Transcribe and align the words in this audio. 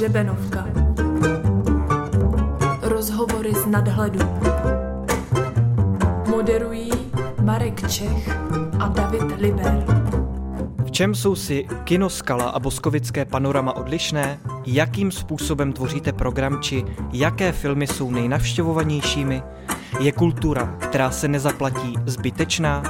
Hřebenovka. 0.00 0.66
Rozhovory 2.82 3.52
z 3.54 3.66
nadhledu. 3.66 4.20
Moderují 6.30 6.90
Marek 7.42 7.90
Čech 7.90 8.28
a 8.78 8.88
David 8.88 9.40
Liber. 9.40 9.84
V 10.84 10.90
čem 10.90 11.14
jsou 11.14 11.34
si 11.34 11.66
Kinoskala 11.84 12.44
a 12.44 12.58
Boskovické 12.58 13.24
panorama 13.24 13.76
odlišné? 13.76 14.38
Jakým 14.66 15.12
způsobem 15.12 15.72
tvoříte 15.72 16.12
program 16.12 16.62
či 16.62 16.84
jaké 17.12 17.52
filmy 17.52 17.86
jsou 17.86 18.10
nejnavštěvovanějšími? 18.10 19.42
Je 19.98 20.12
kultura, 20.12 20.76
která 20.78 21.10
se 21.10 21.28
nezaplatí, 21.28 21.94
zbytečná? 22.06 22.82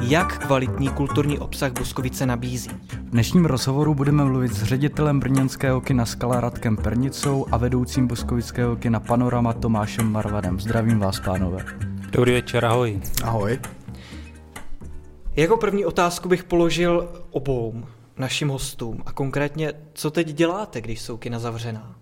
Jak 0.00 0.46
kvalitní 0.46 0.88
kulturní 0.88 1.38
obsah 1.38 1.72
Boskovice 1.72 2.26
nabízí? 2.26 2.70
V 3.08 3.10
dnešním 3.10 3.44
rozhovoru 3.44 3.94
budeme 3.94 4.24
mluvit 4.24 4.52
s 4.52 4.62
ředitelem 4.62 5.20
brněnského 5.20 5.80
kina 5.80 6.06
Skala 6.06 6.40
Radkem 6.40 6.76
Pernicou 6.76 7.46
a 7.50 7.56
vedoucím 7.56 8.06
boskovického 8.06 8.76
kina 8.76 9.00
Panorama 9.00 9.52
Tomášem 9.52 10.12
Marvadem. 10.12 10.60
Zdravím 10.60 10.98
vás, 10.98 11.20
pánové. 11.20 11.64
Dobrý 12.10 12.32
večer, 12.32 12.64
ahoj. 12.64 13.00
Ahoj. 13.24 13.58
Jako 15.36 15.56
první 15.56 15.84
otázku 15.84 16.28
bych 16.28 16.44
položil 16.44 17.08
obou 17.30 17.82
našim 18.16 18.48
hostům 18.48 19.02
a 19.06 19.12
konkrétně, 19.12 19.72
co 19.92 20.10
teď 20.10 20.26
děláte, 20.28 20.80
když 20.80 21.00
jsou 21.00 21.16
kina 21.16 21.38
zavřená? 21.38 21.96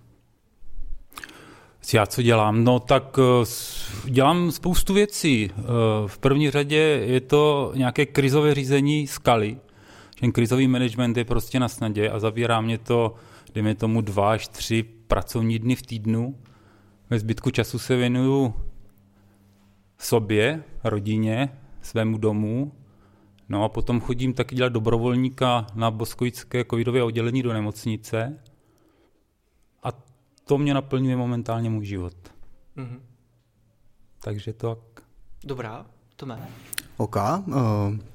Já 1.94 2.06
co 2.06 2.22
dělám? 2.22 2.64
No 2.64 2.80
tak 2.80 3.18
eh, 3.18 3.46
dělám 4.10 4.52
spoustu 4.52 4.94
věcí. 4.94 5.50
Eh, 5.50 5.62
v 6.06 6.18
první 6.18 6.50
řadě 6.50 7.02
je 7.06 7.20
to 7.20 7.72
nějaké 7.74 8.06
krizové 8.06 8.54
řízení 8.54 9.06
skaly. 9.06 9.56
Ten 10.20 10.32
krizový 10.32 10.68
management 10.68 11.16
je 11.16 11.24
prostě 11.24 11.60
na 11.60 11.68
snadě 11.68 12.10
a 12.10 12.18
zabírá 12.18 12.60
mě 12.60 12.78
to, 12.78 13.14
dejme 13.54 13.74
tomu, 13.74 14.00
dva 14.00 14.32
až 14.32 14.48
tři 14.48 14.82
pracovní 14.82 15.58
dny 15.58 15.76
v 15.76 15.82
týdnu. 15.82 16.38
Ve 17.10 17.18
zbytku 17.18 17.50
času 17.50 17.78
se 17.78 17.96
věnuju 17.96 18.54
sobě, 19.98 20.62
rodině, 20.84 21.48
svému 21.82 22.18
domu. 22.18 22.72
No 23.48 23.64
a 23.64 23.68
potom 23.68 24.00
chodím 24.00 24.34
taky 24.34 24.54
dělat 24.54 24.72
dobrovolníka 24.72 25.66
na 25.74 25.90
boskovické 25.90 26.64
covidové 26.64 27.02
oddělení 27.02 27.42
do 27.42 27.52
nemocnice 27.52 28.38
to 30.46 30.58
mě 30.58 30.74
naplňuje 30.74 31.16
momentálně 31.16 31.70
můj 31.70 31.84
život. 31.84 32.16
Mm-hmm. 32.76 33.00
Takže 34.20 34.52
tak. 34.52 34.78
Dobrá, 35.44 35.86
to 36.16 36.26
mé. 36.26 36.48
OK, 36.96 37.16
uh, 37.16 37.54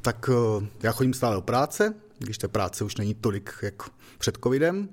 tak 0.01 0.29
uh, 0.29 0.63
já 0.83 0.91
chodím 0.91 1.13
stále 1.13 1.35
do 1.35 1.41
práce, 1.41 1.93
když 2.19 2.37
té 2.37 2.47
práce 2.47 2.83
už 2.83 2.95
není 2.95 3.13
tolik 3.13 3.53
jak 3.61 3.89
před 4.17 4.37
covidem. 4.43 4.89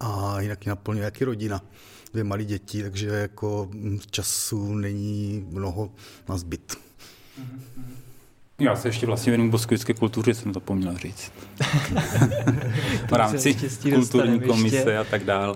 A 0.00 0.40
jinak 0.40 0.64
mě 0.64 0.70
naplňuje 0.70 1.04
jaký 1.04 1.24
rodina. 1.24 1.62
Dvě 2.12 2.24
malé 2.24 2.44
děti, 2.44 2.82
takže 2.82 3.08
jako 3.08 3.70
času 4.10 4.74
není 4.74 5.46
mnoho 5.50 5.90
na 6.28 6.38
zbyt. 6.38 6.78
Mm-hmm. 7.40 7.82
Já 8.60 8.76
se 8.76 8.88
ještě 8.88 9.06
vlastně 9.06 9.30
věnuju 9.30 9.50
boskovické 9.50 9.94
kultuře, 9.94 10.34
jsem 10.34 10.52
to 10.52 10.60
poměl 10.60 10.98
říct. 10.98 11.32
v 13.08 13.12
rámci 13.12 13.56
kulturní 13.94 14.40
komise 14.40 14.76
ještě. 14.76 14.98
a 14.98 15.04
tak 15.04 15.24
dále. 15.24 15.54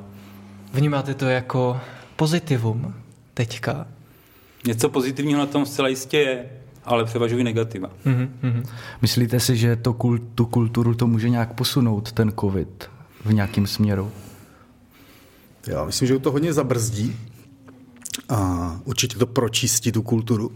Vnímáte 0.73 1.15
to 1.15 1.25
jako 1.25 1.81
pozitivum 2.17 2.95
teďka? 3.35 3.87
Něco 4.67 4.89
pozitivního 4.89 5.39
na 5.39 5.47
tom 5.47 5.67
zcela 5.67 5.89
jistě 5.89 6.19
je, 6.19 6.62
ale 6.85 7.05
převažují 7.05 7.45
negativa. 7.45 7.91
Mm-hmm. 8.07 8.67
Myslíte 9.03 9.41
si, 9.41 9.57
že 9.57 9.77
to, 9.77 9.97
tu 10.35 10.47
kulturu 10.47 10.95
to 10.95 11.07
může 11.07 11.29
nějak 11.29 11.55
posunout, 11.55 12.13
ten 12.13 12.33
covid, 12.41 12.91
v 13.25 13.33
nějakém 13.33 13.67
směru? 13.67 14.11
Já 15.67 15.85
myslím, 15.85 16.09
že 16.09 16.19
to 16.19 16.33
hodně 16.33 16.53
zabrzdí 16.53 17.17
a 18.29 18.81
určitě 18.85 19.19
to 19.19 19.27
pročistí 19.27 19.93
tu 19.93 20.03
kulturu. 20.03 20.53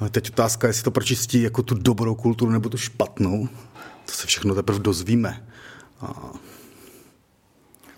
Ale 0.00 0.10
teď 0.10 0.30
otázka, 0.30 0.66
jestli 0.66 0.82
to 0.82 0.90
pročistí 0.90 1.42
jako 1.42 1.62
tu 1.62 1.74
dobrou 1.74 2.14
kulturu 2.14 2.50
nebo 2.50 2.68
tu 2.68 2.76
špatnou. 2.76 3.48
To 4.06 4.12
se 4.12 4.26
všechno 4.26 4.54
teprve 4.54 4.78
dozvíme. 4.78 5.46
A 6.00 6.32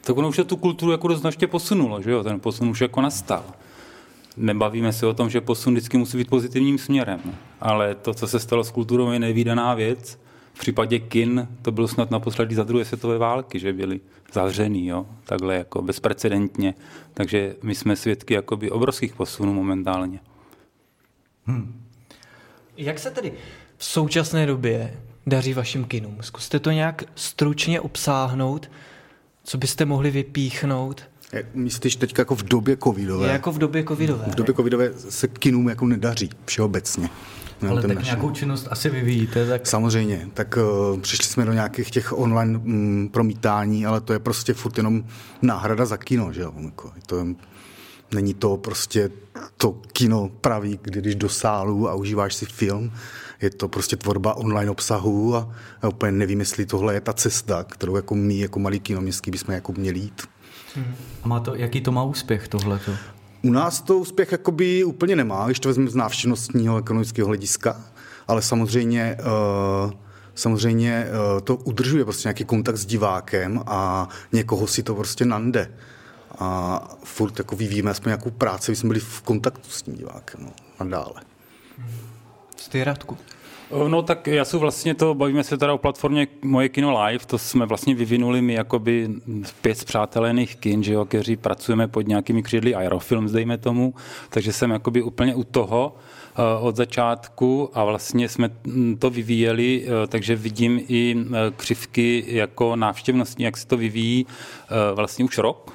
tak 0.01 0.17
ono 0.17 0.29
už 0.29 0.37
se 0.37 0.45
tu 0.45 0.57
kulturu 0.57 0.93
jako 0.93 1.17
značně 1.17 1.47
posunulo, 1.47 2.03
že 2.03 2.11
jo? 2.11 2.25
ten 2.25 2.41
posun 2.41 2.69
už 2.69 2.81
jako 2.81 3.01
nastal. 3.01 3.45
Nebavíme 4.39 4.93
se 4.93 5.07
o 5.07 5.15
tom, 5.15 5.31
že 5.31 5.41
posun 5.41 5.75
vždycky 5.75 5.99
musí 5.99 6.19
být 6.19 6.31
pozitivním 6.31 6.79
směrem, 6.79 7.21
ale 7.61 7.95
to, 7.95 8.15
co 8.15 8.29
se 8.29 8.41
stalo 8.41 8.65
s 8.65 8.71
kulturou, 8.71 9.11
je 9.11 9.19
nevýdaná 9.19 9.75
věc. 9.75 10.19
V 10.55 10.61
případě 10.61 10.99
kin 10.99 11.49
to 11.63 11.73
bylo 11.73 11.89
snad 11.89 12.11
naposledy 12.11 12.55
za 12.55 12.65
druhé 12.65 12.85
světové 12.85 13.19
války, 13.19 13.59
že 13.59 13.73
byli 13.73 14.01
zavřený, 14.33 14.87
jo? 14.87 15.07
takhle 15.25 15.55
jako 15.55 15.83
bezprecedentně. 15.83 16.75
Takže 17.15 17.57
my 17.63 17.75
jsme 17.75 17.97
svědky 17.97 18.35
jakoby 18.35 18.71
obrovských 18.71 19.15
posunů 19.15 19.53
momentálně. 19.53 20.21
Hmm. 21.47 21.85
Jak 22.77 22.99
se 22.99 23.11
tedy 23.11 23.33
v 23.77 23.85
současné 23.85 24.47
době 24.47 25.01
daří 25.27 25.55
vašim 25.55 25.85
kinům? 25.85 26.17
Zkuste 26.21 26.59
to 26.59 26.71
nějak 26.71 27.05
stručně 27.15 27.81
obsáhnout, 27.81 28.71
co 29.45 29.59
byste 29.59 29.85
mohli 29.85 30.11
vypíchnout? 30.11 31.03
Myslíš 31.55 31.97
teď 31.97 32.19
jako 32.19 32.35
v 32.35 32.43
době 32.43 32.77
covidové? 32.77 33.27
Je 33.27 33.33
jako 33.33 33.53
v 33.53 33.59
době 33.59 33.85
covidové. 33.85 34.25
V 34.29 34.35
době 34.35 34.55
covidové 34.55 34.91
se 34.95 35.29
kinům 35.29 35.69
jako 35.69 35.87
nedaří 35.87 36.31
všeobecně. 36.45 37.09
No, 37.63 37.71
Ale 37.71 37.83
tak 37.83 37.95
naši. 37.95 38.05
nějakou 38.05 38.31
činnost 38.31 38.69
asi 38.71 38.91
vyvíjíte. 38.91 39.47
Tak... 39.47 39.67
Samozřejmě, 39.67 40.29
tak 40.35 40.59
uh, 40.93 41.01
přišli 41.01 41.25
jsme 41.25 41.45
do 41.45 41.53
nějakých 41.53 41.91
těch 41.91 42.19
online 42.19 42.59
um, 42.59 43.09
promítání, 43.13 43.87
ale 43.87 44.01
to 44.01 44.13
je 44.13 44.19
prostě 44.19 44.55
furt 44.55 44.77
jenom 44.77 45.05
náhrada 45.43 45.87
za 45.87 45.97
kino, 45.97 46.33
že 46.33 46.43
jo? 46.43 46.53
Jako, 46.61 46.93
to 47.07 47.19
je, 47.19 47.25
není 48.15 48.35
to 48.35 48.57
prostě 48.57 49.11
to 49.57 49.73
kino 49.93 50.31
pravý, 50.41 50.79
když 50.83 51.15
do 51.15 51.29
sálu 51.29 51.89
a 51.89 51.95
užíváš 51.95 52.35
si 52.35 52.47
film 52.47 52.93
je 53.41 53.51
to 53.51 53.69
prostě 53.69 53.97
tvorba 53.97 54.35
online 54.35 54.71
obsahu 54.71 55.37
a 55.37 55.51
já 55.83 55.89
úplně 55.89 56.13
nevím, 56.13 56.41
jestli 56.41 56.67
tohle 56.67 56.95
je 56.95 57.01
ta 57.01 57.13
cesta, 57.13 57.65
kterou 57.65 57.97
jako 57.97 58.15
my, 58.15 58.39
jako 58.39 58.59
malý 58.59 58.81
kinoměstský, 58.81 59.31
bychom 59.31 59.55
jako 59.55 59.73
měli 59.73 59.99
jít. 59.99 60.23
A 61.23 61.29
má 61.29 61.41
to, 61.41 61.55
jaký 61.55 61.81
to 61.81 61.93
má 61.93 62.03
úspěch 62.03 62.49
tohleto? 62.49 62.93
U 63.43 63.51
nás 63.51 63.81
to 63.81 63.99
úspěch 63.99 64.33
jakoby 64.33 64.85
úplně 64.85 65.17
nemá, 65.17 65.47
když 65.47 65.61
to 65.61 65.69
vezmeme 65.69 65.91
z 65.91 65.95
návštěvnostního 65.95 66.79
ekonomického 66.79 67.29
hlediska, 67.29 67.81
ale 68.29 68.43
samozřejmě 68.43 69.17
uh, 69.85 69.93
samozřejmě 70.35 71.07
uh, 71.07 71.41
to 71.41 71.57
udržuje 71.57 72.05
prostě 72.05 72.29
nějaký 72.29 72.45
kontakt 72.45 72.77
s 72.77 72.87
divákem 72.87 73.63
a 73.67 74.09
někoho 74.33 74.67
si 74.67 74.83
to 74.83 74.95
prostě 74.95 75.25
nande. 75.25 75.71
A 76.39 76.81
furt 77.05 77.39
jako 77.39 77.57
vyvíjíme 77.57 77.91
aspoň 77.91 78.11
nějakou 78.11 78.31
práci, 78.31 78.77
jsme 78.77 78.89
byli 78.89 79.01
v 79.01 79.23
kontaktu 79.23 79.71
s 79.71 79.83
tím 79.83 79.95
divákem 79.95 80.41
no, 80.45 80.53
a 80.79 80.85
dále. 80.85 81.23
Ty 82.69 82.85
Radku. 82.85 83.19
No 83.89 84.03
tak 84.03 84.27
já 84.27 84.45
jsem 84.45 84.61
vlastně 84.61 84.95
to, 84.95 85.15
bavíme 85.15 85.45
se 85.45 85.59
teda 85.59 85.73
o 85.73 85.79
platformě 85.79 86.27
Moje 86.43 86.69
kino 86.69 87.05
live, 87.05 87.27
to 87.27 87.39
jsme 87.39 87.67
vlastně 87.67 87.95
vyvinuli 87.95 88.43
my 88.43 88.53
jakoby 88.55 89.09
pět 89.61 89.79
zpřátelených 89.79 90.57
kin, 90.57 90.83
že 90.83 90.93
jo, 90.93 91.05
kteří 91.05 91.37
pracujeme 91.37 91.89
pod 91.89 92.09
nějakými 92.09 92.43
křídly 92.43 92.75
Aerofilms, 92.75 93.33
dejme 93.33 93.59
tomu, 93.59 93.95
takže 94.31 94.53
jsem 94.53 94.71
jakoby 94.71 95.03
úplně 95.03 95.35
u 95.35 95.45
toho, 95.45 95.97
Eh, 95.97 96.18
od 96.61 96.77
začátku 96.77 97.71
a 97.75 97.85
vlastně 97.85 98.29
jsme 98.29 98.51
to 98.99 99.11
vyvíjeli, 99.11 99.85
eh, 99.85 100.07
takže 100.07 100.37
vidím 100.37 100.81
i 100.89 101.17
eh, 101.19 101.33
křivky 101.57 102.25
jako 102.27 102.77
návštěvnostní, 102.77 103.45
jak 103.45 103.57
se 103.57 103.67
to 103.67 103.77
vyvíjí 103.77 104.27
vlastně 104.95 105.25
už 105.25 105.39
rok. 105.39 105.73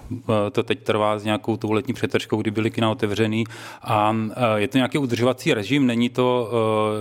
To 0.51 0.63
teď 0.63 0.83
trvá 0.83 1.19
s 1.19 1.23
nějakou 1.23 1.57
tou 1.57 1.71
letní 1.71 1.93
přetržkou, 1.93 2.37
kdy 2.37 2.51
byly 2.51 2.71
kina 2.71 2.91
otevřený 2.91 3.43
a 3.81 4.15
je 4.55 4.67
to 4.67 4.77
nějaký 4.77 4.97
udržovací 4.97 5.53
režim, 5.53 5.87
není 5.87 6.09
to 6.09 6.51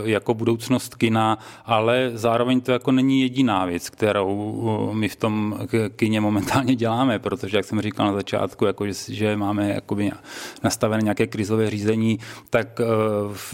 jako 0.05 0.35
budoucnost 0.35 0.95
kina, 0.95 1.39
ale 1.67 2.11
zároveň 2.15 2.61
to 2.61 2.73
jako 2.73 2.93
není 2.93 3.21
jediná 3.21 3.65
věc, 3.65 3.91
kterou 3.91 4.91
my 4.93 5.09
v 5.09 5.17
tom 5.17 5.59
kině 5.97 6.21
momentálně 6.21 6.77
děláme, 6.77 7.19
protože, 7.19 7.57
jak 7.57 7.65
jsem 7.65 7.81
říkal 7.81 8.07
na 8.07 8.13
začátku, 8.13 8.65
jako 8.65 8.87
že, 8.87 8.93
že 9.09 9.37
máme 9.37 9.71
jakoby 9.75 10.11
nastavené 10.63 11.03
nějaké 11.03 11.27
krizové 11.27 11.71
řízení, 11.71 12.19
tak 12.51 12.81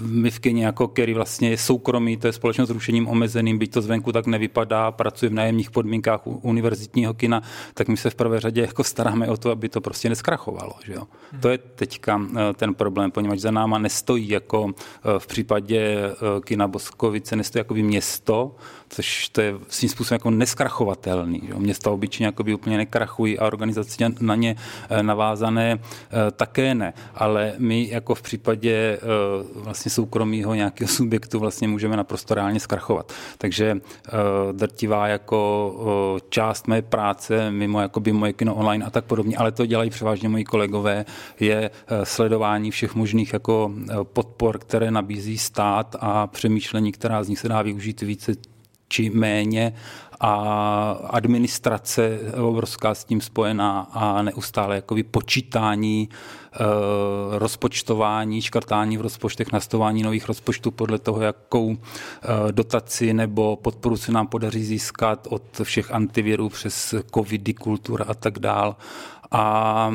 my 0.00 0.30
v 0.30 0.38
kyně 0.38 0.66
jako 0.66 0.88
který 0.88 1.14
vlastně 1.14 1.50
je 1.50 1.58
soukromý, 1.58 2.16
to 2.16 2.26
je 2.26 2.32
společnost 2.32 2.68
s 2.68 2.72
rušením 2.72 3.08
omezeným, 3.08 3.58
byť 3.58 3.72
to 3.72 3.82
zvenku 3.82 4.12
tak 4.12 4.26
nevypadá, 4.26 4.90
pracuje 4.90 5.30
v 5.30 5.32
nájemních 5.32 5.70
podmínkách 5.70 6.20
univerzitního 6.26 7.14
kina, 7.14 7.42
tak 7.74 7.88
my 7.88 7.96
se 7.96 8.10
v 8.10 8.14
prvé 8.14 8.40
řadě 8.40 8.60
jako 8.60 8.84
staráme 8.84 9.28
o 9.28 9.36
to, 9.36 9.50
aby 9.50 9.68
to 9.68 9.80
prostě 9.80 10.08
neskrachovalo. 10.08 10.72
Že 10.84 10.92
jo? 10.92 11.02
Hmm. 11.32 11.40
To 11.40 11.48
je 11.48 11.58
teďka 11.58 12.22
eh, 12.36 12.54
ten 12.54 12.74
problém, 12.74 13.10
poněvadž 13.10 13.40
za 13.40 13.50
náma 13.50 13.78
nestojí 13.78 14.28
jako 14.28 14.70
eh, 14.70 15.18
v 15.18 15.26
případě 15.26 15.78
eh, 15.78 16.14
kina 16.44 16.68
Boskovice, 16.68 17.36
nestojí 17.36 17.60
jako 17.60 17.74
město, 17.74 18.56
což 18.88 19.28
to 19.28 19.40
je 19.40 19.54
svým 19.68 19.90
způsobem 19.90 20.14
jako 20.14 20.30
neskrachovatelný. 20.30 21.42
Že? 21.46 21.54
Města 21.54 21.90
obyčejně 21.90 22.26
jako 22.26 22.44
by 22.44 22.54
úplně 22.54 22.76
nekrachují 22.76 23.38
a 23.38 23.46
organizace 23.46 24.12
na 24.20 24.34
ně 24.34 24.56
navázané 25.02 25.78
také 26.36 26.74
ne. 26.74 26.92
Ale 27.14 27.54
my 27.58 27.88
jako 27.90 28.14
v 28.14 28.22
případě 28.22 28.98
vlastně 29.54 29.78
vlastně 29.78 29.90
soukromého 29.90 30.54
nějakého 30.54 30.88
subjektu 30.98 31.38
vlastně 31.38 31.68
můžeme 31.68 31.96
naprosto 31.96 32.34
reálně 32.34 32.60
zkrachovat. 32.60 33.12
Takže 33.38 33.80
drtivá 34.52 35.08
jako 35.08 36.20
část 36.28 36.66
mé 36.66 36.82
práce, 36.82 37.50
mimo 37.50 37.80
jakoby 37.80 38.12
moje 38.12 38.32
kino 38.32 38.54
online 38.54 38.84
a 38.84 38.90
tak 38.90 39.04
podobně, 39.04 39.36
ale 39.36 39.52
to 39.52 39.66
dělají 39.66 39.90
převážně 39.90 40.28
moji 40.28 40.44
kolegové, 40.44 41.04
je 41.40 41.70
sledování 42.04 42.70
všech 42.70 42.94
možných 42.94 43.32
jako 43.32 43.72
podpor, 44.02 44.58
které 44.58 44.90
nabízí 44.90 45.38
stát 45.38 45.96
a 46.00 46.26
přemýšlení, 46.26 46.92
která 46.92 47.24
z 47.24 47.28
nich 47.28 47.38
se 47.38 47.48
dá 47.48 47.62
využít 47.62 48.00
více 48.00 48.32
či 48.88 49.10
méně 49.10 49.72
a 50.20 50.32
administrace 51.10 52.18
obrovská 52.42 52.94
s 52.94 53.04
tím 53.04 53.20
spojená 53.20 53.80
a 53.92 54.22
neustále 54.22 54.76
jakoby 54.76 55.02
počítání, 55.02 56.08
e, 56.08 56.58
rozpočtování, 57.38 58.42
škrtání 58.42 58.98
v 58.98 59.00
rozpočtech, 59.00 59.52
nastavování 59.52 60.02
nových 60.02 60.28
rozpočtů 60.28 60.70
podle 60.70 60.98
toho, 60.98 61.22
jakou 61.22 61.72
e, 61.72 62.52
dotaci 62.52 63.14
nebo 63.14 63.56
podporu 63.56 63.96
se 63.96 64.12
nám 64.12 64.26
podaří 64.26 64.64
získat 64.64 65.26
od 65.30 65.42
všech 65.62 65.90
antivirů 65.90 66.48
přes 66.48 66.94
covidy, 67.14 67.54
kultura 67.54 68.04
a 68.08 68.14
tak 68.14 68.38
dál. 68.38 68.76
A 69.30 69.94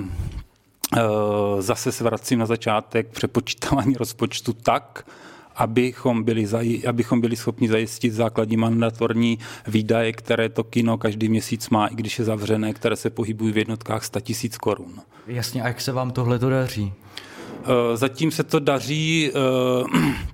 e, 0.97 1.01
zase 1.61 1.91
se 1.91 2.03
vracím 2.03 2.39
na 2.39 2.45
začátek 2.45 3.07
přepočítávání 3.07 3.93
rozpočtu 3.99 4.53
tak, 4.53 5.05
abychom 5.55 6.23
byli, 6.23 6.45
zaj, 6.45 6.81
abychom 6.87 7.21
byli 7.21 7.35
schopni 7.35 7.67
zajistit 7.67 8.13
základní 8.13 8.57
mandatorní 8.57 9.39
výdaje, 9.67 10.13
které 10.13 10.49
to 10.49 10.63
kino 10.63 10.97
každý 10.97 11.29
měsíc 11.29 11.69
má, 11.69 11.87
i 11.87 11.95
když 11.95 12.19
je 12.19 12.25
zavřené, 12.25 12.73
které 12.73 12.95
se 12.95 13.09
pohybují 13.09 13.53
v 13.53 13.57
jednotkách 13.57 14.03
100 14.03 14.19
tisíc 14.19 14.57
korun. 14.57 14.93
Jasně, 15.27 15.63
a 15.63 15.67
jak 15.67 15.81
se 15.81 15.91
vám 15.91 16.11
tohle 16.11 16.39
to 16.39 16.49
daří? 16.49 16.93
Eh, 17.63 17.97
zatím 17.97 18.31
se 18.31 18.43
to 18.43 18.59
daří 18.59 19.31
eh, 19.31 20.32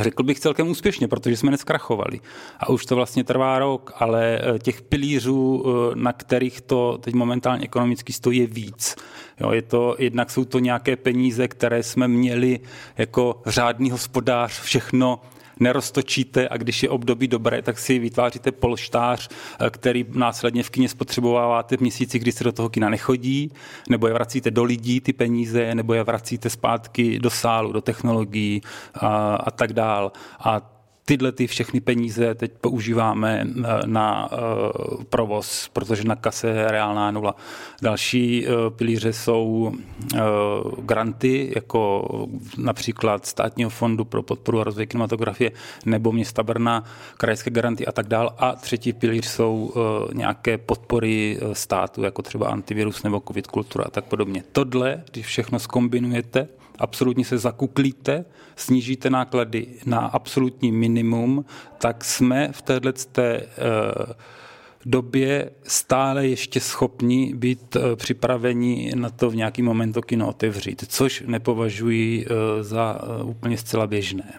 Řekl 0.00 0.22
bych 0.22 0.40
celkem 0.40 0.68
úspěšně, 0.68 1.08
protože 1.08 1.36
jsme 1.36 1.50
neskrachovali. 1.50 2.20
A 2.60 2.68
už 2.68 2.86
to 2.86 2.96
vlastně 2.96 3.24
trvá 3.24 3.58
rok, 3.58 3.92
ale 3.96 4.38
eh, 4.38 4.58
těch 4.58 4.82
pilířů, 4.82 5.64
na 5.94 6.12
kterých 6.12 6.60
to 6.60 6.98
teď 6.98 7.14
momentálně 7.14 7.64
ekonomicky 7.64 8.12
stojí, 8.12 8.38
je 8.38 8.46
víc. 8.46 8.96
Jo, 9.40 9.52
je 9.52 9.62
to, 9.62 9.96
jednak 9.98 10.30
jsou 10.30 10.44
to 10.44 10.58
nějaké 10.58 10.96
peníze, 10.96 11.48
které 11.48 11.82
jsme 11.82 12.08
měli 12.08 12.60
jako 12.96 13.42
řádný 13.46 13.90
hospodář 13.90 14.60
všechno 14.60 15.20
neroztočíte 15.60 16.48
a 16.48 16.56
když 16.56 16.82
je 16.82 16.88
období 16.88 17.28
dobré, 17.28 17.62
tak 17.62 17.78
si 17.78 17.98
vytváříte 17.98 18.52
polštář, 18.52 19.28
eh, 19.60 19.70
který 19.70 20.06
následně 20.08 20.62
v 20.62 20.70
kině 20.70 20.88
spotřebováváte 20.88 21.76
v 21.76 21.80
měsíci, 21.80 22.18
kdy 22.18 22.32
se 22.32 22.44
do 22.44 22.52
toho 22.52 22.68
kina 22.68 22.88
nechodí, 22.88 23.52
nebo 23.88 24.06
je 24.06 24.12
vracíte 24.12 24.50
do 24.50 24.64
lidí 24.64 25.00
ty 25.00 25.12
peníze, 25.12 25.74
nebo 25.74 25.94
je 25.94 26.04
vracíte 26.04 26.50
zpátky 26.50 27.18
do 27.18 27.30
sálu, 27.30 27.72
do 27.72 27.80
technologií 27.80 28.62
a, 28.94 29.34
a 29.34 29.50
tak 29.50 29.72
dál. 29.72 30.12
A 30.40 30.77
tyhle 31.08 31.32
ty 31.32 31.46
všechny 31.46 31.80
peníze 31.80 32.34
teď 32.34 32.52
používáme 32.60 33.46
eh, 33.46 33.86
na 33.86 34.32
uh, 34.32 35.04
provoz, 35.04 35.70
protože 35.72 36.04
na 36.04 36.16
kase 36.16 36.48
je 36.48 36.70
reálná 36.70 37.10
nula. 37.10 37.34
Další 37.82 38.46
uh, 38.46 38.52
pilíře 38.76 39.12
jsou 39.12 39.72
granty, 40.82 41.52
jako 41.54 42.08
například 42.58 43.26
státního 43.26 43.70
fondu 43.70 44.04
pro 44.04 44.22
podporu 44.22 44.60
a 44.60 44.64
rozvoj 44.64 44.86
kinematografie 44.86 45.50
nebo 45.86 46.12
města 46.12 46.42
Brna, 46.42 46.84
krajské 47.16 47.50
garanty 47.50 47.86
a 47.86 47.92
tak 47.92 48.08
dál. 48.08 48.34
A 48.38 48.52
třetí 48.52 48.92
pilíř 48.92 49.26
jsou 49.26 49.72
nějaké 50.12 50.58
podpory 50.58 51.38
státu, 51.52 52.02
jako 52.02 52.22
třeba 52.22 52.48
antivirus 52.48 53.02
nebo 53.02 53.22
covid 53.28 53.46
kultura 53.46 53.84
a 53.84 53.90
tak 53.90 54.04
podobně. 54.04 54.42
Tohle, 54.52 55.02
když 55.12 55.26
všechno 55.26 55.58
skombinujete, 55.58 56.48
absolutně 56.78 57.24
se 57.24 57.38
zakuklíte, 57.38 58.24
snížíte 58.56 59.10
náklady 59.10 59.66
na 59.86 59.98
absolutní 59.98 60.72
minimum, 60.72 61.44
tak 61.78 62.04
jsme 62.04 62.48
v 62.52 62.62
této 62.62 62.92
té, 63.12 63.40
uh, 63.42 64.12
době 64.86 65.50
stále 65.62 66.26
ještě 66.26 66.60
schopni 66.60 67.34
být 67.34 67.76
uh, 67.76 67.82
připraveni 67.96 68.92
na 68.94 69.10
to 69.10 69.30
v 69.30 69.36
nějaký 69.36 69.62
moment 69.62 69.92
to 69.92 70.02
kino 70.02 70.28
otevřít, 70.28 70.84
což 70.88 71.24
nepovažuji 71.26 72.26
uh, 72.26 72.36
za 72.60 73.00
úplně 73.24 73.56
zcela 73.58 73.86
běžné. 73.86 74.32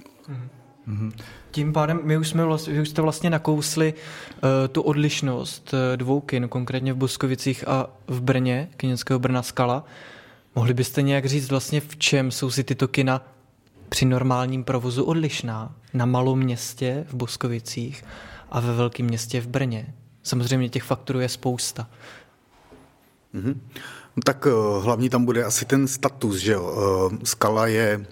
Mm-hmm. 0.88 1.12
Tím 1.52 1.74
pádem 1.74 2.00
my 2.04 2.18
už, 2.18 2.30
jsme 2.30 2.46
vlastně, 2.46 2.74
vy 2.74 2.82
už 2.82 2.90
jste 2.90 3.02
vlastně 3.02 3.30
nakousli 3.30 3.94
uh, 3.94 4.50
tu 4.72 4.82
odlišnost 4.82 5.74
uh, 5.74 5.98
dvou 5.98 6.20
kin, 6.20 6.48
konkrétně 6.48 6.94
v 6.94 6.98
Boskovicích 6.98 7.68
a 7.68 7.90
v 8.08 8.22
Brně, 8.22 8.70
kineckého 8.78 9.20
Brna 9.20 9.42
Skala. 9.42 9.86
Mohli 10.56 10.74
byste 10.74 11.02
nějak 11.02 11.26
říct 11.26 11.50
vlastně, 11.50 11.82
v 11.82 11.98
čem 11.98 12.32
jsou 12.32 12.52
si 12.52 12.64
tyto 12.64 12.88
kina 12.88 13.22
při 13.90 14.06
normálním 14.06 14.64
provozu 14.64 15.04
odlišná 15.04 15.76
na 15.94 16.06
malom 16.06 16.40
městě 16.40 17.06
v 17.10 17.14
Boskovicích 17.14 18.06
a 18.52 18.60
ve 18.60 18.74
velkém 18.74 19.06
městě 19.06 19.42
v 19.42 19.48
Brně? 19.48 19.94
Samozřejmě 20.24 20.70
těch 20.70 20.84
faktorů 20.84 21.20
je 21.20 21.30
spousta. 21.30 21.88
Mm-hmm. 23.36 23.56
Tak 24.24 24.46
uh, 24.46 24.84
hlavní 24.84 25.10
tam 25.10 25.26
bude 25.26 25.44
asi 25.44 25.66
ten 25.66 25.88
status, 25.88 26.38
že 26.38 26.52
jo. 26.52 26.64
Uh, 27.12 27.18
Skala 27.24 27.68
je, 27.68 28.06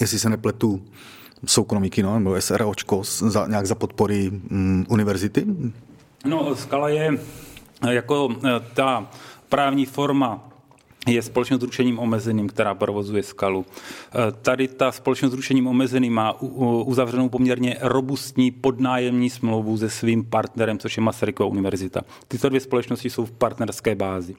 jestli 0.00 0.18
se 0.18 0.30
nepletu, 0.30 0.82
soukromý 1.46 1.90
kino 1.90 2.18
nebo 2.18 2.40
SROčko 2.40 3.02
za, 3.04 3.46
nějak 3.46 3.66
za 3.66 3.74
podpory 3.74 4.30
um, 4.50 4.86
univerzity? 4.88 5.46
No, 6.24 6.56
Skala 6.56 6.88
je 6.88 7.18
jako 7.90 8.28
ta 8.74 9.10
právní 9.48 9.86
forma 9.86 10.49
je 11.06 11.22
společnost 11.22 11.60
s 11.60 11.64
ručením 11.64 11.98
omezeným, 11.98 12.48
která 12.48 12.74
provozuje 12.74 13.22
skalu. 13.22 13.66
E, 13.66 14.32
tady 14.32 14.68
ta 14.68 14.92
společnost 14.92 15.32
s 15.32 15.34
ručením 15.34 15.66
omezeným 15.66 16.14
má 16.14 16.40
uzavřenou 16.84 17.28
poměrně 17.28 17.76
robustní 17.80 18.50
podnájemní 18.50 19.30
smlouvu 19.30 19.78
se 19.78 19.90
svým 19.90 20.24
partnerem, 20.24 20.78
což 20.78 20.96
je 20.96 21.02
Masarykova 21.02 21.50
univerzita. 21.50 22.00
Tyto 22.28 22.48
dvě 22.48 22.60
společnosti 22.60 23.10
jsou 23.10 23.24
v 23.24 23.32
partnerské 23.32 23.94
bázi. 23.94 24.36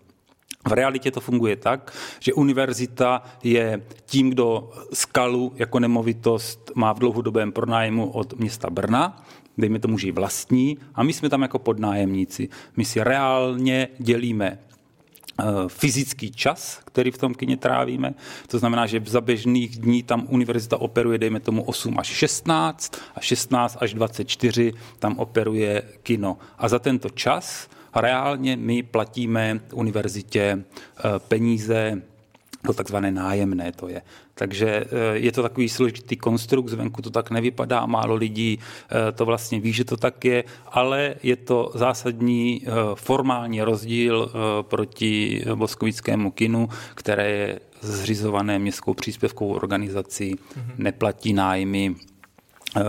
V 0.67 0.71
realitě 0.71 1.11
to 1.11 1.21
funguje 1.21 1.55
tak, 1.55 1.93
že 2.19 2.33
univerzita 2.33 3.23
je 3.43 3.81
tím, 4.05 4.29
kdo 4.29 4.71
skalu 4.93 5.53
jako 5.55 5.79
nemovitost 5.79 6.71
má 6.75 6.93
v 6.93 6.99
dlouhodobém 6.99 7.51
pronájmu 7.51 8.09
od 8.09 8.39
města 8.39 8.69
Brna, 8.69 9.25
dejme 9.57 9.79
tomu, 9.79 9.97
že 9.97 10.11
vlastní, 10.11 10.77
a 10.95 11.03
my 11.03 11.13
jsme 11.13 11.29
tam 11.29 11.41
jako 11.41 11.59
podnájemníci. 11.59 12.49
My 12.77 12.85
si 12.85 13.03
reálně 13.03 13.87
dělíme 13.99 14.57
Eh, 14.70 14.70
fyzický 15.67 16.31
čas, 16.31 16.81
který 16.85 17.11
v 17.11 17.17
tom 17.17 17.33
kině 17.33 17.57
trávíme. 17.57 18.13
To 18.47 18.59
znamená, 18.59 18.85
že 18.85 19.01
za 19.05 19.21
běžných 19.21 19.77
dní 19.77 20.03
tam 20.03 20.27
univerzita 20.29 20.81
operuje, 20.81 21.17
dejme 21.17 21.39
tomu 21.39 21.63
8 21.63 21.99
až 21.99 22.07
16 22.07 22.97
a 23.15 23.21
16 23.21 23.77
až 23.81 23.93
24 23.93 24.73
tam 24.99 25.19
operuje 25.19 25.83
kino. 26.03 26.37
A 26.57 26.67
za 26.67 26.79
tento 26.79 27.09
čas 27.09 27.69
reálně 27.95 28.57
my 28.57 28.83
platíme 28.83 29.59
univerzitě 29.73 30.41
eh, 30.43 31.03
peníze 31.27 32.01
to 32.61 32.73
takzvané 32.73 33.11
nájemné 33.11 33.71
to 33.71 33.87
je. 33.87 34.01
Takže 34.33 34.67
eh, 34.67 34.87
je 35.13 35.31
to 35.31 35.41
takový 35.41 35.69
složitý 35.69 36.17
konstrukt, 36.17 36.69
zvenku 36.69 37.01
to 37.01 37.09
tak 37.09 37.31
nevypadá, 37.31 37.85
málo 37.85 38.15
lidí 38.15 38.59
eh, 38.59 39.11
to 39.11 39.25
vlastně 39.25 39.59
ví, 39.59 39.73
že 39.73 39.85
to 39.85 39.97
tak 39.97 40.25
je, 40.25 40.43
ale 40.71 41.15
je 41.23 41.35
to 41.35 41.71
zásadní 41.75 42.61
eh, 42.61 42.71
formální 42.95 43.61
rozdíl 43.61 44.31
proti 44.61 45.43
boskovickému 45.55 46.31
kinu, 46.31 46.69
které 46.95 47.31
je 47.31 47.59
zřizované 47.81 48.59
městskou 48.59 48.93
příspěvkovou 48.93 49.53
organizací, 49.53 50.35
mm-hmm. 50.35 50.73
neplatí 50.77 51.33
nájmy, 51.33 51.95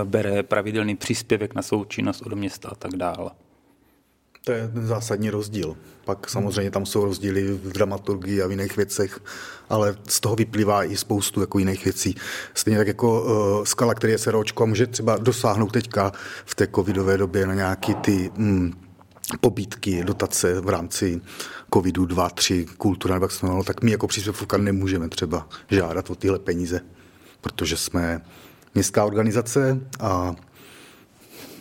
bere 0.04 0.42
pravidelný 0.42 0.96
příspěvek 0.96 1.54
na 1.54 1.62
součinnost 1.62 2.22
od 2.22 2.32
města 2.32 2.68
a 2.68 2.74
tak 2.74 2.96
dále. 2.96 3.30
To 4.44 4.52
je 4.52 4.68
ten 4.68 4.86
zásadní 4.86 5.30
rozdíl. 5.30 5.76
Pak 6.04 6.30
samozřejmě 6.30 6.70
tam 6.70 6.86
jsou 6.86 7.04
rozdíly 7.04 7.52
v 7.52 7.72
dramaturgii 7.72 8.42
a 8.42 8.46
v 8.46 8.50
jiných 8.50 8.76
věcech, 8.76 9.20
ale 9.68 9.96
z 10.08 10.20
toho 10.20 10.36
vyplývá 10.36 10.84
i 10.84 10.96
spoustu 10.96 11.40
jako 11.40 11.58
jiných 11.58 11.84
věcí. 11.84 12.14
Stejně 12.54 12.78
tak 12.78 12.86
jako 12.86 13.22
uh, 13.22 13.64
skala, 13.64 13.94
který 13.94 14.12
je 14.12 14.18
seročko, 14.18 14.66
může 14.66 14.86
třeba 14.86 15.16
dosáhnout 15.16 15.72
teďka 15.72 16.12
v 16.44 16.54
té 16.54 16.66
covidové 16.66 17.18
době 17.18 17.46
na 17.46 17.54
nějaký 17.54 17.94
ty 17.94 18.30
mm, 18.36 18.72
pobítky, 19.40 20.04
dotace 20.04 20.60
v 20.60 20.68
rámci 20.68 21.20
covidu 21.74 22.06
2, 22.06 22.30
3, 22.30 22.66
kultura, 22.76 23.14
nebo 23.14 23.24
jak 23.24 23.32
se 23.32 23.46
tak 23.64 23.82
my 23.82 23.90
jako 23.90 24.06
příspěvka 24.06 24.56
nemůžeme 24.56 25.08
třeba 25.08 25.48
žádat 25.70 26.10
o 26.10 26.14
tyhle 26.14 26.38
peníze, 26.38 26.80
protože 27.40 27.76
jsme 27.76 28.20
městská 28.74 29.04
organizace 29.04 29.80
a 30.00 30.34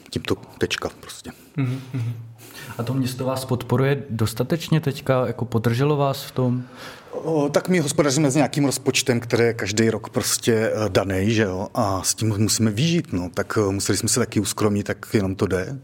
tímto 0.10 0.36
tečka 0.36 0.90
prostě. 1.00 1.32
Mm-hmm. 1.58 2.31
A 2.78 2.84
to 2.84 2.94
město 2.94 3.26
vás 3.26 3.46
podporuje 3.46 4.04
dostatečně 4.10 4.82
teďka, 4.82 5.28
jako 5.28 5.46
podrželo 5.46 5.98
vás 5.98 6.24
v 6.24 6.32
tom? 6.32 6.64
O, 7.12 7.50
tak 7.50 7.70
my 7.70 7.80
hospodaříme 7.80 8.32
s 8.32 8.36
nějakým 8.36 8.66
rozpočtem, 8.66 9.20
který 9.20 9.44
je 9.44 9.54
každý 9.54 9.90
rok 9.90 10.10
prostě 10.10 10.54
eh, 10.54 10.90
daný, 10.90 11.34
že 11.34 11.44
jo, 11.44 11.68
a 11.74 12.04
s 12.04 12.14
tím 12.14 12.38
musíme 12.38 12.72
vyžít, 12.72 13.14
no, 13.14 13.30
tak 13.34 13.58
eh, 13.58 13.72
museli 13.72 13.98
jsme 13.98 14.10
se 14.10 14.20
taky 14.20 14.40
uskromit, 14.40 14.86
tak 14.86 15.06
jenom 15.14 15.36
to 15.36 15.48
jde. 15.48 15.80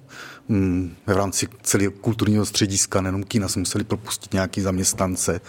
Mm, 0.49 0.95
v 1.07 1.11
rámci 1.11 1.47
celého 1.61 1.91
kulturního 1.91 2.45
střediska, 2.45 3.01
nejenom 3.01 3.23
kina, 3.23 3.47
jsme 3.47 3.59
museli 3.59 3.83
propustit 3.83 4.33
nějaký 4.33 4.61
zaměstnance 4.61 5.41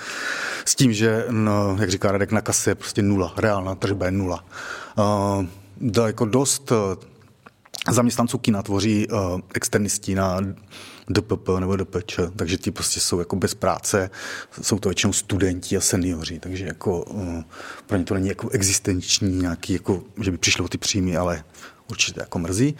s 0.64 0.74
tím, 0.74 0.92
že, 0.92 1.24
no, 1.30 1.76
jak 1.80 1.90
říká 1.90 2.12
Radek, 2.12 2.32
na 2.32 2.40
kase 2.40 2.70
je 2.70 2.74
prostě 2.74 3.02
nula, 3.02 3.34
reálná 3.36 3.74
tržba 3.74 4.06
je 4.06 4.12
nula. 4.12 4.44
Uh, 4.98 6.06
jako 6.06 6.24
dost 6.24 6.72
zaměstnanců 7.90 8.38
kina 8.38 8.62
tvoří 8.62 9.08
uh, 9.08 9.40
externisti 9.54 10.14
na 10.14 10.40
DPP 11.10 11.48
nebo 11.60 11.76
DPČ, 11.76 12.20
takže 12.36 12.56
ti 12.56 12.70
prostě 12.70 13.00
jsou 13.00 13.18
jako 13.18 13.36
bez 13.36 13.54
práce, 13.54 14.10
jsou 14.62 14.78
to 14.78 14.88
většinou 14.88 15.12
studenti 15.12 15.76
a 15.76 15.80
seniori, 15.80 16.38
takže 16.38 16.66
jako 16.66 17.02
uh, 17.02 17.42
pro 17.86 17.98
ně 17.98 18.04
to 18.04 18.14
není 18.14 18.28
jako 18.28 18.48
existenční 18.48 19.36
nějaký, 19.36 19.72
jako, 19.72 20.02
že 20.22 20.30
by 20.30 20.38
přišlo 20.38 20.68
ty 20.68 20.78
příjmy, 20.78 21.16
ale 21.16 21.44
určitě 21.90 22.20
jako 22.20 22.38
mrzí. 22.38 22.76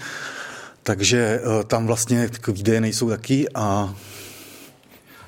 Takže 0.83 1.41
uh, 1.41 1.63
tam 1.63 1.87
vlastně 1.87 2.31
výdaje 2.49 2.81
nejsou 2.81 3.09
taky 3.09 3.49
a 3.55 3.95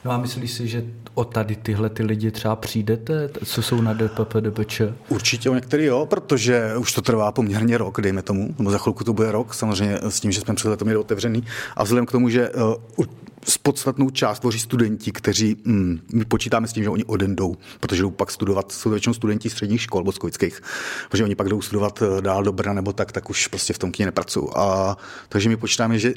No 0.04 0.10
a 0.10 0.18
myslíš 0.18 0.52
si, 0.52 0.68
že 0.68 0.84
o 1.20 1.24
tady 1.24 1.56
tyhle 1.56 1.88
ty 1.90 2.02
lidi 2.02 2.30
třeba 2.30 2.56
přijdete, 2.56 3.30
co 3.44 3.62
jsou 3.62 3.80
na 3.80 3.94
DPP, 3.94 4.36
DPČ? 4.40 4.82
Určitě 5.08 5.50
o 5.50 5.54
některý 5.54 5.84
jo, 5.84 6.06
protože 6.06 6.76
už 6.76 6.92
to 6.92 7.02
trvá 7.02 7.32
poměrně 7.32 7.78
rok, 7.78 8.00
dejme 8.00 8.22
tomu, 8.22 8.54
nebo 8.58 8.70
za 8.70 8.78
chvilku 8.78 9.04
to 9.04 9.12
bude 9.12 9.32
rok, 9.32 9.54
samozřejmě 9.54 9.98
s 10.08 10.20
tím, 10.20 10.32
že 10.32 10.40
jsme 10.40 10.54
před 10.54 10.68
letem 10.68 10.86
měli 10.86 10.98
otevřený. 10.98 11.44
A 11.76 11.84
vzhledem 11.84 12.06
k 12.06 12.12
tomu, 12.12 12.28
že 12.28 12.50
uh, 12.50 13.04
s 13.44 13.58
podstatnou 13.58 14.10
část 14.10 14.40
tvoří 14.40 14.58
studenti, 14.58 15.12
kteří, 15.12 15.56
mm, 15.64 16.00
my 16.12 16.24
počítáme 16.24 16.68
s 16.68 16.72
tím, 16.72 16.84
že 16.84 16.90
oni 16.90 17.04
odendou, 17.04 17.56
protože 17.80 18.02
jdou 18.02 18.10
pak 18.10 18.30
studovat, 18.30 18.72
jsou 18.72 18.90
většinou 18.90 19.14
studenti 19.14 19.50
středních 19.50 19.82
škol 19.82 20.04
boskovických, 20.04 20.62
protože 21.10 21.24
oni 21.24 21.34
pak 21.34 21.48
jdou 21.48 21.60
studovat 21.60 22.02
eh, 22.02 22.22
dál 22.22 22.42
do 22.42 22.52
Brna 22.52 22.72
nebo 22.72 22.92
tak, 22.92 23.12
tak 23.12 23.30
už 23.30 23.46
prostě 23.46 23.72
v 23.72 23.78
tom 23.78 23.92
kyně 23.92 24.06
nepracují. 24.06 24.48
A, 24.56 24.96
takže 25.28 25.48
my 25.48 25.56
počítáme, 25.56 25.98
že, 25.98 26.14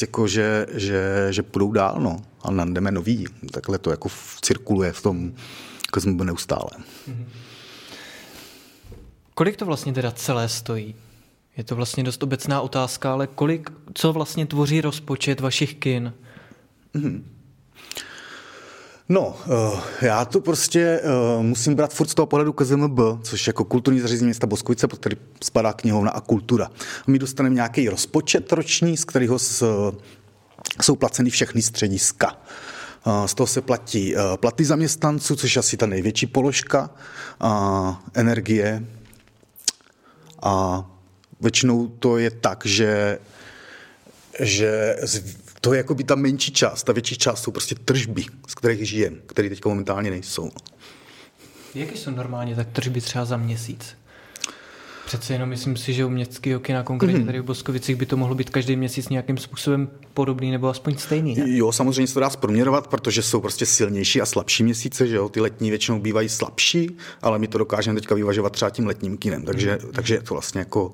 jako, 0.00 0.28
že, 0.28 0.66
že, 0.74 1.26
že 1.30 1.42
půjdou 1.42 1.72
dál, 1.72 1.96
no, 2.00 2.16
a 2.42 2.64
jdeme 2.64 2.90
nový. 2.90 3.26
Takhle 3.52 3.78
to 3.78 3.90
jako 3.90 4.08
cirkuluje 4.42 4.92
v 4.92 5.02
tom 5.02 5.32
jako 5.86 6.24
neustále. 6.24 6.70
Mm-hmm. 6.78 7.26
Kolik 9.34 9.56
to 9.56 9.66
vlastně 9.66 9.92
teda 9.92 10.10
celé 10.10 10.48
stojí? 10.48 10.94
Je 11.56 11.64
to 11.64 11.76
vlastně 11.76 12.04
dost 12.04 12.22
obecná 12.22 12.60
otázka, 12.60 13.12
ale 13.12 13.26
kolik, 13.26 13.70
co 13.94 14.12
vlastně 14.12 14.46
tvoří 14.46 14.80
rozpočet 14.80 15.40
vašich 15.40 15.74
kin? 15.74 16.12
Mm-hmm. 16.98 17.22
No, 19.08 19.36
uh, 19.46 19.80
já 20.00 20.24
to 20.24 20.40
prostě 20.40 21.00
uh, 21.36 21.42
musím 21.42 21.74
brát 21.74 21.94
furt 21.94 22.08
z 22.08 22.14
toho 22.14 22.26
pohledu 22.26 22.52
KZMB, 22.52 22.98
což 23.22 23.46
jako 23.46 23.64
kulturní 23.64 24.00
zařízení 24.00 24.26
města 24.26 24.46
Boskovice, 24.46 24.88
pod 24.88 24.98
který 24.98 25.16
spadá 25.44 25.72
knihovna 25.72 26.10
a 26.10 26.20
kultura. 26.20 26.70
My 27.06 27.18
dostaneme 27.18 27.54
nějaký 27.54 27.88
rozpočet 27.88 28.52
roční, 28.52 28.96
z 28.96 29.04
kterého 29.04 29.34
uh, 29.34 29.68
jsou 30.82 30.96
placeny 30.96 31.30
všechny 31.30 31.62
střediska. 31.62 32.36
Z 33.26 33.34
toho 33.34 33.46
se 33.46 33.60
platí 33.60 34.14
platy 34.36 34.64
zaměstnanců, 34.64 35.36
což 35.36 35.56
je 35.56 35.60
asi 35.60 35.76
ta 35.76 35.86
největší 35.86 36.26
položka, 36.26 36.90
uh, 37.44 37.94
energie 38.14 38.84
a 40.42 40.84
většinou 41.40 41.86
to 41.86 42.18
je 42.18 42.30
tak, 42.30 42.66
že 42.66 43.18
že 44.40 44.96
to 45.60 45.72
je 45.72 45.76
jako 45.76 45.94
by 45.94 46.04
ta 46.04 46.14
menší 46.14 46.52
část, 46.52 46.82
ta 46.82 46.92
větší 46.92 47.16
část 47.16 47.42
jsou 47.42 47.50
prostě 47.50 47.74
tržby, 47.74 48.24
z 48.48 48.54
kterých 48.54 48.88
žijeme, 48.88 49.16
které 49.26 49.48
teď 49.48 49.64
momentálně 49.64 50.10
nejsou. 50.10 50.50
Jaké 51.74 51.96
jsou 51.96 52.10
normálně 52.10 52.56
tak 52.56 52.68
tržby 52.72 53.00
třeba 53.00 53.24
za 53.24 53.36
měsíc? 53.36 53.96
Přece 55.06 55.32
jenom 55.32 55.48
myslím 55.48 55.76
si, 55.76 55.92
že 55.92 56.04
u 56.04 56.08
městského 56.08 56.60
kina, 56.60 56.82
konkrétně 56.82 57.20
mm-hmm. 57.20 57.26
tady 57.26 57.40
v 57.40 57.44
Boskovicích, 57.44 57.96
by 57.96 58.06
to 58.06 58.16
mohlo 58.16 58.34
být 58.34 58.50
každý 58.50 58.76
měsíc 58.76 59.08
nějakým 59.08 59.38
způsobem 59.38 59.88
podobný 60.14 60.50
nebo 60.50 60.68
aspoň 60.68 60.96
stejný. 60.96 61.34
Ne? 61.34 61.44
Jo, 61.46 61.72
samozřejmě 61.72 62.06
se 62.06 62.14
to 62.14 62.20
dá 62.20 62.30
zproměrovat, 62.30 62.86
protože 62.86 63.22
jsou 63.22 63.40
prostě 63.40 63.66
silnější 63.66 64.20
a 64.20 64.26
slabší 64.26 64.64
měsíce, 64.64 65.06
že 65.06 65.16
jo? 65.16 65.28
Ty 65.28 65.40
letní 65.40 65.70
většinou 65.70 65.98
bývají 65.98 66.28
slabší, 66.28 66.96
ale 67.22 67.38
my 67.38 67.48
to 67.48 67.58
dokážeme 67.58 68.00
teďka 68.00 68.14
vyvažovat 68.14 68.52
třeba 68.52 68.70
tím 68.70 68.86
letním 68.86 69.16
kinem, 69.16 69.42
takže, 69.42 69.74
mm-hmm. 69.74 69.90
takže 69.92 70.14
je 70.14 70.22
to 70.22 70.34
vlastně 70.34 70.58
jako 70.58 70.92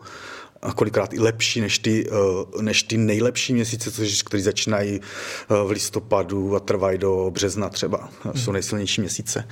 a 0.65 0.73
kolikrát 0.73 1.15
i 1.15 1.19
lepší 1.21 1.61
než 1.61 1.79
ty, 1.79 2.07
eh, 2.11 2.63
než 2.63 2.83
ty 2.83 2.97
nejlepší 2.97 3.55
měsíce, 3.55 3.91
které 4.25 4.43
začínají 4.43 5.01
eh, 5.01 5.65
v 5.65 5.71
listopadu 5.71 6.57
a 6.57 6.61
trvají 6.61 6.99
do 6.99 7.31
března 7.35 7.69
třeba. 7.69 8.09
Hmm. 8.23 8.35
Jsou 8.35 8.53
nejsilnější 8.53 9.01
měsíce. 9.01 9.49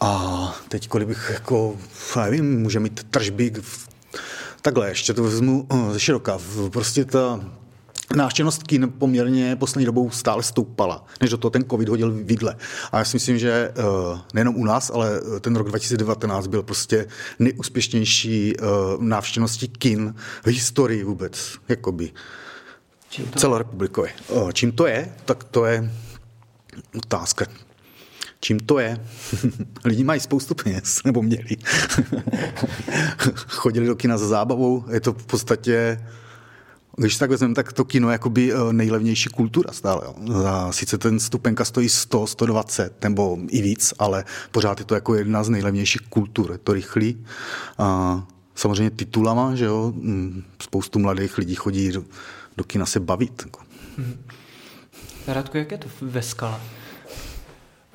A 0.00 0.54
teď, 0.68 0.88
kolik 0.88 1.08
bych 1.08 1.30
jako, 1.32 1.76
nevím, 2.16 2.60
může 2.60 2.80
mít 2.80 3.06
tržby 3.10 3.52
takhle, 4.62 4.88
ještě 4.88 5.14
to 5.14 5.22
vezmu 5.22 5.66
eh, 5.72 5.92
ze 5.92 6.00
široka. 6.00 6.38
Prostě 6.70 7.04
ta 7.04 7.40
Návštěvnost 8.16 8.62
kin 8.62 8.92
poměrně 8.98 9.56
poslední 9.56 9.86
dobou 9.86 10.10
stále 10.10 10.42
stoupala, 10.42 11.04
než 11.20 11.30
do 11.30 11.36
toho 11.36 11.50
ten 11.50 11.64
covid 11.70 11.88
hodil 11.88 12.10
vidle. 12.10 12.56
A 12.92 12.98
já 12.98 13.04
si 13.04 13.16
myslím, 13.16 13.38
že 13.38 13.72
uh, 13.78 14.18
nejenom 14.34 14.56
u 14.56 14.64
nás, 14.64 14.90
ale 14.94 15.10
ten 15.40 15.56
rok 15.56 15.68
2019 15.68 16.46
byl 16.46 16.62
prostě 16.62 17.06
nejúspěšnější 17.38 18.54
uh, 18.56 18.66
návštěvností 19.02 19.68
kin 19.68 20.14
v 20.42 20.46
historii 20.46 21.04
vůbec, 21.04 21.54
jakoby. 21.68 22.12
Čím 23.10 23.26
to? 23.26 23.38
Celorepublikově. 23.38 24.12
Čím 24.52 24.72
to 24.72 24.86
je? 24.86 25.14
Tak 25.24 25.44
to 25.44 25.64
je 25.64 25.90
otázka. 26.96 27.46
Čím 28.40 28.60
to 28.60 28.78
je? 28.78 29.04
Lidi 29.84 30.04
mají 30.04 30.20
spoustu 30.20 30.54
peněz, 30.54 31.00
nebo 31.04 31.22
měli. 31.22 31.56
Chodili 33.48 33.86
do 33.86 33.96
kina 33.96 34.18
za 34.18 34.26
zábavou, 34.26 34.84
je 34.90 35.00
to 35.00 35.12
v 35.12 35.26
podstatě 35.26 36.00
když 36.98 37.16
tak 37.16 37.30
vezmeme, 37.30 37.54
tak 37.54 37.72
to 37.72 37.84
kino 37.84 38.08
je 38.08 38.12
jakoby 38.12 38.52
eh, 38.52 38.72
nejlevnější 38.72 39.28
kultura 39.28 39.72
stále. 39.72 40.00
Jo. 40.04 40.14
Sice 40.70 40.98
ten 40.98 41.20
stupenka 41.20 41.64
stojí 41.64 41.88
100, 41.88 42.26
120 42.26 43.04
nebo 43.04 43.38
i 43.48 43.62
víc, 43.62 43.94
ale 43.98 44.24
pořád 44.50 44.78
je 44.78 44.84
to 44.84 44.94
jako 44.94 45.14
jedna 45.14 45.44
z 45.44 45.48
nejlevnějších 45.48 46.00
kultur. 46.00 46.52
Je 46.52 46.58
to 46.58 46.72
rychlý. 46.72 47.24
A 47.78 48.26
samozřejmě 48.54 48.90
titulama, 48.90 49.54
že 49.54 49.64
jo, 49.64 49.92
mm, 49.96 50.42
spoustu 50.62 50.98
mladých 50.98 51.38
lidí 51.38 51.54
chodí 51.54 51.92
do, 51.92 52.04
do 52.56 52.64
kina 52.64 52.86
se 52.86 53.00
bavit. 53.00 53.46
Hmm. 53.98 54.24
Radku, 55.26 55.56
jak 55.56 55.70
je 55.70 55.78
to 55.78 55.88
ve 56.00 56.22
skale? 56.22 56.60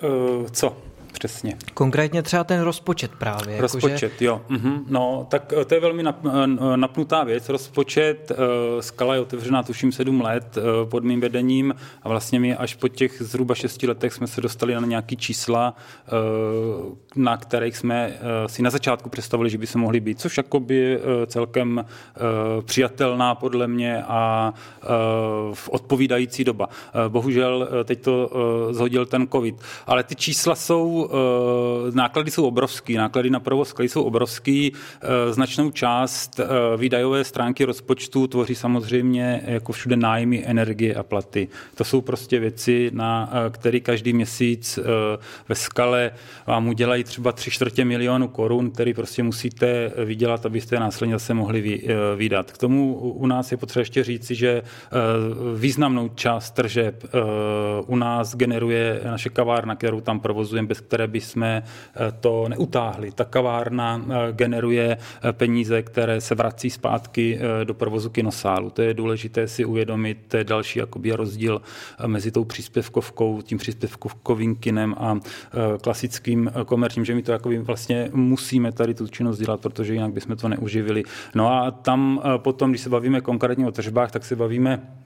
Uh, 0.04 0.48
co? 0.52 0.78
Přesně. 1.14 1.58
Konkrétně 1.74 2.22
třeba 2.24 2.44
ten 2.44 2.62
rozpočet 2.62 3.12
právě. 3.20 3.62
Rozpočet, 3.62 4.04
jako, 4.04 4.16
že... 4.20 4.26
jo. 4.26 4.42
Mhm. 4.50 4.86
No, 4.90 5.28
tak 5.30 5.54
eh, 5.62 5.66
to 5.66 5.74
je 5.76 5.80
velmi 5.82 6.04
nap, 6.04 6.26
eh, 6.26 6.78
napnutá 6.78 7.24
věc. 7.24 7.50
Rozpočet, 7.50 8.32
eh, 8.32 8.82
skala 8.82 9.14
je 9.14 9.22
otevřená 9.22 9.64
tuším 9.64 9.92
sedm 9.92 10.22
let 10.22 10.58
pod 10.90 11.04
mým 11.04 11.22
vedením 11.22 11.76
a 12.04 12.10
vlastně 12.10 12.40
my 12.40 12.56
až 12.56 12.76
po 12.76 12.88
těch 12.88 13.22
zhruba 13.22 13.56
šesti 13.56 13.88
letech 13.88 14.14
jsme 14.14 14.28
se 14.28 14.42
dostali 14.42 14.76
na 14.76 14.82
nějaký 14.82 15.18
čísla, 15.18 15.76
na 17.16 17.38
kterých 17.38 17.78
jsme 17.78 18.14
si 18.48 18.62
na 18.62 18.70
začátku 18.70 19.10
představili, 19.10 19.50
že 19.50 19.58
by 19.58 19.68
se 19.68 19.78
mohli 19.78 20.00
být, 20.00 20.20
což 20.20 20.38
jakoby 20.38 21.00
celkem 21.28 21.86
přijatelná 22.66 23.36
podle 23.36 23.68
mě 23.68 24.04
a 24.08 24.54
odpovídající 25.70 26.44
doba. 26.44 26.70
Bohužel 27.08 27.70
teď 27.86 28.02
to 28.02 28.32
zhodil 28.72 29.06
ten 29.06 29.28
covid. 29.28 29.56
Ale 29.88 30.04
ty 30.04 30.16
čísla 30.16 30.56
jsou 30.56 31.03
Eh, 31.12 31.92
náklady 31.92 32.32
jsou 32.32 32.48
obrovský, 32.48 32.98
náklady 32.98 33.30
na 33.30 33.40
provoz 33.40 33.70
sklady 33.70 33.90
jsou 33.90 34.04
obrovský, 34.04 34.74
eh, 34.74 35.34
značnou 35.34 35.72
část 35.72 36.40
eh, 36.40 36.46
výdajové 36.78 37.24
stránky 37.24 37.66
rozpočtu 37.66 38.28
tvoří 38.28 38.56
samozřejmě 38.56 39.44
jako 39.46 39.72
všude 39.72 39.96
nájmy, 39.96 40.44
energie 40.46 40.96
a 40.96 41.04
platy. 41.04 41.48
To 41.76 41.84
jsou 41.84 42.02
prostě 42.02 42.40
věci, 42.40 42.92
na 42.94 43.30
které 43.50 43.80
každý 43.80 44.14
měsíc 44.14 44.80
ve 45.50 45.56
skale 45.56 46.12
vám 46.48 46.68
udělají 46.68 47.04
třeba 47.04 47.32
tři 47.32 47.52
čtvrtě 47.52 47.86
milionu 47.86 48.28
korun, 48.28 48.72
který 48.72 48.94
prostě 48.94 49.24
musíte 49.24 49.92
vydělat, 50.06 50.46
abyste 50.46 50.80
následně 50.80 51.16
zase 51.16 51.34
mohli 51.34 51.82
vydat. 52.16 52.52
K 52.52 52.58
tomu 52.58 52.96
u 52.96 53.28
nás 53.28 53.52
je 53.52 53.58
potřeba 53.58 53.82
ještě 53.82 54.04
říci, 54.04 54.36
že 54.36 54.62
významnou 55.56 56.10
část 56.10 56.52
tržeb 56.52 57.04
u 57.88 57.96
nás 57.96 58.36
generuje 58.36 59.02
naše 59.04 59.30
kavárna, 59.30 59.76
kterou 59.76 60.02
tam 60.02 60.20
provozujeme, 60.20 60.68
bez 60.68 60.82
které 60.94 61.08
by 61.08 61.22
jsme 61.22 61.64
to 62.20 62.50
neutáhli. 62.50 63.12
Ta 63.12 63.26
kavárna 63.26 64.02
generuje 64.32 64.98
peníze, 65.32 65.82
které 65.82 66.22
se 66.22 66.36
vrací 66.36 66.70
zpátky 66.70 67.40
do 67.64 67.74
provozu 67.74 68.10
kinosálu. 68.10 68.70
To 68.70 68.82
je 68.82 68.94
důležité 68.94 69.48
si 69.48 69.66
uvědomit, 69.66 70.18
to 70.28 70.38
je 70.38 70.44
další 70.44 70.80
jakoby 70.80 71.12
rozdíl 71.12 71.62
mezi 72.06 72.32
tou 72.32 72.44
příspěvkovkou, 72.44 73.42
tím 73.42 73.58
příspěvkovým 73.58 74.56
kinem 74.56 74.96
a 74.98 75.20
klasickým 75.82 76.52
komerčním, 76.66 77.06
že 77.06 77.16
my 77.16 77.24
to 77.24 77.32
jakoby 77.32 77.58
vlastně 77.58 78.10
musíme 78.14 78.72
tady 78.72 78.94
tu 78.94 79.08
činnost 79.08 79.40
dělat, 79.40 79.62
protože 79.62 79.94
jinak 79.94 80.14
bychom 80.14 80.36
to 80.36 80.50
neuživili. 80.50 81.04
No 81.36 81.54
a 81.54 81.72
tam 81.72 82.22
potom, 82.38 82.70
když 82.70 82.82
se 82.82 82.90
bavíme 82.90 83.22
konkrétně 83.22 83.68
o 83.68 83.72
tržbách, 83.72 84.12
tak 84.12 84.26
se 84.26 84.36
bavíme 84.36 85.03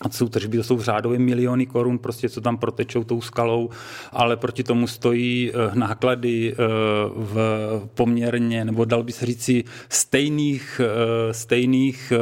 a 0.00 0.08
to 0.08 0.16
jsou 0.16 0.28
tržby, 0.28 0.56
to 0.56 0.64
jsou 0.64 0.82
řádové 0.82 1.18
miliony 1.18 1.66
korun, 1.66 1.98
prostě 1.98 2.28
co 2.28 2.40
tam 2.40 2.58
protečou 2.58 3.04
tou 3.04 3.20
skalou, 3.20 3.70
ale 4.12 4.36
proti 4.36 4.62
tomu 4.62 4.86
stojí 4.86 5.52
eh, 5.52 5.70
náklady 5.74 6.52
eh, 6.52 6.56
v 7.14 7.36
poměrně, 7.94 8.64
nebo 8.64 8.84
dal 8.84 9.02
by 9.02 9.12
se 9.12 9.26
říci, 9.26 9.64
stejných, 9.88 10.80
eh, 10.84 11.34
stejných 11.34 12.12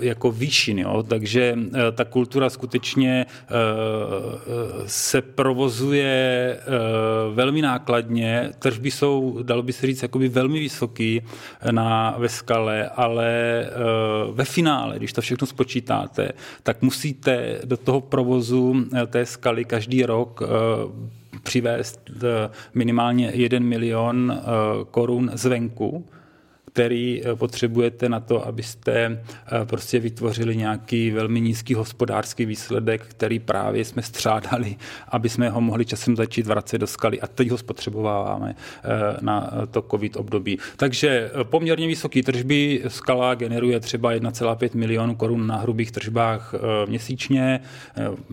jako 0.00 0.30
výšin. 0.30 0.78
Jo? 0.78 1.02
Takže 1.08 1.58
ta 1.92 2.04
kultura 2.04 2.50
skutečně 2.50 3.26
se 4.86 5.22
provozuje 5.22 6.58
velmi 7.34 7.62
nákladně, 7.62 8.50
tržby 8.58 8.90
jsou, 8.90 9.38
dalo 9.42 9.62
by 9.62 9.72
se 9.72 9.86
říct, 9.86 10.02
jakoby 10.02 10.28
velmi 10.28 10.60
vysoký 10.60 11.22
na, 11.70 12.14
ve 12.18 12.28
skale, 12.28 12.88
ale 12.88 13.30
ve 14.32 14.44
finále, 14.44 14.96
když 14.96 15.12
to 15.12 15.20
všechno 15.20 15.46
spočítá, 15.46 15.93
chystáte, 16.02 16.32
tak 16.62 16.82
musíte 16.82 17.60
do 17.64 17.76
toho 17.76 18.00
provozu 18.00 18.74
eh, 18.94 19.06
té 19.06 19.26
skaly 19.26 19.64
každý 19.64 20.02
rok 20.02 20.42
eh, 20.42 20.48
přivést 21.42 22.10
eh, 22.10 22.50
minimálně 22.74 23.30
1 23.34 23.58
milion 23.58 24.42
korun 24.90 25.30
zvenku 25.34 26.04
který 26.74 27.22
eh, 27.24 27.36
potřebujete 27.36 28.08
na 28.08 28.20
to, 28.20 28.46
abyste 28.46 28.92
eh, 29.02 29.64
prostě 29.64 29.98
vytvořili 29.98 30.56
nějaký 30.56 31.10
velmi 31.10 31.40
nízký 31.40 31.74
hospodářský 31.74 32.44
výsledek, 32.44 33.02
který 33.08 33.38
právě 33.38 33.84
jsme 33.84 34.02
střádali, 34.02 34.76
aby 35.08 35.28
jsme 35.28 35.50
ho 35.50 35.60
mohli 35.60 35.84
časem 35.84 36.16
začít 36.16 36.46
vracet 36.46 36.78
do 36.78 36.86
skaly 36.86 37.20
a 37.20 37.26
teď 37.26 37.50
ho 37.50 37.58
spotřebováváme 37.58 38.54
eh, 38.58 39.16
na 39.20 39.52
to 39.70 39.82
covid 39.82 40.16
období. 40.16 40.58
Takže 40.76 41.30
poměrně 41.42 41.86
vysoké 41.86 42.22
tržby 42.22 42.82
skala 42.88 43.34
generuje 43.34 43.80
třeba 43.80 44.12
1,5 44.12 44.70
milionu 44.74 45.14
korun 45.14 45.46
na 45.46 45.56
hrubých 45.56 45.92
tržbách 45.92 46.54
měsíčně. 46.88 47.60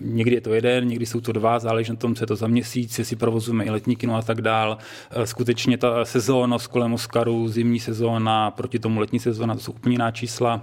Někdy 0.01 0.35
je 0.35 0.41
to 0.41 0.53
jeden, 0.53 0.87
někdy 0.87 1.05
jsou 1.05 1.21
to 1.21 1.31
dva, 1.31 1.59
záleží 1.59 1.91
na 1.91 1.95
tom, 1.95 2.15
co 2.15 2.23
je 2.23 2.27
to 2.27 2.35
za 2.35 2.47
měsíc, 2.47 2.99
jestli 2.99 3.15
provozujeme 3.15 3.63
i 3.65 3.69
letní 3.69 3.95
kino 3.95 4.15
a 4.15 4.21
tak 4.21 4.41
dál. 4.41 4.77
Skutečně 5.23 5.77
ta 5.77 6.05
sezónnost 6.05 6.67
kolem 6.67 6.93
Oscaru, 6.93 7.47
zimní 7.47 7.79
sezóna, 7.79 8.30
sezóna 8.31 8.51
proti 8.51 8.79
tomu 8.79 8.99
letní 8.99 9.19
sezóna, 9.19 9.53
to 9.53 9.59
jsou 9.59 9.71
úplně 9.71 9.93
jiná 9.93 10.11
čísla 10.11 10.61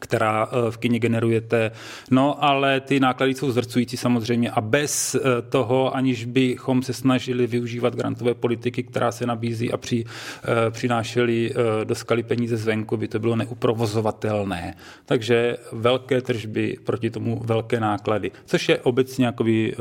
která 0.00 0.48
eh, 0.50 0.70
v 0.70 0.76
kině 0.76 0.98
generujete. 0.98 1.70
No 2.10 2.44
ale 2.44 2.80
ty 2.80 3.00
náklady 3.00 3.34
jsou 3.34 3.50
zrcující 3.50 3.96
samozřejmě 3.96 4.50
a 4.50 4.60
bez 4.60 5.14
eh, 5.14 5.20
toho, 5.48 5.96
aniž 5.96 6.24
bychom 6.24 6.82
se 6.82 6.92
snažili 6.92 7.46
využívat 7.46 7.96
grantové 7.96 8.34
politiky, 8.34 8.82
která 8.82 9.12
se 9.12 9.26
nabízí 9.26 9.72
a 9.72 9.76
při, 9.76 10.04
eh, 10.04 10.70
přinášeli 10.70 11.54
do 11.84 11.94
skaly 11.94 12.22
peníze 12.22 12.56
zvenku, 12.56 12.96
by 12.96 13.08
to 13.08 13.18
bylo 13.18 13.36
neuprovozovatelné. 13.36 14.74
Takže 15.04 15.56
velké 15.72 16.20
tržby, 16.20 16.76
proti 16.84 17.10
tomu 17.10 17.40
velké 17.44 17.80
náklady, 17.80 18.30
což 18.44 18.68
je 18.68 18.78
obecně 18.78 19.32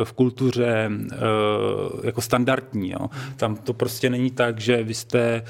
v 0.03 0.13
kultuře 0.13 0.89
jako 2.03 2.21
standardní. 2.21 2.91
Jo. 2.91 3.09
Tam 3.37 3.55
to 3.55 3.73
prostě 3.73 4.09
není 4.09 4.31
tak, 4.31 4.59
že 4.59 4.83
vy 4.83 4.93
jste 4.93 5.43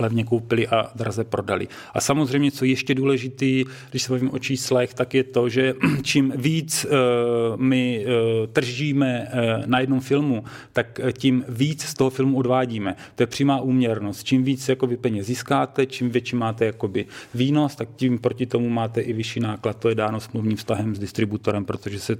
levně 0.00 0.24
koupili 0.24 0.68
a 0.68 0.90
draze 0.94 1.24
prodali. 1.24 1.68
A 1.94 2.00
samozřejmě, 2.00 2.50
co 2.50 2.64
ještě 2.64 2.94
důležité, 2.94 3.33
důležitý, 3.34 3.70
když 3.90 4.02
se 4.02 4.12
bavím 4.12 4.30
o 4.32 4.38
číslech, 4.38 4.94
tak 4.94 5.14
je 5.14 5.24
to, 5.24 5.48
že 5.48 5.74
čím 6.02 6.32
víc 6.36 6.84
uh, 6.84 7.60
my 7.60 8.06
uh, 8.06 8.46
tržíme 8.46 9.28
uh, 9.28 9.66
na 9.66 9.80
jednom 9.80 10.00
filmu, 10.00 10.44
tak 10.72 11.00
tím 11.12 11.44
víc 11.48 11.82
z 11.82 11.94
toho 11.94 12.10
filmu 12.10 12.36
odvádíme. 12.36 12.96
To 13.14 13.22
je 13.22 13.26
přímá 13.26 13.60
úměrnost. 13.60 14.24
Čím 14.24 14.44
víc 14.44 14.68
jakoby, 14.68 14.96
peněz 14.96 15.26
získáte, 15.26 15.86
čím 15.86 16.10
větší 16.10 16.36
máte 16.36 16.64
jakoby, 16.64 17.06
výnos, 17.34 17.76
tak 17.76 17.88
tím 17.96 18.18
proti 18.18 18.46
tomu 18.46 18.68
máte 18.68 19.00
i 19.00 19.12
vyšší 19.12 19.40
náklad. 19.40 19.76
To 19.76 19.88
je 19.88 19.94
dáno 19.94 20.20
smluvním 20.20 20.56
vztahem 20.56 20.94
s 20.94 20.98
distributorem, 20.98 21.64
protože 21.64 22.00
se 22.00 22.16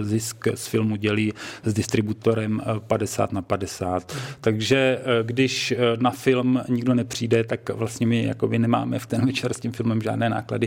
zisk 0.00 0.48
z 0.54 0.66
filmu 0.66 0.96
dělí 0.96 1.32
s 1.64 1.74
distributorem 1.74 2.62
50 2.86 3.32
na 3.32 3.42
50. 3.42 4.16
Takže 4.40 4.98
když 5.22 5.74
na 6.00 6.10
film 6.10 6.60
nikdo 6.68 6.94
nepřijde, 6.94 7.44
tak 7.44 7.70
vlastně 7.70 8.06
my 8.06 8.24
jakoby 8.24 8.58
nemáme 8.58 8.98
v 8.98 9.06
ten 9.06 9.26
večer 9.26 9.52
s 9.54 9.60
tím 9.60 9.72
filmem 9.72 10.02
žádné 10.02 10.28
náklady 10.28 10.57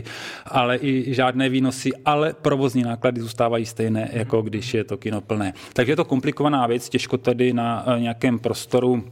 ale 0.46 0.76
i 0.76 1.14
žádné 1.14 1.48
výnosy, 1.48 1.90
ale 2.04 2.34
provozní 2.42 2.82
náklady 2.82 3.20
zůstávají 3.20 3.66
stejné, 3.66 4.08
jako 4.12 4.42
když 4.42 4.74
je 4.74 4.84
to 4.84 4.96
kino 4.96 5.20
plné. 5.20 5.52
Takže 5.72 5.92
je 5.92 5.96
to 5.96 6.04
komplikovaná 6.04 6.66
věc, 6.66 6.88
těžko 6.88 7.18
tady 7.18 7.52
na 7.52 7.84
eh, 7.86 8.00
nějakém 8.00 8.38
prostoru 8.38 9.04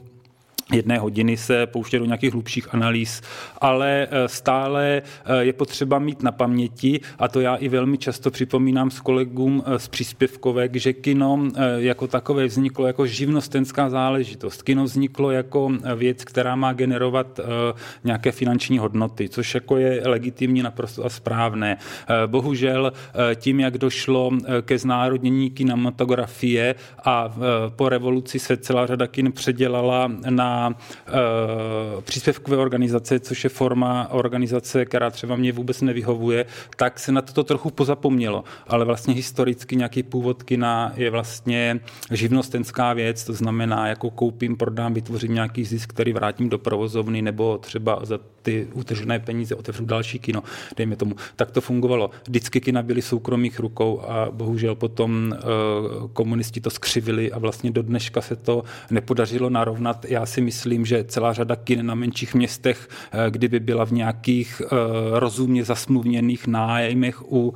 jedné 0.72 0.98
hodiny 0.98 1.36
se 1.36 1.66
pouštět 1.66 1.98
do 1.98 2.04
nějakých 2.04 2.32
hlubších 2.32 2.74
analýz, 2.74 3.22
ale 3.60 4.08
eh, 4.10 4.28
stále 4.28 5.02
eh, 5.02 5.44
je 5.44 5.52
potřeba 5.52 5.98
mít 5.98 6.22
na 6.22 6.32
paměti, 6.32 7.00
a 7.18 7.28
to 7.28 7.40
já 7.40 7.56
i 7.56 7.68
velmi 7.68 7.98
často 7.98 8.30
připomínám 8.30 8.90
s 8.90 9.00
kolegům 9.00 9.64
z 9.76 9.88
příspěvkovek, 9.88 10.76
že 10.76 10.92
kino 10.92 11.49
jako 11.76 12.06
takové 12.06 12.47
vzniklo 12.47 12.86
jako 12.86 13.06
živnostenská 13.06 13.90
záležitost. 13.90 14.62
Kino 14.62 14.84
vzniklo 14.84 15.30
jako 15.30 15.73
věc, 15.97 16.25
která 16.25 16.56
má 16.56 16.73
generovat 16.73 17.40
nějaké 18.04 18.32
finanční 18.32 18.78
hodnoty, 18.78 19.28
což 19.28 19.54
jako 19.54 19.76
je 19.76 20.02
legitimní 20.04 20.62
naprosto 20.62 21.04
a 21.04 21.08
správné. 21.08 21.76
Bohužel 22.26 22.92
tím, 23.34 23.60
jak 23.60 23.78
došlo 23.78 24.30
ke 24.62 24.78
znárodnění 24.78 25.50
kinematografie 25.50 26.75
a 27.04 27.34
po 27.76 27.88
revoluci 27.88 28.38
se 28.38 28.56
celá 28.56 28.86
řada 28.86 29.06
kin 29.06 29.32
předělala 29.32 30.12
na 30.30 30.59
uh, 30.68 32.00
příspěvkové 32.00 32.56
organizace, 32.56 33.20
což 33.20 33.44
je 33.44 33.50
forma 33.50 34.08
organizace, 34.10 34.84
která 34.84 35.10
třeba 35.10 35.36
mě 35.36 35.52
vůbec 35.52 35.80
nevyhovuje, 35.80 36.46
tak 36.76 36.99
se 36.99 37.12
na 37.12 37.23
toto 37.23 37.44
trochu 37.44 37.70
pozapomnělo. 37.70 38.44
Ale 38.66 38.84
vlastně 38.84 39.14
historicky 39.14 39.76
nějaký 39.76 40.02
původ 40.02 40.42
kina 40.42 40.92
je 40.96 41.10
vlastně 41.10 41.80
živnostenská 42.10 42.92
věc, 42.92 43.25
to 43.25 43.32
znamená, 43.32 43.88
jako 43.88 44.10
koupím, 44.10 44.56
prodám, 44.56 44.94
vytvořím 44.94 45.34
nějaký 45.34 45.64
zisk, 45.64 45.90
který 45.90 46.12
vrátím 46.12 46.49
do 46.49 46.58
provozovny 46.58 47.23
nebo 47.23 47.58
třeba 47.58 47.99
za 48.02 48.18
ty 48.42 48.68
utržené 48.72 49.18
peníze 49.18 49.54
otevřu 49.54 49.84
další 49.84 50.18
kino, 50.18 50.42
dejme 50.76 50.96
tomu. 50.96 51.14
Tak 51.36 51.50
to 51.50 51.60
fungovalo. 51.60 52.10
Vždycky 52.26 52.60
kina 52.60 52.82
byly 52.82 53.02
soukromých 53.02 53.60
rukou 53.60 54.00
a 54.00 54.30
bohužel 54.30 54.74
potom 54.74 55.34
uh, 55.34 56.08
komunisti 56.12 56.60
to 56.60 56.70
skřivili 56.70 57.32
a 57.32 57.38
vlastně 57.38 57.70
do 57.70 57.82
dneška 57.82 58.20
se 58.20 58.36
to 58.36 58.64
nepodařilo 58.90 59.50
narovnat. 59.50 60.06
Já 60.08 60.26
si 60.26 60.40
myslím, 60.40 60.86
že 60.86 61.04
celá 61.04 61.32
řada 61.32 61.56
kin 61.56 61.86
na 61.86 61.94
menších 61.94 62.34
městech, 62.34 62.88
uh, 62.88 63.20
kdyby 63.30 63.60
byla 63.60 63.86
v 63.86 63.92
nějakých 63.92 64.62
uh, 64.64 64.68
rozumně 65.18 65.64
zasmluvněných 65.64 66.46
nájmech 66.46 67.32
u 67.32 67.54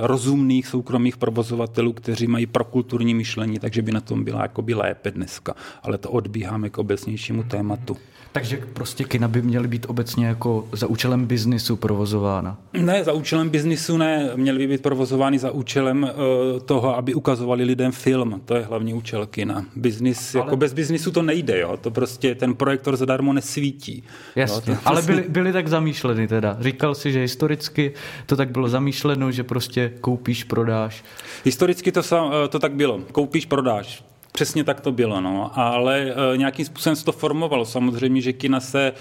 rozumných 0.00 0.66
soukromých 0.66 1.16
provozovatelů, 1.16 1.92
kteří 1.92 2.26
mají 2.26 2.46
prokulturní 2.46 3.14
myšlení, 3.14 3.58
takže 3.58 3.82
by 3.82 3.92
na 3.92 4.00
tom 4.00 4.24
byla 4.24 4.42
jakoby 4.42 4.74
lépe 4.74 5.10
dneska. 5.10 5.54
Ale 5.82 5.98
to 5.98 6.10
odbíháme 6.10 6.70
k 6.70 6.78
obecnějšímu 6.78 7.42
tématu. 7.42 7.96
Takže 8.32 8.58
prostě 8.72 9.04
kina 9.04 9.28
by 9.28 9.42
měly 9.42 9.68
být 9.68 9.86
obecně 9.88 10.26
jako 10.26 10.68
za 10.72 10.86
účelem 10.86 11.26
biznisu 11.26 11.76
provozována? 11.76 12.58
Ne, 12.72 13.04
za 13.04 13.12
účelem 13.12 13.48
biznisu 13.48 13.96
ne. 13.96 14.30
Měly 14.36 14.58
by 14.58 14.66
být 14.66 14.82
provozovány 14.82 15.38
za 15.38 15.50
účelem 15.50 16.02
uh, 16.02 16.60
toho, 16.60 16.96
aby 16.96 17.14
ukazovali 17.14 17.64
lidem 17.64 17.92
film. 17.92 18.40
To 18.44 18.54
je 18.54 18.62
hlavní 18.62 18.94
účel 18.94 19.26
kina. 19.26 19.64
Biznis, 19.76 20.34
ale... 20.34 20.44
jako 20.44 20.56
bez 20.56 20.72
biznisu 20.72 21.10
to 21.10 21.22
nejde, 21.22 21.60
jo. 21.60 21.76
To 21.76 21.90
prostě 21.90 22.34
ten 22.34 22.54
projektor 22.54 22.96
zadarmo 22.96 23.32
nesvítí. 23.32 24.02
Jasně, 24.36 24.72
jo? 24.72 24.78
To, 24.82 24.88
ale 24.88 25.02
byly, 25.02 25.24
byly 25.28 25.52
tak 25.52 25.68
zamýšleny 25.68 26.28
teda. 26.28 26.56
Říkal 26.60 26.94
si, 26.94 27.12
že 27.12 27.20
historicky 27.20 27.92
to 28.26 28.36
tak 28.36 28.50
bylo 28.50 28.68
zamýšleno, 28.68 29.30
že 29.30 29.44
prostě 29.44 29.92
koupíš, 30.00 30.44
prodáš. 30.44 31.04
Historicky 31.44 31.92
to, 31.92 32.00
eh, 32.00 32.48
to 32.48 32.58
tak 32.58 32.72
bylo. 32.72 33.00
Koupíš, 33.12 33.46
prodáš. 33.46 34.11
Přesně 34.32 34.64
tak 34.64 34.80
to 34.80 34.92
bylo, 34.92 35.20
no. 35.20 35.50
ale 35.58 36.14
e, 36.34 36.36
nějakým 36.36 36.64
způsobem 36.64 36.96
se 36.96 37.04
to 37.04 37.12
formovalo. 37.12 37.64
Samozřejmě, 37.64 38.20
že 38.20 38.32
kina 38.32 38.60
se 38.60 38.82
e, 38.86 38.92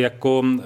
jako 0.00 0.42
e, 0.44 0.62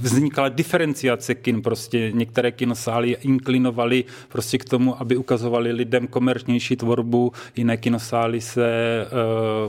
vznikala 0.00 0.48
diferenciace 0.48 1.34
kin, 1.34 1.62
prostě 1.62 2.10
některé 2.14 2.52
kinosály 2.52 3.16
inklinovaly 3.22 4.04
prostě 4.28 4.58
k 4.58 4.64
tomu, 4.64 5.00
aby 5.00 5.16
ukazovali 5.16 5.72
lidem 5.72 6.06
komerčnější 6.06 6.76
tvorbu, 6.76 7.32
jiné 7.56 7.76
kinosály 7.76 8.40
se 8.40 8.66
e, 8.66 9.06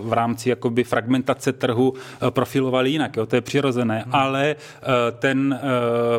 v 0.02 0.14
rámci 0.14 0.50
jakoby 0.50 0.84
fragmentace 0.84 1.54
trhu 1.54 1.94
e, 2.28 2.32
profilovaly 2.32 2.90
jinak, 2.90 3.18
jo, 3.18 3.26
to 3.26 3.36
je 3.36 3.42
přirozené, 3.42 4.00
hmm. 4.00 4.16
ale 4.16 4.50
e, 4.50 4.56
ten 5.12 5.54
e, 5.54 5.60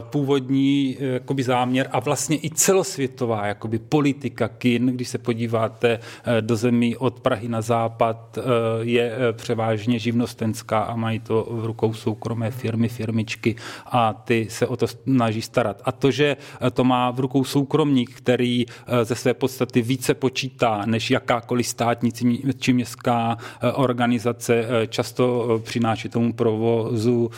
původní 0.00 0.96
e, 1.00 1.04
jakoby 1.04 1.42
záměr 1.42 1.88
a 1.92 2.00
vlastně 2.00 2.36
i 2.36 2.50
celosvětová 2.50 3.46
jakoby 3.46 3.78
politika 3.78 4.48
kin, 4.48 4.86
když 4.86 5.08
se 5.08 5.18
podíváte 5.18 5.98
e, 6.24 6.42
do 6.42 6.59
území 6.60 6.96
od 6.96 7.20
Prahy 7.20 7.48
na 7.48 7.60
západ 7.60 8.38
je 8.80 9.12
převážně 9.32 9.98
živnostenská 9.98 10.80
a 10.80 10.96
mají 10.96 11.20
to 11.20 11.48
v 11.50 11.64
rukou 11.64 11.94
soukromé 11.94 12.50
firmy, 12.50 12.88
firmičky 12.88 13.56
a 13.86 14.12
ty 14.12 14.46
se 14.50 14.66
o 14.66 14.76
to 14.76 14.86
snaží 14.86 15.42
starat. 15.42 15.82
A 15.84 15.92
to, 15.92 16.10
že 16.10 16.36
to 16.72 16.84
má 16.84 17.10
v 17.10 17.20
rukou 17.20 17.44
soukromník, 17.44 18.10
který 18.14 18.66
ze 19.02 19.14
své 19.14 19.34
podstaty 19.34 19.82
více 19.82 20.14
počítá 20.14 20.82
než 20.86 21.10
jakákoliv 21.10 21.66
státní 21.66 22.12
či 22.58 22.72
městská 22.72 23.36
organizace, 23.74 24.68
často 24.88 25.60
přináší 25.64 26.08
tomu 26.08 26.32
provozu 26.32 27.30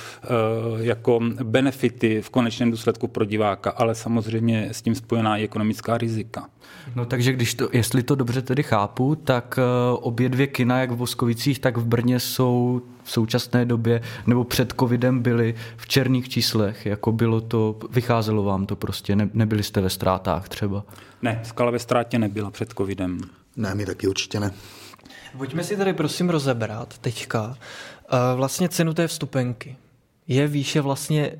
jako 0.78 1.20
benefity 1.42 2.22
v 2.22 2.30
konečném 2.30 2.70
důsledku 2.70 3.08
pro 3.08 3.24
diváka, 3.24 3.70
ale 3.70 3.94
samozřejmě 3.94 4.68
s 4.72 4.82
tím 4.82 4.94
spojená 4.94 5.36
i 5.36 5.44
ekonomická 5.44 5.98
rizika. 5.98 6.48
No 6.94 7.04
takže 7.04 7.32
když 7.32 7.54
to, 7.54 7.68
jestli 7.72 8.02
to 8.02 8.14
dobře 8.14 8.42
tedy 8.42 8.62
chápu, 8.62 9.14
tak 9.14 9.58
eh, 9.58 9.62
obě 10.00 10.28
dvě 10.28 10.46
kina, 10.46 10.80
jak 10.80 10.90
v 10.90 10.96
Voskovicích, 10.96 11.58
tak 11.58 11.76
v 11.76 11.84
Brně 11.84 12.20
jsou 12.20 12.82
v 13.04 13.10
současné 13.10 13.64
době 13.64 14.00
nebo 14.26 14.44
před 14.44 14.74
covidem 14.80 15.22
byly 15.22 15.54
v 15.76 15.88
černých 15.88 16.28
číslech, 16.28 16.86
jako 16.86 17.12
bylo 17.12 17.40
to, 17.40 17.78
vycházelo 17.90 18.42
vám 18.42 18.66
to 18.66 18.76
prostě, 18.76 19.16
ne, 19.16 19.30
nebyli 19.32 19.62
jste 19.62 19.80
ve 19.80 19.90
ztrátách 19.90 20.48
třeba? 20.48 20.84
Ne, 21.22 21.40
skala 21.44 21.70
ve 21.70 21.78
ztrátě 21.78 22.18
nebyla 22.18 22.50
před 22.50 22.72
covidem. 22.76 23.20
Ne, 23.56 23.74
my 23.74 23.86
taky 23.86 24.08
určitě 24.08 24.40
ne. 24.40 24.50
Pojďme 25.38 25.64
si 25.64 25.76
tady 25.76 25.92
prosím 25.92 26.30
rozebrat 26.30 26.98
teďka 26.98 27.56
eh, 27.58 28.16
vlastně 28.36 28.68
cenu 28.68 28.94
té 28.94 29.06
vstupenky. 29.06 29.76
Je 30.28 30.46
výše 30.48 30.80
vlastně 30.80 31.32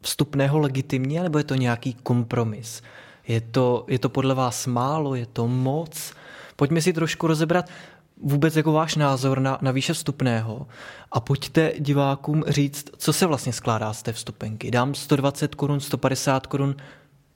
vstupného 0.00 0.58
legitimní, 0.58 1.18
nebo 1.18 1.38
je 1.38 1.44
to 1.44 1.54
nějaký 1.54 1.94
kompromis? 2.02 2.82
Je 3.28 3.40
to, 3.40 3.84
je 3.88 3.98
to 3.98 4.08
podle 4.08 4.34
vás 4.34 4.66
málo, 4.66 5.14
je 5.14 5.26
to 5.26 5.48
moc? 5.48 6.12
Pojďme 6.56 6.82
si 6.82 6.92
trošku 6.92 7.26
rozebrat 7.26 7.70
vůbec 8.22 8.56
jako 8.56 8.72
váš 8.72 8.96
názor 8.96 9.40
na, 9.40 9.58
na 9.62 9.70
výše 9.70 9.92
vstupného 9.92 10.66
a 11.12 11.20
pojďte 11.20 11.72
divákům 11.78 12.44
říct, 12.48 12.90
co 12.96 13.12
se 13.12 13.26
vlastně 13.26 13.52
skládá 13.52 13.92
z 13.92 14.02
té 14.02 14.12
vstupenky. 14.12 14.70
Dám 14.70 14.94
120 14.94 15.54
korun, 15.54 15.80
150 15.80 16.46
korun, 16.46 16.76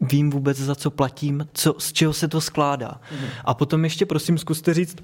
vím 0.00 0.30
vůbec, 0.30 0.58
za 0.58 0.74
co 0.74 0.90
platím, 0.90 1.48
co, 1.52 1.74
z 1.78 1.92
čeho 1.92 2.12
se 2.12 2.28
to 2.28 2.40
skládá. 2.40 3.00
Mm. 3.12 3.26
A 3.44 3.54
potom 3.54 3.84
ještě 3.84 4.06
prosím 4.06 4.38
zkuste 4.38 4.74
říct, 4.74 4.96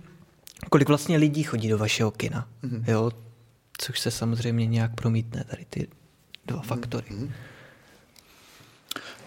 kolik 0.71 0.89
vlastně 0.89 1.17
lidí 1.17 1.43
chodí 1.43 1.69
do 1.69 1.79
vašeho 1.79 2.11
kina. 2.11 2.49
Mm. 2.63 2.85
Jo? 2.87 3.11
Což 3.79 4.01
se 4.01 4.11
samozřejmě 4.11 4.67
nějak 4.67 4.95
promítne, 4.95 5.45
tady 5.45 5.65
ty 5.71 5.89
dva 6.47 6.63
faktory. 6.63 7.07
Mm. 7.11 7.33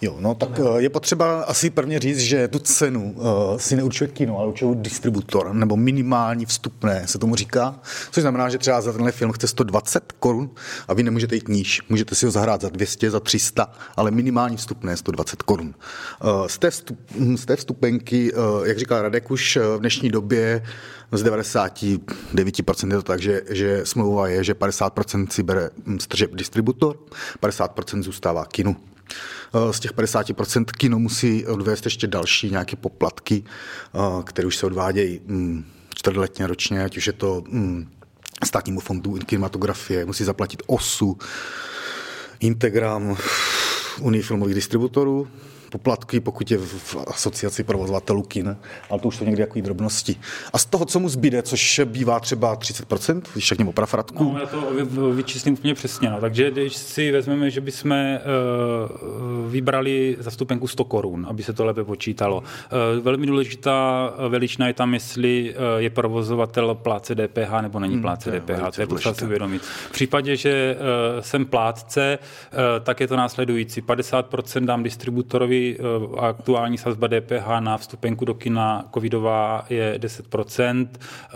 Jo, 0.04 0.16
no 0.20 0.36
tak 0.36 0.60
eh, 0.60 0.82
je 0.82 0.90
potřeba 0.90 1.42
asi 1.42 1.70
prvně 1.70 2.00
říct, 2.00 2.20
že 2.20 2.48
tu 2.48 2.60
cenu 2.60 3.14
uh, 3.18 3.58
si 3.58 3.76
neurčuje 3.76 4.08
kino, 4.08 4.38
ale 4.38 4.48
určuje 4.48 4.76
distributor, 4.76 5.54
nebo 5.54 5.78
minimální 5.78 6.46
vstupné 6.46 7.08
se 7.08 7.20
tomu 7.20 7.36
říká, 7.36 7.80
což 8.12 8.22
znamená, 8.22 8.50
že 8.50 8.58
třeba 8.58 8.82
za 8.82 8.92
tenhle 8.92 9.12
film 9.12 9.32
chce 9.32 9.48
120 9.48 10.12
korun 10.12 10.50
a 10.88 10.94
vy 10.94 11.04
nemůžete 11.04 11.36
jít 11.36 11.48
níž. 11.48 11.82
Můžete 11.90 12.16
si 12.16 12.26
ho 12.26 12.32
zahrát 12.32 12.62
za 12.62 12.70
200, 12.70 13.12
za 13.12 13.20
300, 13.20 13.72
ale 13.96 14.12
minimální 14.12 14.58
vstupné 14.58 14.92
je 14.92 14.98
120 14.98 15.42
korun. 15.42 15.74
Uh, 16.24 16.48
z, 16.48 16.58
té 16.58 16.72
vstup, 16.72 17.00
hm, 17.20 17.38
z 17.38 17.46
té 17.46 17.56
vstupenky, 17.56 18.34
uh, 18.34 18.68
jak 18.68 18.80
říkal 18.80 19.02
Radek, 19.02 19.32
už 19.32 19.58
v 19.58 19.80
dnešní 19.80 20.10
době 20.10 20.64
z 21.12 21.24
99% 21.24 22.92
je 22.92 22.96
to 22.96 23.04
tak, 23.04 23.22
že, 23.22 23.42
že 23.50 23.82
smlouva 23.86 24.28
je, 24.28 24.44
že 24.44 24.54
50% 24.54 25.28
si 25.28 25.44
bere 25.44 25.70
hm, 25.86 26.00
stržeb 26.00 26.36
distributor, 26.36 26.98
50% 27.42 28.04
zůstává 28.04 28.46
kinu. 28.46 28.76
Eh, 29.54 29.74
z 29.74 29.80
těch 29.80 29.94
50% 29.94 30.66
kino 30.72 31.00
musí 31.00 31.46
odvést 31.46 31.86
ještě 31.86 32.08
další 32.08 32.50
nějaké 32.50 32.76
poplatky, 32.76 33.44
eh, 33.44 34.24
které 34.24 34.48
už 34.48 34.58
se 34.58 34.66
odvádějí 34.66 35.22
mm, 35.26 35.66
čtvrtletně 35.96 36.48
ročně, 36.48 36.84
ať 36.84 36.98
už 36.98 37.08
je 37.08 37.14
to 37.14 37.44
mm, 37.50 37.92
státnímu 38.46 38.80
fondu 38.80 39.14
kinematografie, 39.26 40.06
musí 40.06 40.24
zaplatit 40.24 40.64
OSU, 40.68 41.18
Integram, 42.40 43.18
Unii 44.02 44.24
filmových 44.24 44.56
distributorů, 44.56 45.28
poplatky, 45.71 46.19
pokud 46.19 46.51
je 46.51 46.57
v 46.57 46.95
asociaci 47.07 47.63
provozovatelů 47.63 48.21
kin, 48.21 48.57
ale 48.89 48.99
to 48.99 49.07
už 49.07 49.15
jsou 49.15 49.25
někdy 49.25 49.41
jako 49.41 49.62
drobnosti. 49.62 50.15
A 50.53 50.57
z 50.57 50.65
toho, 50.65 50.86
co 50.86 50.99
mu 50.99 51.10
zbyde, 51.10 51.41
což 51.41 51.81
bývá 51.86 52.19
třeba 52.19 52.55
30%, 52.55 53.21
když 53.34 53.47
řekněme 53.47 53.69
o 53.69 53.73
prafratku. 53.73 54.23
No, 54.23 54.39
já 54.39 54.45
to 54.45 55.12
vyčíslím 55.13 55.53
úplně 55.53 55.73
přesně. 55.73 56.10
No. 56.10 56.21
Takže 56.21 56.51
když 56.51 56.75
si 56.75 57.12
vezmeme, 57.12 57.49
že 57.49 57.62
bychom 57.62 57.91
uh, 57.91 59.51
vybrali 59.51 60.17
za 60.19 60.29
vstupenku 60.29 60.67
100 60.67 60.84
korun, 60.84 61.25
aby 61.29 61.43
se 61.43 61.53
to 61.53 61.65
lépe 61.65 61.84
počítalo. 61.84 62.38
Uh, 62.38 63.03
velmi 63.03 63.27
důležitá 63.27 64.13
veličina 64.29 64.67
je 64.67 64.73
tam, 64.73 64.93
jestli 64.93 65.55
je 65.77 65.89
provozovatel 65.89 66.75
pláce 66.75 67.15
DPH 67.15 67.62
nebo 67.62 67.79
není 67.79 68.01
pláce 68.01 68.31
hmm, 68.31 68.39
DPH. 68.39 68.75
To 68.75 68.81
je 68.81 68.88
potřeba 68.88 69.13
si 69.15 69.25
uvědomit. 69.25 69.62
V 69.62 69.91
případě, 69.91 70.36
že 70.36 70.77
jsem 71.19 71.45
plátce, 71.45 72.19
tak 72.84 72.99
je 72.99 73.07
to 73.07 73.15
následující. 73.15 73.81
50% 73.81 74.65
dám 74.65 74.84
distributorovi 74.84 75.61
Eh, 75.69 76.19
aktuální 76.19 76.78
sazba 76.78 77.08
DPH 77.08 77.60
na 77.60 77.78
vstupenku 77.78 78.26
do 78.26 78.34
kina 78.34 78.89
covidová 78.93 79.65
je 79.69 80.00
10%, 80.00 80.88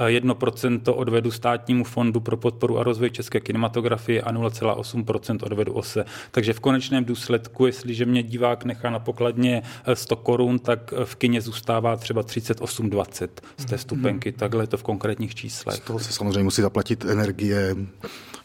1% 0.05 0.81
eh, 0.87 0.91
odvedu 0.91 1.31
státnímu 1.31 1.83
fondu 1.83 2.19
pro 2.19 2.37
podporu 2.37 2.79
a 2.79 2.83
rozvoj 2.83 3.09
české 3.09 3.39
kinematografie 3.39 4.21
a 4.21 4.33
0,8% 4.33 5.37
odvedu 5.43 5.73
OSE. 5.73 6.05
Takže 6.31 6.53
v 6.53 6.59
konečném 6.59 7.05
důsledku, 7.05 7.65
jestliže 7.65 8.05
mě 8.05 8.23
divák 8.23 8.65
nechá 8.65 8.89
na 8.89 8.99
pokladně 8.99 9.61
100 9.93 10.15
eh, 10.15 10.19
korun, 10.23 10.59
tak 10.59 10.93
v 11.03 11.15
kině 11.15 11.41
zůstává 11.41 11.95
třeba 11.95 12.23
38,20 12.23 13.27
z 13.57 13.65
té 13.65 13.77
vstupenky. 13.77 14.29
Hmm. 14.29 14.39
Takhle 14.39 14.63
je 14.63 14.67
to 14.67 14.77
v 14.77 14.83
konkrétních 14.83 15.35
číslech. 15.35 15.75
Z 15.75 15.79
toho 15.79 15.99
se 15.99 16.13
samozřejmě 16.13 16.43
musí 16.43 16.61
zaplatit 16.61 17.05
energie, 17.05 17.75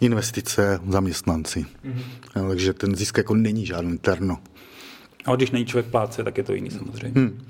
investice, 0.01 0.81
zaměstnanci. 0.89 1.67
Mm-hmm. 1.85 2.49
Takže 2.49 2.73
ten 2.73 2.97
zisk 2.97 3.17
jako 3.19 3.35
není 3.35 3.67
žádný 3.67 3.99
terno. 3.99 4.39
A 5.27 5.37
když 5.37 5.51
není 5.51 5.67
člověk 5.67 5.87
pláce, 5.87 6.25
tak 6.25 6.39
je 6.39 6.45
to 6.45 6.53
jiný 6.53 6.71
samozřejmě. 6.71 7.21
Hmm. 7.21 7.41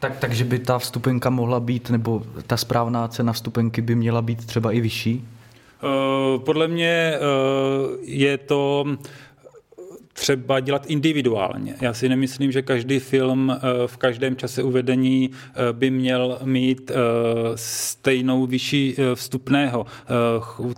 Tak, 0.00 0.16
takže 0.16 0.44
by 0.44 0.58
ta 0.58 0.78
vstupenka 0.78 1.30
mohla 1.30 1.60
být, 1.60 1.90
nebo 1.90 2.22
ta 2.46 2.56
správná 2.56 3.08
cena 3.08 3.32
vstupenky 3.32 3.82
by 3.82 3.94
měla 3.94 4.22
být 4.22 4.46
třeba 4.46 4.72
i 4.72 4.80
vyšší? 4.80 5.28
Uh, 5.82 6.40
podle 6.40 6.68
mě 6.68 7.14
uh, 7.18 7.96
je 8.02 8.38
to 8.38 8.84
třeba 10.18 10.60
dělat 10.60 10.86
individuálně. 10.86 11.74
Já 11.80 11.92
si 11.92 12.08
nemyslím, 12.08 12.52
že 12.52 12.62
každý 12.62 12.98
film 12.98 13.50
eh, 13.50 13.58
v 13.86 13.96
každém 13.96 14.36
čase 14.36 14.62
uvedení 14.62 15.30
eh, 15.30 15.72
by 15.72 15.90
měl 15.90 16.38
mít 16.44 16.90
eh, 16.90 16.94
stejnou 17.54 18.46
vyšší 18.46 18.96
vstupného. 19.14 19.86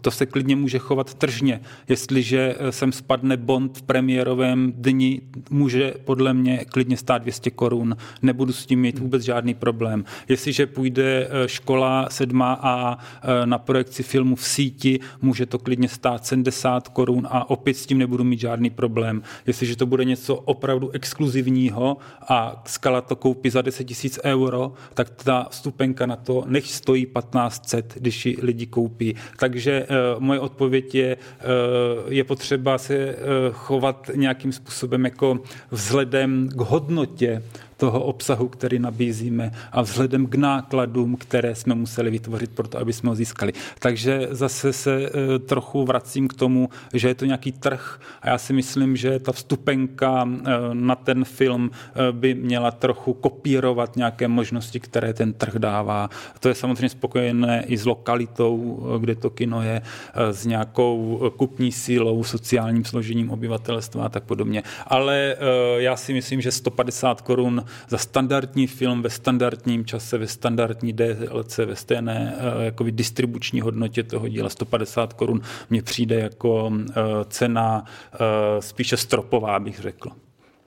To 0.01 0.11
se 0.11 0.27
klidně 0.27 0.57
může 0.57 0.79
chovat 0.79 1.15
tržně. 1.15 1.61
Jestliže 1.89 2.55
sem 2.71 2.93
spadne 2.93 3.37
Bond 3.37 3.79
v 3.79 3.83
premiérovém 3.83 4.73
dni, 4.77 5.21
může 5.51 5.95
podle 6.05 6.35
mě 6.35 6.65
klidně 6.69 6.97
stát 6.97 7.23
200 7.23 7.51
korun. 7.51 7.97
Nebudu 8.23 8.53
s 8.53 8.67
tím 8.67 8.81
mít 8.81 8.99
vůbec 8.99 9.23
žádný 9.23 9.55
problém. 9.55 10.05
Jestliže 10.29 10.67
půjde 10.67 11.29
škola 11.47 12.09
7 12.11 12.43
a 12.43 12.99
na 13.45 13.59
projekci 13.59 14.03
filmu 14.03 14.37
v 14.37 14.45
síti, 14.45 15.01
může 15.23 15.47
to 15.47 15.59
klidně 15.59 15.89
stát 15.89 16.27
70 16.27 16.89
korun 16.89 17.27
a 17.31 17.51
opět 17.51 17.77
s 17.77 17.87
tím 17.87 17.99
nebudu 17.99 18.25
mít 18.25 18.41
žádný 18.41 18.71
problém. 18.71 19.23
Jestliže 19.47 19.77
to 19.77 19.87
bude 19.87 20.05
něco 20.05 20.35
opravdu 20.37 20.91
exkluzivního 20.91 21.97
a 22.29 22.63
skala 22.67 23.01
to 23.01 23.17
koupí 23.17 23.51
za 23.51 23.63
10 23.63 23.85
tisíc 23.85 24.19
euro, 24.25 24.73
tak 24.95 25.11
ta 25.11 25.47
vstupenka 25.51 26.07
na 26.07 26.17
to 26.17 26.45
nech 26.47 26.67
stojí 26.73 27.07
1500, 27.07 27.95
když 27.97 28.27
ji 28.27 28.37
lidi 28.43 28.67
koupí. 28.67 29.15
Takže 29.39 29.87
uh, 29.87 30.23
moje 30.23 30.41
odpověď 30.41 30.95
je, 30.95 31.17
uh, 31.17 32.13
je 32.13 32.25
potřeba 32.25 32.79
se 32.79 33.15
uh, 33.15 33.15
chovat 33.53 34.11
nějakým 34.15 34.53
způsobem 34.53 35.05
jako 35.05 35.39
vzhledem 35.71 36.49
k 36.49 36.61
hodnotě 36.61 37.43
toho 37.81 38.01
obsahu, 38.05 38.49
který 38.49 38.79
nabízíme 38.79 39.51
a 39.73 39.83
vzhledem 39.83 40.27
k 40.27 40.35
nákladům, 40.35 41.17
které 41.17 41.55
jsme 41.55 41.75
museli 41.75 42.11
vytvořit 42.11 42.51
pro 42.51 42.69
to, 42.69 42.79
aby 42.79 42.93
jsme 42.93 43.09
ho 43.09 43.15
získali. 43.15 43.53
Takže 43.79 44.29
zase 44.31 44.73
se 44.73 45.01
eh, 45.01 45.39
trochu 45.39 45.85
vracím 45.85 46.29
k 46.29 46.35
tomu, 46.35 46.69
že 46.95 47.09
je 47.09 47.15
to 47.15 47.25
nějaký 47.25 47.53
trh 47.53 48.01
a 48.23 48.29
já 48.29 48.39
si 48.39 48.53
myslím, 48.53 48.97
že 48.97 49.19
ta 49.19 49.33
vstupenka 49.33 50.29
eh, 50.29 50.51
na 50.73 50.95
ten 50.95 51.25
film 51.25 51.71
eh, 51.73 52.13
by 52.13 52.35
měla 52.35 52.71
trochu 52.71 53.13
kopírovat 53.13 53.97
nějaké 53.97 54.29
možnosti, 54.29 54.81
které 54.81 55.15
ten 55.15 55.33
trh 55.33 55.55
dává. 55.55 56.11
To 56.41 56.49
je 56.49 56.55
samozřejmě 56.55 56.89
spokojené 56.89 57.65
i 57.67 57.77
s 57.77 57.87
lokalitou, 57.87 58.81
kde 59.01 59.15
to 59.15 59.31
kino 59.31 59.63
je, 59.63 59.83
s 60.31 60.47
nějakou 60.47 61.21
kupní 61.37 61.73
sílou, 61.73 62.25
sociálním 62.25 62.85
složením 62.85 63.31
obyvatelstva 63.31 64.05
a 64.05 64.09
tak 64.09 64.25
podobně. 64.25 64.63
Ale 64.87 65.37
já 65.77 65.97
si 65.97 66.13
myslím, 66.13 66.41
že 66.41 66.53
150 66.53 67.21
korun 67.21 67.65
za 67.89 67.99
standardní 67.99 68.67
film 68.67 69.03
ve 69.03 69.11
standardním 69.11 69.85
čase, 69.85 70.19
ve 70.19 70.27
standardní 70.27 70.93
DLC, 70.93 71.59
ve 71.59 71.77
stejné 71.77 72.35
eh, 72.37 72.65
jako 72.65 72.85
distribuční 72.91 73.61
hodnotě 73.61 74.03
toho 74.03 74.29
díla 74.29 74.49
150 74.49 75.13
korun 75.13 75.41
mně 75.71 75.83
přijde 75.83 76.21
jako 76.21 76.73
eh, 76.91 76.93
cena 77.29 77.85
eh, 78.15 78.19
spíše 78.63 78.97
stropová, 78.97 79.59
bych 79.59 79.81
řekl. 79.81 80.11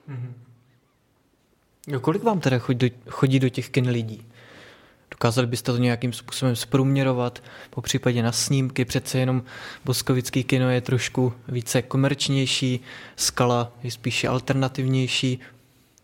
Mm-hmm. 0.08 2.00
kolik 2.00 2.22
vám 2.22 2.40
teda 2.40 2.58
chodí 2.58 2.88
do, 2.88 2.96
chodí 3.08 3.38
do 3.40 3.48
těch 3.48 3.70
kin 3.70 3.88
lidí? 3.88 4.26
Dokázali 5.14 5.46
byste 5.46 5.72
to 5.72 5.78
nějakým 5.78 6.12
způsobem 6.12 6.56
zprůměrovat, 6.56 7.42
po 7.70 7.82
případě 7.82 8.22
na 8.22 8.32
snímky, 8.32 8.84
přece 8.84 9.18
jenom 9.18 9.42
Boskovický 9.84 10.44
kino 10.44 10.70
je 10.70 10.80
trošku 10.80 11.32
více 11.48 11.82
komerčnější, 11.82 12.80
skala 13.16 13.72
je 13.82 13.90
spíše 13.90 14.28
alternativnější, 14.28 15.40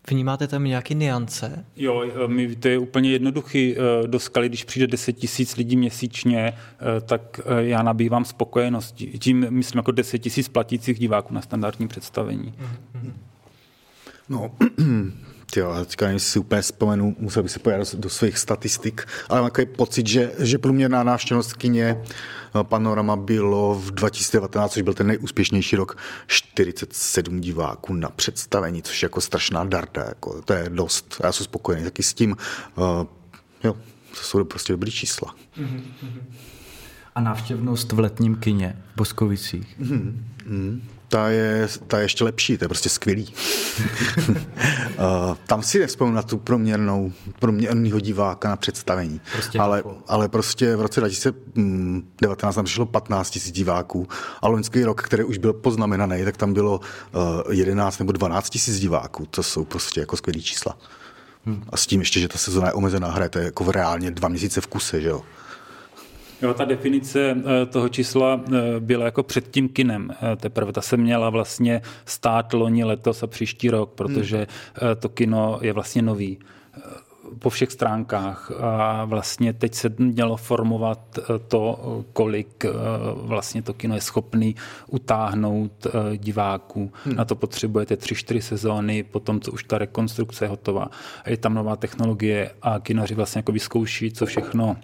Vnímáte 0.09 0.47
tam 0.47 0.63
nějaké 0.63 0.93
niance? 0.93 1.65
Jo, 1.75 2.05
my, 2.27 2.55
to 2.55 2.67
je 2.67 2.77
úplně 2.77 3.11
jednoduchý. 3.11 3.75
Eh, 3.77 4.07
do 4.07 4.19
skaly, 4.19 4.49
když 4.49 4.63
přijde 4.63 4.87
10 4.87 5.13
tisíc 5.13 5.55
lidí 5.55 5.77
měsíčně, 5.77 6.53
eh, 6.97 7.01
tak 7.01 7.39
eh, 7.45 7.63
já 7.63 7.83
nabývám 7.83 8.25
spokojenost. 8.25 8.95
Tím 9.19 9.47
myslím 9.49 9.79
jako 9.79 9.91
10 9.91 10.19
tisíc 10.19 10.47
platících 10.47 10.99
diváků 10.99 11.33
na 11.33 11.41
standardní 11.41 11.87
představení. 11.87 12.53
No, 14.29 14.51
Jo, 15.55 15.75
teďka 15.79 16.05
nevím, 16.05 16.19
si 16.19 16.39
úplně 16.39 16.61
vzpomenu, 16.61 17.15
musel 17.19 17.43
bych 17.43 17.51
se 17.51 17.59
podívat 17.59 17.93
do, 17.93 17.99
do 17.99 18.09
svých 18.09 18.37
statistik, 18.37 19.07
ale 19.29 19.41
mám 19.41 19.49
takový 19.49 19.67
pocit, 19.67 20.07
že, 20.07 20.31
že 20.39 20.57
průměrná 20.57 21.03
návštěvnost 21.03 21.53
kyně 21.53 21.97
Panorama 22.63 23.15
bylo 23.15 23.75
v 23.75 23.91
2019, 23.91 24.73
což 24.73 24.81
byl 24.81 24.93
ten 24.93 25.07
nejúspěšnější 25.07 25.75
rok, 25.75 25.97
47 26.27 27.41
diváků 27.41 27.93
na 27.93 28.09
představení, 28.09 28.81
což 28.81 29.01
je 29.01 29.05
jako 29.05 29.21
strašná 29.21 29.63
darda, 29.63 30.03
jako, 30.03 30.41
to 30.41 30.53
je 30.53 30.69
dost. 30.69 31.21
Já 31.23 31.31
jsem 31.31 31.43
spokojený 31.43 31.83
taky 31.83 32.03
s 32.03 32.13
tím. 32.13 32.35
Uh, 32.75 32.85
jo, 33.63 33.73
to 34.09 34.21
jsou 34.21 34.43
prostě 34.43 34.73
dobrý 34.73 34.91
čísla. 34.91 35.35
A 37.15 37.21
návštěvnost 37.21 37.91
v 37.91 37.99
letním 37.99 38.35
kině 38.35 38.83
v 38.93 38.97
Boskovicích? 38.97 39.79
Mm-hmm 39.79 40.81
ta 41.11 41.29
je, 41.29 41.67
ta 41.87 41.97
je 41.97 42.03
ještě 42.03 42.23
lepší, 42.23 42.57
to 42.57 42.63
je 42.63 42.67
prostě 42.69 42.89
skvělý. 42.89 43.33
Tam 45.47 45.63
si 45.63 45.79
nevzpomínám 45.79 46.15
na 46.15 46.21
tu 46.21 46.37
proměrnou, 46.37 47.11
proměrného 47.39 47.99
diváka 47.99 48.49
na 48.49 48.55
představení. 48.55 49.21
Prostě 49.33 49.59
ale, 49.59 49.77
jako- 49.77 49.97
ale 50.07 50.29
prostě 50.29 50.75
v 50.75 50.81
roce 50.81 50.99
2019 50.99 52.55
tam 52.55 52.65
přišlo 52.65 52.85
15 52.85 53.35
000 53.35 53.51
diváků 53.51 54.07
a 54.41 54.47
loňský 54.47 54.83
rok, 54.83 55.01
který 55.01 55.23
už 55.23 55.37
byl 55.37 55.53
poznamenaný, 55.53 56.23
tak 56.23 56.37
tam 56.37 56.53
bylo 56.53 56.79
11 57.51 57.99
nebo 57.99 58.11
12 58.11 58.67
000 58.67 58.79
diváků. 58.79 59.25
To 59.25 59.43
jsou 59.43 59.65
prostě 59.65 59.99
jako 59.99 60.17
skvělý 60.17 60.41
čísla. 60.41 60.77
Hmm. 61.45 61.63
A 61.69 61.77
s 61.77 61.87
tím 61.87 61.99
ještě, 61.99 62.19
že 62.19 62.27
ta 62.27 62.37
sezona 62.37 62.67
je 62.67 62.73
omezená 62.73 63.11
hra, 63.11 63.29
to 63.29 63.39
je 63.39 63.45
jako 63.45 63.63
v 63.63 63.69
reálně 63.69 64.11
dva 64.11 64.29
měsíce 64.29 64.61
v 64.61 64.67
kuse, 64.67 65.01
že 65.01 65.07
jo. 65.09 65.21
Jo, 66.41 66.53
ta 66.53 66.65
definice 66.65 67.37
eh, 67.37 67.65
toho 67.65 67.89
čísla 67.89 68.41
eh, 68.47 68.79
byla 68.79 69.05
jako 69.05 69.23
před 69.23 69.51
tím 69.51 69.69
kinem. 69.69 70.11
Eh, 70.11 70.35
teprve 70.35 70.73
ta 70.73 70.81
se 70.81 70.97
měla 70.97 71.29
vlastně 71.29 71.81
stát 72.05 72.53
loni, 72.53 72.83
letos 72.83 73.23
a 73.23 73.27
příští 73.27 73.69
rok, 73.69 73.91
protože 73.95 74.37
hmm. 74.37 74.95
to 74.99 75.09
kino 75.09 75.59
je 75.61 75.73
vlastně 75.73 76.01
nový 76.01 76.39
po 77.39 77.49
všech 77.49 77.71
stránkách 77.71 78.51
a 78.59 79.05
vlastně 79.05 79.53
teď 79.53 79.73
se 79.73 79.93
mělo 79.97 80.37
formovat 80.37 81.19
to, 81.47 81.79
kolik 82.13 82.65
vlastně 83.15 83.61
to 83.61 83.73
kino 83.73 83.95
je 83.95 84.01
schopný 84.01 84.55
utáhnout 84.87 85.87
diváků. 86.17 86.91
Hmm. 87.05 87.15
Na 87.15 87.25
to 87.25 87.35
potřebujete 87.35 87.97
tři, 87.97 88.15
čtyři 88.15 88.41
sezóny, 88.41 89.03
potom 89.03 89.39
co 89.39 89.51
už 89.51 89.63
ta 89.63 89.77
rekonstrukce 89.77 90.45
je 90.45 90.49
hotová. 90.49 90.89
Je 91.25 91.37
tam 91.37 91.53
nová 91.53 91.75
technologie 91.75 92.51
a 92.61 92.79
kinaři 92.79 93.15
vlastně 93.15 93.39
jako 93.39 93.51
vyzkouší, 93.51 94.11
co 94.11 94.25
všechno 94.25 94.77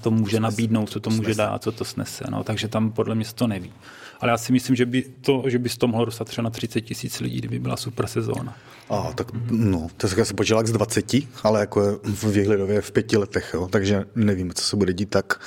to 0.00 0.10
může 0.10 0.40
nabídnout, 0.40 0.90
co 0.90 1.00
to 1.00 1.10
může 1.10 1.34
dát, 1.34 1.62
co 1.62 1.72
to 1.72 1.84
snese. 1.84 2.24
No, 2.30 2.44
takže 2.44 2.68
tam 2.68 2.92
podle 2.92 3.14
mě 3.14 3.24
se 3.24 3.34
to 3.34 3.46
neví. 3.46 3.72
Ale 4.20 4.30
já 4.30 4.38
si 4.38 4.52
myslím, 4.52 4.76
že 4.76 4.86
by 4.86 5.02
to, 5.02 5.42
že 5.46 5.58
by 5.58 5.68
to 5.68 5.86
mohlo 5.86 6.04
dostat 6.04 6.24
třeba 6.24 6.42
na 6.42 6.50
30 6.50 6.80
tisíc 6.80 7.20
lidí, 7.20 7.38
kdyby 7.38 7.58
byla 7.58 7.76
super 7.76 8.06
sezóna. 8.06 8.56
A, 8.90 9.12
tak 9.12 9.26
no, 9.50 9.88
to 9.96 10.08
se 10.08 10.34
počítal 10.34 10.66
z 10.66 10.72
20, 10.72 11.14
ale 11.42 11.60
jako 11.60 12.00
v 12.02 12.24
výhledově 12.24 12.80
v 12.80 12.92
pěti 12.92 13.16
letech, 13.16 13.50
jo, 13.54 13.68
takže 13.72 14.04
nevím, 14.14 14.52
co 14.54 14.64
se 14.64 14.76
bude 14.76 14.92
dít 14.92 15.10
tak 15.10 15.40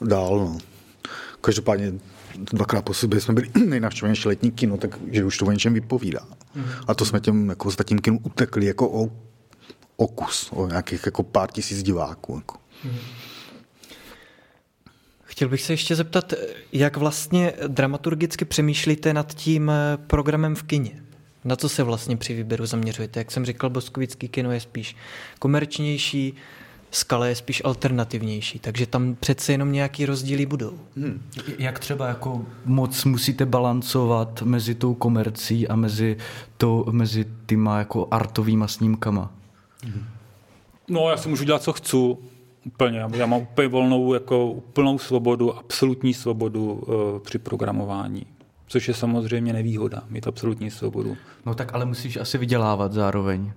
dál. 0.00 0.38
No. 0.38 0.58
Každopádně 1.40 1.92
dvakrát 2.52 2.84
po 2.84 2.94
sobě 2.94 3.20
jsme 3.20 3.34
byli 3.34 3.50
nejnavštěvenější 3.66 4.28
letní 4.28 4.50
kino, 4.50 4.76
takže 4.76 5.24
už 5.24 5.38
to 5.38 5.46
o 5.46 5.52
něčem 5.52 5.74
vypovídá. 5.74 6.20
A 6.86 6.94
to 6.94 7.04
jsme 7.04 7.20
těm 7.20 7.48
jako 7.48 7.70
zatím 7.70 7.98
kinu 7.98 8.20
utekli 8.22 8.66
jako 8.66 8.90
o, 8.90 9.10
o 9.96 10.06
kus, 10.06 10.48
o 10.52 10.66
nějakých 10.66 11.06
jako 11.06 11.22
pár 11.22 11.50
tisíc 11.50 11.82
diváků. 11.82 12.36
Jako. 12.36 12.56
Chtěl 15.30 15.48
bych 15.48 15.62
se 15.62 15.72
ještě 15.72 15.96
zeptat, 15.96 16.34
jak 16.72 16.96
vlastně 16.96 17.52
dramaturgicky 17.66 18.44
přemýšlíte 18.44 19.14
nad 19.14 19.34
tím 19.34 19.70
eh, 19.70 19.98
programem 20.06 20.54
v 20.54 20.62
kině? 20.62 21.02
Na 21.44 21.56
co 21.56 21.68
se 21.68 21.82
vlastně 21.82 22.16
při 22.16 22.34
výběru 22.34 22.66
zaměřujete? 22.66 23.20
Jak 23.20 23.30
jsem 23.30 23.46
říkal, 23.46 23.70
Boskovický 23.70 24.28
kino 24.28 24.52
je 24.52 24.60
spíš 24.60 24.96
komerčnější, 25.38 26.34
skala 26.90 27.26
je 27.26 27.34
spíš 27.34 27.62
alternativnější, 27.64 28.58
takže 28.58 28.86
tam 28.86 29.16
přece 29.20 29.52
jenom 29.52 29.72
nějaký 29.72 30.06
rozdíly 30.06 30.46
budou. 30.46 30.78
Hmm. 30.96 31.22
Jak 31.58 31.78
třeba 31.78 32.08
jako 32.08 32.44
moc 32.64 33.04
musíte 33.04 33.46
balancovat 33.46 34.42
mezi 34.42 34.74
tou 34.74 34.94
komercí 34.94 35.68
a 35.68 35.76
mezi, 35.76 36.16
to, 36.56 36.84
mezi 36.90 37.26
týma 37.46 37.78
jako 37.78 38.08
artovýma 38.10 38.68
snímkama? 38.68 39.32
Hmm. 39.84 40.04
No, 40.88 41.10
já 41.10 41.16
si 41.16 41.28
můžu 41.28 41.44
dělat, 41.44 41.62
co 41.62 41.72
chci. 41.72 41.96
Úplně. 42.66 42.98
Já 42.98 43.26
mám 43.26 43.40
úplně 43.40 43.68
volnou, 43.68 44.14
jako 44.14 44.46
úplnou 44.46 44.98
svobodu, 44.98 45.56
absolutní 45.56 46.14
svobodu 46.14 46.72
uh, 46.72 47.18
při 47.18 47.38
programování. 47.38 48.26
Což 48.66 48.88
je 48.88 48.94
samozřejmě 48.94 49.52
nevýhoda, 49.52 50.02
mít 50.08 50.26
absolutní 50.26 50.70
svobodu. 50.70 51.16
No 51.46 51.54
tak 51.54 51.74
ale 51.74 51.84
musíš 51.84 52.16
asi 52.16 52.38
vydělávat 52.38 52.92
zároveň. 52.92 53.52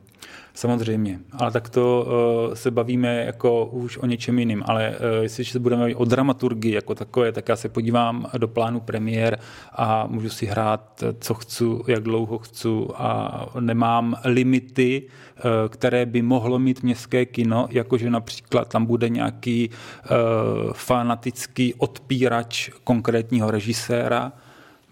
Samozřejmě, 0.55 1.19
ale 1.31 1.51
tak 1.51 1.69
to 1.69 2.05
uh, 2.47 2.53
se 2.53 2.71
bavíme 2.71 3.25
jako 3.25 3.65
už 3.65 3.97
o 3.97 4.05
něčem 4.05 4.39
jiným, 4.39 4.63
ale 4.65 4.89
uh, 4.89 5.23
jestli 5.23 5.45
se 5.45 5.59
budeme 5.59 5.81
bavit 5.81 5.95
o 5.95 6.05
dramaturgii 6.05 6.73
jako 6.73 6.95
takové, 6.95 7.31
tak 7.31 7.49
já 7.49 7.55
se 7.55 7.69
podívám 7.69 8.29
do 8.37 8.47
plánu 8.47 8.79
premiér 8.79 9.39
a 9.71 10.07
můžu 10.07 10.29
si 10.29 10.45
hrát, 10.45 11.03
co 11.19 11.33
chci, 11.33 11.63
jak 11.87 12.03
dlouho 12.03 12.37
chci 12.37 12.69
a 12.95 13.45
nemám 13.59 14.15
limity, 14.23 15.03
uh, 15.03 15.41
které 15.69 16.05
by 16.05 16.21
mohlo 16.21 16.59
mít 16.59 16.83
městské 16.83 17.25
kino, 17.25 17.67
jakože 17.69 18.09
například 18.09 18.67
tam 18.67 18.85
bude 18.85 19.09
nějaký 19.09 19.69
uh, 19.69 20.73
fanatický 20.73 21.73
odpírač 21.73 22.69
konkrétního 22.83 23.51
režiséra, 23.51 24.31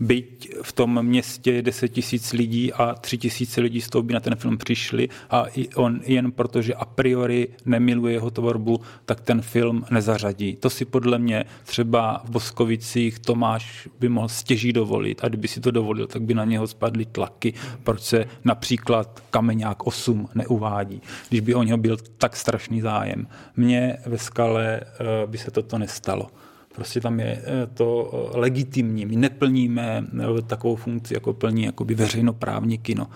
byť 0.01 0.49
v 0.61 0.71
tom 0.71 1.03
městě 1.03 1.51
je 1.51 1.61
10 1.61 1.87
tisíc 1.87 2.33
lidí 2.33 2.73
a 2.73 2.93
3 2.93 3.17
tisíce 3.17 3.61
lidí 3.61 3.81
z 3.81 3.89
toho 3.89 4.03
by 4.03 4.13
na 4.13 4.19
ten 4.19 4.35
film 4.35 4.57
přišli 4.57 5.09
a 5.29 5.45
i 5.55 5.69
on 5.69 6.01
jen 6.05 6.31
protože 6.31 6.73
a 6.73 6.85
priori 6.85 7.47
nemiluje 7.65 8.13
jeho 8.13 8.31
tvorbu, 8.31 8.81
tak 9.05 9.21
ten 9.21 9.41
film 9.41 9.85
nezařadí. 9.91 10.55
To 10.55 10.69
si 10.69 10.85
podle 10.85 11.19
mě 11.19 11.45
třeba 11.63 12.21
v 12.25 12.29
Boskovicích 12.29 13.19
Tomáš 13.19 13.87
by 13.99 14.09
mohl 14.09 14.27
stěží 14.27 14.73
dovolit 14.73 15.23
a 15.23 15.27
kdyby 15.27 15.47
si 15.47 15.59
to 15.59 15.71
dovolil, 15.71 16.07
tak 16.07 16.21
by 16.21 16.33
na 16.33 16.45
něho 16.45 16.67
spadly 16.67 17.05
tlaky, 17.05 17.53
proč 17.83 18.01
se 18.01 18.25
například 18.43 19.23
Kameňák 19.29 19.87
8 19.87 20.29
neuvádí, 20.35 21.01
když 21.29 21.41
by 21.41 21.55
o 21.55 21.63
něho 21.63 21.77
byl 21.77 21.97
tak 22.17 22.35
strašný 22.35 22.81
zájem. 22.81 23.27
Mně 23.55 23.97
ve 24.05 24.17
skale 24.17 24.81
eh, 24.81 25.27
by 25.27 25.37
se 25.37 25.51
toto 25.51 25.77
nestalo. 25.77 26.29
Prostě 26.75 27.01
tam 27.01 27.19
je 27.19 27.41
eh, 27.43 27.67
to 27.73 28.11
eh, 28.33 28.39
legitimní. 28.39 29.05
My 29.05 29.15
neplníme 29.15 30.03
eh, 30.19 30.41
takovou 30.41 30.75
funkci, 30.75 31.13
jako 31.13 31.33
plní 31.33 31.63
jakoby 31.63 31.95
veřejnoprávní 31.95 32.77
kino 32.77 33.07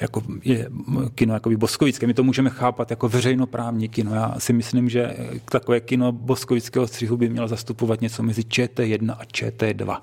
jako 0.00 0.22
je 0.44 0.68
kino 1.14 1.34
jakoby 1.34 1.56
boskovické. 1.56 2.06
My 2.06 2.14
to 2.14 2.24
můžeme 2.24 2.50
chápat 2.50 2.90
jako 2.90 3.08
veřejnoprávní 3.08 3.88
kino. 3.88 4.14
Já 4.14 4.34
si 4.38 4.52
myslím, 4.52 4.88
že 4.88 5.16
takové 5.44 5.80
kino 5.80 6.12
boskovického 6.12 6.86
střihu 6.86 7.16
by 7.16 7.28
mělo 7.28 7.48
zastupovat 7.48 8.00
něco 8.00 8.22
mezi 8.22 8.42
ČT1 8.42 9.16
a 9.18 9.24
ČT2. 9.24 10.00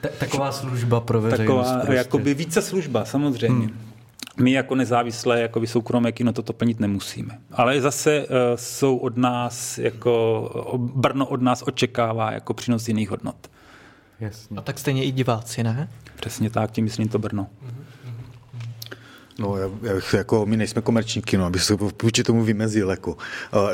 Taková 0.18 0.52
služba 0.52 1.00
pro 1.00 1.20
veřejnost. 1.20 1.66
Taková 1.66 1.80
prostě. 1.80 1.94
jakoby 1.94 2.34
více 2.34 2.62
služba, 2.62 3.04
samozřejmě. 3.04 3.66
Hmm 3.66 3.93
my 4.40 4.52
jako 4.52 4.74
nezávislé, 4.74 5.40
jako 5.40 5.60
by 5.60 5.66
soukromé 5.66 6.12
kino 6.12 6.32
toto 6.32 6.52
plnit 6.52 6.80
nemusíme. 6.80 7.38
Ale 7.52 7.80
zase 7.80 8.20
uh, 8.20 8.26
jsou 8.54 8.96
od 8.96 9.16
nás, 9.16 9.78
jako 9.78 10.78
Brno 10.94 11.26
od 11.26 11.42
nás 11.42 11.62
očekává 11.66 12.32
jako 12.32 12.54
přínos 12.54 12.88
jiných 12.88 13.10
hodnot. 13.10 13.50
Jasně. 14.20 14.56
A 14.56 14.60
tak 14.60 14.78
stejně 14.78 15.04
i 15.04 15.10
diváci, 15.10 15.62
ne? 15.62 15.88
Přesně 16.16 16.50
tak, 16.50 16.70
tím 16.70 16.84
myslím 16.84 17.08
to 17.08 17.18
Brno. 17.18 17.42
Mm-hmm. 17.42 17.83
No, 19.38 19.56
já, 19.56 19.70
já, 19.82 20.16
jako 20.16 20.46
my 20.46 20.56
nejsme 20.56 20.82
komerční 20.82 21.22
kino, 21.22 21.44
aby 21.44 21.58
se 21.58 21.76
vůči 22.02 22.22
tomu 22.22 22.44
vymezil. 22.44 22.90
Jako. 22.90 23.16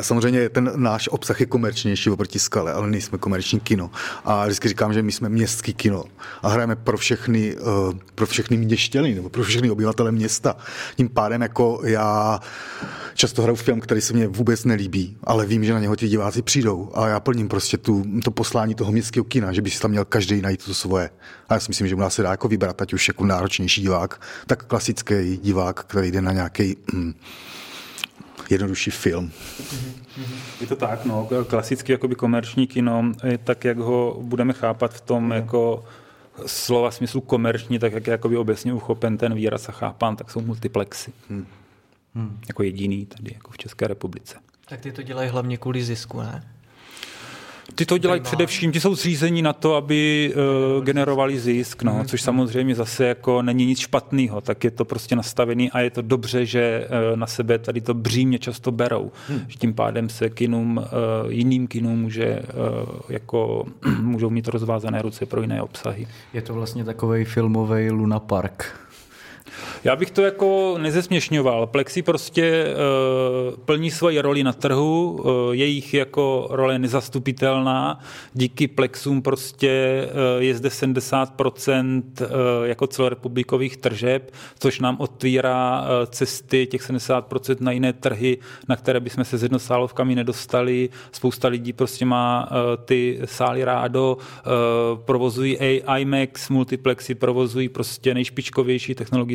Samozřejmě 0.01 0.49
ten 0.49 0.73
náš 0.77 1.09
obsah 1.09 1.41
je 1.41 1.47
komerčnější 1.47 2.11
oproti 2.11 2.39
skale, 2.39 2.73
ale 2.73 2.91
nejsme 2.91 3.19
komerční 3.19 3.61
kino. 3.61 3.91
A 4.25 4.45
vždycky 4.45 4.69
říkám, 4.69 4.93
že 4.93 5.03
my 5.03 5.13
jsme 5.13 5.29
městský 5.29 5.75
kino 5.75 6.05
a 6.43 6.49
hrajeme 6.49 6.77
pro 6.77 6.99
všechny, 6.99 7.57
uh, 7.57 7.95
pro 8.15 8.27
všechny 8.27 8.57
měštěny 8.57 9.15
nebo 9.15 9.29
pro 9.29 9.43
všechny 9.43 9.71
obyvatele 9.71 10.13
města. 10.13 10.57
Tím 10.97 11.09
pádem 11.09 11.43
jako 11.43 11.81
já 11.85 12.41
často 13.15 13.43
hraju 13.43 13.57
film, 13.57 13.81
který 13.81 14.01
se 14.01 14.13
mně 14.13 14.29
vůbec 14.29 14.65
nelíbí, 14.65 15.17
ale 15.25 15.47
vím, 15.47 15.65
že 15.65 15.73
na 15.73 15.81
něho 15.81 15.97
ti 15.97 16.09
diváci 16.09 16.43
přijdou 16.43 16.91
a 16.95 17.09
já 17.09 17.21
plním 17.21 17.49
prostě 17.49 17.77
tu, 17.77 18.05
to 18.25 18.31
poslání 18.31 18.75
toho 18.75 18.93
městského 18.93 19.25
kina, 19.25 19.53
že 19.53 19.63
by 19.63 19.71
si 19.71 19.81
tam 19.81 19.91
měl 19.91 20.05
každý 20.05 20.43
najít 20.43 20.65
to 20.65 20.75
svoje. 20.75 21.11
A 21.51 21.55
já 21.55 21.61
si 21.61 21.71
myslím, 21.71 21.89
že 21.89 21.95
u 21.95 21.99
nás 21.99 22.15
se 22.15 22.23
dá 22.23 22.31
jako 22.31 22.49
vybrat, 22.49 22.83
ať 22.83 22.93
už 22.93 23.09
jako 23.09 23.25
náročnější 23.27 23.83
divák, 23.83 24.21
tak 24.47 24.65
klasický 24.65 25.37
divák, 25.37 25.85
který 25.85 26.11
jde 26.11 26.21
na 26.21 26.33
nějaký 26.33 26.77
mm, 26.93 27.15
jednodušší 28.51 28.91
film. 28.91 29.33
Je 30.61 30.67
to 30.67 30.77
tak, 30.77 31.05
no, 31.05 31.29
klasický 31.47 31.93
jakoby 31.93 32.15
komerční 32.15 32.67
kino, 32.67 33.13
tak 33.45 33.65
jak 33.65 33.79
ho 33.79 34.19
budeme 34.23 34.53
chápat 34.53 34.95
v 34.95 35.01
tom 35.01 35.31
jako 35.31 35.85
slova 36.47 36.91
smyslu 36.91 37.21
komerční, 37.21 37.79
tak 37.79 37.93
jak 37.93 38.07
je 38.07 38.11
jakoby 38.11 38.37
obecně 38.37 38.73
uchopen 38.73 39.19
ten 39.19 39.35
výraz 39.35 39.69
a 39.69 39.73
chápán, 39.73 40.17
tak 40.17 40.31
jsou 40.31 40.41
multiplexy. 40.41 41.13
Hmm. 41.31 41.47
Hmm. 42.15 42.41
Jako 42.49 42.63
jediný 42.63 43.07
tady 43.07 43.31
jako 43.35 43.51
v 43.51 43.59
České 43.59 43.89
republice. 43.89 44.37
Tak 44.69 44.81
ty 44.81 44.93
to 44.93 45.03
dělají 45.03 45.31
hlavně 45.31 45.57
kvůli 45.57 45.83
zisku, 45.83 46.21
ne? 46.21 46.45
Ty 47.75 47.87
to 47.87 47.99
dělají 47.99 48.21
především, 48.21 48.73
ty 48.73 48.81
jsou 48.81 48.95
zřízení 48.95 49.43
na 49.43 49.53
to, 49.53 49.75
aby 49.75 50.33
uh, 50.79 50.85
generovali 50.85 51.39
zisk, 51.39 51.83
no, 51.83 52.05
což 52.07 52.23
samozřejmě 52.23 52.75
zase 52.75 53.05
jako 53.05 53.43
není 53.43 53.67
nic 53.67 53.79
špatného, 53.79 54.41
tak 54.41 54.65
je 54.65 54.71
to 54.71 54.85
prostě 54.85 55.17
nastavený 55.17 55.71
a 55.71 55.81
je 55.81 55.91
to 55.91 56.03
dobře, 56.03 56.47
že 56.47 56.89
uh, 57.13 57.17
na 57.17 57.27
sebe 57.27 57.59
tady 57.59 57.81
to 57.81 57.95
břímě 57.95 58.39
často 58.39 58.73
berou. 58.73 59.13
Hmm. 59.29 59.41
Že 59.49 59.59
tím 59.59 59.75
pádem 59.75 60.09
se 60.09 60.31
kinům, 60.31 60.77
uh, 60.77 61.33
jiným 61.33 61.67
kinům 61.67 62.01
může, 62.01 62.43
uh, 62.43 63.01
jako, 63.09 63.65
můžou 64.01 64.31
mít 64.31 64.49
rozvázané 64.49 65.03
ruce 65.03 65.27
pro 65.27 65.41
jiné 65.41 65.63
obsahy. 65.63 66.07
Je 66.33 66.43
to 66.43 66.55
vlastně 66.55 66.85
takový 66.85 67.25
filmový 67.25 67.91
Luna 67.91 68.21
Park. 68.21 68.90
Já 69.85 69.97
bych 69.97 70.11
to 70.11 70.23
jako 70.23 70.79
nezesměšňoval. 70.79 71.67
Plexi 71.67 72.03
prostě 72.03 72.67
uh, 73.51 73.57
plní 73.57 73.91
svoji 73.91 74.21
roli 74.21 74.45
na 74.45 74.53
trhu, 74.53 75.13
uh, 75.13 75.55
jejich 75.55 75.95
jako 75.95 76.49
role 76.51 76.79
nezastupitelná. 76.79 78.01
Díky 78.35 78.69
Plexům 78.69 79.23
prostě 79.23 80.05
uh, 80.07 80.43
je 80.43 80.55
zde 80.55 80.69
70% 80.69 82.03
uh, 82.21 82.27
jako 82.65 82.87
celorepublikových 82.87 83.77
tržeb, 83.77 84.31
což 84.59 84.81
nám 84.81 84.97
otvírá 84.99 85.81
uh, 85.81 85.87
cesty 86.07 86.67
těch 86.67 86.91
70% 86.91 87.57
na 87.61 87.73
jiné 87.73 87.93
trhy, 87.93 88.39
na 88.69 88.77
které 88.77 89.01
bychom 89.01 89.25
se 89.25 89.39
s 89.39 89.43
jednosálovkami 89.43 90.15
nedostali. 90.15 90.89
Spousta 91.13 91.49
lidí 91.49 91.73
prostě 91.73 92.05
má 92.05 92.49
uh, 92.51 92.57
ty 92.85 93.21
sály 93.25 93.65
rádo, 93.65 94.17
uh, 94.17 94.99
provozují 94.99 95.59
IMAX, 95.99 96.49
multiplexy, 96.49 97.15
provozují 97.15 97.69
prostě 97.69 98.15
nejšpičkovější 98.15 98.95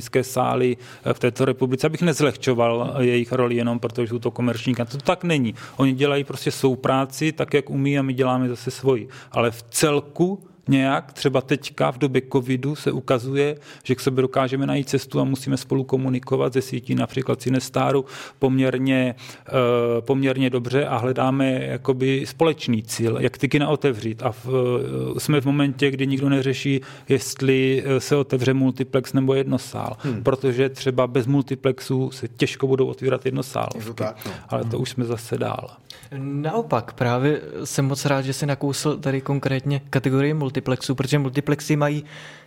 technologické 0.10 0.24
sály 0.24 0.78
eh, 1.06 1.14
v 1.14 1.20
této 1.20 1.46
republice, 1.46 1.88
abych 1.88 2.02
nezlehčoval 2.02 2.96
jejich 3.00 3.32
roli 3.32 3.56
jenom 3.56 3.80
protože 3.80 4.08
jsou 4.08 4.20
to 4.20 4.32
komerční. 4.32 4.76
To 4.76 4.98
tak 4.98 5.24
není. 5.24 5.56
Oni 5.78 5.94
dělají 5.94 6.24
prostě 6.24 6.52
soupráci 6.52 7.32
tak, 7.32 7.54
jak 7.54 7.70
umí 7.70 8.00
a 8.00 8.02
my 8.02 8.14
děláme 8.14 8.50
zase 8.50 8.72
svoji. 8.72 9.08
Ale 9.32 9.52
v 9.52 9.64
celku 9.70 10.44
nějak, 10.68 11.14
třeba 11.14 11.42
teďka 11.42 11.92
v 11.92 11.98
době 11.98 12.22
covidu 12.32 12.76
se 12.76 12.92
ukazuje, 12.92 13.56
že 13.84 13.96
k 13.96 14.00
sobě 14.00 14.22
dokážeme 14.22 14.66
najít 14.66 14.90
cestu 14.90 15.20
a 15.20 15.24
musíme 15.24 15.58
spolu 15.58 15.84
komunikovat 15.84 16.54
ze 16.54 16.62
sítí 16.62 16.96
například 16.96 17.42
Cinestáru 17.42 18.06
poměrně, 18.40 19.16
eh, 19.48 19.52
poměrně 20.02 20.50
dobře 20.50 20.86
a 20.86 20.98
hledáme 20.98 21.64
jakoby 21.64 22.26
společný 22.26 22.84
cíl, 22.84 23.18
jak 23.20 23.38
ty 23.38 23.50
kina 23.50 23.70
otevřít. 23.70 24.24
A 24.24 24.32
v, 24.32 24.48
eh, 25.16 25.20
jsme 25.20 25.42
v 25.42 25.46
momentě, 25.46 25.92
kdy 25.92 26.08
nikdo 26.08 26.30
neřeší, 26.30 26.82
jestli 27.10 27.84
eh, 27.86 28.00
se 28.00 28.16
otevře 28.16 28.54
multiplex 28.54 29.14
nebo 29.14 29.34
jednosál, 29.34 29.98
hmm. 30.00 30.24
protože 30.24 30.70
třeba 30.70 31.08
bez 31.08 31.28
multiplexu 31.28 32.12
se 32.12 32.28
těžko 32.28 32.68
budou 32.68 32.88
otvírat 32.88 33.26
jednosálovky. 33.26 33.94
Tak, 33.96 34.26
no. 34.26 34.32
Ale 34.50 34.64
to 34.64 34.80
už 34.80 34.90
jsme 34.90 35.06
zase 35.06 35.38
dál. 35.38 35.70
Naopak, 36.18 36.94
právě 36.94 37.42
jsem 37.64 37.86
moc 37.86 38.06
rád, 38.06 38.22
že 38.22 38.34
si 38.34 38.46
nakousl 38.46 38.98
tady 38.98 39.22
konkrétně 39.22 39.82
kategorii 39.90 40.34
multiplexů, 40.56 40.96
protože 40.96 41.20
multiplexy 41.20 41.76
mají 41.76 42.04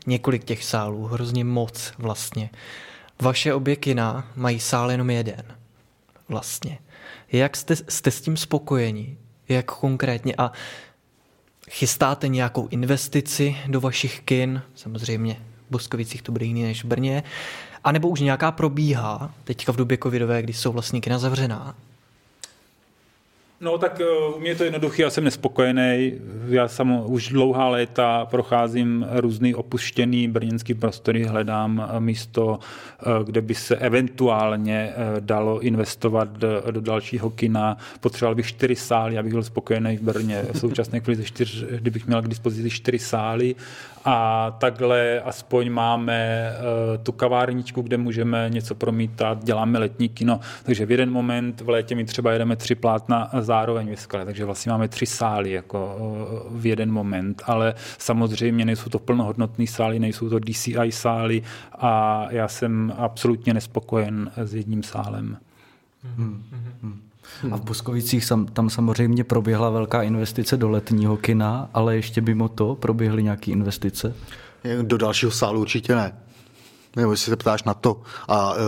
několik 0.07 0.45
těch 0.45 0.65
sálů, 0.65 1.05
hrozně 1.05 1.45
moc 1.45 1.93
vlastně. 1.99 2.51
Vaše 3.23 3.55
obě 3.55 3.77
kina 3.77 4.33
mají 4.37 4.61
sál 4.61 4.91
jenom 4.91 5.11
jeden 5.11 5.45
vlastně. 6.29 6.79
Jak 7.33 7.57
jste, 7.57 7.77
jste 7.77 8.11
s 8.11 8.21
tím 8.21 8.37
spokojeni? 8.37 9.17
Jak 9.49 9.67
konkrétně? 9.67 10.35
A 10.39 10.53
chystáte 11.71 12.29
nějakou 12.29 12.69
investici 12.69 13.57
do 13.67 13.81
vašich 13.81 14.21
kin? 14.25 14.63
Samozřejmě 14.75 15.35
v 15.69 15.71
Boskovicích 15.71 16.23
to 16.23 16.33
bude 16.33 16.45
jiný 16.45 16.63
než 16.63 16.85
v 16.85 16.87
Brně. 16.87 17.23
A 17.85 17.93
nebo 17.93 18.09
už 18.09 18.21
nějaká 18.21 18.53
probíhá 18.53 19.35
teďka 19.45 19.73
v 19.73 19.77
době 19.77 19.99
covidové, 20.03 20.43
kdy 20.43 20.53
jsou 20.53 20.73
vlastně 20.73 21.01
kina 21.01 21.19
zavřená? 21.19 21.75
No 23.61 23.79
tak 23.79 24.01
eh, 24.01 24.35
u 24.37 24.41
mě 24.41 24.51
je 24.51 24.55
to 24.55 24.65
jednoduché, 24.65 25.03
já 25.03 25.11
jsem 25.11 25.25
nespokojený. 25.25 26.13
Já 26.49 26.69
sam 26.69 27.03
už 27.07 27.29
dlouhá 27.29 27.69
léta 27.69 28.27
procházím 28.27 29.07
různý 29.11 29.55
opuštěný 29.55 30.29
brněnský 30.29 30.75
prostory, 30.75 31.25
hledám 31.25 31.89
eh, 31.91 32.01
místo, 32.01 32.59
eh, 33.01 33.05
kde 33.25 33.41
by 33.41 33.55
se 33.55 33.77
eventuálně 33.77 34.93
dalo 35.21 35.61
investovat 35.61 36.29
do, 36.29 36.81
dalšího 36.81 37.31
kina. 37.31 37.77
Potřeboval 38.01 38.35
bych 38.35 38.47
čtyři 38.47 38.77
sály, 38.77 39.19
abych 39.19 39.33
byl 39.33 39.43
spokojený 39.43 39.97
v 39.97 40.03
Brně. 40.03 40.45
V 40.53 40.59
současné 40.59 41.01
chvíli 41.01 41.25
čtyř, 41.25 41.65
kdybych 41.65 42.07
měl 42.07 42.23
k 42.23 42.29
dispozici 42.29 42.71
čtyři 42.71 42.99
sály 42.99 43.55
a 44.11 44.51
takhle 44.59 45.21
aspoň 45.21 45.71
máme 45.71 46.51
uh, 46.53 47.05
tu 47.05 47.13
kavárničku, 47.13 47.83
kde 47.83 47.97
můžeme 47.97 48.51
něco 48.51 48.75
promítat, 48.75 49.45
děláme 49.45 49.79
letní 49.79 50.09
kino, 50.09 50.41
takže 50.63 50.87
v 50.87 50.91
jeden 50.91 51.11
moment 51.11 51.61
v 51.61 51.69
létě 51.69 51.95
my 51.95 52.05
třeba 52.05 52.33
jedeme 52.33 52.57
tři 52.57 52.75
plátna 52.75 53.31
zároveň 53.41 53.97
v 53.97 54.01
skle, 54.01 54.25
takže 54.25 54.45
vlastně 54.45 54.73
máme 54.73 54.89
tři 54.89 55.07
sály 55.07 55.51
jako 55.51 55.97
uh, 55.97 56.61
v 56.61 56.67
jeden 56.67 56.93
moment, 56.93 57.43
ale 57.47 57.75
samozřejmě 57.99 58.65
nejsou 58.65 58.91
to 58.91 58.99
plnohodnotné 58.99 59.67
sály, 59.67 59.99
nejsou 59.99 60.29
to 60.29 60.39
DCI 60.39 60.91
sály 60.93 61.43
a 61.79 62.27
já 62.31 62.49
jsem 62.49 62.95
absolutně 62.97 63.55
nespokojen 63.55 64.31
s 64.37 64.55
jedním 64.55 64.83
sálem. 64.83 65.37
Hmm. 66.17 66.45
Hmm. 67.43 67.55
A 67.55 67.57
v 67.57 67.63
Boskovicích 67.63 68.33
tam 68.53 68.71
samozřejmě 68.71 69.25
proběhla 69.25 69.71
velká 69.71 70.03
investice 70.03 70.57
do 70.57 70.71
letního 70.71 71.17
kina, 71.17 71.71
ale 71.75 71.97
ještě 71.97 72.21
mimo 72.21 72.49
to 72.49 72.75
proběhly 72.75 73.23
nějaké 73.23 73.51
investice? 73.51 74.15
Do 74.83 74.97
dalšího 74.99 75.33
sálu 75.33 75.61
určitě 75.61 75.95
ne. 75.95 76.19
Nebo 76.97 77.11
jestli 77.11 77.31
se 77.31 77.37
ptáš 77.37 77.65
na 77.65 77.75
to. 77.75 78.03
A 78.29 78.55
uh, 78.55 78.59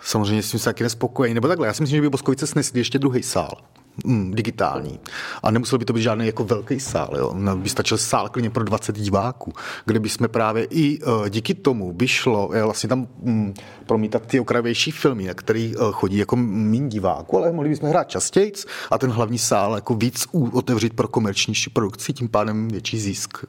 samozřejmě 0.00 0.42
tím 0.42 0.60
se 0.60 0.64
taky 0.64 0.82
nespokojený. 0.82 1.34
Nebo 1.34 1.48
takhle, 1.48 1.66
já 1.66 1.72
si 1.72 1.82
myslím, 1.82 1.96
že 1.96 2.02
by 2.02 2.08
Boskovice 2.08 2.46
snesli 2.46 2.80
ještě 2.80 2.98
druhý 2.98 3.22
sál 3.22 3.58
mm, 4.04 4.34
digitální. 4.34 5.00
A 5.42 5.50
nemusel 5.50 5.78
by 5.78 5.84
to 5.84 5.92
být 5.92 6.02
žádný 6.02 6.26
jako 6.26 6.44
velký 6.44 6.80
sál. 6.80 7.10
Jo. 7.16 7.34
By 7.54 7.68
stačil 7.68 7.98
sál 7.98 8.28
klidně 8.28 8.50
pro 8.50 8.64
20 8.64 8.96
diváků, 8.96 9.52
kde 9.84 10.00
by 10.00 10.08
jsme 10.08 10.28
právě 10.28 10.64
i 10.70 10.98
uh, 11.00 11.28
díky 11.28 11.54
tomu 11.54 11.92
by 11.92 12.08
šlo 12.08 12.50
je, 12.54 12.64
vlastně 12.64 12.88
tam 12.88 13.06
mm, 13.22 13.54
promítat 13.86 14.26
ty 14.26 14.40
okrajovější 14.40 14.90
filmy, 14.90 15.26
na 15.26 15.34
který 15.34 15.76
uh, 15.76 15.92
chodí 15.92 16.16
jako 16.16 16.36
méně 16.36 16.88
diváků, 16.88 17.38
ale 17.38 17.52
mohli 17.52 17.68
bychom 17.68 17.88
hrát 17.88 18.08
častěji 18.08 18.52
a 18.90 18.98
ten 18.98 19.10
hlavní 19.10 19.38
sál 19.38 19.74
jako 19.74 19.94
víc 19.94 20.26
otevřít 20.52 20.94
pro 20.94 21.08
komerčnější 21.08 21.70
produkci, 21.70 22.12
tím 22.12 22.28
pádem 22.28 22.68
větší 22.68 23.00
zisk. 23.00 23.44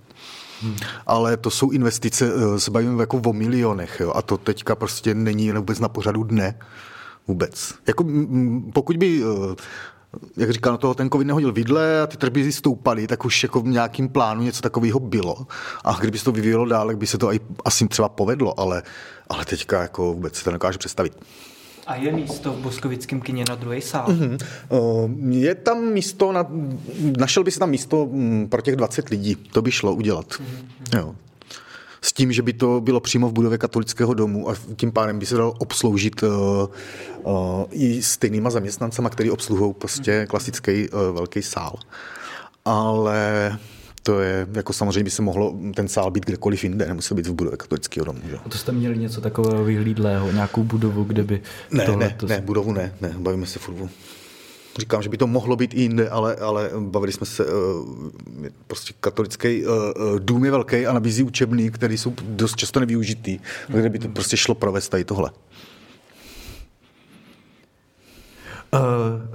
Hmm. 0.61 0.75
Ale 1.07 1.37
to 1.37 1.49
jsou 1.49 1.71
investice, 1.71 2.31
se 2.57 2.71
bavíme 2.71 3.03
jako 3.03 3.21
o 3.25 3.33
milionech 3.33 3.99
jo, 3.99 4.11
a 4.15 4.21
to 4.21 4.37
teďka 4.37 4.75
prostě 4.75 5.13
není 5.13 5.51
vůbec 5.51 5.79
na 5.79 5.89
pořadu 5.89 6.23
dne. 6.23 6.59
Vůbec. 7.27 7.73
Jako, 7.87 8.05
pokud 8.73 8.97
by 8.97 9.21
jak 10.37 10.49
říkal, 10.49 10.71
no 10.71 10.77
toho 10.77 10.93
ten 10.93 11.09
covid 11.09 11.27
nehodil 11.27 11.51
vidle 11.51 12.01
a 12.01 12.07
ty 12.07 12.17
tržby 12.17 12.51
stoupaly, 12.51 13.07
tak 13.07 13.25
už 13.25 13.43
jako 13.43 13.61
v 13.61 13.67
nějakým 13.67 14.09
plánu 14.09 14.43
něco 14.43 14.61
takového 14.61 14.99
bylo. 14.99 15.47
A 15.83 15.97
kdyby 15.99 16.17
se 16.17 16.25
to 16.25 16.31
vyvíjelo 16.31 16.65
dál, 16.65 16.87
tak 16.87 16.97
by 16.97 17.07
se 17.07 17.17
to 17.17 17.33
i 17.33 17.39
asi 17.65 17.87
třeba 17.87 18.09
povedlo, 18.09 18.59
ale, 18.59 18.83
ale 19.29 19.45
teďka 19.45 19.81
jako 19.81 20.13
vůbec 20.13 20.35
se 20.35 20.43
to 20.43 20.51
nekáže 20.51 20.77
představit. 20.77 21.17
A 21.87 21.95
je 21.95 22.11
místo 22.11 22.53
v 22.53 22.57
Boskovickém 22.57 23.21
kině 23.21 23.45
na 23.49 23.55
druhé 23.55 23.81
sál? 23.81 24.07
Mm-hmm. 24.07 24.39
Je 25.29 25.55
tam 25.55 25.85
místo, 25.85 26.31
na, 26.31 26.47
našel 27.17 27.43
by 27.43 27.51
se 27.51 27.59
tam 27.59 27.69
místo 27.69 28.05
mm, 28.11 28.47
pro 28.49 28.61
těch 28.61 28.75
20 28.75 29.09
lidí, 29.09 29.35
to 29.35 29.61
by 29.61 29.71
šlo 29.71 29.93
udělat. 29.93 30.25
Mm-hmm. 30.25 30.97
Jo 30.97 31.15
s 32.05 32.13
tím, 32.13 32.31
že 32.31 32.41
by 32.41 32.53
to 32.53 32.81
bylo 32.81 32.99
přímo 32.99 33.29
v 33.29 33.33
budově 33.33 33.57
katolického 33.57 34.13
domu 34.13 34.49
a 34.49 34.55
tím 34.75 34.91
pádem 34.91 35.19
by 35.19 35.25
se 35.25 35.35
dalo 35.35 35.51
obsloužit 35.51 36.23
uh, 36.23 36.29
uh, 37.23 37.63
i 37.71 38.03
stejnýma 38.03 38.49
zaměstnancama, 38.49 39.09
který 39.09 39.31
obsluhují 39.31 39.73
prostě 39.73 40.17
mhm. 40.17 40.27
klasický 40.27 40.89
uh, 40.89 40.99
velký 41.15 41.41
sál. 41.41 41.75
Ale 42.65 43.57
to 44.03 44.19
je, 44.19 44.47
jako 44.53 44.73
samozřejmě 44.73 45.03
by 45.03 45.09
se 45.09 45.21
mohlo 45.21 45.55
ten 45.75 45.87
sál 45.87 46.11
být 46.11 46.25
kdekoliv 46.25 46.63
jinde, 46.63 46.85
nemusel 46.85 47.17
být 47.17 47.27
v 47.27 47.33
budově 47.33 47.57
katolického 47.57 48.05
domu. 48.05 48.19
Že? 48.29 48.37
A 48.45 48.49
to 48.49 48.57
jste 48.57 48.71
měli 48.71 48.97
něco 48.97 49.21
takového 49.21 49.63
vyhlídlého, 49.63 50.31
nějakou 50.31 50.63
budovu, 50.63 51.03
kde 51.03 51.23
by... 51.23 51.41
Ne, 51.71 51.87
ne, 51.97 52.17
ne, 52.27 52.41
budovu 52.41 52.73
ne, 52.73 52.93
ne, 53.01 53.15
bavíme 53.17 53.45
se 53.45 53.59
furt 53.59 53.75
Říkám, 54.79 55.01
že 55.01 55.09
by 55.09 55.17
to 55.17 55.27
mohlo 55.27 55.55
být 55.55 55.73
i 55.73 55.81
jinde, 55.81 56.09
ale, 56.09 56.35
ale 56.35 56.71
bavili 56.79 57.11
jsme 57.11 57.25
se, 57.25 57.45
uh, 57.45 57.51
prostě 58.67 58.93
katolický 58.99 59.65
uh, 59.65 59.73
dům 60.19 60.45
je 60.45 60.51
velký 60.51 60.87
a 60.87 60.93
nabízí 60.93 61.23
učebný, 61.23 61.71
který 61.71 61.97
jsou 61.97 62.13
dost 62.21 62.55
často 62.55 62.79
nevyužitý, 62.79 63.39
kde 63.67 63.89
by 63.89 63.99
to 63.99 64.07
prostě 64.07 64.37
šlo 64.37 64.55
provést 64.55 64.89
tady 64.89 65.03
tohle. 65.03 65.31
Uh, 68.73 68.79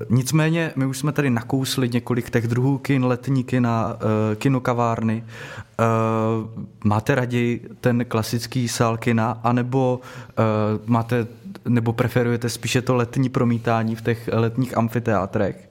nicméně, 0.09 0.73
my 0.77 0.87
už 0.87 0.99
jsme 0.99 1.13
tady 1.13 1.31
nakousli 1.31 1.89
několik 1.89 2.31
těch 2.31 2.49
druhů 2.49 2.79
kin, 2.79 3.05
letní 3.05 3.45
kina, 3.45 3.95
uh, 3.95 4.35
kinokavárny. 4.35 5.25
Uh, 5.25 6.65
máte 6.85 7.15
raději 7.15 7.69
ten 7.81 8.05
klasický 8.05 8.69
sál 8.69 8.97
kina, 8.97 9.41
anebo 9.43 10.01
uh, 10.01 10.81
máte, 10.87 11.27
nebo 11.69 11.93
preferujete 11.93 12.49
spíše 12.49 12.83
to 12.83 12.95
letní 12.95 13.29
promítání 13.29 13.97
v 13.97 14.03
těch 14.03 14.29
letních 14.33 14.77
amfiteátrech? 14.77 15.71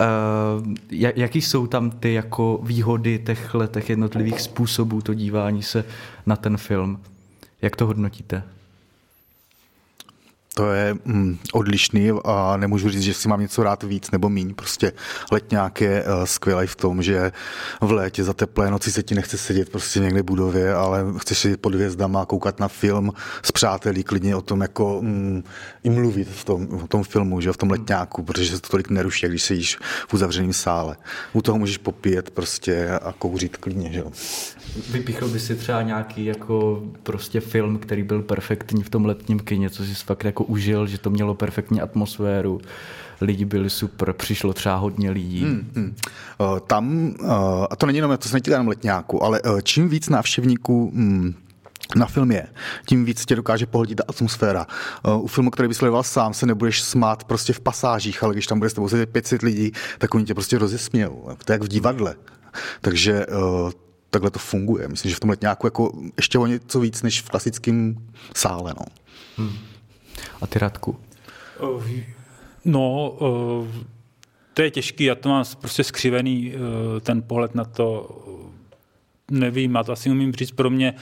Uh, 0.00 0.74
jaký 0.90 1.42
jsou 1.42 1.66
tam 1.66 1.90
ty 1.90 2.12
jako 2.12 2.60
výhody 2.62 3.18
těch 3.18 3.54
letech 3.54 3.90
jednotlivých 3.90 4.40
způsobů 4.40 5.00
to 5.00 5.14
dívání 5.14 5.62
se 5.62 5.84
na 6.26 6.36
ten 6.36 6.56
film? 6.56 7.00
Jak 7.62 7.76
to 7.76 7.86
hodnotíte? 7.86 8.42
To 10.60 10.72
je 10.72 10.96
mm, 11.04 11.38
odlišný 11.52 12.10
a 12.24 12.56
nemůžu 12.56 12.90
říct, 12.90 13.02
že 13.02 13.14
si 13.14 13.28
mám 13.28 13.40
něco 13.40 13.62
rád 13.62 13.82
víc 13.82 14.10
nebo 14.10 14.28
míň. 14.28 14.54
Prostě 14.54 14.92
letňák 15.32 15.80
je 15.80 16.04
uh, 16.04 16.24
skvělý 16.24 16.66
v 16.66 16.76
tom, 16.76 17.02
že 17.02 17.32
v 17.80 17.92
létě 17.92 18.24
za 18.24 18.32
teplé 18.32 18.70
noci 18.70 18.92
se 18.92 19.02
ti 19.02 19.14
nechce 19.14 19.38
sedět 19.38 19.68
prostě 19.68 20.00
někde 20.00 20.22
v 20.22 20.24
budově, 20.24 20.74
ale 20.74 21.04
chceš 21.18 21.38
sedět 21.38 21.60
pod 21.60 21.74
hvězdama, 21.74 22.26
koukat 22.26 22.60
na 22.60 22.68
film 22.68 23.12
s 23.42 23.52
přáteli, 23.52 24.04
klidně 24.04 24.36
o 24.36 24.40
tom 24.40 24.60
jako 24.60 24.98
mm, 25.02 25.44
i 25.84 25.90
mluvit 25.90 26.28
v 26.28 26.44
tom, 26.44 26.66
v 26.66 26.88
tom 26.88 27.04
filmu, 27.04 27.40
že 27.40 27.52
v 27.52 27.56
tom 27.56 27.70
letňáku, 27.70 28.22
protože 28.22 28.56
se 28.56 28.60
to 28.60 28.68
tolik 28.68 28.90
neruší, 28.90 29.26
když 29.26 29.42
sedíš 29.42 29.78
v 30.08 30.14
uzavřeném 30.14 30.52
sále. 30.52 30.96
U 31.32 31.42
toho 31.42 31.58
můžeš 31.58 31.78
popíjet 31.78 32.30
prostě 32.30 32.90
a 32.90 33.12
kouřit 33.12 33.56
klidně, 33.56 33.92
že 33.92 34.02
Vypíchl 34.90 35.28
by 35.28 35.40
si 35.40 35.56
třeba 35.56 35.82
nějaký 35.82 36.24
jako 36.24 36.82
prostě 37.02 37.40
film, 37.40 37.78
který 37.78 38.02
byl 38.02 38.22
perfektní 38.22 38.82
v 38.82 38.90
tom 38.90 39.04
letním 39.04 39.38
kině, 39.38 39.70
co 39.70 39.84
jsi 39.84 39.94
fakt 39.94 40.24
jako 40.24 40.44
užil, 40.50 40.86
že 40.86 40.98
to 40.98 41.10
mělo 41.10 41.34
perfektní 41.34 41.80
atmosféru, 41.80 42.60
lidi 43.20 43.44
byli 43.44 43.70
super, 43.70 44.12
přišlo 44.12 44.52
třeba 44.52 44.76
hodně 44.76 45.10
lidí. 45.10 45.42
Hmm, 45.42 45.70
hmm. 45.74 45.94
Uh, 46.40 46.58
tam, 46.58 47.14
uh, 47.20 47.30
a 47.70 47.76
to 47.76 47.86
není 47.86 47.98
jenom, 47.98 48.16
to 48.16 48.28
se 48.28 48.36
netýká 48.36 48.54
jenom 48.54 48.68
letňáku, 48.68 49.22
ale 49.22 49.42
uh, 49.42 49.60
čím 49.60 49.88
víc 49.88 50.08
návštěvníků 50.08 50.92
hmm, 50.94 51.34
na 51.96 52.06
film 52.06 52.30
je, 52.30 52.46
tím 52.86 53.04
víc 53.04 53.26
tě 53.26 53.36
dokáže 53.36 53.66
pohodit 53.66 53.98
ta 53.98 54.04
atmosféra. 54.08 54.66
Uh, 55.06 55.24
u 55.24 55.26
filmu, 55.26 55.50
který 55.50 55.68
by 55.68 55.74
sledoval 55.74 56.02
sám, 56.02 56.34
se 56.34 56.46
nebudeš 56.46 56.82
smát 56.82 57.24
prostě 57.24 57.52
v 57.52 57.60
pasážích, 57.60 58.22
ale 58.22 58.34
když 58.34 58.46
tam 58.46 58.58
bude 58.58 58.70
s 58.70 58.74
tebou 58.74 58.88
sedět 58.88 59.10
500 59.10 59.42
lidí, 59.42 59.72
tak 59.98 60.14
oni 60.14 60.24
tě 60.24 60.34
prostě 60.34 60.58
rozesmějou. 60.58 61.28
To 61.44 61.52
je 61.52 61.54
jak 61.54 61.62
v 61.62 61.68
divadle. 61.68 62.14
Takže 62.80 63.26
uh, 63.26 63.70
takhle 64.10 64.30
to 64.30 64.38
funguje. 64.38 64.88
Myslím, 64.88 65.10
že 65.10 65.16
v 65.16 65.20
tomhle 65.20 65.36
nějakou 65.40 65.66
jako 65.66 65.92
ještě 66.16 66.38
o 66.38 66.46
něco 66.46 66.80
víc 66.80 67.02
než 67.02 67.22
v 67.22 67.28
klasickém 67.28 67.96
sále. 68.34 68.74
No. 68.78 68.86
Hmm. 69.36 69.69
A 70.40 70.46
ty 70.46 70.58
Radku? 70.58 70.96
No, 72.64 73.16
to 74.54 74.62
je 74.62 74.70
těžký, 74.70 75.04
já 75.04 75.14
to 75.14 75.28
mám 75.28 75.44
prostě 75.60 75.84
skřivený 75.84 76.54
ten 77.00 77.22
pohled 77.22 77.54
na 77.54 77.64
to, 77.64 78.16
nevím, 79.30 79.76
a 79.76 79.84
to 79.84 79.92
asi 79.92 80.10
umím 80.10 80.32
říct, 80.32 80.50
pro 80.50 80.70
mě 80.70 80.94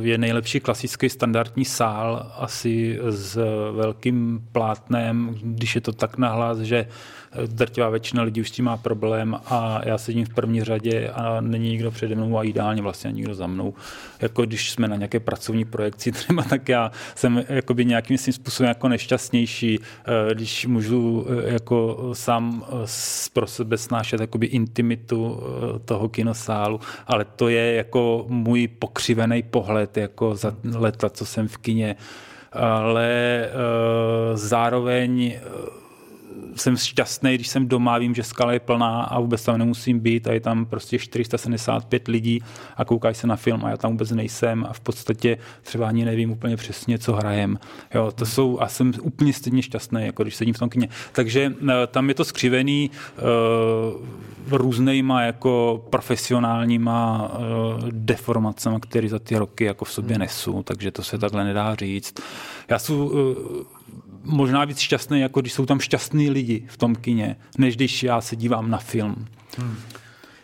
je 0.00 0.18
nejlepší 0.18 0.60
klasický 0.60 1.08
standardní 1.08 1.64
sál, 1.64 2.32
asi 2.38 2.98
s 3.10 3.38
velkým 3.72 4.48
plátnem, 4.52 5.38
když 5.42 5.74
je 5.74 5.80
to 5.80 5.92
tak 5.92 6.18
nahlas, 6.18 6.58
že 6.58 6.88
drtivá 7.46 7.90
většina 7.90 8.22
lidí 8.22 8.40
už 8.40 8.48
s 8.48 8.52
tím 8.52 8.64
má 8.64 8.76
problém 8.76 9.36
a 9.46 9.80
já 9.84 9.98
sedím 9.98 10.24
v 10.24 10.34
první 10.34 10.64
řadě 10.64 11.10
a 11.14 11.40
není 11.40 11.68
nikdo 11.68 11.90
přede 11.90 12.14
mnou 12.14 12.38
a 12.38 12.44
ideálně 12.44 12.82
vlastně 12.82 13.12
nikdo 13.12 13.34
za 13.34 13.46
mnou. 13.46 13.74
Jako 14.20 14.42
když 14.42 14.70
jsme 14.70 14.88
na 14.88 14.96
nějaké 14.96 15.20
pracovní 15.20 15.64
projekci 15.64 16.12
třeba, 16.12 16.42
tak 16.42 16.68
já 16.68 16.90
jsem 17.14 17.44
jakoby 17.48 17.84
nějakým 17.84 18.18
svým 18.18 18.32
způsobem 18.32 18.68
jako 18.68 18.88
nešťastnější, 18.88 19.78
eh, 19.80 20.34
když 20.34 20.66
můžu 20.66 21.26
eh, 21.28 21.52
jako 21.52 22.10
sám 22.12 22.64
eh, 22.68 22.86
pro 23.32 23.46
sebe 23.46 23.78
snášet 23.78 24.20
jakoby 24.20 24.46
intimitu 24.46 25.42
toho 25.84 26.08
kinosálu, 26.08 26.80
ale 27.06 27.24
to 27.24 27.48
je 27.48 27.74
jako 27.74 28.24
můj 28.28 28.68
pokřivený 28.68 29.42
pohled 29.42 29.96
jako 29.96 30.34
za 30.34 30.54
leta, 30.74 31.10
co 31.10 31.26
jsem 31.26 31.48
v 31.48 31.58
kině 31.58 31.96
ale 32.52 33.48
zároveň 34.34 35.38
jsem 36.56 36.76
šťastný, 36.76 37.34
když 37.34 37.48
jsem 37.48 37.68
doma, 37.68 37.98
vím, 37.98 38.14
že 38.14 38.22
skala 38.22 38.52
je 38.52 38.60
plná 38.60 39.02
a 39.02 39.20
vůbec 39.20 39.44
tam 39.44 39.58
nemusím 39.58 40.00
být 40.00 40.28
a 40.28 40.32
je 40.32 40.40
tam 40.40 40.66
prostě 40.66 40.98
475 40.98 42.08
lidí 42.08 42.42
a 42.76 42.84
koukají 42.84 43.14
se 43.14 43.26
na 43.26 43.36
film 43.36 43.64
a 43.64 43.70
já 43.70 43.76
tam 43.76 43.90
vůbec 43.90 44.10
nejsem 44.10 44.66
a 44.68 44.72
v 44.72 44.80
podstatě 44.80 45.38
třeba 45.62 45.88
ani 45.88 46.04
nevím 46.04 46.30
úplně 46.30 46.56
přesně, 46.56 46.98
co 46.98 47.12
hrajem. 47.12 47.58
Jo, 47.94 48.12
to 48.14 48.26
jsou, 48.26 48.60
a 48.60 48.68
jsem 48.68 48.92
úplně 49.02 49.32
stejně 49.32 49.62
šťastný, 49.62 50.06
jako 50.06 50.22
když 50.22 50.36
sedím 50.36 50.54
v 50.54 50.58
tom 50.58 50.68
kině. 50.68 50.88
Takže 51.12 51.52
eh, 51.68 51.86
tam 51.86 52.08
je 52.08 52.14
to 52.14 52.24
skřivený 52.24 52.90
uh, 53.16 54.58
různýma 54.58 55.22
jako 55.22 55.84
profesionálníma 55.90 57.30
uh, 57.38 57.88
deformacemi, 57.90 58.76
které 58.80 59.08
za 59.08 59.18
ty 59.18 59.36
roky 59.36 59.64
jako 59.64 59.84
v 59.84 59.92
sobě 59.92 60.14
hmm. 60.14 60.20
nesu, 60.20 60.62
takže 60.62 60.90
to 60.90 61.02
se 61.02 61.18
takhle 61.18 61.44
nedá 61.44 61.74
říct. 61.74 62.14
Já 62.68 62.78
jsem 62.78 62.96
uh, 62.96 63.12
možná 64.26 64.64
víc 64.64 64.78
šťastný, 64.78 65.20
jako 65.20 65.40
když 65.40 65.52
jsou 65.52 65.66
tam 65.66 65.80
šťastní 65.80 66.30
lidi 66.30 66.64
v 66.68 66.76
tom 66.76 66.94
kině, 66.94 67.36
než 67.58 67.76
když 67.76 68.02
já 68.02 68.20
se 68.20 68.36
dívám 68.36 68.70
na 68.70 68.78
film. 68.78 69.26
Hmm. 69.58 69.76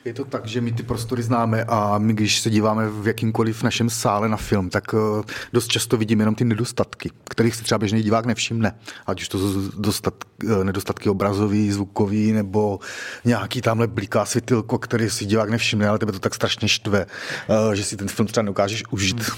Je 0.05 0.15
to 0.15 0.25
tak, 0.25 0.47
že 0.47 0.61
my 0.61 0.73
ty 0.73 0.83
prostory 0.83 1.23
známe 1.23 1.65
a 1.65 1.99
my, 1.99 2.15
když 2.15 2.41
se 2.41 2.51
díváme 2.51 2.89
v 2.89 3.07
jakýmkoliv 3.07 3.63
našem 3.63 3.91
sále 3.91 4.29
na 4.29 4.37
film, 4.37 4.71
tak 4.71 4.85
eh, 4.95 5.23
dost 5.53 5.69
často 5.69 5.97
vidíme 5.97 6.23
jenom 6.23 6.35
ty 6.35 6.45
nedostatky, 6.45 7.11
kterých 7.25 7.57
si 7.57 7.65
třeba 7.65 7.79
běžný 7.79 8.03
divák 8.03 8.27
nevšimne. 8.27 8.75
Ať 9.07 9.21
už 9.21 9.29
to 9.29 9.39
jsou 9.39 9.71
dostat, 9.81 10.15
eh, 10.45 10.65
nedostatky 10.65 11.09
obrazový, 11.09 11.71
zvukový, 11.71 12.33
nebo 12.33 12.81
nějaký 13.25 13.61
tamhle 13.61 13.87
bliká 13.87 14.25
světilko, 14.25 14.79
který 14.79 15.11
si 15.11 15.27
divák 15.27 15.51
nevšimne, 15.51 15.89
ale 15.89 15.99
tebe 15.99 16.13
to 16.13 16.19
tak 16.19 16.35
strašně 16.35 16.69
štve, 16.69 17.07
eh, 17.49 17.77
že 17.77 17.85
si 17.85 17.97
ten 17.97 18.09
film 18.09 18.27
třeba 18.27 18.43
neukážeš 18.43 18.85
užít. 18.91 19.21
Hmm. 19.21 19.37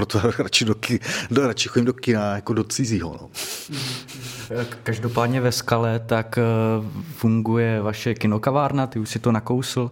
Proto 0.00 0.20
radši, 0.38 0.64
do, 0.64 0.74
do, 1.30 1.46
radši 1.46 1.68
chodím 1.68 1.84
do 1.84 1.92
kina 1.92 2.34
jako 2.34 2.54
do 2.54 2.64
cizího. 2.64 3.16
No. 3.20 3.28
Každopádně 4.82 5.40
ve 5.40 5.52
skale 5.52 5.98
tak 5.98 6.38
funguje 7.14 7.80
vaše 7.80 8.14
kinokavárna, 8.14 8.86
ty 8.86 8.98
už 8.98 9.08
si 9.08 9.18
to 9.18 9.32
nakousl. 9.32 9.80
Uh, 9.80 9.90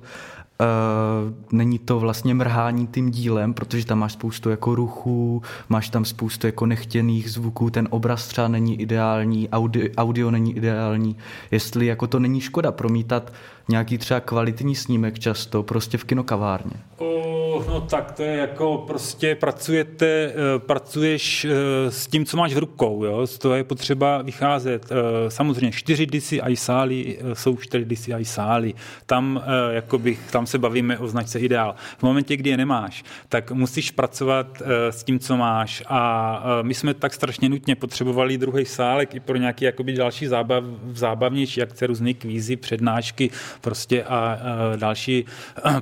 není 1.53 1.79
to 1.79 2.01
vlastně 2.01 2.35
mrhání 2.35 2.87
tím 2.87 3.11
dílem, 3.11 3.55
protože 3.55 3.87
tam 3.87 3.99
máš 3.99 4.13
spoustu 4.13 4.51
jako 4.51 4.75
ruchů, 4.75 5.43
máš 5.69 5.89
tam 5.89 6.05
spoustu 6.05 6.47
jako 6.47 6.67
nechtěných 6.67 7.31
zvuků, 7.31 7.71
ten 7.71 7.89
obraz 7.91 8.27
třeba 8.27 8.49
není 8.49 8.81
ideální, 8.81 9.49
audio, 9.49 9.89
audio 9.97 10.31
není 10.31 10.57
ideální. 10.57 11.17
Jestli 11.51 11.87
jako 11.87 12.07
to 12.07 12.19
není 12.19 12.41
škoda 12.41 12.73
promítat 12.73 13.33
nějaký 13.69 13.99
třeba 13.99 14.21
kvalitní 14.21 14.75
snímek 14.75 15.19
často 15.19 15.63
prostě 15.63 15.99
v 15.99 16.05
kinokavárně. 16.05 16.73
Oh, 16.99 17.29
no 17.69 17.81
tak 17.81 18.13
to 18.13 18.23
je 18.23 18.37
jako 18.37 18.85
prostě 18.87 19.35
pracujete, 19.35 20.07
eh, 20.07 20.59
pracuješ 20.59 21.45
eh, 21.45 21.51
s 21.91 22.07
tím, 22.07 22.25
co 22.25 22.37
máš 22.37 22.55
v 22.55 22.59
rukou, 22.59 23.05
jo? 23.05 23.27
z 23.27 23.39
toho 23.39 23.55
je 23.55 23.65
potřeba 23.65 24.23
vycházet. 24.23 24.87
Eh, 24.91 25.31
samozřejmě 25.31 25.73
4 25.73 26.07
DCI 26.07 26.57
sály 26.57 27.19
jsou 27.33 27.57
4 27.57 27.85
DCI 27.85 28.25
sály, 28.25 28.75
tam, 29.07 29.43
jakoby, 29.71 30.19
tam 30.31 30.47
se 30.47 30.59
bavíme 30.59 30.99
o 30.99 31.09
značce 31.09 31.41
ideál. 31.41 31.75
V 31.99 32.03
momentě, 32.03 32.37
kdy 32.37 32.51
je 32.51 32.57
nemáš, 32.57 33.05
tak 33.29 33.51
musíš 33.53 33.91
pracovat 33.91 34.63
s 34.91 35.05
tím, 35.05 35.19
co 35.19 35.37
máš 35.37 35.83
a 35.89 36.43
my 36.63 36.75
jsme 36.75 36.95
tak 36.95 37.15
strašně 37.15 37.49
nutně 37.49 37.77
potřebovali 37.77 38.39
druhý 38.39 38.65
sálek 38.65 39.15
i 39.15 39.21
pro 39.21 39.37
nějaký 39.37 39.65
jakoby 39.65 39.93
další 39.93 40.27
zábav, 40.27 40.65
zábavnější 40.93 41.63
akce, 41.63 41.87
různé 41.87 42.15
kvízy, 42.15 42.57
přednášky, 42.57 43.31
prostě 43.61 44.05
a, 44.05 44.39
další 44.77 45.25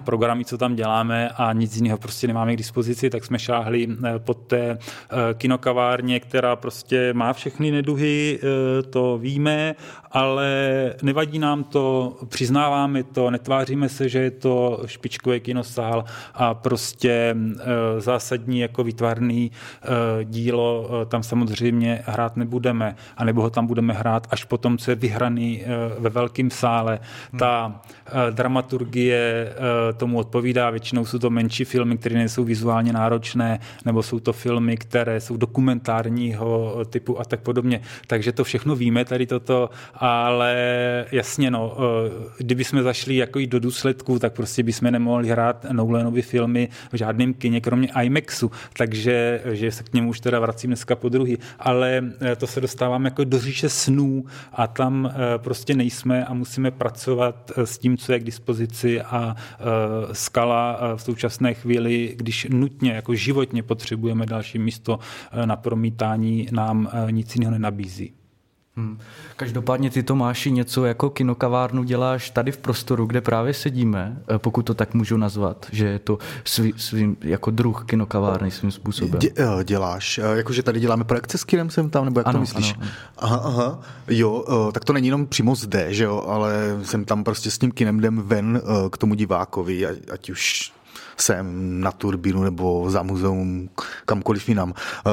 programy, 0.04 0.44
co 0.44 0.58
tam 0.58 0.74
děláme 0.74 1.28
a 1.28 1.52
nic 1.52 1.76
jiného 1.76 1.98
prostě 1.98 2.26
nemáme 2.26 2.54
k 2.54 2.56
dispozici, 2.56 3.10
tak 3.10 3.24
jsme 3.24 3.38
šáhli 3.38 3.88
e, 4.04 4.18
pod 4.18 4.38
té 4.46 4.58
e, 4.70 4.78
kinokavárně, 5.34 6.20
která 6.20 6.56
prostě 6.56 7.12
má 7.12 7.32
všechny 7.32 7.70
neduhy, 7.70 8.40
to 8.90 9.18
víme, 9.18 9.74
ale 10.12 10.50
nevadí 11.02 11.38
nám 11.38 11.64
to, 11.64 12.16
přiznáváme 12.28 13.02
to, 13.02 13.30
netváříme 13.30 13.88
se, 13.88 14.08
že 14.08 14.18
je 14.18 14.30
to 14.30 14.82
špičkový 14.86 15.40
kinosál 15.40 16.04
a 16.34 16.54
prostě 16.54 17.36
zásadní 17.98 18.60
jako 18.60 18.84
výtvarný 18.84 19.50
dílo 20.24 20.90
tam 21.08 21.22
samozřejmě 21.22 22.02
hrát 22.06 22.36
nebudeme, 22.36 22.96
anebo 23.16 23.42
ho 23.42 23.50
tam 23.50 23.66
budeme 23.66 23.94
hrát 23.94 24.26
až 24.30 24.44
potom, 24.44 24.78
co 24.78 24.90
je 24.90 24.94
vyhraný 24.94 25.64
ve 25.98 26.10
velkém 26.10 26.50
sále. 26.50 26.98
Ta 27.38 27.65
Dramaturgie 28.30 29.48
eh, 29.48 29.92
tomu 29.92 30.18
odpovídá. 30.18 30.70
Většinou 30.70 31.04
jsou 31.04 31.18
to 31.18 31.30
menší 31.30 31.64
filmy, 31.64 31.98
které 31.98 32.14
nejsou 32.14 32.44
vizuálně 32.44 32.92
náročné, 32.92 33.60
nebo 33.84 34.02
jsou 34.02 34.20
to 34.20 34.32
filmy, 34.32 34.76
které 34.76 35.20
jsou 35.20 35.36
dokumentárního 35.36 36.76
typu 36.90 37.20
a 37.20 37.24
tak 37.24 37.40
podobně. 37.40 37.80
Takže 38.06 38.32
to 38.32 38.44
všechno 38.44 38.76
víme 38.76 39.04
tady 39.04 39.26
toto, 39.26 39.70
ale 39.94 40.54
jasně, 41.12 41.50
no, 41.50 41.76
eh, 41.76 42.32
kdyby 42.38 42.64
jsme 42.64 42.82
zašli 42.82 43.16
jako 43.16 43.38
i 43.38 43.46
do 43.46 43.60
důsledků, 43.60 44.18
tak 44.18 44.32
prostě 44.32 44.62
bychom 44.62 44.90
nemohli 44.90 45.28
hrát 45.28 45.66
Nolanovy 45.72 46.22
filmy 46.22 46.68
v 46.92 46.96
žádném 46.96 47.34
kině, 47.34 47.60
kromě 47.60 47.88
IMAXu, 48.02 48.50
takže 48.76 49.40
že 49.52 49.70
se 49.72 49.82
k 49.82 49.92
němu 49.92 50.10
už 50.10 50.20
teda 50.20 50.40
vracím 50.40 50.70
dneska 50.70 50.96
po 50.96 51.08
druhý, 51.08 51.38
ale 51.58 52.02
to 52.36 52.46
se 52.46 52.60
dostávám 52.60 53.04
jako 53.04 53.24
do 53.24 53.38
říše 53.38 53.68
snů 53.68 54.24
a 54.52 54.66
tam 54.66 55.12
prostě 55.36 55.74
nejsme 55.74 56.24
a 56.24 56.34
musíme 56.34 56.70
pracovat 56.70 57.45
s 57.64 57.78
tím, 57.78 57.96
co 57.96 58.12
je 58.12 58.20
k 58.20 58.24
dispozici 58.24 59.00
a 59.00 59.36
skala 60.12 60.80
v 60.96 61.02
současné 61.02 61.54
chvíli, 61.54 62.14
když 62.16 62.46
nutně 62.50 62.92
jako 62.92 63.14
životně 63.14 63.62
potřebujeme 63.62 64.26
další 64.26 64.58
místo 64.58 64.98
na 65.44 65.56
promítání, 65.56 66.48
nám 66.52 66.90
nic 67.10 67.34
jiného 67.34 67.52
nenabízí. 67.52 68.15
Hmm. 68.78 68.98
Každopádně 69.36 69.90
ty 69.90 70.02
Tomáši 70.02 70.50
něco 70.50 70.84
jako 70.84 71.10
kinokavárnu 71.10 71.84
děláš 71.84 72.30
tady 72.30 72.52
v 72.52 72.56
prostoru, 72.56 73.06
kde 73.06 73.20
právě 73.20 73.54
sedíme, 73.54 74.22
eh, 74.28 74.38
pokud 74.38 74.62
to 74.62 74.74
tak 74.74 74.94
můžu 74.94 75.16
nazvat, 75.16 75.66
že 75.72 75.86
je 75.86 75.98
to 75.98 76.18
svý, 76.44 76.74
svým 76.76 77.16
jako 77.20 77.50
druh 77.50 77.84
kinokavárny 77.86 78.50
svým 78.50 78.70
způsobem. 78.70 79.20
Dě, 79.20 79.30
eh, 79.36 79.64
děláš, 79.64 80.18
eh, 80.18 80.36
jakože 80.36 80.62
tady 80.62 80.80
děláme 80.80 81.04
projekce 81.04 81.38
s 81.38 81.44
kinem 81.44 81.70
jsem 81.70 81.90
tam, 81.90 82.04
nebo 82.04 82.20
jak 82.20 82.26
ano, 82.26 82.34
to 82.34 82.40
myslíš? 82.40 82.74
Ano. 82.78 82.90
Aha, 83.18 83.36
aha, 83.44 83.80
jo, 84.08 84.44
tak 84.72 84.84
to 84.84 84.92
není 84.92 85.06
jenom 85.06 85.26
přímo 85.26 85.54
zde, 85.54 85.94
že 85.94 86.04
jo, 86.04 86.24
ale 86.28 86.78
jsem 86.82 87.04
tam 87.04 87.24
prostě 87.24 87.50
s 87.50 87.58
tím 87.58 87.72
kinem 87.72 87.98
jdem 87.98 88.22
ven 88.22 88.62
k 88.90 88.98
tomu 88.98 89.14
divákovi, 89.14 89.86
ať 89.86 90.30
už 90.30 90.72
sem 91.16 91.80
na 91.80 91.92
turbínu 91.92 92.42
nebo 92.42 92.90
za 92.90 93.02
muzeum, 93.02 93.68
kamkoliv 94.04 94.48
jinam, 94.48 94.74
eh, 94.76 95.10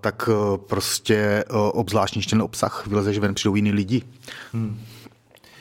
tak 0.00 0.28
eh, 0.32 0.58
prostě 0.58 1.16
eh, 1.16 1.44
obzvláštní 1.52 2.22
ten 2.22 2.42
obsah 2.42 2.86
vylezeš 2.86 3.18
ven, 3.18 3.34
přijdou 3.34 3.54
jiní 3.54 3.72
lidi. 3.72 4.02
Hmm. 4.52 4.80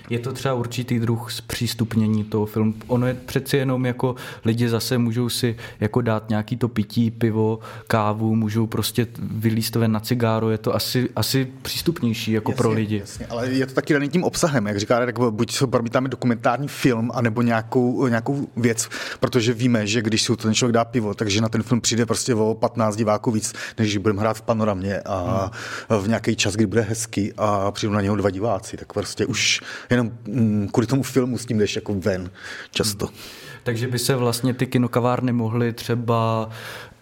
Je 0.09 0.19
to 0.19 0.33
třeba 0.33 0.53
určitý 0.53 0.99
druh 0.99 1.31
zpřístupnění 1.31 2.23
toho 2.23 2.45
filmu. 2.45 2.73
Ono 2.87 3.07
je 3.07 3.13
přeci 3.13 3.57
jenom 3.57 3.85
jako 3.85 4.15
lidi 4.45 4.69
zase 4.69 4.97
můžou 4.97 5.29
si 5.29 5.55
jako 5.79 6.01
dát 6.01 6.29
nějaký 6.29 6.57
to 6.57 6.67
pití, 6.67 7.11
pivo, 7.11 7.59
kávu, 7.87 8.35
můžou 8.35 8.67
prostě 8.67 9.07
vylíst 9.19 9.75
ven 9.75 9.91
na 9.91 9.99
cigáro, 9.99 10.49
je 10.49 10.57
to 10.57 10.75
asi, 10.75 11.09
asi 11.15 11.47
přístupnější 11.61 12.31
jako 12.31 12.51
jasně, 12.51 12.57
pro 12.57 12.71
lidi. 12.71 12.99
Jasně, 12.99 13.25
ale 13.25 13.49
je 13.49 13.65
to 13.65 13.73
taky 13.73 13.93
daný 13.93 14.09
tím 14.09 14.23
obsahem, 14.23 14.67
jak 14.67 14.79
říká, 14.79 15.05
tak 15.05 15.19
buď 15.19 15.51
se 15.51 15.67
promítáme 15.67 16.09
dokumentární 16.09 16.67
film, 16.67 17.11
anebo 17.13 17.41
nějakou, 17.41 18.07
nějakou 18.07 18.47
věc, 18.57 18.89
protože 19.19 19.53
víme, 19.53 19.87
že 19.87 20.01
když 20.01 20.21
si 20.21 20.35
ten 20.35 20.53
člověk 20.53 20.73
dá 20.73 20.85
pivo, 20.85 21.13
takže 21.13 21.41
na 21.41 21.49
ten 21.49 21.63
film 21.63 21.81
přijde 21.81 22.05
prostě 22.05 22.35
o 22.35 22.53
15 22.53 22.95
diváků 22.95 23.31
víc, 23.31 23.53
než 23.77 23.87
když 23.87 23.97
budeme 23.97 24.21
hrát 24.21 24.37
v 24.37 24.41
panoramě 24.41 24.99
a 24.99 25.51
hmm. 25.89 26.01
v 26.01 26.07
nějaký 26.07 26.35
čas, 26.35 26.55
kdy 26.55 26.65
bude 26.65 26.81
hezky 26.81 27.33
a 27.37 27.71
přijdou 27.71 27.93
na 27.93 28.01
něho 28.01 28.15
dva 28.15 28.29
diváci, 28.29 28.77
tak 28.77 28.93
prostě 28.93 29.25
už 29.25 29.61
jenom 29.93 30.11
mm, 30.27 30.69
kvůli 30.71 30.87
tomu 30.87 31.03
filmu 31.03 31.37
s 31.37 31.45
tím 31.45 31.59
jdeš 31.59 31.75
jako 31.75 31.93
ven 31.93 32.31
často. 32.71 33.05
Hmm. 33.05 33.15
Takže 33.63 33.87
by 33.87 33.99
se 33.99 34.15
vlastně 34.15 34.53
ty 34.53 34.65
kinokavárny 34.67 35.33
mohly 35.33 35.73
třeba 35.73 36.49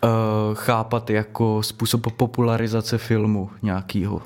uh, 0.04 0.10
chápat 0.54 1.10
jako 1.10 1.64
způsob 1.64 2.08
popularizace 2.18 2.98
filmu 2.98 3.50
nějakýho. 3.62 4.22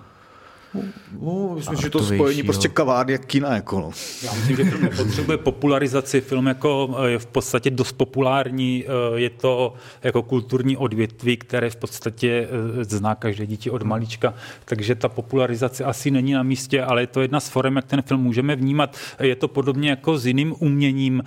No, 1.22 1.54
myslím, 1.56 1.78
že 1.82 1.90
to 1.90 2.04
spojení 2.04 2.40
jo. 2.40 2.46
prostě 2.46 2.68
kavárny 2.68 3.12
jak 3.12 3.26
kina. 3.26 3.56
Jako 3.56 3.80
no. 3.80 3.92
Já 4.24 4.34
myslím, 4.34 4.58
že 4.58 4.64
film 4.64 4.84
nepotřebuje 4.84 5.38
popularizaci. 5.38 6.22
Film 6.22 6.48
jako 6.48 6.96
eh, 7.00 7.10
je 7.10 7.20
v 7.20 7.26
podstatě 7.26 7.70
dost 7.70 7.92
populární. 7.92 8.84
Eh, 8.86 9.20
je 9.20 9.30
to 9.30 9.74
jako 10.04 10.24
kulturní 10.24 10.78
odvětví, 10.78 11.38
které 11.38 11.70
v 11.70 11.76
podstatě 11.76 12.48
eh, 12.82 12.84
zná 12.84 13.16
každé 13.16 13.46
dítě 13.46 13.72
od 13.72 13.84
malička. 13.84 14.34
Takže 14.66 14.96
ta 14.96 15.10
popularizace 15.10 15.84
asi 15.84 16.12
není 16.12 16.34
na 16.34 16.44
místě, 16.44 16.84
ale 16.84 17.02
je 17.02 17.08
to 17.08 17.22
jedna 17.22 17.40
z 17.40 17.50
forem, 17.50 17.76
jak 17.76 17.86
ten 17.86 18.02
film 18.02 18.22
můžeme 18.22 18.56
vnímat. 18.56 18.98
Je 19.20 19.36
to 19.36 19.48
podobně 19.48 19.90
jako 19.90 20.18
s 20.18 20.26
jiným 20.26 20.56
uměním. 20.60 21.24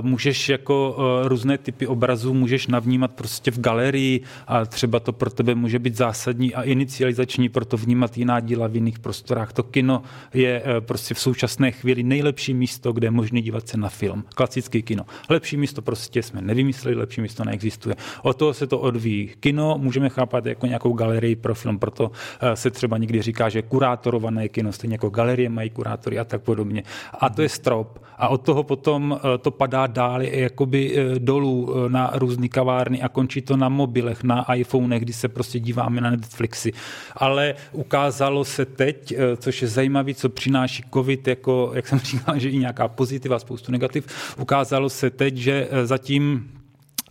Můžeš 0.00 0.48
jako 0.48 0.96
různé 1.24 1.58
typy 1.58 1.86
obrazů 1.86 2.34
můžeš 2.34 2.66
navnímat 2.66 3.10
prostě 3.10 3.50
v 3.50 3.60
galerii 3.60 4.20
a 4.46 4.64
třeba 4.64 5.00
to 5.00 5.12
pro 5.12 5.30
tebe 5.30 5.54
může 5.54 5.78
být 5.78 5.96
zásadní 5.96 6.54
a 6.54 6.62
inicializační 6.62 7.48
pro 7.48 7.64
to 7.64 7.76
vnímat 7.76 8.18
jiná 8.18 8.40
díla 8.40 8.66
v 8.66 8.76
jiných 8.84 8.98
prostorách. 8.98 9.52
To 9.52 9.62
kino 9.62 10.02
je 10.34 10.62
eh, 10.64 10.80
prostě 10.80 11.14
v 11.14 11.20
současné 11.20 11.72
chvíli 11.72 12.02
nejlepší 12.02 12.54
místo, 12.54 12.92
kde 12.92 13.06
je 13.06 13.10
možné 13.10 13.40
dívat 13.40 13.68
se 13.68 13.76
na 13.76 13.88
film. 13.88 14.24
Klasický 14.34 14.82
kino. 14.82 15.04
Lepší 15.28 15.56
místo 15.56 15.82
prostě 15.82 16.22
jsme 16.22 16.42
nevymysleli, 16.42 16.96
lepší 16.96 17.20
místo 17.20 17.44
neexistuje. 17.44 17.96
O 18.22 18.34
toho 18.34 18.54
se 18.54 18.66
to 18.66 18.78
odvíjí. 18.78 19.30
Kino 19.40 19.78
můžeme 19.78 20.08
chápat 20.08 20.46
jako 20.46 20.66
nějakou 20.66 20.92
galerii 20.92 21.36
pro 21.36 21.54
film, 21.54 21.78
proto 21.78 22.10
eh, 22.40 22.56
se 22.56 22.70
třeba 22.70 22.98
někdy 22.98 23.22
říká, 23.22 23.48
že 23.48 23.62
kurátorované 23.62 24.48
kino, 24.48 24.72
stejně 24.72 24.94
jako 24.94 25.08
galerie 25.10 25.48
mají 25.48 25.70
kurátory 25.70 26.18
a 26.18 26.24
tak 26.24 26.42
podobně. 26.42 26.82
A 27.20 27.30
to 27.30 27.42
je 27.42 27.48
strop. 27.48 28.04
A 28.18 28.28
od 28.28 28.42
toho 28.42 28.62
potom 28.62 29.16
eh, 29.16 29.38
to 29.38 29.50
padá 29.50 29.86
dál 29.86 30.22
jakoby 30.22 30.96
dolů 31.18 31.74
na 31.88 32.10
různé 32.14 32.48
kavárny 32.48 33.02
a 33.02 33.08
končí 33.08 33.42
to 33.42 33.56
na 33.56 33.68
mobilech, 33.68 34.22
na 34.22 34.54
iPhonech, 34.54 35.02
kdy 35.02 35.12
se 35.12 35.28
prostě 35.28 35.58
díváme 35.60 36.00
na 36.00 36.10
Netflixy. 36.10 36.72
Ale 37.16 37.54
ukázalo 37.72 38.44
se 38.44 38.63
teď, 38.64 39.12
eh, 39.12 39.36
což 39.36 39.62
je 39.62 39.68
zajímavé, 39.68 40.14
co 40.14 40.28
přináší 40.28 40.84
COVID, 40.94 41.28
jako, 41.28 41.70
jak 41.74 41.88
jsem 41.88 41.98
říkal, 42.04 42.38
že 42.38 42.50
i 42.50 42.58
nějaká 42.58 42.88
pozitiva, 42.88 43.38
spoustu 43.38 43.72
negativ, 43.72 44.06
ukázalo 44.38 44.90
se 44.90 45.10
teď, 45.10 45.36
že 45.36 45.68
eh, 45.70 45.86
zatím 45.86 46.50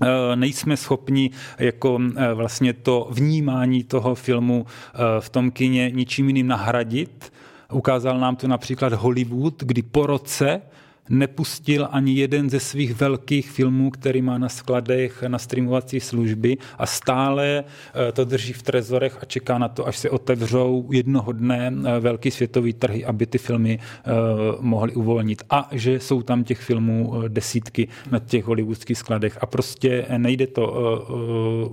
eh, 0.01 0.35
nejsme 0.35 0.77
schopni 0.77 1.31
jako 1.59 1.99
vlastně 2.33 2.73
to 2.73 3.07
vnímání 3.11 3.83
toho 3.83 4.15
filmu 4.15 4.65
v 5.19 5.29
tom 5.29 5.51
kině 5.51 5.91
ničím 5.91 6.27
jiným 6.27 6.47
nahradit. 6.47 7.33
Ukázal 7.71 8.19
nám 8.19 8.35
to 8.35 8.47
například 8.47 8.93
Hollywood, 8.93 9.63
kdy 9.63 9.81
po 9.81 10.05
roce 10.05 10.61
nepustil 11.09 11.87
ani 11.91 12.13
jeden 12.13 12.49
ze 12.49 12.59
svých 12.59 12.95
velkých 12.95 13.51
filmů, 13.51 13.91
který 13.91 14.21
má 14.21 14.37
na 14.37 14.49
skladech 14.49 15.23
na 15.27 15.39
streamovací 15.39 15.99
služby 15.99 16.57
a 16.77 16.85
stále 16.85 17.63
eh, 17.63 18.11
to 18.11 18.25
drží 18.25 18.53
v 18.53 18.63
trezorech 18.63 19.17
a 19.21 19.25
čeká 19.25 19.57
na 19.57 19.67
to, 19.67 19.87
až 19.87 19.97
se 19.97 20.09
otevřou 20.09 20.89
jednoho 20.91 21.31
dne 21.31 21.73
eh, 21.73 21.99
velký 21.99 22.31
světový 22.31 22.73
trhy, 22.73 23.05
aby 23.05 23.25
ty 23.25 23.37
filmy 23.37 23.79
eh, 23.79 24.11
mohly 24.59 24.93
uvolnit. 24.93 25.43
A 25.49 25.69
že 25.71 25.99
jsou 25.99 26.21
tam 26.21 26.43
těch 26.43 26.59
filmů 26.59 27.23
desítky 27.27 27.87
na 28.11 28.19
těch 28.19 28.45
hollywoodských 28.45 28.97
skladech. 28.97 29.37
A 29.41 29.45
prostě 29.45 30.05
nejde 30.17 30.47
to, 30.47 30.63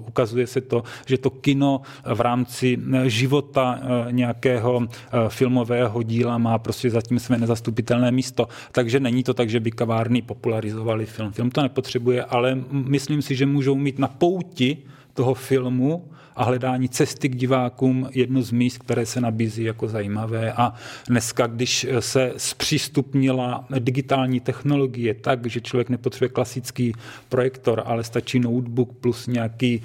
ukazuje 0.09 0.47
se 0.47 0.61
to, 0.61 0.83
že 1.07 1.19
to 1.19 1.31
kino 1.31 1.81
v 2.15 2.21
rámci 2.21 2.79
života 3.05 3.81
nějakého 4.11 4.89
filmového 5.29 6.03
díla 6.03 6.39
má 6.39 6.59
prostě 6.59 6.91
zatím 6.91 7.19
své 7.19 7.39
nezastupitelné 7.39 8.11
místo. 8.11 8.49
Takže 8.73 9.01
není 9.01 9.20
Není 9.21 9.25
to 9.25 9.35
tak, 9.35 9.51
že 9.51 9.61
by 9.61 9.71
kavárny 9.71 10.23
popularizovali 10.23 11.07
film. 11.07 11.33
Film 11.33 11.51
to 11.51 11.63
nepotřebuje, 11.63 12.25
ale 12.25 12.59
myslím 12.73 13.23
si, 13.23 13.37
že 13.37 13.47
můžou 13.47 13.75
mít 13.75 13.99
na 13.99 14.09
pouti 14.09 14.79
toho 15.15 15.35
filmu 15.35 16.05
a 16.37 16.45
hledání 16.45 16.89
cesty 16.89 17.29
k 17.29 17.37
divákům 17.37 18.09
jedno 18.13 18.43
z 18.43 18.51
míst, 18.51 18.79
které 18.79 19.07
se 19.07 19.21
nabízí 19.21 19.65
jako 19.65 19.89
zajímavé. 19.89 20.53
A 20.53 20.75
dneska, 21.09 21.47
když 21.47 21.87
se 22.01 22.33
zpřístupnila 22.37 23.65
digitální 23.79 24.41
technologie 24.41 25.15
tak, 25.15 25.47
že 25.47 25.61
člověk 25.61 25.89
nepotřebuje 25.89 26.29
klasický 26.29 26.93
projektor, 27.29 27.83
ale 27.85 28.05
stačí 28.05 28.41
notebook 28.41 28.93
plus 28.93 29.27
nějaký 29.27 29.83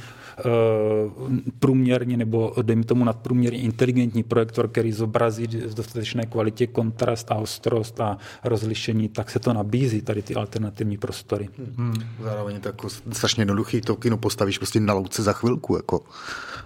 průměrně 1.60 2.18
nebo 2.18 2.54
dejme 2.62 2.84
tomu 2.84 3.04
nadprůměrně 3.04 3.60
inteligentní 3.60 4.24
projektor, 4.24 4.68
který 4.68 4.92
zobrazí 4.92 5.48
v 5.48 5.74
dostatečné 5.74 6.26
kvalitě 6.26 6.68
kontrast 6.68 7.32
a 7.32 7.36
ostrost 7.36 8.00
a 8.00 8.18
rozlišení, 8.44 9.10
tak 9.10 9.32
se 9.32 9.40
to 9.40 9.54
nabízí, 9.54 10.02
tady 10.02 10.22
ty 10.22 10.36
alternativní 10.36 10.98
prostory. 10.98 11.50
Hmm. 11.78 11.94
Zároveň 12.24 12.60
to 12.60 12.68
jako 12.68 12.90
strašně 12.90 13.42
jednoduchý, 13.42 13.82
to 13.82 13.96
kino 13.96 14.18
postavíš 14.18 14.58
prostě 14.58 14.80
na 14.80 14.94
louce 14.94 15.24
za 15.24 15.34
chvilku. 15.34 15.76
Jako. 15.76 16.02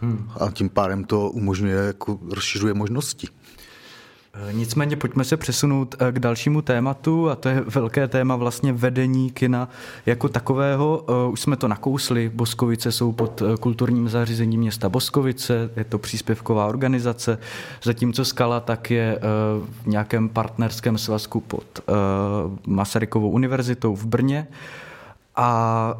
Hmm. 0.02 0.30
A 0.40 0.52
tím 0.52 0.70
pádem 0.70 1.04
to 1.04 1.30
umožňuje, 1.30 1.76
jako 1.76 2.20
rozšiřuje 2.32 2.74
možnosti. 2.74 3.28
Eh, 4.34 4.54
nicméně 4.54 4.96
pojďme 4.96 5.24
se 5.24 5.38
přesunout 5.38 5.96
eh, 6.00 6.12
k 6.12 6.20
dalšímu 6.20 6.62
tématu 6.62 7.30
a 7.30 7.36
to 7.36 7.50
je 7.50 7.62
velké 7.62 8.08
téma 8.08 8.36
vlastně 8.36 8.74
vedení 8.74 9.32
kina 9.32 9.70
jako 10.06 10.30
takového. 10.30 11.06
Eh, 11.08 11.32
už 11.32 11.40
jsme 11.42 11.56
to 11.56 11.68
nakousli, 11.68 12.32
Boskovice 12.34 12.92
jsou 12.92 13.12
pod 13.12 13.44
kulturním 13.60 14.10
zařízením 14.10 14.60
města 14.60 14.90
Boskovice, 14.90 15.70
je 15.76 15.84
to 15.84 15.98
příspěvková 16.00 16.68
organizace, 16.68 17.38
zatímco 17.84 18.26
Skala 18.26 18.60
tak 18.60 18.92
je 18.92 19.20
v 19.84 19.88
nějakém 19.88 20.30
partnerském 20.30 20.98
svazku 20.98 21.40
pod 21.40 21.80
Masarykovou 22.68 23.30
univerzitou 23.30 23.96
v 23.96 24.06
Brně 24.06 24.48
a 25.36 25.94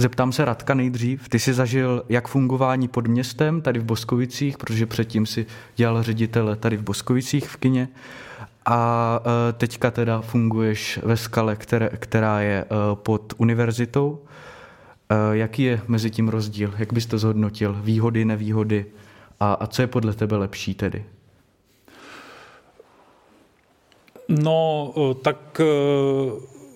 Zeptám 0.00 0.32
se 0.32 0.44
Radka 0.44 0.74
nejdřív. 0.74 1.28
Ty 1.28 1.38
jsi 1.38 1.54
zažil 1.54 2.04
jak 2.08 2.28
fungování 2.28 2.88
pod 2.88 3.06
městem 3.06 3.60
tady 3.60 3.80
v 3.80 3.84
Boskovicích, 3.84 4.58
protože 4.58 4.86
předtím 4.86 5.26
si 5.26 5.46
dělal 5.76 6.02
ředitele 6.02 6.56
tady 6.56 6.76
v 6.76 6.82
Boskovicích 6.82 7.48
v 7.48 7.56
kině 7.56 7.88
a 8.66 9.20
e, 9.20 9.52
teďka 9.52 9.90
teda 9.90 10.20
funguješ 10.20 11.00
ve 11.02 11.16
skale, 11.16 11.56
které, 11.56 11.88
která 11.88 12.40
je 12.40 12.64
e, 12.64 12.66
pod 12.94 13.32
univerzitou. 13.36 14.18
E, 15.08 15.36
jaký 15.36 15.62
je 15.62 15.80
mezi 15.88 16.10
tím 16.10 16.28
rozdíl? 16.28 16.74
Jak 16.78 16.92
bys 16.92 17.06
to 17.06 17.18
zhodnotil? 17.18 17.76
Výhody, 17.82 18.24
nevýhody? 18.24 18.86
A, 19.40 19.52
a 19.52 19.66
co 19.66 19.82
je 19.82 19.86
podle 19.86 20.12
tebe 20.12 20.36
lepší 20.36 20.74
tedy? 20.74 21.04
No, 24.28 24.94
tak 25.22 25.60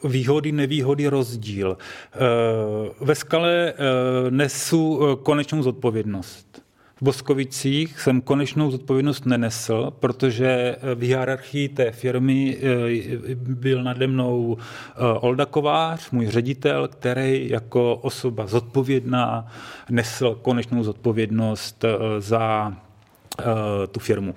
výhody, 0.05 0.53
nevýhody, 0.53 1.07
rozdíl. 1.07 1.79
Ve 3.01 3.15
skale 3.15 3.75
nesu 4.31 5.01
konečnou 5.23 5.63
zodpovědnost. 5.63 6.65
V 6.97 7.03
Boskovicích 7.03 8.01
jsem 8.01 8.21
konečnou 8.21 8.71
zodpovědnost 8.71 9.27
nenesl, 9.27 9.93
protože 10.01 10.77
v 10.95 11.03
hierarchii 11.03 11.69
té 11.69 11.93
firmy 11.93 12.59
byl 13.35 13.83
nade 13.83 14.07
mnou 14.07 14.57
Olda 15.21 15.47
Kovář, 15.47 16.11
můj 16.11 16.27
ředitel, 16.27 16.89
který 16.89 17.49
jako 17.51 17.97
osoba 17.97 18.47
zodpovědná 18.47 19.47
nesl 19.91 20.39
konečnou 20.43 20.85
zodpovědnost 20.85 21.85
za 22.19 22.75
tu 23.91 24.01
firmu 24.01 24.35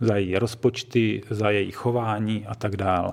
za 0.00 0.16
její 0.16 0.38
rozpočty, 0.38 1.22
za 1.30 1.50
její 1.50 1.70
chování 1.70 2.46
a 2.46 2.54
tak 2.54 2.76
dále 2.76 3.12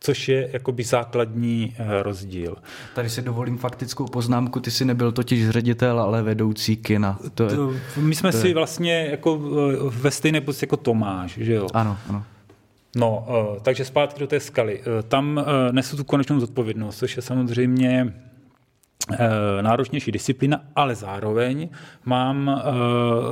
což 0.00 0.28
je 0.28 0.50
jakoby 0.52 0.84
základní 0.84 1.74
eh, 1.78 2.02
rozdíl. 2.02 2.56
Tady 2.94 3.10
si 3.10 3.22
dovolím 3.22 3.58
faktickou 3.58 4.06
poznámku, 4.06 4.60
ty 4.60 4.70
jsi 4.70 4.84
nebyl 4.84 5.12
totiž 5.12 5.50
ředitel, 5.50 6.00
ale 6.00 6.22
vedoucí 6.22 6.76
kina. 6.76 7.18
To 7.34 7.42
je, 7.42 7.50
to, 7.50 7.72
my 7.96 8.14
jsme 8.14 8.32
to 8.32 8.38
si 8.38 8.48
je... 8.48 8.54
vlastně 8.54 9.08
jako 9.10 9.40
eh, 9.40 9.76
ve 9.90 10.10
stejné 10.10 10.40
pozici 10.40 10.64
jako 10.64 10.76
Tomáš, 10.76 11.38
že 11.40 11.54
jo? 11.54 11.66
Ano, 11.74 11.96
ano. 12.08 12.24
No, 12.96 13.26
eh, 13.56 13.60
takže 13.62 13.84
zpátky 13.84 14.20
do 14.20 14.26
té 14.26 14.40
skaly. 14.40 14.80
Tam 15.08 15.44
nesu 15.72 15.96
tu 15.96 16.04
konečnou 16.04 16.40
zodpovědnost, 16.40 16.98
což 16.98 17.16
je 17.16 17.22
samozřejmě 17.22 18.14
náročnější 19.60 20.12
disciplína, 20.12 20.60
ale 20.76 20.94
zároveň 20.94 21.68
mám 22.04 22.48
eh, 22.48 22.62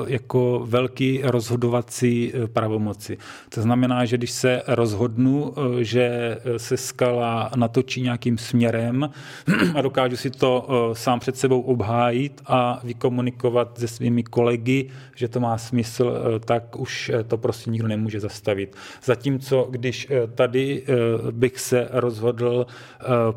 jako 0.06 0.62
velký 0.66 1.20
rozhodovací 1.24 2.32
eh, 2.34 2.46
pravomoci. 2.46 3.18
To 3.48 3.62
znamená, 3.62 4.04
že 4.04 4.16
když 4.16 4.30
se 4.30 4.62
rozhodnu, 4.66 5.54
že 5.80 6.38
se 6.56 6.76
skala 6.76 7.50
natočí 7.56 8.02
nějakým 8.02 8.38
směrem 8.38 9.10
a 9.74 9.82
dokážu 9.82 10.16
si 10.16 10.30
to 10.30 10.68
sám 10.92 11.20
před 11.20 11.36
sebou 11.36 11.60
obhájit 11.60 12.42
a 12.46 12.80
vykomunikovat 12.84 13.78
se 13.78 13.88
svými 13.88 14.22
kolegy, 14.22 14.88
že 15.14 15.28
to 15.28 15.40
má 15.40 15.58
smysl, 15.58 16.12
tak 16.44 16.76
už 16.76 17.10
to 17.28 17.38
prostě 17.38 17.70
nikdo 17.70 17.88
nemůže 17.88 18.20
zastavit. 18.20 18.76
Zatímco, 19.04 19.68
když 19.70 20.08
tady 20.34 20.82
bych 21.30 21.60
se 21.60 21.88
rozhodl 21.92 22.66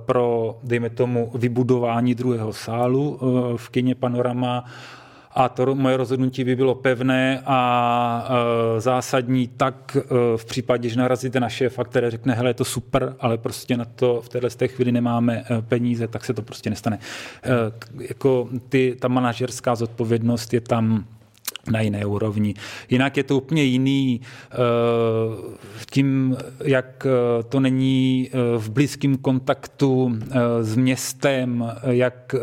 pro, 0.06 0.60
dejme 0.64 0.90
tomu, 0.90 1.32
vybudování 1.36 2.16
druhého 2.20 2.54
sálu 2.54 3.20
eh, 3.22 3.58
v 3.58 3.70
kině 3.70 3.96
Panorama 3.96 4.66
a 5.32 5.50
to 5.50 5.76
moje 5.76 5.98
rozhodnutí 5.98 6.44
by 6.44 6.56
bylo 6.56 6.76
pevné 6.76 7.42
a 7.46 8.30
eh, 8.30 8.82
zásadní 8.82 9.48
tak 9.48 9.98
eh, 10.00 10.04
v 10.38 10.46
případě, 10.46 10.90
že 10.90 11.00
narazíte 11.00 11.40
na 11.40 11.50
šéfa, 11.50 11.84
který 11.84 12.10
řekne, 12.10 12.34
hele, 12.34 12.50
je 12.50 12.54
to 12.54 12.66
super, 12.66 13.16
ale 13.20 13.38
prostě 13.38 13.78
na 13.78 13.86
to 13.86 14.22
v 14.22 14.30
téhle 14.30 14.50
chvíli 14.68 14.92
nemáme 14.92 15.44
peníze, 15.68 16.08
tak 16.08 16.26
se 16.26 16.34
to 16.34 16.42
prostě 16.42 16.70
nestane. 16.70 17.00
Jako 18.00 18.50
ty, 18.70 18.98
ta 19.00 19.08
manažerská 19.08 19.76
zodpovědnost 19.76 20.54
je 20.54 20.62
tam 20.62 21.06
na 21.72 21.82
jiné 21.82 22.06
úrovni. 22.06 22.54
Jinak 22.90 23.18
je 23.18 23.24
to 23.24 23.38
úplně 23.38 23.64
jiný 23.64 24.22
eh, 24.52 24.56
tím, 25.92 26.38
jak 26.64 27.06
eh, 27.06 27.44
to 27.44 27.60
není 27.60 28.30
eh, 28.32 28.58
v 28.58 28.70
blízkém 28.70 29.18
kontaktu 29.18 30.20
s 30.62 30.76
městem, 30.76 31.72
jak 31.84 32.36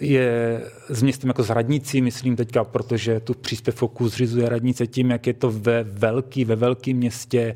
je 0.00 0.62
s 0.88 1.02
městem 1.02 1.28
jako 1.28 1.42
s 1.42 1.50
radnicí, 1.50 2.00
myslím 2.00 2.36
teďka, 2.36 2.64
protože 2.64 3.20
tu 3.20 3.34
příspěvku 3.34 4.08
zřizuje 4.08 4.48
radnice 4.48 4.86
tím, 4.86 5.10
jak 5.10 5.26
je 5.26 5.32
to 5.32 5.50
ve 5.50 5.82
velký, 5.82 6.44
ve 6.44 6.56
velkém 6.56 6.96
městě. 6.96 7.54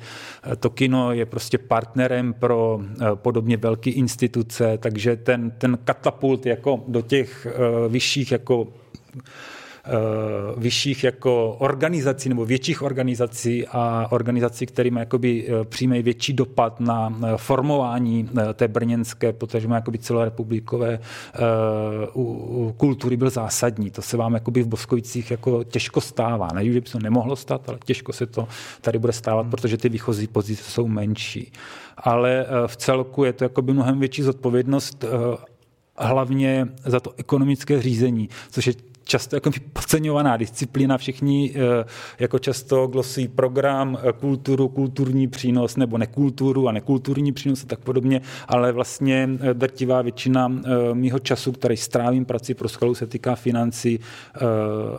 To 0.61 0.71
kino 0.71 1.13
je 1.13 1.27
prostě 1.27 1.59
partnerem 1.59 2.35
pro 2.35 2.81
podobně 3.15 3.57
velké 3.57 3.91
instituce, 3.91 4.79
takže 4.79 5.17
ten, 5.17 5.51
ten 5.51 5.79
katapult 5.85 6.47
jako 6.47 6.85
do 6.89 7.03
těch 7.03 7.47
vyšších 7.89 8.33
jako 8.33 8.69
vyšších 10.57 11.05
jako 11.05 11.57
organizací 11.59 12.29
nebo 12.29 12.45
větších 12.45 12.83
organizací 12.83 13.67
a 13.67 14.07
organizací, 14.11 14.67
které 14.67 14.91
mají 14.91 15.03
jakoby 15.03 15.47
eh, 15.49 15.65
přímý 15.65 16.03
větší 16.03 16.33
dopad 16.33 16.81
na 16.81 17.19
formování 17.37 18.29
eh, 18.39 18.55
té 18.55 18.69
brněnské, 18.69 19.33
protože 19.33 19.69
má 19.69 19.75
jakoby 19.75 19.99
celorepublikové 19.99 20.99
kultury 22.77 23.17
byl 23.17 23.31
zásadní. 23.31 23.91
To 23.91 24.03
se 24.03 24.17
vám 24.17 24.35
jakoby 24.35 24.63
v 24.63 24.67
Boskovicích 24.67 25.31
jako 25.31 25.65
těžko 25.65 26.01
stává. 26.01 26.49
Ne, 26.55 26.65
že 26.65 26.81
by 26.81 26.87
se 26.87 26.93
to 26.93 26.99
nemohlo 26.99 27.37
stát, 27.37 27.69
ale 27.69 27.79
těžko 27.85 28.13
se 28.13 28.27
to 28.27 28.49
tady 28.81 28.99
bude 28.99 29.13
stávat, 29.13 29.43
hmm. 29.43 29.51
protože 29.51 29.77
ty 29.77 29.89
výchozí 29.89 30.27
pozice 30.27 30.71
jsou 30.71 30.89
menší. 30.89 31.53
Ale 31.97 32.47
v 32.67 32.77
celku 32.77 33.25
je 33.25 33.33
to 33.33 33.45
jakoby 33.45 33.73
mnohem 33.73 33.99
větší 33.99 34.23
zodpovědnost 34.23 35.05
hlavně 35.99 36.69
za 36.85 37.01
to 37.01 37.13
ekonomické 37.17 37.83
řízení, 37.83 38.29
což 38.51 38.67
je 38.67 38.75
často 39.05 39.37
jako 39.37 39.51
podceňovaná 39.73 40.37
disciplína. 40.37 40.99
Všichni 40.99 41.55
eh, 41.55 41.85
jako 42.19 42.39
často 42.39 42.87
glosují 42.87 43.29
program, 43.29 43.99
eh, 44.03 44.13
kulturu, 44.13 44.69
kulturní 44.69 45.29
přínos 45.29 45.77
nebo 45.77 45.99
nekulturu 45.99 46.69
a 46.69 46.73
nekulturní 46.73 47.33
přínos 47.33 47.65
a 47.65 47.67
tak 47.67 47.79
podobně, 47.79 48.21
ale 48.49 48.73
vlastně 48.73 49.29
eh, 49.41 49.55
drtivá 49.55 50.03
většina 50.03 50.53
mýho 50.93 51.19
času, 51.19 51.53
který 51.53 51.77
strávím 51.77 52.25
prací 52.25 52.55
pro 52.55 52.69
skalu, 52.69 52.95
se 52.95 53.07
týká 53.07 53.35
financí, 53.35 54.01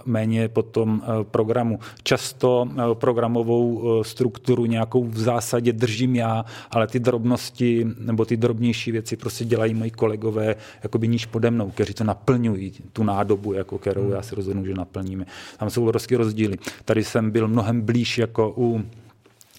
méně 0.06 0.48
potom 0.48 1.04
programu. 1.24 1.80
Často 2.04 2.68
programovou 2.94 4.04
strukturu 4.04 4.66
nějakou 4.66 5.04
v 5.04 5.18
zásadě 5.18 5.74
držím 5.74 6.16
já, 6.16 6.46
ale 6.72 6.88
ty 6.88 7.00
drobnosti 7.00 7.88
nebo 8.00 8.26
ty 8.26 8.38
drobnější 8.38 8.92
věci 8.92 9.18
prostě 9.18 9.46
dělají 9.46 9.74
moji 9.74 9.92
kolegové 9.92 10.56
jakoby 10.84 11.08
níž 11.08 11.26
pode 11.26 11.52
mnou, 11.52 11.70
kteří 11.72 11.94
to 11.94 12.04
naplňují, 12.04 12.74
tu 12.94 13.04
nádobu, 13.04 13.54
jako 13.54 13.78
kterou 13.96 14.12
já 14.12 14.22
si 14.22 14.36
rozhodnu, 14.36 14.66
že 14.66 14.74
naplníme. 14.74 15.26
Tam 15.58 15.70
jsou 15.70 15.84
obrovské 15.84 16.18
rozdíly. 16.18 16.58
Tady 16.86 17.04
jsem 17.04 17.32
byl 17.32 17.48
mnohem 17.48 17.82
blíž 17.82 18.18
jako 18.18 18.54
u 18.58 18.84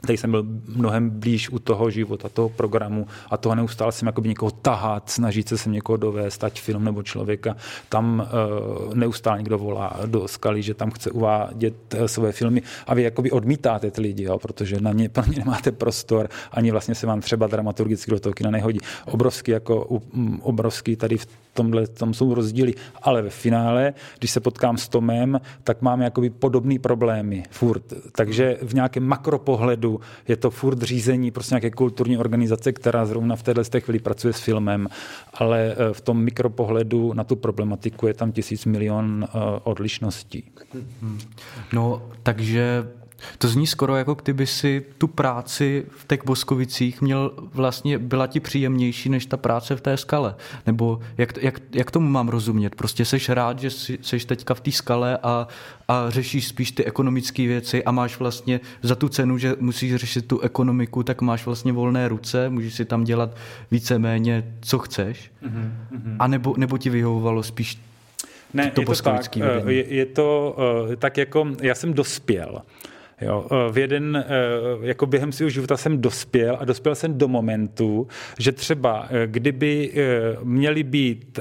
Tady 0.01 0.19
jsem 0.19 0.31
byl 0.31 0.45
mnohem 0.69 1.11
blíž 1.11 1.51
u 1.51 1.59
toho 1.59 1.91
života, 1.91 2.29
toho 2.29 2.49
programu 2.49 3.07
a 3.31 3.37
toho 3.37 3.55
neustále 3.55 3.93
jsem 3.93 4.07
jakoby 4.07 4.29
někoho 4.29 4.51
tahat, 4.51 5.11
snažit 5.11 5.49
se 5.49 5.59
sem 5.59 5.73
někoho 5.73 5.97
dovést, 5.97 6.45
ať 6.45 6.61
film 6.61 6.85
nebo 6.85 7.03
člověka. 7.03 7.57
Tam 7.89 8.29
uh, 8.89 8.95
neustále 8.95 9.39
někdo 9.39 9.59
volá 9.59 10.01
do 10.07 10.29
skaly, 10.29 10.63
že 10.63 10.75
tam 10.75 10.91
chce 10.91 11.11
uvádět 11.11 11.95
uh, 11.95 12.07
své 12.07 12.33
filmy 12.33 12.63
a 12.87 12.95
vy 12.95 13.03
jakoby 13.03 13.31
odmítáte 13.31 13.91
ty 13.91 14.01
lidi, 14.01 14.25
jo, 14.25 14.39
protože 14.39 14.81
na 14.81 14.93
ně, 14.93 15.09
pro 15.09 15.25
ně 15.27 15.39
nemáte 15.39 15.73
prostor, 15.73 16.29
ani 16.53 16.71
vlastně 16.71 16.95
se 16.95 17.07
vám 17.07 17.21
třeba 17.21 17.47
dramaturgicky 17.47 18.11
do 18.11 18.21
toho 18.21 18.33
kina 18.33 18.51
nehodí. 18.51 18.79
Obrovský, 19.07 19.51
jako, 19.51 19.85
um, 19.85 20.41
obrovský 20.43 20.97
tady 20.97 21.19
v 21.19 21.27
tomhle 21.57 21.87
tam 21.87 22.15
jsou 22.15 22.35
rozdíly, 22.35 22.75
ale 23.03 23.23
ve 23.23 23.31
finále, 23.31 23.95
když 24.19 24.31
se 24.31 24.41
potkám 24.41 24.77
s 24.77 24.89
Tomem, 24.89 25.41
tak 25.65 25.83
máme 25.83 26.05
jakoby 26.05 26.31
podobný 26.31 26.79
problémy 26.79 27.43
furt. 27.51 27.93
Takže 28.13 28.59
v 28.63 28.75
nějakém 28.75 29.03
makropohledu 29.03 30.01
je 30.29 30.37
to 30.37 30.51
furt 30.51 30.83
řízení 30.83 31.31
prostě 31.31 31.55
nějaké 31.55 31.71
kulturní 31.71 32.19
organizace, 32.19 32.73
která 32.73 33.07
zrovna 33.07 33.37
v 33.37 33.43
téhle 33.43 33.65
chvíli 33.81 33.99
pracuje 33.99 34.33
s 34.33 34.41
filmem, 34.41 34.89
ale 35.35 35.73
eh, 35.73 35.93
v 35.93 36.01
tom 36.01 36.23
mikropohledu 36.23 37.13
na 37.13 37.25
tu 37.25 37.37
problematiku 37.37 38.07
je 38.07 38.15
tam 38.15 38.33
tisíc 38.33 38.65
milion 38.65 39.25
eh, 39.25 39.39
odlišností. 39.65 40.45
No, 41.73 42.03
takže 42.23 42.85
to 43.39 43.49
zní 43.49 43.67
skoro 43.67 43.97
jako 43.97 44.15
kdyby 44.15 44.47
si 44.47 44.87
tu 44.99 45.07
práci 45.07 45.87
v 45.91 46.09
těch 46.09 46.25
Boskovicích 46.25 47.01
měl 47.01 47.33
vlastně, 47.37 47.99
byla 47.99 48.27
ti 48.27 48.41
příjemnější 48.41 49.09
než 49.09 49.27
ta 49.27 49.37
práce 49.37 49.77
v 49.77 49.81
té 49.81 49.97
skale. 49.97 50.35
Nebo 50.67 51.01
jak, 51.19 51.43
jak, 51.43 51.61
jak 51.73 51.91
tomu 51.91 52.09
mám 52.09 52.29
rozumět? 52.29 52.75
Prostě 52.75 53.05
seš 53.05 53.29
rád, 53.29 53.59
že 53.59 53.71
jsi, 53.71 53.99
seš 54.03 54.25
teďka 54.25 54.55
v 54.55 54.61
té 54.61 54.73
skale 54.73 55.19
a, 55.23 55.49
a 55.89 56.11
řešíš 56.11 56.49
spíš 56.49 56.73
ty 56.73 56.85
ekonomické 56.85 57.47
věci 57.47 57.85
a 57.85 57.91
máš 57.91 58.19
vlastně 58.19 58.61
za 58.83 58.95
tu 58.95 59.09
cenu, 59.09 59.39
že 59.39 59.55
musíš 59.61 59.95
řešit 59.95 60.27
tu 60.27 60.41
ekonomiku, 60.41 61.03
tak 61.03 61.23
máš 61.23 61.47
vlastně 61.47 61.73
volné 61.73 62.09
ruce, 62.09 62.49
můžeš 62.49 62.75
si 62.75 62.85
tam 62.85 63.05
dělat 63.05 63.37
víceméně, 63.71 64.55
co 64.61 64.79
chceš. 64.79 65.31
Mm-hmm. 65.43 66.17
A 66.19 66.27
nebo, 66.27 66.55
nebo 66.57 66.79
ti 66.79 66.91
vyhovovalo 66.91 67.43
spíš 67.43 67.79
ne, 68.55 68.71
to 68.71 68.81
je 68.81 68.87
to 68.87 68.95
tak. 69.03 69.37
Eh, 69.37 69.73
je, 69.73 69.95
je 69.95 70.07
to 70.07 70.57
uh, 70.89 70.95
tak 70.95 71.17
jako, 71.17 71.49
já 71.63 71.75
jsem 71.75 71.95
dospěl. 71.95 72.63
Jo, 73.21 73.47
eh, 73.51 73.73
v 73.73 73.79
jeden, 73.79 74.17
eh, 74.17 74.87
jako 74.87 75.07
během 75.07 75.33
svého 75.33 75.51
života 75.51 75.77
jsem 75.77 76.01
dospěl 76.01 76.57
a 76.61 76.65
dospěl 76.65 76.95
jsem 76.95 77.19
do 77.19 77.29
momentu, 77.29 78.09
že 78.39 78.53
třeba 78.53 79.09
eh, 79.11 79.27
kdyby 79.27 79.93
měly 80.43 80.83
být 80.83 81.39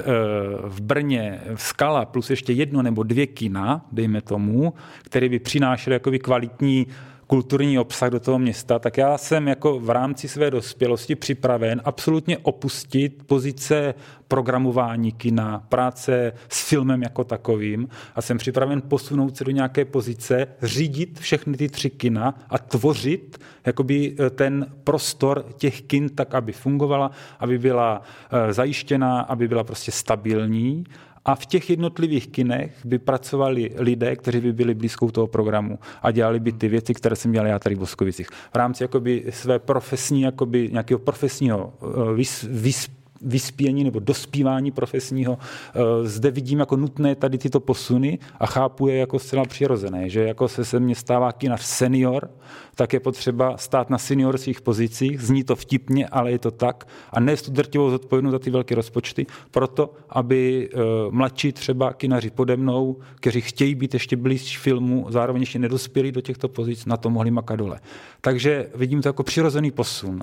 v 0.62 0.80
Brně 0.80 1.40
v 1.54 1.62
Skala 1.62 2.04
plus 2.04 2.30
ještě 2.30 2.52
jedno 2.52 2.82
nebo 2.82 3.02
dvě 3.02 3.26
kina, 3.26 3.86
dejme 3.92 4.20
tomu, 4.20 4.74
které 5.02 5.28
by 5.28 5.38
přinášely 5.38 5.94
jakoby 5.94 6.18
kvalitní 6.18 6.86
kulturní 7.26 7.78
obsah 7.78 8.10
do 8.10 8.20
toho 8.20 8.38
města, 8.38 8.78
tak 8.78 8.98
já 8.98 9.18
jsem 9.18 9.48
jako 9.48 9.80
v 9.80 9.90
rámci 9.90 10.28
své 10.28 10.50
dospělosti 10.50 11.14
připraven 11.14 11.82
absolutně 11.84 12.38
opustit 12.38 13.22
pozice 13.26 13.94
programování 14.28 15.12
kina, 15.12 15.64
práce 15.68 16.32
s 16.48 16.68
filmem 16.68 17.02
jako 17.02 17.24
takovým 17.24 17.88
a 18.14 18.22
jsem 18.22 18.38
připraven 18.38 18.82
posunout 18.82 19.36
se 19.36 19.44
do 19.44 19.50
nějaké 19.50 19.84
pozice, 19.84 20.46
řídit 20.62 21.20
všechny 21.20 21.56
ty 21.56 21.68
tři 21.68 21.90
kina 21.90 22.34
a 22.50 22.58
tvořit 22.58 23.38
jakoby 23.66 24.16
eh, 24.18 24.30
ten 24.30 24.66
prostor 24.84 25.44
těch 25.56 25.82
kin 25.82 26.08
tak, 26.08 26.34
aby 26.34 26.52
fungovala, 26.52 27.10
aby 27.38 27.58
byla 27.58 28.02
eh, 28.30 28.52
zajištěná, 28.52 29.20
aby 29.20 29.48
byla 29.48 29.64
prostě 29.64 29.92
stabilní 29.92 30.84
a 31.26 31.34
v 31.34 31.46
těch 31.46 31.70
jednotlivých 31.70 32.28
kinech 32.28 32.72
by 32.84 32.98
pracovali 32.98 33.70
lidé, 33.76 34.16
kteří 34.16 34.40
by 34.40 34.52
byli 34.52 34.74
blízkou 34.74 35.10
toho 35.10 35.26
programu 35.26 35.78
a 36.02 36.10
dělali 36.10 36.40
by 36.40 36.52
ty 36.52 36.68
věci, 36.68 36.94
které 36.94 37.16
jsem 37.16 37.32
dělal 37.32 37.46
já 37.46 37.58
tady 37.58 37.74
v 37.74 37.78
Boskovicích. 37.78 38.28
V 38.28 38.54
rámci 38.54 38.84
jakoby 38.84 39.24
své 39.30 39.58
profesní, 39.58 40.22
jakoby 40.22 40.68
nějakého 40.72 40.98
profesního 40.98 41.72
eh, 41.82 42.14
vys, 42.14 42.46
vys, 42.50 42.88
vyspění 43.22 43.84
nebo 43.84 44.00
dospívání 44.00 44.70
profesního. 44.70 45.38
Eh, 45.74 46.08
zde 46.08 46.30
vidím 46.30 46.58
jako 46.58 46.76
nutné 46.76 47.14
tady 47.14 47.38
tyto 47.38 47.60
posuny 47.60 48.18
a 48.40 48.46
chápu 48.46 48.88
je 48.88 48.96
jako 48.96 49.18
zcela 49.18 49.44
přirozené, 49.44 50.08
že 50.08 50.22
jako 50.22 50.48
se 50.48 50.64
se 50.64 50.80
mně 50.80 50.94
stává 50.94 51.32
kinař 51.32 51.62
senior, 51.62 52.30
tak 52.74 52.92
je 52.92 53.00
potřeba 53.00 53.56
stát 53.56 53.90
na 53.90 53.98
seniorských 53.98 54.60
pozicích, 54.60 55.22
zní 55.22 55.44
to 55.44 55.56
vtipně, 55.56 56.08
ale 56.08 56.30
je 56.30 56.38
to 56.38 56.50
tak 56.50 56.88
a 57.10 57.20
nést 57.20 57.42
tu 57.42 57.50
drtivou 57.50 57.90
zodpovědnost 57.90 58.32
za 58.32 58.38
ty 58.38 58.50
velké 58.50 58.74
rozpočty, 58.74 59.26
proto, 59.50 59.94
aby 60.08 60.68
eh, 60.72 60.78
mladší 61.10 61.52
třeba 61.52 61.92
kinaři 61.92 62.30
pode 62.30 62.56
mnou, 62.56 62.96
kteří 63.14 63.40
chtějí 63.40 63.74
být 63.74 63.94
ještě 63.94 64.16
blíž 64.16 64.58
filmu, 64.58 65.06
zároveň 65.08 65.42
ještě 65.42 65.58
nedospěli 65.58 66.12
do 66.12 66.20
těchto 66.20 66.48
pozic, 66.48 66.86
na 66.86 66.96
to 66.96 67.10
mohli 67.10 67.30
makat 67.30 67.58
dole. 67.58 67.80
Takže 68.20 68.70
vidím 68.74 69.02
to 69.02 69.08
jako 69.08 69.22
přirozený 69.22 69.70
posun. 69.70 70.20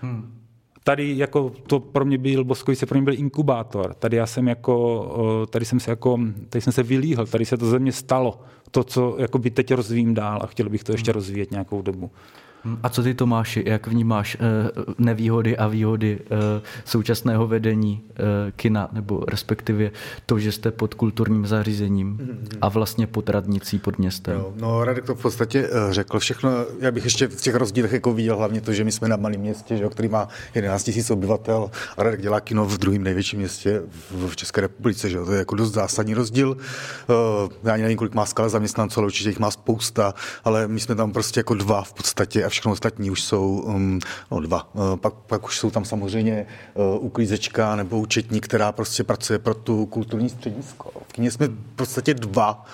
Hmm 0.00 0.39
tady 0.84 1.18
jako 1.18 1.52
to 1.66 1.80
pro 1.80 2.04
mě 2.04 2.18
byl, 2.18 2.44
Boskovice 2.44 2.86
pro 2.86 2.98
mě 2.98 3.04
byl 3.04 3.14
inkubátor. 3.14 3.94
Tady 3.94 4.16
já 4.16 4.26
jsem 4.26 4.48
jako, 4.48 5.46
tady 5.50 5.64
jsem 5.64 5.80
se 5.80 5.90
jako, 5.90 6.18
tady 6.48 6.62
jsem 6.62 6.72
se 6.72 6.82
vylíhl, 6.82 7.26
tady 7.26 7.44
se 7.44 7.56
to 7.56 7.66
ze 7.66 7.78
mě 7.78 7.92
stalo. 7.92 8.40
To, 8.70 8.84
co 8.84 9.16
jako 9.18 9.38
by 9.38 9.50
teď 9.50 9.74
rozvíjím 9.74 10.14
dál 10.14 10.38
a 10.42 10.46
chtěl 10.46 10.68
bych 10.68 10.84
to 10.84 10.92
ještě 10.92 11.12
rozvíjet 11.12 11.50
nějakou 11.50 11.82
dobu. 11.82 12.10
A 12.82 12.88
co 12.88 13.02
ty 13.02 13.14
Tomáši, 13.14 13.62
jak 13.66 13.86
vnímáš 13.86 14.36
eh, 14.40 14.70
nevýhody 14.98 15.56
a 15.56 15.66
výhody 15.66 16.18
eh, 16.20 16.62
současného 16.84 17.46
vedení 17.46 18.02
eh, 18.10 18.22
kina, 18.56 18.88
nebo 18.92 19.24
respektive 19.28 19.90
to, 20.26 20.38
že 20.38 20.52
jste 20.52 20.70
pod 20.70 20.94
kulturním 20.94 21.46
zařízením 21.46 22.38
a 22.60 22.68
vlastně 22.68 23.06
pod 23.06 23.28
radnicí 23.28 23.78
pod 23.78 23.98
městem? 23.98 24.34
Jo, 24.34 24.52
no 24.60 24.84
Radek 24.84 25.04
to 25.04 25.14
v 25.14 25.22
podstatě 25.22 25.70
řekl 25.90 26.18
všechno. 26.18 26.50
Já 26.80 26.90
bych 26.90 27.04
ještě 27.04 27.28
v 27.28 27.40
těch 27.40 27.54
rozdílech 27.54 27.92
jako 27.92 28.12
viděl 28.12 28.36
hlavně 28.36 28.60
to, 28.60 28.72
že 28.72 28.84
my 28.84 28.92
jsme 28.92 29.08
na 29.08 29.16
malém 29.16 29.40
městě, 29.40 29.76
že, 29.76 29.88
který 29.88 30.08
má 30.08 30.28
11 30.54 30.90
000 30.96 31.06
obyvatel 31.10 31.70
a 31.96 32.02
Radek 32.02 32.20
dělá 32.20 32.40
kino 32.40 32.66
v 32.66 32.78
druhém 32.78 33.02
největším 33.02 33.38
městě 33.38 33.82
v 34.10 34.36
České 34.36 34.60
republice. 34.60 35.10
Že? 35.10 35.18
To 35.18 35.32
je 35.32 35.38
jako 35.38 35.54
dost 35.54 35.72
zásadní 35.72 36.14
rozdíl. 36.14 36.56
Já 37.64 37.72
ani 37.72 37.82
nevím, 37.82 37.98
kolik 37.98 38.14
má 38.14 38.26
skala 38.26 38.48
zaměstnanců, 38.48 39.00
ale 39.00 39.06
určitě 39.06 39.28
jich 39.28 39.38
má 39.38 39.50
spousta, 39.50 40.14
ale 40.44 40.68
my 40.68 40.80
jsme 40.80 40.94
tam 40.94 41.12
prostě 41.12 41.40
jako 41.40 41.54
dva 41.54 41.82
v 41.82 41.92
podstatě 41.92 42.49
všechno 42.50 42.72
ostatní 42.72 43.10
už 43.10 43.22
jsou 43.22 43.58
um, 43.60 44.00
no, 44.30 44.40
dva. 44.40 44.68
Uh, 44.74 44.96
pak, 44.96 45.14
pak 45.14 45.44
už 45.44 45.58
jsou 45.58 45.70
tam 45.70 45.84
samozřejmě 45.84 46.46
uh, 46.74 47.04
uklízečka 47.04 47.76
nebo 47.76 47.98
účetní, 47.98 48.40
která 48.40 48.72
prostě 48.72 49.04
pracuje 49.04 49.38
pro 49.38 49.54
tu 49.54 49.86
kulturní 49.86 50.28
středisko. 50.28 50.90
V 51.08 51.12
jsme 51.30 51.46
v 51.46 51.76
podstatě 51.76 52.14
dva 52.14 52.64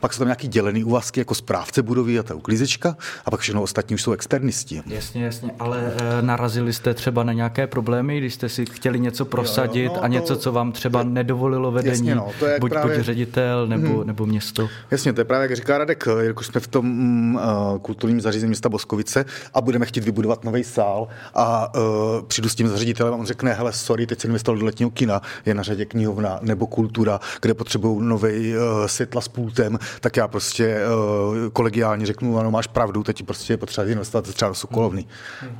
pak 0.00 0.12
jsou 0.12 0.18
tam 0.18 0.28
nějaký 0.28 0.48
dělený 0.48 0.84
úvazky 0.84 1.20
jako 1.20 1.34
správce 1.34 1.82
budovy 1.82 2.18
a 2.18 2.22
ta 2.22 2.34
uklízečka 2.34 2.96
a 3.24 3.30
pak 3.30 3.40
všechno 3.40 3.62
ostatní 3.62 3.94
už 3.94 4.02
jsou 4.02 4.12
externisti. 4.12 4.82
Jasně, 4.86 5.24
jasně, 5.24 5.50
ale 5.58 5.92
e, 6.18 6.22
narazili 6.22 6.72
jste 6.72 6.94
třeba 6.94 7.24
na 7.24 7.32
nějaké 7.32 7.66
problémy, 7.66 8.18
když 8.18 8.34
jste 8.34 8.48
si 8.48 8.66
chtěli 8.66 9.00
něco 9.00 9.24
prosadit 9.24 9.84
jo, 9.84 9.90
jo, 9.90 9.96
no, 9.96 10.04
a 10.04 10.08
něco, 10.08 10.36
co 10.36 10.52
vám 10.52 10.72
třeba 10.72 11.00
je, 11.00 11.04
nedovolilo 11.04 11.70
vedení, 11.70 11.90
jasně, 11.90 12.14
no, 12.14 12.28
to 12.38 12.46
je 12.46 12.60
buď, 12.60 12.70
právě, 12.70 12.96
buď 12.96 13.04
ředitel 13.04 13.66
nebo, 13.66 13.88
hmm. 13.88 14.06
nebo 14.06 14.26
město? 14.26 14.68
Jasně, 14.90 15.12
to 15.12 15.20
je 15.20 15.24
právě, 15.24 15.42
jak 15.42 15.56
říká 15.56 15.78
Radek, 15.78 16.04
jelikož 16.20 16.46
jsme 16.46 16.60
v 16.60 16.66
tom 16.66 17.34
uh, 17.34 17.78
kulturním 17.78 18.20
zařízení 18.20 18.48
města 18.48 18.68
Boskovice 18.68 19.24
a 19.54 19.60
budeme 19.60 19.86
chtít 19.86 20.04
vybudovat 20.04 20.44
nový 20.44 20.64
sál 20.64 21.08
a 21.34 21.74
uh, 21.74 21.82
přijdu 22.26 22.48
s 22.48 22.54
tím 22.54 22.68
zaředitelem 22.68 23.14
a 23.14 23.16
on 23.16 23.26
řekne, 23.26 23.52
hele, 23.52 23.72
sorry, 23.72 24.06
teď 24.06 24.20
se 24.20 24.28
investoval 24.28 24.58
do 24.58 24.66
letního 24.66 24.90
kina, 24.90 25.22
je 25.46 25.54
na 25.54 25.62
řadě 25.62 25.84
knihovna 25.84 26.38
nebo 26.42 26.66
kultura, 26.66 27.20
kde 27.42 27.54
potřebují 27.54 28.02
nový 28.02 28.54
uh, 28.56 28.86
světla 28.86 29.20
s 29.20 29.28
pultem, 29.28 29.78
tak 30.00 30.16
já 30.16 30.28
prostě 30.28 30.76
uh, 30.76 31.50
kolegiálně 31.52 32.06
řeknu, 32.06 32.38
ano, 32.38 32.50
máš 32.50 32.66
pravdu, 32.66 33.02
teď 33.02 33.22
prostě 33.22 33.56
potřeba 33.56 33.86
investovat 33.86 34.34
třeba 34.34 34.48
do 34.48 34.54
Sokolovny. 34.54 35.04
Hmm. 35.40 35.58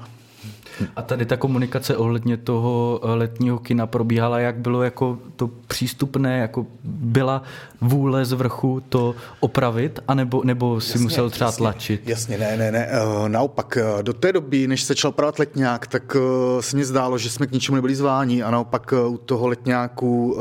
A 0.96 1.02
tady 1.02 1.26
ta 1.26 1.36
komunikace 1.36 1.96
ohledně 1.96 2.36
toho 2.36 3.00
eh, 3.02 3.06
letního 3.06 3.58
kina 3.58 3.86
probíhala, 3.86 4.38
jak 4.38 4.56
bylo 4.56 4.82
jako 4.82 5.18
to 5.36 5.50
přístupné, 5.66 6.38
jako 6.38 6.66
byla 6.84 7.42
vůle 7.80 8.24
z 8.24 8.32
vrchu 8.32 8.82
to 8.88 9.14
opravit, 9.40 10.00
anebo, 10.08 10.42
nebo 10.44 10.80
si 10.80 10.90
jasně, 10.90 11.02
musel 11.02 11.30
třeba 11.30 11.48
jasně, 11.48 11.58
tlačit? 11.58 12.08
Jasně, 12.08 12.38
ne, 12.38 12.56
ne, 12.56 12.72
ne. 12.72 12.88
Uh, 12.88 13.28
naopak, 13.28 13.78
uh, 13.96 14.02
do 14.02 14.12
té 14.12 14.32
doby, 14.32 14.66
než 14.66 14.82
se 14.82 14.86
začal 14.86 15.08
opravovat 15.08 15.38
letňák, 15.38 15.86
tak 15.86 16.16
se 16.60 16.76
mi 16.76 16.84
zdálo, 16.84 17.18
že 17.18 17.30
jsme 17.30 17.46
k 17.46 17.52
ničemu 17.52 17.76
nebyli 17.76 17.94
zváni 17.94 18.42
a 18.42 18.50
naopak 18.50 18.94
u 19.08 19.18
toho 19.18 19.48
letňáku 19.48 20.36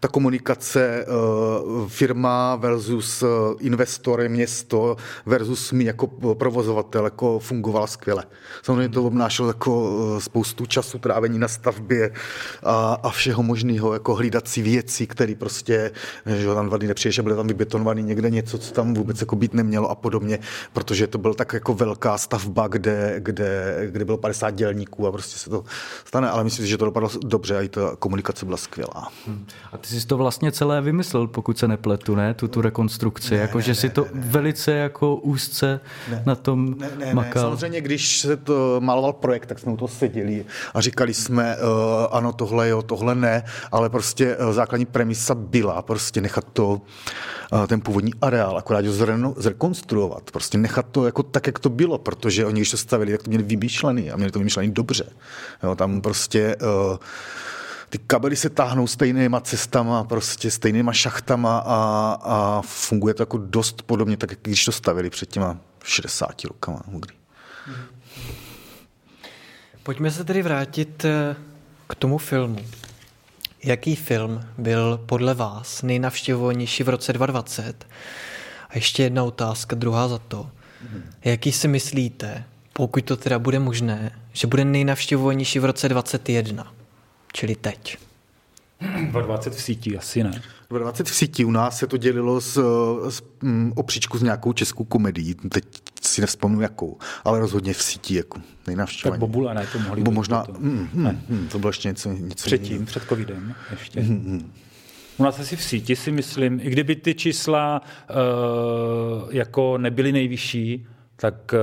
ta 0.00 0.08
komunikace 0.08 1.06
firma 1.88 2.56
versus 2.56 3.24
investor, 3.60 4.28
město 4.28 4.96
versus 5.26 5.72
my 5.72 5.84
jako 5.84 6.06
provozovatel 6.34 7.04
jako 7.04 7.38
fungovala 7.38 7.86
skvěle. 7.86 8.24
Samozřejmě 8.62 8.88
to 8.88 9.02
obnášelo 9.14 9.48
jako 9.48 9.72
spoustu 10.18 10.66
času 10.66 10.98
trávení 10.98 11.38
na 11.38 11.48
stavbě 11.48 12.10
a, 12.62 12.98
a 13.02 13.10
všeho 13.10 13.42
možného, 13.42 13.92
jako 13.92 14.14
hlídací 14.14 14.62
věcí, 14.62 15.06
které 15.06 15.34
prostě 15.38 15.90
že 16.26 16.46
tam 16.46 16.70
nepřiješ 16.70 17.18
a 17.18 17.22
byly 17.22 17.36
tam 17.36 17.46
vybetonovaný 17.46 18.02
někde 18.02 18.30
něco, 18.30 18.58
co 18.58 18.74
tam 18.74 18.94
vůbec 18.94 19.20
jako 19.20 19.36
být 19.36 19.54
nemělo 19.54 19.90
a 19.90 19.94
podobně, 19.94 20.38
protože 20.72 21.06
to 21.06 21.18
byl 21.18 21.34
tak 21.34 21.52
jako 21.52 21.74
velká 21.74 22.18
stavba, 22.18 22.68
kde, 22.68 23.14
kde, 23.18 23.48
kde 23.90 24.04
bylo 24.04 24.18
50 24.18 24.50
dělníků 24.50 25.06
a 25.06 25.12
prostě 25.12 25.38
se 25.38 25.50
to 25.50 25.64
stane, 26.04 26.30
ale 26.30 26.44
myslím 26.44 26.66
si, 26.66 26.70
že 26.70 26.78
to 26.78 26.84
dopadlo 26.84 27.10
dobře 27.26 27.56
a 27.56 27.62
i 27.62 27.68
ta 27.68 27.96
komunikace 27.98 28.46
byla 28.46 28.56
skvělá. 28.56 29.08
Hmm. 29.26 29.46
A 29.72 29.78
ty 29.78 29.88
jsi 29.88 30.06
to 30.06 30.16
vlastně 30.16 30.52
celé 30.52 30.80
vymyslel, 30.80 31.26
pokud 31.26 31.58
se 31.58 31.68
nepletu, 31.68 32.14
ne? 32.14 32.34
Tu, 32.34 32.48
tu 32.48 32.60
rekonstrukci, 32.60 33.34
ne, 33.34 33.40
jako 33.40 33.58
ne, 33.58 33.64
že 33.64 33.70
ne, 33.70 33.74
si 33.74 33.88
to 33.88 34.06
ne, 34.14 34.20
velice 34.26 34.72
jako 34.72 35.16
úzce 35.16 35.80
ne, 36.10 36.22
na 36.26 36.34
tom 36.34 36.74
ne, 36.78 36.90
ne, 36.98 37.14
makal. 37.14 37.42
Ne. 37.42 37.48
Samozřejmě, 37.48 37.80
když 37.80 38.18
se 38.18 38.36
to 38.36 38.80
maloval 39.04 39.20
projekt, 39.20 39.46
tak 39.46 39.58
jsme 39.58 39.72
u 39.72 39.76
toho 39.76 39.88
seděli 39.88 40.44
a 40.74 40.80
říkali 40.80 41.14
jsme, 41.14 41.56
uh, 41.56 41.62
ano, 42.10 42.32
tohle 42.32 42.68
jo, 42.68 42.82
tohle 42.82 43.14
ne, 43.14 43.42
ale 43.72 43.90
prostě 43.90 44.36
uh, 44.36 44.52
základní 44.52 44.86
premisa 44.86 45.34
byla 45.34 45.82
prostě 45.82 46.20
nechat 46.20 46.44
to, 46.52 46.80
ten 47.66 47.80
původní 47.80 48.12
areál, 48.20 48.58
akorát 48.58 48.86
ho 48.86 48.92
zrekonstruovat, 49.36 50.30
prostě 50.30 50.58
nechat 50.58 50.86
to 50.90 51.06
jako 51.06 51.22
tak, 51.22 51.46
jak 51.46 51.58
to 51.58 51.68
bylo, 51.68 51.98
protože 51.98 52.46
oni, 52.46 52.60
když 52.60 52.70
to 52.70 52.76
stavili, 52.76 53.12
tak 53.12 53.22
to 53.22 53.30
měli 53.30 53.44
vymýšlený 53.44 54.10
a 54.10 54.16
měli 54.16 54.32
to 54.32 54.38
vymýšlený 54.38 54.72
dobře. 54.72 55.04
Jo, 55.62 55.74
tam 55.74 56.00
prostě 56.00 56.56
uh, 56.56 56.96
ty 57.88 57.98
kabely 57.98 58.36
se 58.36 58.50
táhnou 58.50 58.86
stejnýma 58.86 59.40
cestama, 59.40 60.04
prostě 60.04 60.50
stejnýma 60.50 60.92
šachtama 60.92 61.58
a, 61.58 61.78
a 62.22 62.62
funguje 62.66 63.14
to 63.14 63.22
jako 63.22 63.38
dost 63.38 63.82
podobně, 63.82 64.16
tak 64.16 64.30
jak 64.30 64.40
když 64.42 64.64
to 64.64 64.72
stavili 64.72 65.10
před 65.10 65.28
těma 65.30 65.56
60 65.84 66.44
rokama. 66.44 66.82
Pojďme 69.84 70.10
se 70.10 70.24
tedy 70.24 70.42
vrátit 70.42 71.04
eh, 71.04 71.36
k 71.88 71.94
tomu 71.94 72.18
filmu. 72.18 72.58
Jaký 73.64 73.96
film 73.96 74.44
byl 74.58 75.00
podle 75.06 75.34
vás 75.34 75.82
nejnavštěvovanější 75.82 76.82
v 76.82 76.88
roce 76.88 77.12
2020? 77.12 77.86
A 78.68 78.74
ještě 78.74 79.02
jedna 79.02 79.24
otázka, 79.24 79.76
druhá 79.76 80.08
za 80.08 80.18
to. 80.18 80.50
Jaký 81.24 81.52
si 81.52 81.68
myslíte, 81.68 82.44
pokud 82.72 83.04
to 83.04 83.16
teda 83.16 83.38
bude 83.38 83.58
možné, 83.58 84.18
že 84.32 84.46
bude 84.46 84.64
nejnavštěvovanější 84.64 85.58
v 85.58 85.64
roce 85.64 85.88
2021, 85.88 86.74
čili 87.32 87.56
teď? 87.56 87.98
20 89.26 89.54
v 89.54 89.62
síti 89.62 89.98
asi 89.98 90.24
ne. 90.24 90.42
20 90.78 91.08
v 91.08 91.14
síti 91.14 91.44
u 91.44 91.50
nás 91.50 91.78
se 91.78 91.86
to 91.86 91.96
dělilo 91.96 92.40
s, 92.40 92.52
s 93.08 93.22
um, 93.42 93.72
opříčku 93.76 94.18
s 94.18 94.22
nějakou 94.22 94.52
českou 94.52 94.84
komedií. 94.84 95.34
Teď 95.34 95.64
si 96.02 96.20
nevzpomnu 96.20 96.60
jakou, 96.60 96.98
ale 97.24 97.40
rozhodně 97.40 97.74
v 97.74 97.82
síti 97.82 98.14
jako 98.14 98.38
nejnavštěvovanější. 98.66 99.20
Tak 99.20 99.30
Bobula 99.30 99.54
ne, 99.54 99.66
to 99.72 99.78
mohli 99.78 100.02
Bo 100.02 100.10
možná, 100.10 100.42
to. 100.42 100.52
Mm, 100.58 100.88
mm, 100.92 101.20
mm, 101.28 101.48
to 101.48 101.58
bylo 101.58 101.68
ještě 101.68 101.88
něco, 101.88 102.12
něco 102.12 102.46
Předtím, 102.46 102.72
jiného. 102.72 102.86
před 102.86 103.02
covidem 103.08 103.54
ještě. 103.70 104.00
Mm, 104.00 104.08
mm. 104.08 104.52
U 105.16 105.22
nás 105.22 105.40
asi 105.40 105.56
v 105.56 105.62
síti 105.62 105.96
si 105.96 106.12
myslím, 106.12 106.60
i 106.60 106.70
kdyby 106.70 106.96
ty 106.96 107.14
čísla 107.14 107.80
uh, 107.80 109.34
jako 109.34 109.78
nebyly 109.78 110.12
nejvyšší, 110.12 110.86
tak 111.16 111.54
eh, 111.54 111.58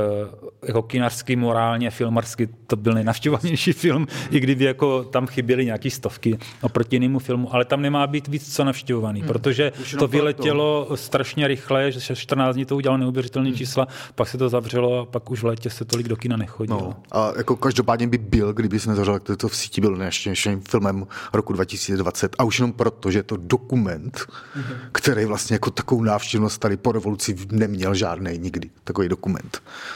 jako 0.68 0.82
kinařský, 0.82 1.36
morálně, 1.36 1.92
filmarsky 1.92 2.50
to 2.68 2.76
byl 2.76 2.94
nejnavštěvovanější 2.94 3.74
film, 3.84 4.08
i 4.32 4.40
kdyby 4.40 4.66
jako 4.66 5.04
tam 5.04 5.28
chyběly 5.28 5.66
nějaké 5.66 5.90
stovky 5.90 6.38
oproti 6.62 6.96
jinému 6.96 7.20
filmu, 7.20 7.56
ale 7.56 7.66
tam 7.66 7.82
nemá 7.82 8.08
být 8.08 8.28
víc 8.28 8.56
co 8.56 8.64
navštěvovaný, 8.64 9.20
hmm. 9.20 9.28
protože 9.28 9.72
to 10.00 10.08
vyletělo 10.08 10.86
to. 10.86 10.98
strašně 10.98 11.48
rychle, 11.48 11.92
že 11.92 12.16
14 12.16 12.56
dní 12.56 12.66
to 12.66 12.76
udělalo 12.76 12.98
neuvěřitelné 12.98 13.50
hmm. 13.50 13.58
čísla, 13.58 13.88
pak 14.16 14.28
se 14.28 14.38
to 14.38 14.50
zavřelo 14.50 15.00
a 15.00 15.06
pak 15.06 15.32
už 15.32 15.44
v 15.44 15.46
létě 15.46 15.70
se 15.70 15.86
tolik 15.86 16.08
do 16.08 16.16
kina 16.16 16.38
nechodilo. 16.38 16.80
No, 16.82 16.96
a 17.12 17.34
jako 17.38 17.56
každopádně 17.56 18.08
by 18.08 18.18
byl, 18.18 18.54
kdyby 18.54 18.80
se 18.80 18.90
nezavřel, 18.90 19.20
tak 19.20 19.38
to 19.38 19.48
v 19.48 19.56
síti 19.56 19.82
byl 19.82 19.96
nejštěnějším 19.96 20.62
filmem 20.62 21.08
roku 21.34 21.54
2020 21.54 22.36
a 22.40 22.44
už 22.44 22.60
jenom 22.60 22.74
proto, 22.74 23.12
že 23.12 23.20
je 23.20 23.24
to 23.24 23.38
dokument, 23.38 24.20
hmm. 24.54 24.64
který 24.92 25.26
vlastně 25.26 25.54
jako 25.54 25.72
takovou 25.72 26.04
návštěvnost 26.04 26.62
tady 26.62 26.78
po 26.78 26.92
revoluci 26.92 27.36
neměl 27.52 27.96
žádný 27.96 28.38
nikdy, 28.38 28.70
takový 28.84 29.10
dokument. 29.10 29.41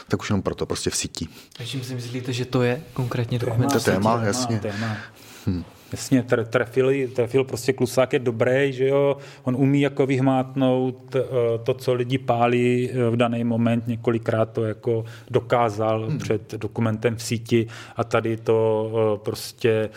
Tak 0.08 0.20
už 0.20 0.30
jenom 0.30 0.42
proto 0.42 0.66
prostě 0.66 0.90
v 0.90 0.96
síti. 0.96 1.28
A 1.60 1.64
čím 1.64 1.82
si 1.82 1.94
myslíte, 1.94 2.32
že 2.32 2.44
to 2.44 2.62
je 2.62 2.82
konkrétně 2.92 3.38
dokument? 3.38 3.72
To 3.72 3.80
téma, 3.80 4.22
jasně. 4.24 4.60
Téma. 4.60 4.96
Hmm. 5.46 5.64
Jasně, 5.92 6.24
trefil, 6.50 7.08
trefil 7.14 7.44
prostě 7.44 7.72
klusák 7.72 8.12
je 8.12 8.18
dobrý, 8.18 8.72
že 8.72 8.88
jo, 8.88 9.16
on 9.42 9.56
umí 9.56 9.80
jako 9.80 10.06
vyhmátnout 10.06 11.16
eh, 11.16 11.22
to, 11.64 11.74
co 11.74 11.94
lidi 11.94 12.18
pálí 12.18 12.90
eh, 12.90 13.10
v 13.10 13.16
daný 13.16 13.44
moment, 13.44 13.86
několikrát 13.86 14.52
to 14.52 14.64
jako 14.64 15.04
dokázal 15.30 16.06
hmm. 16.06 16.18
před 16.18 16.54
dokumentem 16.54 17.16
v 17.16 17.22
síti 17.22 17.66
a 17.96 18.04
tady 18.04 18.36
to 18.36 18.90
eh, 18.94 19.18
prostě 19.24 19.90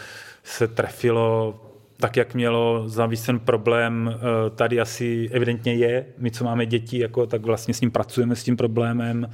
se 0.43 0.67
trefilo 0.67 1.59
tak, 1.99 2.17
jak 2.17 2.33
mělo 2.33 2.83
zavíst 2.89 3.25
ten 3.25 3.39
problém, 3.39 4.19
tady 4.55 4.79
asi 4.79 5.29
evidentně 5.31 5.73
je. 5.73 6.05
My, 6.17 6.31
co 6.31 6.43
máme 6.43 6.65
děti, 6.65 6.99
jako, 6.99 7.27
tak 7.27 7.41
vlastně 7.41 7.73
s 7.73 7.81
ním 7.81 7.91
pracujeme, 7.91 8.35
s 8.35 8.43
tím 8.43 8.57
problémem 8.57 9.29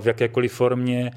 v 0.00 0.06
jakékoliv 0.06 0.52
formě 0.52 1.10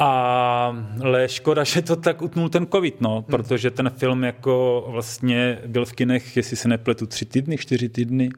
ale 0.00 1.28
škoda, 1.28 1.64
že 1.72 1.82
to 1.82 1.96
tak 1.96 2.22
utnul 2.22 2.48
ten 2.48 2.66
covid, 2.66 3.00
no, 3.00 3.14
hmm. 3.14 3.22
protože 3.22 3.70
ten 3.70 3.90
film 3.90 4.24
jako 4.24 4.84
vlastně 4.88 5.58
byl 5.66 5.84
v 5.84 5.92
kinech, 5.92 6.36
jestli 6.36 6.56
se 6.56 6.68
nepletu, 6.68 7.06
tři 7.06 7.24
týdny, 7.24 7.58
čtyři 7.58 7.88
týdny 7.88 8.30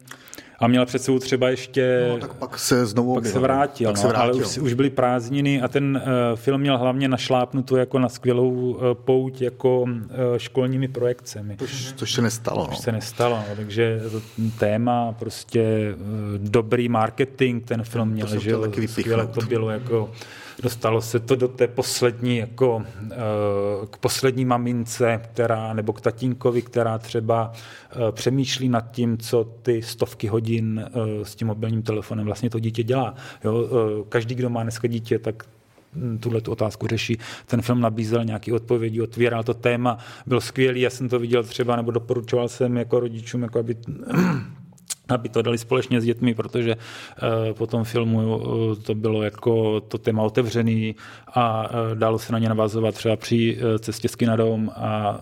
a 0.62 0.66
měl 0.66 0.86
před 0.86 1.02
sebou 1.02 1.18
třeba 1.18 1.48
ještě... 1.48 2.06
No, 2.10 2.18
tak 2.18 2.34
pak 2.34 2.58
se 2.58 2.86
znovu 2.86 3.14
pak 3.14 3.26
se 3.26 3.38
vrátil, 3.38 3.88
pak 3.88 3.96
no, 3.96 4.02
se 4.02 4.08
vrátil. 4.08 4.34
ale 4.34 4.44
už, 4.44 4.58
už 4.58 4.74
byly 4.74 4.90
prázdniny 4.90 5.62
a 5.62 5.68
ten 5.68 6.02
uh, 6.04 6.36
film 6.36 6.60
měl 6.60 6.78
hlavně 6.78 7.08
našlápnutou 7.08 7.76
jako 7.76 7.98
na 7.98 8.08
skvělou 8.08 8.50
uh, 8.50 8.80
pouť 8.94 9.42
jako 9.42 9.82
uh, 9.82 9.88
školními 10.36 10.88
projekcemi. 10.88 11.56
Což, 11.58 11.92
což 11.96 12.12
se 12.12 12.22
nestalo. 12.22 12.66
Což 12.66 12.76
no. 12.76 12.82
se 12.82 12.92
nestalo, 12.92 13.36
no, 13.48 13.56
takže 13.56 14.00
to 14.10 14.22
téma, 14.58 15.12
prostě 15.12 15.94
uh, 15.94 16.38
dobrý 16.38 16.88
marketing 16.88 17.64
ten 17.64 17.82
film 17.82 18.08
měl, 18.08 18.26
to 18.26 18.38
že 18.38 18.56
skvěle 18.86 19.26
to 19.26 19.40
bylo 19.40 19.70
jako 19.70 20.10
dostalo 20.62 21.00
se 21.02 21.20
to 21.20 21.36
do 21.36 21.48
té 21.48 21.68
poslední, 21.68 22.36
jako 22.36 22.84
eh, 23.10 23.16
k 23.90 23.96
poslední 23.96 24.44
mamince, 24.44 25.20
která, 25.24 25.72
nebo 25.72 25.92
k 25.92 26.00
tatínkovi, 26.00 26.62
která 26.62 26.98
třeba 26.98 27.52
eh, 27.52 28.12
přemýšlí 28.12 28.68
nad 28.68 28.90
tím, 28.90 29.18
co 29.18 29.44
ty 29.62 29.82
stovky 29.82 30.26
hodin 30.26 30.84
eh, 30.86 31.24
s 31.24 31.34
tím 31.34 31.48
mobilním 31.48 31.82
telefonem 31.82 32.26
vlastně 32.26 32.50
to 32.50 32.58
dítě 32.58 32.82
dělá. 32.82 33.14
Jo? 33.44 33.68
Každý, 34.08 34.34
kdo 34.34 34.50
má 34.50 34.62
dneska 34.62 34.88
dítě, 34.88 35.18
tak 35.18 35.44
hm, 35.94 36.18
tuhle 36.18 36.40
tu 36.40 36.52
otázku 36.52 36.86
řeší. 36.86 37.18
Ten 37.46 37.62
film 37.62 37.80
nabízel 37.80 38.24
nějaké 38.24 38.52
odpovědi, 38.52 39.00
otvíral 39.00 39.42
to 39.42 39.54
téma, 39.54 39.98
byl 40.26 40.40
skvělý, 40.40 40.80
já 40.80 40.90
jsem 40.90 41.08
to 41.08 41.18
viděl 41.18 41.42
třeba, 41.44 41.76
nebo 41.76 41.90
doporučoval 41.90 42.48
jsem 42.48 42.76
jako 42.76 43.00
rodičům, 43.00 43.42
jako 43.42 43.58
aby 43.58 43.76
aby 45.14 45.28
to 45.28 45.42
dali 45.42 45.58
společně 45.58 46.00
s 46.00 46.04
dětmi, 46.04 46.34
protože 46.34 46.76
uh, 46.76 47.52
po 47.52 47.66
tom 47.66 47.84
filmu 47.84 48.36
uh, 48.36 48.74
to 48.82 48.94
bylo 48.94 49.22
jako 49.22 49.80
to 49.80 49.98
téma 49.98 50.22
otevřený 50.22 50.94
a 51.34 51.70
uh, 51.70 51.98
dalo 51.98 52.18
se 52.18 52.32
na 52.32 52.38
ně 52.38 52.48
navazovat 52.48 52.94
třeba 52.94 53.16
při 53.16 53.58
cestě 53.78 54.08
z 54.08 54.14
kina 54.14 54.36
dom 54.36 54.70
a 54.76 55.20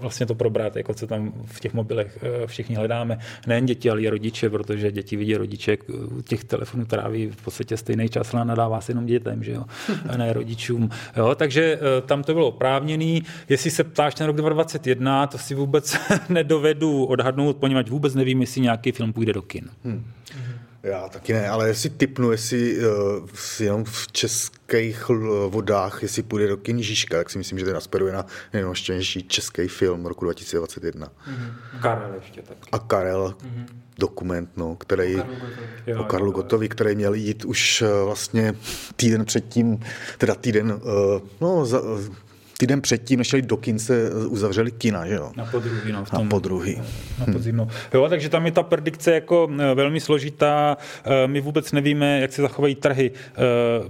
vlastně 0.00 0.26
to 0.26 0.34
probrat, 0.34 0.76
jako 0.76 0.94
co 0.94 1.06
tam 1.06 1.32
v 1.44 1.60
těch 1.60 1.74
mobilech 1.74 2.18
všichni 2.46 2.76
hledáme. 2.76 3.18
Nejen 3.46 3.66
děti, 3.66 3.90
ale 3.90 4.02
i 4.02 4.08
rodiče, 4.08 4.50
protože 4.50 4.92
děti 4.92 5.16
vidí 5.16 5.36
rodiče, 5.36 5.76
u 6.16 6.22
těch 6.22 6.44
telefonů 6.44 6.84
tráví 6.84 7.26
v 7.26 7.42
podstatě 7.44 7.76
stejný 7.76 8.08
čas, 8.08 8.34
ale 8.34 8.44
nadává 8.44 8.80
se 8.80 8.92
jenom 8.92 9.06
dětem, 9.06 9.42
že 9.42 9.52
jo, 9.52 9.64
a 10.08 10.16
ne 10.16 10.32
rodičům. 10.32 10.90
Jo, 11.16 11.34
takže 11.34 11.78
tam 12.06 12.22
to 12.22 12.34
bylo 12.34 12.48
oprávněný. 12.48 13.22
Jestli 13.48 13.70
se 13.70 13.84
ptáš 13.84 14.14
ten 14.14 14.26
rok 14.26 14.36
2021, 14.36 15.26
to 15.26 15.38
si 15.38 15.54
vůbec 15.54 15.96
nedovedu 16.28 17.04
odhadnout, 17.04 17.56
poněvadž 17.56 17.90
vůbec 17.90 18.14
nevím, 18.14 18.40
jestli 18.40 18.60
nějaký 18.60 18.92
film 18.92 19.09
půjde 19.12 19.32
do 19.32 19.42
kin. 19.42 19.70
Hmm. 19.84 20.04
Já 20.82 21.08
taky 21.08 21.32
ne, 21.32 21.48
ale 21.48 21.68
jestli 21.68 21.90
typnu, 21.90 22.32
jestli 22.32 22.78
uh, 22.78 23.28
jenom 23.60 23.84
v 23.84 24.12
českých 24.12 25.08
vodách, 25.48 26.02
jestli 26.02 26.22
půjde 26.22 26.48
do 26.48 26.56
kin 26.56 26.82
Žižka, 26.82 27.16
tak 27.16 27.30
si 27.30 27.38
myslím, 27.38 27.58
že 27.58 27.64
to 27.64 27.72
nasperuje 27.72 28.12
na 28.12 28.26
nejnoštěnější 28.52 29.22
český 29.22 29.68
film 29.68 30.06
roku 30.06 30.24
2021. 30.24 31.06
Mm-hmm. 31.06 31.80
Karel 31.80 32.14
ještě 32.14 32.42
tak. 32.42 32.56
A 32.72 32.78
Karel, 32.78 33.34
mm-hmm. 33.38 33.66
dokument, 33.98 34.50
no, 34.56 34.76
který, 34.76 35.16
o 35.16 35.24
Karlu 35.24 35.36
Gotovi, 35.36 35.98
o 35.98 36.04
Karlu 36.04 36.32
Gotovi 36.32 36.68
který 36.68 36.94
měl 36.94 37.14
jít 37.14 37.44
už 37.44 37.82
uh, 37.82 37.88
vlastně 38.04 38.54
týden 38.96 39.24
předtím, 39.24 39.80
teda 40.18 40.34
týden, 40.34 40.72
uh, 40.72 40.80
no, 41.40 41.66
za, 41.66 41.80
týden 42.60 42.80
předtím, 42.80 43.18
než 43.18 43.28
šli 43.28 43.42
do 43.42 43.56
kin, 43.56 43.78
se 43.78 44.10
uzavřeli 44.14 44.70
kina, 44.70 45.06
že 45.06 45.14
jo? 45.14 45.32
Na 45.36 45.44
podruhý, 45.44 45.92
no. 45.92 46.04
V 46.04 46.10
tom, 46.10 46.24
na 46.24 46.30
podruhý. 46.30 46.76
Na 47.18 47.32
podzim, 47.32 47.56
no. 47.56 47.68
Jo, 47.94 48.08
takže 48.08 48.28
tam 48.28 48.46
je 48.46 48.52
ta 48.52 48.62
predikce 48.62 49.14
jako 49.14 49.50
e, 49.58 49.74
velmi 49.74 50.00
složitá. 50.00 50.76
E, 51.04 51.26
my 51.26 51.40
vůbec 51.40 51.72
nevíme, 51.72 52.20
jak 52.20 52.32
se 52.32 52.42
zachovají 52.42 52.74
trhy, 52.74 53.10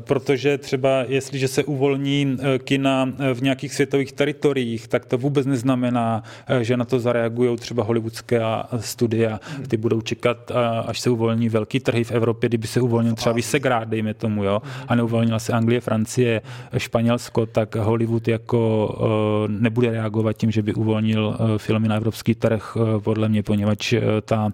protože 0.04 0.58
třeba 0.58 1.04
jestliže 1.08 1.48
se 1.48 1.64
uvolní 1.64 2.38
kina 2.58 3.12
v 3.34 3.42
nějakých 3.42 3.74
světových 3.74 4.12
teritoriích, 4.12 4.88
tak 4.88 5.06
to 5.06 5.18
vůbec 5.18 5.46
neznamená, 5.46 6.22
že 6.60 6.76
na 6.76 6.84
to 6.84 7.00
zareagují 7.00 7.56
třeba 7.56 7.84
hollywoodské 7.84 8.40
studia. 8.80 9.40
Ty 9.68 9.76
budou 9.76 10.00
čekat, 10.00 10.52
až 10.86 11.00
se 11.00 11.10
uvolní 11.10 11.48
velký 11.48 11.80
trhy 11.80 12.04
v 12.04 12.12
Evropě, 12.12 12.48
kdyby 12.48 12.66
se 12.66 12.80
uvolnil 12.80 13.14
třeba 13.14 13.34
Visegrád, 13.34 13.88
dejme 13.88 14.14
tomu, 14.14 14.44
jo, 14.44 14.62
a 14.88 14.94
neuvolnila 14.94 15.38
se 15.38 15.52
Anglie, 15.52 15.80
Francie, 15.80 16.42
Španělsko, 16.76 17.46
tak 17.46 17.76
Hollywood 17.76 18.28
jako 18.28 18.59
Eh, 18.60 19.48
nebude 19.48 19.90
reagovat 19.90 20.32
tím, 20.32 20.50
že 20.50 20.62
by 20.62 20.74
uvolnil 20.74 21.36
eh, 21.36 21.58
filmy 21.58 21.88
na 21.88 21.96
evropský 21.96 22.34
trh, 22.34 22.76
eh, 22.76 23.00
podle 23.00 23.28
mě, 23.28 23.42
poněvadž 23.42 23.94
ta 24.24 24.52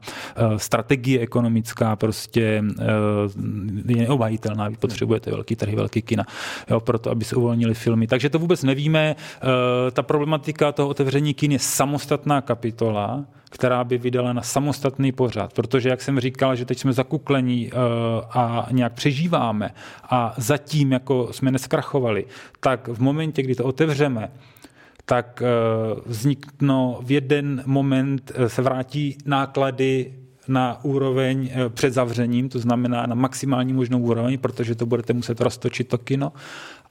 strategie 0.57 1.21
ekonomická 1.21 1.97
prostě 1.97 2.63
je 3.87 4.07
neobhajitelná. 4.07 4.69
Vy 4.69 4.77
potřebujete 4.77 5.31
velký 5.31 5.57
trhy, 5.57 5.77
velký 5.77 6.03
kina, 6.03 6.25
jo, 6.71 6.81
proto, 6.81 7.11
aby 7.11 7.25
se 7.25 7.37
uvolnili 7.37 7.75
filmy. 7.75 8.07
Takže 8.07 8.31
to 8.31 8.39
vůbec 8.39 8.63
nevíme. 8.63 9.17
Ta 9.93 10.03
problematika 10.03 10.73
toho 10.73 10.89
otevření 10.89 11.35
kin 11.35 11.53
je 11.53 11.59
samostatná 11.59 12.41
kapitola, 12.41 13.25
která 13.51 13.85
by 13.85 13.99
vydala 13.99 14.33
na 14.33 14.43
samostatný 14.43 15.13
pořad, 15.13 15.53
protože, 15.53 15.89
jak 15.89 16.03
jsem 16.03 16.21
říkal, 16.21 16.57
že 16.57 16.65
teď 16.65 16.79
jsme 16.79 16.93
zakuklení 16.93 17.71
a 18.31 18.67
nějak 18.71 18.93
přežíváme 18.93 19.71
a 20.11 20.35
zatím 20.37 20.93
jako 20.93 21.33
jsme 21.33 21.51
neskrachovali, 21.51 22.25
tak 22.61 22.89
v 22.89 23.01
momentě, 23.01 23.43
kdy 23.43 23.55
to 23.55 23.65
otevřeme, 23.65 24.31
tak 25.07 25.43
eh, 25.43 25.47
vzniknou 26.07 26.99
v 27.03 27.11
jeden 27.11 27.63
moment, 27.67 28.33
eh, 28.35 28.49
se 28.49 28.63
vrátí 28.63 29.19
náklady 29.25 30.13
na 30.49 30.85
úroveň 30.85 31.51
eh, 31.53 31.69
před 31.69 31.93
zavřením, 31.93 32.49
to 32.49 32.59
znamená 32.59 33.07
na 33.07 33.15
maximální 33.15 33.73
možnou 33.73 34.01
úroveň, 34.01 34.39
protože 34.39 34.75
to 34.75 34.87
budete 34.87 35.13
muset 35.13 35.41
roztočit 35.41 35.89
to 35.89 35.99
kino 35.99 36.33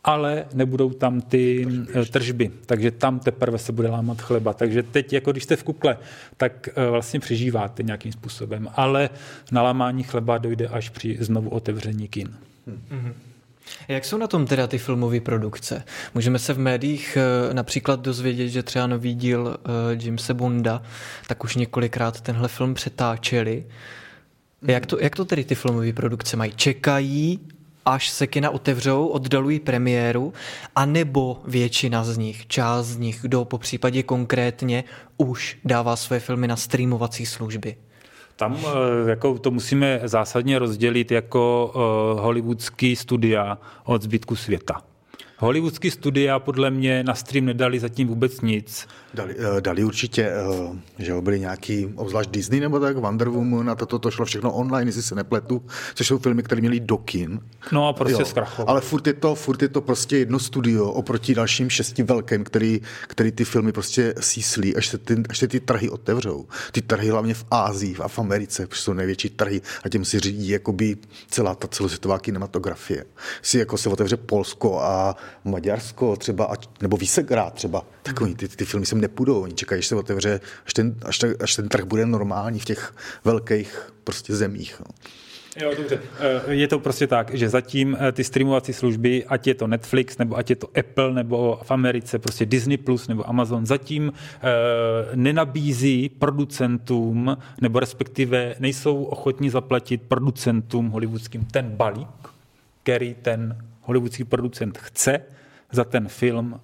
ale 0.06 0.46
nebudou 0.54 0.90
tam 0.90 1.22
ty 1.22 1.68
tržby. 1.94 2.12
tržby. 2.12 2.52
Takže 2.66 2.92
tam 2.92 3.20
teprve 3.20 3.58
se 3.58 3.72
bude 3.72 3.90
lámat 3.90 4.22
chleba. 4.22 4.54
Takže 4.54 4.84
teď, 4.84 5.14
jako 5.14 5.32
když 5.32 5.44
jste 5.44 5.56
v 5.56 5.64
kukle, 5.64 5.98
tak 6.38 6.70
vlastně 6.90 7.20
přežíváte 7.20 7.84
nějakým 7.84 8.12
způsobem, 8.12 8.70
ale 8.76 9.10
na 9.52 9.62
lámání 9.62 10.04
chleba 10.04 10.38
dojde 10.38 10.68
až 10.68 10.90
při 10.90 11.18
znovu 11.20 11.50
otevření 11.50 12.08
kin. 12.08 12.36
Hmm. 12.90 13.14
Jak 13.88 14.06
jsou 14.06 14.18
na 14.18 14.28
tom 14.28 14.48
teda 14.48 14.68
ty 14.68 14.78
filmové 14.78 15.20
produkce? 15.20 15.84
Můžeme 16.14 16.40
se 16.40 16.54
v 16.54 16.60
médiích 16.60 17.18
eh, 17.18 17.54
například 17.54 18.00
dozvědět, 18.00 18.50
že 18.50 18.64
třeba 18.64 18.88
nový 18.88 19.16
díl 19.16 19.58
eh, 19.58 20.06
Jamesa 20.06 20.34
Bonda, 20.34 20.82
tak 21.28 21.44
už 21.44 21.56
několikrát 21.56 22.22
tenhle 22.22 22.48
film 22.48 22.74
přetáčeli. 22.74 23.66
Jak 24.62 24.86
to, 24.86 25.00
jak 25.00 25.16
to 25.16 25.26
tedy 25.26 25.44
ty 25.44 25.56
filmové 25.56 25.94
produkce 25.94 26.38
mají? 26.38 26.54
Čekají, 26.56 27.40
až 27.86 28.10
se 28.10 28.28
kina 28.28 28.50
otevřou, 28.50 29.08
oddalují 29.08 29.60
premiéru, 29.60 30.34
anebo 30.76 31.42
většina 31.46 32.04
z 32.04 32.18
nich, 32.18 32.48
část 32.48 32.88
z 32.88 32.98
nich, 32.98 33.20
kdo 33.22 33.46
po 33.46 33.58
případě 33.58 34.04
konkrétně 34.04 34.84
už 35.18 35.58
dává 35.66 35.96
své 35.96 36.20
filmy 36.20 36.48
na 36.48 36.56
streamovací 36.56 37.26
služby? 37.26 37.76
Tam 38.36 38.58
eh, 38.58 39.10
jako 39.10 39.40
to 39.40 39.52
musíme 39.52 40.02
zásadně 40.04 40.60
rozdělit 40.60 41.12
jako 41.12 41.72
uh, 41.76 42.22
hollywoodský 42.22 42.96
studia 42.96 43.58
od 43.84 44.02
zbytku 44.02 44.36
světa. 44.36 44.82
Hollywoodský 45.38 45.92
studia 45.92 46.40
podle 46.40 46.72
mě 46.72 47.04
na 47.04 47.16
stream 47.16 47.46
nedali 47.46 47.80
zatím 47.80 48.08
vůbec 48.08 48.42
nic. 48.42 48.88
Dali, 49.14 49.36
eh, 49.38 49.62
dali 49.62 49.84
určitě, 49.84 50.24
eh, 50.24 51.04
že 51.04 51.14
byly 51.22 51.40
nějaký, 51.40 51.94
obzvlášť 51.96 52.30
Disney 52.30 52.60
nebo 52.60 52.80
tak, 52.80 52.98
Wonder 52.98 53.30
Woman 53.30 53.70
a 53.70 53.76
toto 53.76 54.00
to 54.00 54.12
šlo 54.12 54.26
všechno 54.26 54.54
online, 54.54 54.90
jestli 54.90 55.02
se 55.02 55.16
nepletu, 55.16 55.64
což 55.96 56.08
jsou 56.08 56.18
filmy, 56.18 56.44
které 56.44 56.62
měly 56.62 56.80
do 56.80 56.98
kin. 56.98 57.40
No 57.72 57.88
a 57.88 57.94
prostě 57.94 58.26
zkrachovalo. 58.26 58.70
Ale 58.70 58.82
furt 58.82 59.08
je, 59.08 59.14
to, 59.14 59.36
furt 59.36 59.62
je 59.62 59.70
to 59.70 59.82
prostě 59.82 60.18
jedno 60.18 60.40
studio 60.40 60.92
oproti 60.92 61.36
dalším 61.36 61.70
šesti 61.70 62.04
velkým, 62.04 62.44
který, 62.44 62.82
který 63.08 63.32
ty 63.32 63.46
filmy 63.46 63.72
prostě 63.72 64.14
síslí, 64.20 64.76
až 64.76 64.88
se, 64.88 64.98
ty, 64.98 65.24
až 65.30 65.38
se 65.38 65.48
ty 65.48 65.60
trhy 65.60 65.90
otevřou. 65.90 66.46
Ty 66.72 66.82
trhy 66.82 67.10
hlavně 67.10 67.34
v 67.34 67.46
Ázii 67.52 67.96
a 68.00 68.08
v 68.08 68.20
Americe, 68.20 68.68
protože 68.68 68.82
jsou 68.82 68.94
největší 68.94 69.30
trhy 69.30 69.62
a 69.84 69.90
tím 69.90 70.06
si 70.06 70.20
řídí 70.20 70.50
jakoby 70.50 70.98
celá 71.30 71.56
ta 71.56 71.68
celosvětová 71.68 72.20
kinematografie. 72.20 73.06
Si 73.42 73.60
jako 73.60 73.78
se 73.78 73.90
otevře 73.90 74.18
Polsko 74.18 74.82
a 74.82 75.16
Maďarsko 75.44 76.16
třeba, 76.16 76.54
nebo 76.82 76.98
Výsegrát 76.98 77.54
třeba, 77.54 77.86
tak 78.04 78.22
oni 78.22 78.36
ty, 78.36 78.48
ty 78.48 78.66
filmy 78.66 78.86
sem 78.86 79.02
nepůjdou, 79.02 79.42
oni 79.42 79.54
čekají, 79.54 79.80
až 79.80 79.88
se 79.88 79.96
otevře, 79.96 80.40
až 80.66 80.74
ten, 80.74 80.96
až, 81.06 81.18
ten, 81.20 81.36
až 81.40 81.56
ten 81.56 81.70
trh 81.70 81.84
bude 81.84 82.06
normální 82.06 82.60
v 82.60 82.66
těch 82.66 82.96
velkých 83.24 83.94
prostě 84.04 84.36
zemích. 84.36 84.80
No. 84.80 84.86
Jo, 85.62 85.72
dobře. 85.78 86.00
Eh, 86.20 86.54
je 86.54 86.68
to 86.68 86.80
prostě 86.80 87.08
tak, 87.08 87.34
že 87.34 87.50
zatím 87.50 87.98
eh, 88.00 88.12
ty 88.12 88.24
streamovací 88.24 88.74
služby, 88.74 89.26
ať 89.26 89.48
je 89.48 89.54
to 89.54 89.68
Netflix, 89.68 90.18
nebo 90.18 90.38
ať 90.38 90.50
je 90.50 90.56
to 90.56 90.68
Apple, 90.80 91.14
nebo 91.14 91.60
v 91.64 91.72
Americe 91.72 92.20
prostě 92.20 92.46
Disney+, 92.46 92.78
Plus 92.78 93.08
nebo 93.08 93.30
Amazon, 93.30 93.66
zatím 93.66 94.14
eh, 94.14 94.42
nenabízí 95.16 96.10
producentům, 96.10 97.38
nebo 97.62 97.80
respektive 97.80 98.56
nejsou 98.60 99.04
ochotní 99.04 99.50
zaplatit 99.50 100.02
producentům 100.02 100.90
hollywoodským 100.90 101.46
ten 101.46 101.70
balík, 101.70 102.08
který 102.84 103.16
ten 103.22 103.58
hollywoodský 103.86 104.24
producent 104.24 104.78
chce 104.78 105.22
za 105.72 105.84
ten 105.84 106.08
film, 106.08 106.60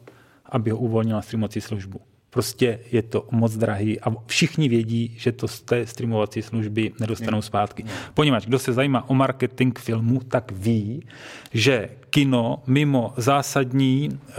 aby 0.45 0.71
ho 0.71 0.77
uvolnil 0.77 1.15
na 1.15 1.21
streamovací 1.21 1.61
službu. 1.61 2.01
Prostě 2.29 2.79
je 2.91 3.01
to 3.01 3.27
moc 3.31 3.57
drahý 3.57 3.99
a 3.99 4.15
všichni 4.25 4.69
vědí, 4.69 5.13
že 5.17 5.31
to 5.31 5.47
z 5.47 5.61
té 5.61 5.85
streamovací 5.85 6.41
služby 6.41 6.91
nedostanou 6.99 7.41
zpátky. 7.41 7.85
Poněvadž 8.13 8.45
kdo 8.45 8.59
se 8.59 8.73
zajímá 8.73 9.09
o 9.09 9.13
marketing 9.13 9.79
filmu, 9.79 10.19
tak 10.19 10.51
ví, 10.51 11.03
že 11.53 11.89
kino 12.09 12.63
mimo 12.67 13.13
zásadní 13.17 14.09
eh, 14.29 14.35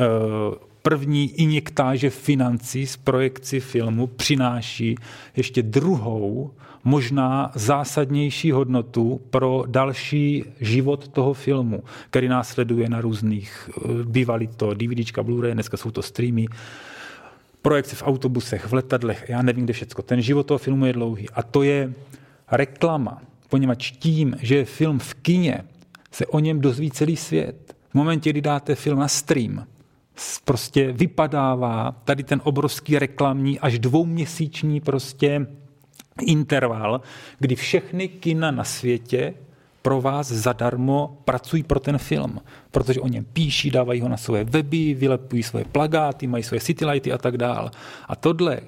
první 0.83 1.31
injektáže 1.41 2.11
financí 2.11 2.87
z 2.87 2.97
projekci 2.97 3.61
filmu 3.61 4.07
přináší 4.07 4.95
ještě 5.37 5.63
druhou, 5.63 6.51
možná 6.85 7.51
zásadnější 7.55 8.51
hodnotu 8.51 9.21
pro 9.31 9.65
další 9.67 10.45
život 10.61 11.09
toho 11.09 11.35
filmu, 11.35 11.83
který 12.11 12.29
následuje 12.29 12.89
na 12.89 13.01
různých, 13.01 13.71
eh, 13.77 14.05
bývaly 14.05 14.47
to 14.47 14.75
DVDčka, 14.75 15.23
Blu-ray, 15.23 15.53
dneska 15.53 15.77
jsou 15.77 15.91
to 15.91 16.03
streamy, 16.03 16.47
projekce 17.63 17.97
v 17.97 18.03
autobusech, 18.03 18.67
v 18.67 18.73
letadlech, 18.73 19.25
já 19.29 19.43
nevím 19.43 19.65
kde 19.65 19.73
všecko. 19.73 20.03
Ten 20.03 20.23
život 20.23 20.47
toho 20.47 20.59
filmu 20.59 20.87
je 20.87 20.93
dlouhý 20.93 21.31
a 21.31 21.43
to 21.43 21.63
je 21.63 21.93
reklama, 22.51 23.23
poněvadž 23.49 23.91
tím, 23.91 24.37
že 24.41 24.57
je 24.57 24.65
film 24.65 24.99
v 24.99 25.15
kině, 25.15 25.65
se 26.11 26.27
o 26.27 26.39
něm 26.39 26.61
dozví 26.61 26.91
celý 26.91 27.17
svět. 27.17 27.77
V 27.91 27.95
momentě, 27.95 28.31
kdy 28.31 28.41
dáte 28.41 28.75
film 28.75 28.99
na 28.99 29.09
stream, 29.09 29.67
prostě 30.45 30.93
vypadává 30.93 31.93
tady 32.05 32.23
ten 32.25 32.41
obrovský 32.45 32.99
reklamní 32.99 33.61
až 33.61 33.79
dvouměsíční 33.79 34.81
prostě 34.81 35.47
interval, 36.21 37.01
kdy 37.39 37.57
všechny 37.57 38.09
kina 38.09 38.51
na 38.51 38.65
světě 38.65 39.35
pro 39.83 40.01
vás 40.01 40.29
zadarmo 40.29 41.19
pracují 41.25 41.63
pro 41.63 41.81
ten 41.81 41.99
film, 41.99 42.41
protože 42.71 43.01
o 43.01 43.09
něm 43.09 43.25
píší, 43.25 43.71
dávají 43.71 44.01
ho 44.01 44.09
na 44.09 44.17
své 44.17 44.45
weby, 44.45 44.95
vylepují 44.95 45.43
svoje 45.43 45.65
plagáty, 45.65 46.27
mají 46.27 46.45
svoje 46.45 46.61
citylighty 46.61 47.13
a 47.13 47.19
tak 47.19 47.37
dále. 47.37 47.71
A 48.09 48.17
tohle, 48.17 48.61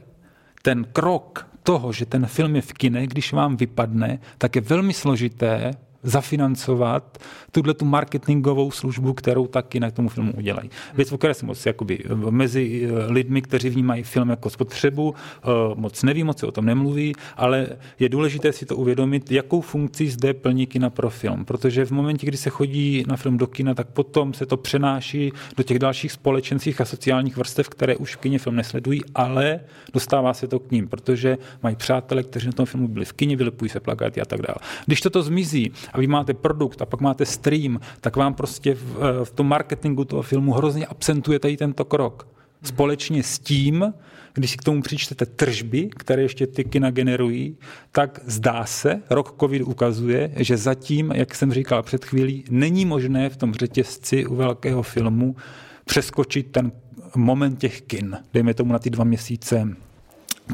ten 0.63 0.87
krok 0.93 1.47
toho, 1.63 1.93
že 1.93 2.07
ten 2.07 2.27
film 2.27 2.57
je 2.57 2.63
v 2.63 2.73
kine, 2.73 3.07
když 3.07 3.33
vám 3.33 3.57
vypadne, 3.57 4.19
tak 4.39 4.57
je 4.57 4.63
velmi 4.63 4.93
složité 4.93 5.71
zafinancovat 6.05 7.19
tuhle 7.51 7.75
tu 7.75 7.85
marketingovou 7.85 8.71
službu, 8.71 9.13
kterou 9.13 9.47
taky 9.47 9.81
na 9.81 9.91
tomu 9.91 10.09
filmu 10.09 10.33
udělají. 10.33 10.71
Věc, 10.95 11.13
o 11.13 11.19
které 11.19 11.35
se 11.35 11.47
moc 11.47 11.67
jakoby, 11.67 12.05
mezi 12.31 12.89
eh, 12.89 13.13
lidmi, 13.13 13.43
kteří 13.43 13.69
vnímají 13.69 14.03
film 14.03 14.31
jako 14.31 14.51
spotřebu, 14.51 15.15
eh, 15.15 15.49
moc 15.75 16.03
neví, 16.03 16.25
moc 16.25 16.39
se 16.39 16.47
o 16.47 16.53
tom 16.53 16.65
nemluví, 16.67 17.13
ale 17.37 17.67
je 17.99 18.09
důležité 18.09 18.53
si 18.53 18.67
to 18.67 18.77
uvědomit, 18.77 19.31
jakou 19.33 19.61
funkci 19.61 20.09
zde 20.09 20.35
plní 20.35 20.67
kina 20.67 20.91
pro 20.91 21.11
film. 21.11 21.45
Protože 21.45 21.85
v 21.85 21.91
momentě, 21.91 22.27
kdy 22.27 22.37
se 22.37 22.51
chodí 22.51 23.05
na 23.09 23.17
film 23.17 23.39
do 23.39 23.47
kina, 23.47 23.75
tak 23.75 23.89
potom 23.89 24.35
se 24.35 24.47
to 24.47 24.57
přenáší 24.57 25.33
do 25.57 25.63
těch 25.63 25.79
dalších 25.79 26.13
společenských 26.13 26.81
a 26.81 26.85
sociálních 26.85 27.37
vrstev, 27.37 27.69
které 27.69 27.97
už 27.97 28.17
v 28.17 28.19
kině 28.19 28.39
film 28.39 28.57
nesledují, 28.57 29.01
ale 29.15 29.61
dostává 29.93 30.35
se 30.35 30.49
to 30.49 30.59
k 30.59 30.71
ním, 30.71 30.89
protože 30.89 31.39
mají 31.63 31.77
přátelé, 31.77 32.23
kteří 32.23 32.47
na 32.47 32.53
tom 32.53 32.67
filmu 32.67 32.89
byli 32.89 33.05
v 33.05 33.13
kině, 33.13 33.37
vylepují 33.37 33.69
se 33.69 33.81
plakáty 33.81 34.21
a 34.21 34.25
tak 34.25 34.43
dále. 34.43 34.57
Když 34.87 35.01
toto 35.01 35.23
zmizí 35.23 35.73
a 35.95 36.01
vy 36.01 36.07
máte 36.07 36.35
produkt 36.35 36.83
a 36.83 36.87
pak 36.87 37.01
máte 37.01 37.27
stream, 37.27 37.81
tak 38.01 38.17
vám 38.17 38.35
prostě 38.35 38.75
v, 38.75 39.25
v 39.25 39.31
tom 39.31 39.49
marketingu 39.49 40.05
toho 40.05 40.23
filmu 40.23 40.53
hrozně 40.53 40.87
absentuje 40.87 41.39
tady 41.39 41.57
tento 41.57 41.85
krok. 41.85 42.29
Společně 42.63 43.23
s 43.23 43.39
tím, 43.39 43.95
když 44.35 44.51
si 44.51 44.57
k 44.57 44.65
tomu 44.65 44.83
přičtete 44.83 45.27
tržby, 45.27 45.89
které 45.97 46.23
ještě 46.23 46.47
ty 46.47 46.65
kina 46.65 46.91
generují, 46.91 47.57
tak 47.93 48.21
zdá 48.27 48.65
se, 48.65 49.03
rok 49.11 49.37
covid 49.41 49.63
ukazuje, 49.63 50.33
že 50.37 50.57
zatím, 50.57 51.13
jak 51.15 51.35
jsem 51.35 51.53
říkal 51.53 51.83
před 51.83 52.05
chvílí, 52.05 52.45
není 52.51 52.85
možné 52.85 53.31
v 53.31 53.37
tom 53.37 53.55
řetězci 53.55 54.27
u 54.27 54.35
velkého 54.35 54.83
filmu 54.83 55.37
přeskočit 55.85 56.53
ten 56.53 56.73
moment 57.17 57.57
těch 57.57 57.83
kin, 57.83 58.17
dejme 58.33 58.55
tomu 58.55 58.73
na 58.73 58.79
ty 58.79 58.91
dva 58.91 59.05
měsíce 59.05 59.69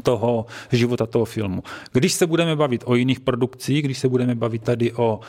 toho 0.03 0.45
života 0.71 1.05
toho 1.05 1.25
filmu. 1.25 1.63
Když 1.91 2.13
se 2.13 2.27
budeme 2.27 2.55
bavit 2.55 2.83
o 2.85 2.95
jiných 2.95 3.19
produkcích, 3.19 3.83
když 3.83 3.97
se 3.97 4.09
budeme 4.09 4.35
bavit 4.35 4.63
tady 4.63 4.93
o 4.93 5.19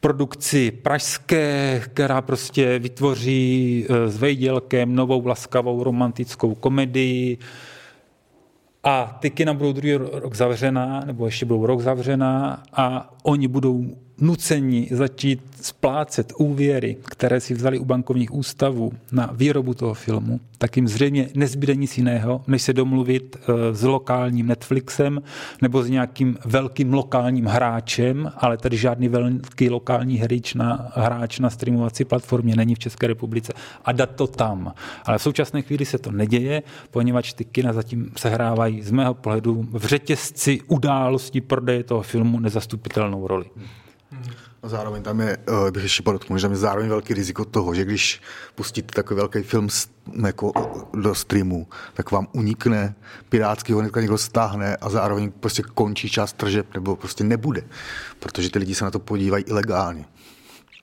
produkci 0.00 0.70
pražské, 0.70 1.82
která 1.84 2.22
prostě 2.22 2.78
vytvoří 2.78 3.86
eh, 3.88 4.08
s 4.08 4.16
Vejdělkem 4.16 4.94
novou 4.94 5.26
laskavou 5.26 5.84
romantickou 5.84 6.54
komedii, 6.54 7.38
a 8.84 9.18
ty 9.20 9.30
kina 9.30 9.54
budou 9.54 9.72
druhý 9.72 9.94
rok 9.94 10.34
zavřená, 10.34 11.00
nebo 11.04 11.26
ještě 11.26 11.46
budou 11.46 11.66
rok 11.66 11.80
zavřená 11.80 12.62
a 12.72 13.14
oni 13.22 13.48
budou 13.48 13.84
nuceni 14.22 14.88
začít 14.90 15.40
splácet 15.60 16.32
úvěry, 16.36 16.96
které 17.04 17.40
si 17.40 17.54
vzali 17.54 17.78
u 17.78 17.84
bankovních 17.84 18.34
ústavů 18.34 18.92
na 19.12 19.30
výrobu 19.32 19.74
toho 19.74 19.94
filmu, 19.94 20.40
tak 20.58 20.76
jim 20.76 20.88
zřejmě 20.88 21.28
nezbyde 21.34 21.74
nic 21.74 21.98
jiného, 21.98 22.42
než 22.46 22.62
se 22.62 22.72
domluvit 22.72 23.36
eh, 23.36 23.74
s 23.74 23.82
lokálním 23.82 24.46
Netflixem 24.46 25.22
nebo 25.62 25.82
s 25.82 25.88
nějakým 25.88 26.38
velkým 26.44 26.94
lokálním 26.94 27.46
hráčem, 27.46 28.32
ale 28.36 28.56
tady 28.56 28.76
žádný 28.76 29.08
velký 29.08 29.70
lokální 29.70 30.18
hráč 30.18 30.54
na, 30.54 30.90
hráč 30.94 31.38
na 31.38 31.50
streamovací 31.50 32.04
platformě 32.04 32.56
není 32.56 32.74
v 32.74 32.78
České 32.78 33.06
republice 33.06 33.52
a 33.84 33.92
dát 33.92 34.10
to 34.10 34.26
tam. 34.26 34.72
Ale 35.04 35.18
v 35.18 35.22
současné 35.22 35.62
chvíli 35.62 35.84
se 35.84 35.98
to 35.98 36.12
neděje, 36.12 36.62
poněvadž 36.90 37.32
ty 37.32 37.44
kina 37.44 37.72
zatím 37.72 38.10
sehrávají 38.16 38.82
z 38.82 38.90
mého 38.90 39.14
pohledu 39.14 39.66
v 39.70 39.84
řetězci 39.86 40.60
událostí 40.68 41.40
prodeje 41.40 41.84
toho 41.84 42.02
filmu 42.02 42.40
nezastupitelnou 42.40 43.26
roli. 43.26 43.44
A 44.62 44.68
zároveň 44.68 45.02
tam 45.02 45.20
je, 45.20 45.38
bych 45.70 45.82
ještě 45.82 46.02
podotknul, 46.02 46.38
že 46.38 46.42
tam 46.42 46.50
je 46.50 46.58
zároveň 46.58 46.88
velký 46.88 47.14
riziko 47.14 47.44
toho, 47.44 47.74
že 47.74 47.84
když 47.84 48.20
pustíte 48.54 48.94
takový 48.94 49.18
velký 49.18 49.42
film 49.42 49.68
jako 50.26 50.52
do 50.94 51.14
streamu, 51.14 51.66
tak 51.94 52.10
vám 52.10 52.28
unikne 52.32 52.94
pirátský 53.28 53.72
hnedka 53.72 54.00
někdo 54.00 54.18
stáhne 54.18 54.76
a 54.76 54.88
zároveň 54.88 55.30
prostě 55.30 55.62
končí 55.62 56.10
část 56.10 56.32
tržeb 56.32 56.74
nebo 56.74 56.96
prostě 56.96 57.24
nebude, 57.24 57.62
protože 58.18 58.50
ty 58.50 58.58
lidi 58.58 58.74
se 58.74 58.84
na 58.84 58.90
to 58.90 58.98
podívají 58.98 59.44
ilegálně. 59.44 60.04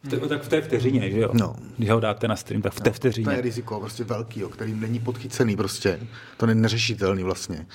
To, 0.09 0.27
tak 0.27 0.43
v 0.43 0.47
té 0.47 0.61
vteřině, 0.61 1.11
že 1.11 1.19
jo? 1.19 1.29
No. 1.33 1.55
Když 1.77 1.89
ho 1.89 1.99
dáte 1.99 2.27
na 2.27 2.35
stream, 2.35 2.61
tak 2.61 2.73
v 2.73 2.79
té 2.79 2.91
vteřině. 2.91 3.25
To 3.25 3.31
je 3.31 3.41
riziko 3.41 3.79
prostě 3.79 4.03
velký, 4.03 4.39
jo, 4.39 4.49
který 4.49 4.73
není 4.73 4.99
podchycený 4.99 5.55
prostě. 5.55 5.99
To 6.37 6.47
je 6.47 6.55
neřešitelný 6.55 7.23
vlastně. 7.23 7.65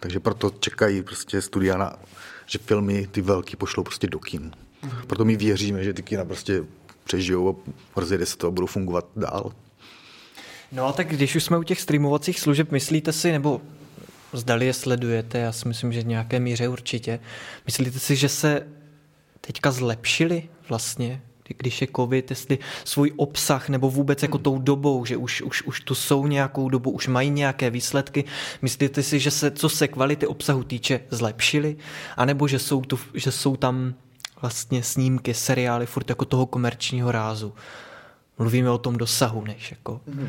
Takže 0.00 0.20
proto 0.20 0.50
čekají 0.50 1.02
prostě 1.02 1.42
studia 1.42 1.76
na, 1.76 1.96
že 2.48 2.58
filmy 2.58 3.06
ty 3.06 3.20
velký 3.20 3.56
pošlou 3.56 3.82
prostě 3.82 4.06
do 4.06 4.18
kin. 4.18 4.50
Proto 5.06 5.24
my 5.24 5.36
věříme, 5.36 5.84
že 5.84 5.92
ty 5.92 6.02
kina 6.02 6.24
prostě 6.24 6.64
přežijou 7.04 7.50
a 7.50 7.70
rozjede 8.00 8.26
se 8.26 8.36
to 8.36 8.46
a 8.46 8.50
budou 8.50 8.66
fungovat 8.66 9.06
dál. 9.16 9.52
No 10.72 10.86
a 10.86 10.92
tak 10.92 11.08
když 11.08 11.36
už 11.36 11.44
jsme 11.44 11.58
u 11.58 11.62
těch 11.62 11.80
streamovacích 11.80 12.40
služeb, 12.40 12.72
myslíte 12.72 13.12
si, 13.12 13.32
nebo 13.32 13.60
zdali 14.32 14.66
je 14.66 14.74
sledujete, 14.74 15.38
já 15.38 15.52
si 15.52 15.68
myslím, 15.68 15.92
že 15.92 16.00
v 16.00 16.06
nějaké 16.06 16.40
míře 16.40 16.68
určitě, 16.68 17.20
myslíte 17.66 17.98
si, 17.98 18.16
že 18.16 18.28
se 18.28 18.66
teďka 19.40 19.70
zlepšili 19.70 20.48
vlastně 20.68 21.22
když 21.56 21.80
je 21.80 21.88
covid, 21.96 22.30
jestli 22.30 22.58
svůj 22.84 23.12
obsah 23.16 23.68
nebo 23.68 23.90
vůbec 23.90 24.22
jako 24.22 24.38
tou 24.38 24.58
dobou, 24.58 25.04
že 25.04 25.16
už, 25.16 25.42
už, 25.42 25.62
už 25.62 25.80
tu 25.80 25.94
jsou 25.94 26.26
nějakou 26.26 26.68
dobu, 26.68 26.90
už 26.90 27.08
mají 27.08 27.30
nějaké 27.30 27.70
výsledky. 27.70 28.24
Myslíte 28.62 29.02
si, 29.02 29.18
že 29.18 29.30
se, 29.30 29.50
co 29.50 29.68
se 29.68 29.88
kvality 29.88 30.26
obsahu 30.26 30.64
týče, 30.64 31.00
zlepšili? 31.10 31.76
A 32.16 32.24
nebo 32.24 32.48
že 32.48 32.58
jsou, 32.58 32.80
tu, 32.80 32.98
že 33.14 33.32
jsou 33.32 33.56
tam 33.56 33.94
vlastně 34.40 34.82
snímky, 34.82 35.34
seriály 35.34 35.86
furt 35.86 36.08
jako 36.10 36.24
toho 36.24 36.46
komerčního 36.46 37.12
rázu? 37.12 37.54
mluvíme 38.38 38.70
o 38.70 38.78
tom 38.78 38.96
dosahu, 38.96 39.44
než 39.44 39.70
jako... 39.70 40.00
Mm. 40.06 40.28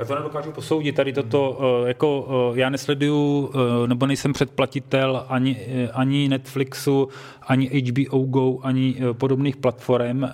Já 0.00 0.06
to 0.06 0.14
nedokážu 0.14 0.52
posoudit, 0.52 0.92
tady 0.92 1.12
toto, 1.12 1.58
eh, 1.84 1.88
jako 1.88 2.28
eh, 2.54 2.60
já 2.60 2.70
nesleduju, 2.70 3.50
eh, 3.54 3.88
nebo 3.88 4.06
nejsem 4.06 4.32
předplatitel 4.32 5.26
ani, 5.28 5.56
ani 5.92 6.28
Netflixu, 6.28 7.08
ani 7.42 7.66
HBO 7.66 8.18
Go, 8.18 8.58
ani 8.62 8.96
podobných 9.12 9.56
platform 9.56 10.24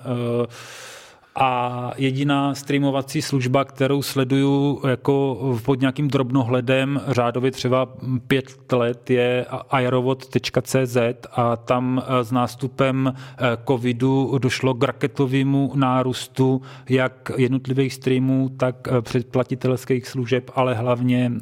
a 1.36 1.92
jediná 1.96 2.54
streamovací 2.54 3.22
služba, 3.22 3.64
kterou 3.64 4.02
sleduju 4.02 4.80
jako 4.88 5.38
pod 5.64 5.80
nějakým 5.80 6.08
drobnohledem 6.08 7.00
řádově 7.08 7.50
třeba 7.50 7.88
pět 8.26 8.72
let 8.72 9.10
je 9.10 9.46
aerovod.cz 9.70 10.96
a 11.32 11.56
tam 11.56 12.02
eh, 12.06 12.24
s 12.24 12.32
nástupem 12.32 13.14
eh, 13.16 13.58
covidu 13.68 14.38
došlo 14.38 14.74
k 14.74 14.82
raketovému 14.84 15.72
nárůstu 15.74 16.62
jak 16.88 17.30
jednotlivých 17.36 17.94
streamů, 17.94 18.48
tak 18.56 18.88
eh, 18.88 19.02
předplatitelských 19.02 20.08
služeb, 20.08 20.50
ale 20.54 20.74
hlavně 20.74 21.32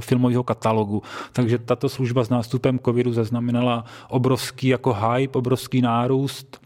filmového 0.00 0.42
katalogu. 0.42 1.02
Takže 1.32 1.58
tato 1.58 1.88
služba 1.88 2.24
s 2.24 2.28
nástupem 2.28 2.78
covidu 2.78 3.12
zaznamenala 3.12 3.84
obrovský 4.08 4.68
jako 4.68 4.92
hype, 4.92 5.38
obrovský 5.38 5.82
nárůst 5.82 6.63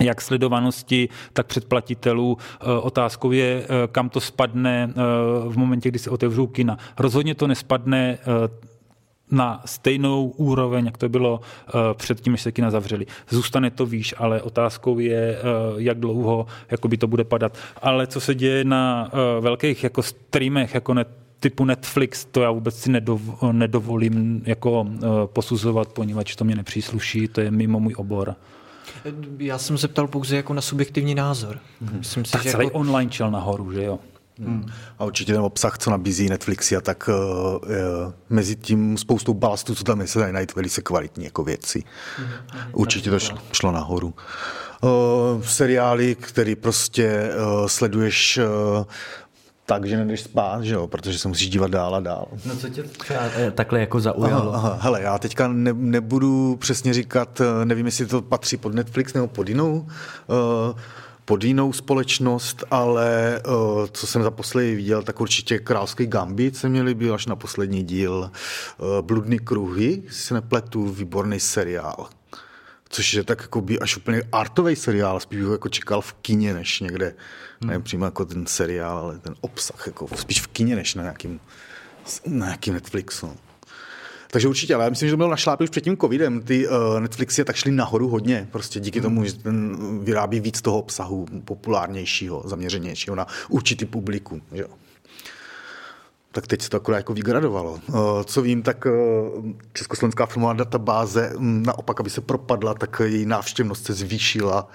jak 0.00 0.20
sledovanosti, 0.20 1.08
tak 1.32 1.46
předplatitelů. 1.46 2.38
Eh, 2.60 2.64
otázkou 2.80 3.32
je, 3.32 3.62
eh, 3.64 3.88
kam 3.92 4.08
to 4.08 4.20
spadne 4.20 4.90
eh, 4.90 4.94
v 5.48 5.56
momentě, 5.56 5.88
kdy 5.88 5.98
se 5.98 6.10
otevřou 6.10 6.46
kina. 6.46 6.78
Rozhodně 6.98 7.34
to 7.34 7.46
nespadne 7.46 8.18
na 9.30 9.62
stejnou 9.64 10.28
úroveň, 10.28 10.86
jak 10.86 10.98
to 10.98 11.08
bylo 11.08 11.40
předtím, 11.94 12.32
než 12.32 12.42
se 12.42 12.52
kina 12.52 12.70
zavřeli. 12.70 13.06
Zůstane 13.30 13.70
to 13.70 13.86
výš, 13.86 14.14
ale 14.18 14.42
otázkou 14.42 14.98
je, 14.98 15.38
jak 15.76 16.00
dlouho 16.00 16.46
by 16.88 16.96
to 16.96 17.06
bude 17.06 17.24
padat. 17.24 17.58
Ale 17.82 18.06
co 18.06 18.20
se 18.20 18.34
děje 18.34 18.64
na 18.64 19.10
velkých 19.40 19.84
jako 19.84 20.02
streamech, 20.02 20.74
jako 20.74 20.94
net, 20.94 21.08
typu 21.40 21.64
Netflix, 21.64 22.24
to 22.24 22.42
já 22.42 22.50
vůbec 22.50 22.74
si 22.76 22.92
nedovolím 23.52 24.42
jako 24.46 24.86
posuzovat, 25.26 25.92
poněvadž 25.92 26.36
to 26.36 26.44
mě 26.44 26.54
nepřísluší, 26.54 27.28
to 27.28 27.40
je 27.40 27.50
mimo 27.50 27.80
můj 27.80 27.94
obor. 27.96 28.36
Já 29.38 29.58
jsem 29.58 29.78
se 29.78 29.88
ptal 29.88 30.08
pouze 30.08 30.36
jako 30.36 30.54
na 30.54 30.60
subjektivní 30.60 31.14
názor. 31.14 31.58
Hmm. 31.80 31.98
Myslím 31.98 32.24
si, 32.24 32.32
tak 32.32 32.42
že 32.42 32.50
celý 32.50 32.64
jako... 32.64 32.78
online 32.78 33.10
čel 33.10 33.30
nahoru, 33.30 33.72
že 33.72 33.84
jo? 33.84 33.98
Hmm. 34.38 34.66
A 34.98 35.04
určitě 35.04 35.32
ten 35.32 35.42
obsah, 35.42 35.78
co 35.78 35.90
nabízí 35.90 36.28
Netflix, 36.28 36.72
a 36.72 36.80
tak 36.80 37.08
uh, 37.08 37.14
uh, 37.14 38.12
mezi 38.30 38.56
tím 38.56 38.98
spoustou 38.98 39.34
balastů, 39.34 39.74
co 39.74 39.84
tam 39.84 40.00
je, 40.00 40.06
se 40.06 40.18
dají 40.18 40.32
najít 40.32 40.54
velice 40.54 40.82
kvalitní 40.82 41.24
jako 41.24 41.44
věci. 41.44 41.82
Hmm. 42.16 42.28
Určitě 42.72 43.10
to 43.10 43.18
šlo, 43.18 43.38
šlo 43.52 43.72
nahoru. 43.72 44.14
Uh, 44.82 45.42
seriály, 45.42 46.14
který 46.14 46.56
prostě 46.56 47.30
uh, 47.30 47.66
sleduješ 47.66 48.38
uh, 48.38 48.84
tak, 49.68 49.84
že 49.84 49.96
nejdeš 49.96 50.20
spát, 50.20 50.62
že 50.64 50.74
jo, 50.74 50.86
protože 50.86 51.18
se 51.18 51.28
musíš 51.28 51.48
dívat 51.48 51.70
dál 51.70 51.94
a 51.94 52.00
dál. 52.00 52.28
No 52.44 52.56
co 52.56 52.68
tě 52.68 52.82
třeba 52.82 53.20
eh, 53.36 53.50
takhle 53.50 53.80
jako 53.80 54.00
zaujalo? 54.00 54.54
Aha, 54.54 54.68
aha, 54.68 54.78
hele, 54.82 55.02
já 55.02 55.18
teďka 55.18 55.48
ne, 55.48 55.72
nebudu 55.72 56.56
přesně 56.56 56.94
říkat, 56.94 57.40
eh, 57.40 57.64
nevím, 57.64 57.86
jestli 57.86 58.06
to 58.06 58.22
patří 58.22 58.56
pod 58.56 58.74
Netflix 58.74 59.12
nebo 59.14 59.26
pod 59.26 59.48
jinou, 59.48 59.86
uh, 60.26 60.78
pod 61.24 61.44
jinou 61.44 61.72
společnost, 61.72 62.64
ale 62.70 63.40
uh, 63.46 63.86
co 63.92 64.06
jsem 64.06 64.22
za 64.22 64.30
poslední 64.30 64.74
viděl, 64.74 65.02
tak 65.02 65.20
určitě 65.20 65.58
Královský 65.58 66.06
gambit 66.06 66.56
se 66.56 66.68
mi 66.68 66.82
líbil 66.82 67.14
až 67.14 67.26
na 67.26 67.36
poslední 67.36 67.82
díl. 67.82 68.30
Uh, 68.78 68.86
Bludný 69.06 69.38
kruhy, 69.38 70.02
si 70.10 70.34
nepletu, 70.34 70.84
výborný 70.84 71.40
seriál 71.40 72.08
což 72.88 73.14
je 73.14 73.24
tak 73.24 73.42
jako 73.42 73.60
by 73.60 73.78
až 73.78 73.96
úplně 73.96 74.22
artový 74.32 74.76
seriál, 74.76 75.20
spíš 75.20 75.40
bych 75.40 75.50
jako 75.50 75.68
čekal 75.68 76.00
v 76.00 76.12
kině, 76.12 76.54
než 76.54 76.80
někde, 76.80 77.14
hmm. 77.60 77.70
nevím 77.70 77.82
přímo 77.82 78.04
jako 78.04 78.24
ten 78.24 78.46
seriál, 78.46 78.98
ale 78.98 79.18
ten 79.18 79.34
obsah, 79.40 79.86
jako 79.86 80.08
spíš 80.16 80.40
v 80.40 80.46
kině, 80.46 80.76
než 80.76 80.94
na 80.94 81.02
nějakým, 81.02 81.40
na 82.26 82.46
nějakým 82.46 82.74
Netflixu. 82.74 83.36
Takže 84.30 84.48
určitě, 84.48 84.74
ale 84.74 84.84
já 84.84 84.90
myslím, 84.90 85.08
že 85.08 85.12
to 85.12 85.16
bylo 85.16 85.30
našlápy 85.30 85.64
už 85.64 85.70
před 85.70 85.80
tím 85.84 85.96
covidem. 85.96 86.40
Ty 86.40 86.68
uh, 86.68 87.00
Netflixy 87.00 87.44
tak 87.44 87.56
šly 87.56 87.70
nahoru 87.70 88.08
hodně, 88.08 88.48
prostě 88.52 88.80
díky 88.80 88.98
hmm. 88.98 89.02
tomu, 89.02 89.24
že 89.24 89.32
ten 89.32 89.76
vyrábí 90.04 90.40
víc 90.40 90.62
toho 90.62 90.78
obsahu 90.78 91.26
populárnějšího, 91.44 92.42
zaměřenějšího 92.44 93.16
na 93.16 93.26
určitý 93.48 93.84
publiku. 93.84 94.42
Že 94.52 94.62
jo 94.62 94.68
tak 96.38 96.46
teď 96.46 96.62
se 96.62 96.70
to 96.70 96.76
akorát 96.76 96.96
jako 96.96 97.14
vygradovalo. 97.14 97.80
Eh, 97.88 98.24
co 98.24 98.42
vím, 98.42 98.62
tak 98.62 98.86
eh, 98.86 98.90
Československá 99.72 100.26
filmová 100.26 100.52
databáze 100.52 101.32
hm, 101.38 101.62
naopak, 101.66 102.00
aby 102.00 102.10
se 102.10 102.20
propadla, 102.20 102.74
tak 102.74 103.02
její 103.04 103.26
návštěvnost 103.26 103.84
se 103.84 103.92
zvýšila 103.92 104.68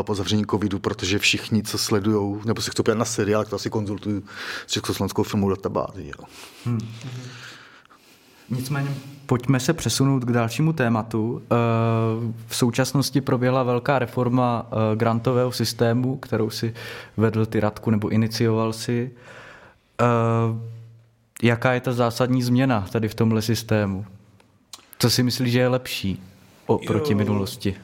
eh, 0.00 0.02
po 0.02 0.14
zavření 0.14 0.44
covidu, 0.50 0.78
protože 0.78 1.18
všichni, 1.18 1.62
co 1.62 1.78
sledují, 1.78 2.40
nebo 2.44 2.62
se 2.62 2.70
chcou 2.70 2.82
na 2.94 3.04
seriál, 3.04 3.44
to 3.44 3.56
asi 3.56 3.70
konzultují 3.70 4.22
s 4.66 4.72
Československou 4.72 5.22
filmovou 5.22 5.50
databází. 5.50 6.08
Jo. 6.08 6.24
Hmm. 6.64 6.88
Nicméně 8.50 8.90
pojďme 9.26 9.60
se 9.60 9.72
přesunout 9.72 10.24
k 10.24 10.32
dalšímu 10.32 10.72
tématu. 10.72 11.42
V 12.46 12.56
současnosti 12.56 13.20
proběhla 13.20 13.62
velká 13.62 13.98
reforma 13.98 14.66
grantového 14.94 15.52
systému, 15.52 16.16
kterou 16.16 16.50
si 16.50 16.74
vedl 17.16 17.46
ty 17.46 17.60
Radku 17.60 17.90
nebo 17.90 18.08
inicioval 18.08 18.72
si. 18.72 19.10
Jaká 21.42 21.72
je 21.72 21.80
ta 21.80 21.92
zásadní 21.92 22.42
změna 22.42 22.86
tady 22.92 23.08
v 23.08 23.14
tomhle 23.14 23.42
systému? 23.42 24.06
Co 24.98 25.10
si 25.10 25.22
myslíš, 25.22 25.52
že 25.52 25.58
je 25.58 25.68
lepší 25.68 26.22
oproti 26.66 27.14
minulosti? 27.14 27.74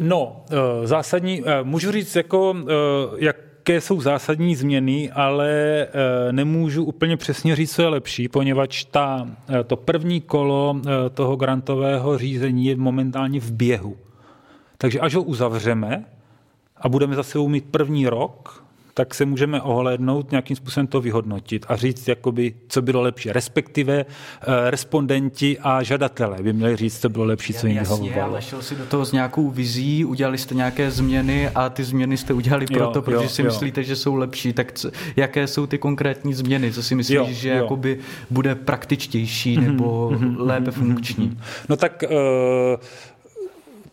No, 0.00 0.44
eh, 0.50 0.86
zásadní, 0.86 1.42
eh, 1.46 1.62
můžu 1.62 1.92
říct, 1.92 2.16
jako, 2.16 2.56
eh, 2.62 2.72
jaké 3.18 3.80
jsou 3.80 4.00
zásadní 4.00 4.56
změny, 4.56 5.10
ale 5.10 5.86
nemůžu 6.30 6.84
úplně 6.84 7.16
přesně 7.16 7.56
říct, 7.56 7.74
co 7.74 7.82
je 7.82 7.88
lepší, 7.88 8.28
poněvadž 8.28 8.84
ta, 8.84 9.28
to 9.66 9.76
první 9.76 10.20
kolo 10.20 10.80
toho 11.14 11.36
grantového 11.36 12.18
řízení 12.18 12.66
je 12.66 12.76
momentálně 12.76 13.40
v 13.40 13.52
běhu. 13.52 13.96
Takže 14.78 15.00
až 15.00 15.14
ho 15.14 15.22
uzavřeme 15.22 16.04
a 16.76 16.88
budeme 16.88 17.16
zase 17.16 17.38
mít 17.38 17.64
první 17.70 18.08
rok, 18.08 18.59
tak 19.00 19.14
se 19.14 19.24
můžeme 19.24 19.62
ohlédnout, 19.62 20.30
nějakým 20.30 20.56
způsobem 20.56 20.86
to 20.86 21.00
vyhodnotit 21.00 21.66
a 21.68 21.76
říct, 21.76 22.08
jakoby, 22.08 22.54
co 22.68 22.82
bylo 22.82 23.02
lepší. 23.02 23.32
Respektive 23.32 24.00
eh, 24.04 24.70
respondenti 24.70 25.58
a 25.62 25.82
žadatelé 25.82 26.42
by 26.42 26.52
měli 26.52 26.76
říct, 26.76 27.00
co 27.00 27.08
bylo 27.08 27.24
lepší, 27.24 27.54
co 27.54 27.66
jim 27.66 27.78
vyhovovalo. 27.78 28.22
ale 28.22 28.42
šel 28.42 28.62
si 28.62 28.74
do 28.76 28.86
toho 28.86 29.04
s 29.04 29.12
nějakou 29.12 29.50
vizí, 29.50 30.04
udělali 30.04 30.38
jste 30.38 30.54
nějaké 30.54 30.90
změny 30.90 31.48
a 31.48 31.68
ty 31.68 31.84
změny 31.84 32.16
jste 32.16 32.32
udělali 32.32 32.66
proto, 32.66 32.98
jo, 32.98 33.02
protože 33.02 33.24
jo, 33.24 33.28
si 33.28 33.42
jo. 33.42 33.46
myslíte, 33.46 33.82
že 33.82 33.96
jsou 33.96 34.14
lepší. 34.14 34.52
Tak 34.52 34.72
co, 34.72 34.90
jaké 35.16 35.46
jsou 35.46 35.66
ty 35.66 35.78
konkrétní 35.78 36.34
změny? 36.34 36.72
Co 36.72 36.82
si 36.82 36.94
myslíš, 36.94 37.16
jo, 37.16 37.26
že 37.30 37.48
jo. 37.48 37.54
Jakoby 37.56 37.98
bude 38.30 38.54
praktičtější 38.54 39.56
nebo 39.56 40.10
mm-hmm, 40.10 40.34
lépe 40.38 40.70
funkční? 40.70 41.38
No 41.68 41.76
tak 41.76 42.04
uh, 42.10 42.16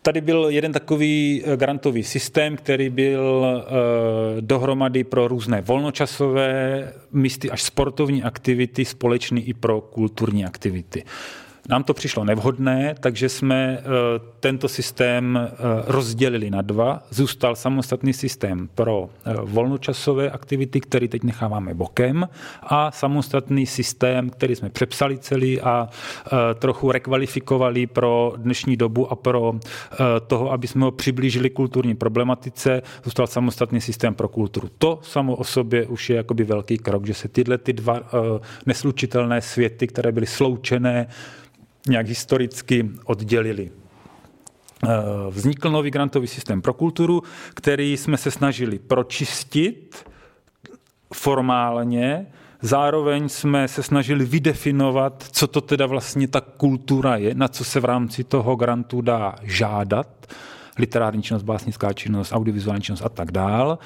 Tady 0.02 0.20
byl 0.20 0.46
jeden 0.48 0.72
takový 0.72 1.42
eh, 1.44 1.56
grantový 1.56 2.02
systém, 2.02 2.56
který 2.56 2.88
byl 2.88 3.46
eh, 3.46 4.40
dohromady 4.40 5.04
pro 5.04 5.28
různé 5.28 5.60
volnočasové, 5.60 6.92
místy 7.12 7.50
až 7.50 7.62
sportovní 7.62 8.22
aktivity, 8.22 8.84
společný 8.84 9.48
i 9.48 9.54
pro 9.54 9.80
kulturní 9.80 10.44
aktivity. 10.44 11.04
Nám 11.68 11.84
to 11.84 11.94
přišlo 11.94 12.24
nevhodné, 12.24 12.94
takže 13.00 13.28
jsme 13.28 13.78
eh, 13.78 13.84
tento 14.40 14.68
systém 14.68 15.38
eh, 15.42 15.56
rozdělili 15.86 16.50
na 16.50 16.62
dva. 16.62 17.02
Zůstal 17.10 17.56
samostatný 17.56 18.12
systém 18.12 18.68
pro 18.74 19.10
eh, 19.24 19.34
volnočasové 19.42 20.30
aktivity, 20.30 20.80
který 20.80 21.08
teď 21.08 21.22
necháváme 21.24 21.74
bokem, 21.74 22.28
a 22.62 22.90
samostatný 22.90 23.66
systém, 23.66 24.30
který 24.30 24.56
jsme 24.56 24.70
přepsali 24.70 25.18
celý 25.18 25.60
a 25.60 25.88
trochu 26.54 26.92
rekvalifikovali 26.92 27.86
pro 27.86 28.32
dnešní 28.36 28.76
dobu 28.76 29.12
a 29.12 29.16
pro 29.16 29.54
toho, 30.26 30.52
aby 30.52 30.66
jsme 30.66 30.84
ho 30.84 30.90
přiblížili 30.90 31.50
kulturní 31.50 31.94
problematice, 31.94 32.82
zůstal 33.04 33.26
samostatný 33.26 33.80
systém 33.80 34.14
pro 34.14 34.28
kulturu. 34.28 34.68
To 34.78 34.98
samo 35.02 35.36
o 35.36 35.44
sobě 35.44 35.86
už 35.86 36.10
je 36.10 36.16
jakoby 36.16 36.44
velký 36.44 36.78
krok, 36.78 37.06
že 37.06 37.14
se 37.14 37.28
tyhle 37.28 37.58
ty 37.58 37.72
dva 37.72 38.00
neslučitelné 38.66 39.40
světy, 39.40 39.86
které 39.86 40.12
byly 40.12 40.26
sloučené, 40.26 41.06
nějak 41.88 42.06
historicky 42.06 42.90
oddělili. 43.04 43.70
Eh, 44.84 44.88
vznikl 45.30 45.70
nový 45.70 45.90
grantový 45.90 46.26
systém 46.26 46.62
pro 46.62 46.74
kulturu, 46.74 47.22
který 47.54 47.96
jsme 47.96 48.16
se 48.16 48.30
snažili 48.30 48.78
pročistit 48.78 50.06
formálně, 51.14 52.26
zároveň 52.62 53.28
jsme 53.28 53.68
se 53.68 53.82
snažili 53.82 54.24
vydefinovat, 54.24 55.24
co 55.32 55.46
to 55.46 55.60
teda 55.60 55.86
vlastně 55.86 56.28
ta 56.28 56.40
kultura 56.40 57.16
je, 57.16 57.34
na 57.34 57.48
co 57.48 57.64
se 57.64 57.80
v 57.80 57.84
rámci 57.84 58.24
toho 58.24 58.56
grantu 58.56 59.00
dá 59.00 59.34
žádat, 59.42 60.26
literární 60.78 61.22
činnost, 61.22 61.42
básnická 61.42 61.92
činnost, 61.92 62.32
audiovizuální 62.32 62.82
činnost 62.82 63.02
a 63.04 63.08
tak 63.08 63.32
dál. 63.32 63.78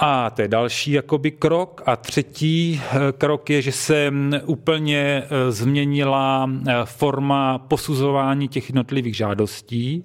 A 0.00 0.30
to 0.30 0.42
je 0.42 0.48
další 0.48 0.92
jakoby 0.92 1.30
krok. 1.30 1.82
A 1.86 1.96
třetí 1.96 2.80
eh, 2.84 3.12
krok 3.18 3.50
je, 3.50 3.62
že 3.62 3.72
se 3.72 4.10
mm, 4.10 4.32
úplně 4.44 5.22
eh, 5.24 5.52
změnila 5.52 6.50
eh, 6.50 6.72
forma 6.84 7.58
posuzování 7.58 8.48
těch 8.48 8.68
jednotlivých 8.68 9.16
žádostí. 9.16 10.04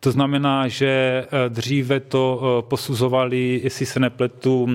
To 0.00 0.12
znamená, 0.12 0.68
že 0.68 1.24
dříve 1.48 2.00
to 2.00 2.64
posuzovali, 2.68 3.60
jestli 3.64 3.86
se 3.86 4.00
nepletu, 4.00 4.68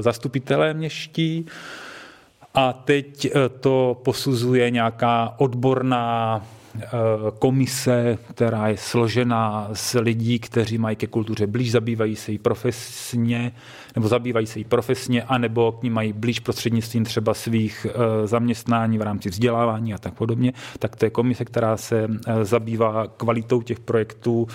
zastupitelé 0.00 0.74
měští, 0.74 1.46
a 2.54 2.72
teď 2.72 3.32
to 3.60 4.00
posuzuje 4.04 4.70
nějaká 4.70 5.34
odborná 5.38 6.42
komise, 7.38 8.18
která 8.28 8.68
je 8.68 8.76
složena 8.76 9.68
z 9.72 9.94
lidí, 9.94 10.38
kteří 10.38 10.78
mají 10.78 10.96
ke 10.96 11.06
kultuře 11.06 11.46
blíž, 11.46 11.70
zabývají 11.72 12.16
se 12.16 12.32
jí 12.32 12.38
profesně, 12.38 13.52
nebo 13.94 14.08
zabývají 14.08 14.46
se 14.46 14.58
jí 14.58 14.64
profesně, 14.64 15.22
anebo 15.22 15.72
k 15.72 15.82
ní 15.82 15.90
mají 15.90 16.12
blíž 16.12 16.40
prostřednictvím 16.40 17.04
třeba 17.04 17.34
svých 17.34 17.86
eh, 17.90 18.26
zaměstnání 18.26 18.98
v 18.98 19.02
rámci 19.02 19.28
vzdělávání 19.28 19.94
a 19.94 19.98
tak 19.98 20.14
podobně, 20.14 20.52
tak 20.78 20.96
to 20.96 21.04
je 21.04 21.10
komise, 21.10 21.44
která 21.44 21.76
se 21.76 22.08
eh, 22.26 22.44
zabývá 22.44 23.06
kvalitou 23.06 23.62
těch 23.62 23.80
projektů 23.80 24.46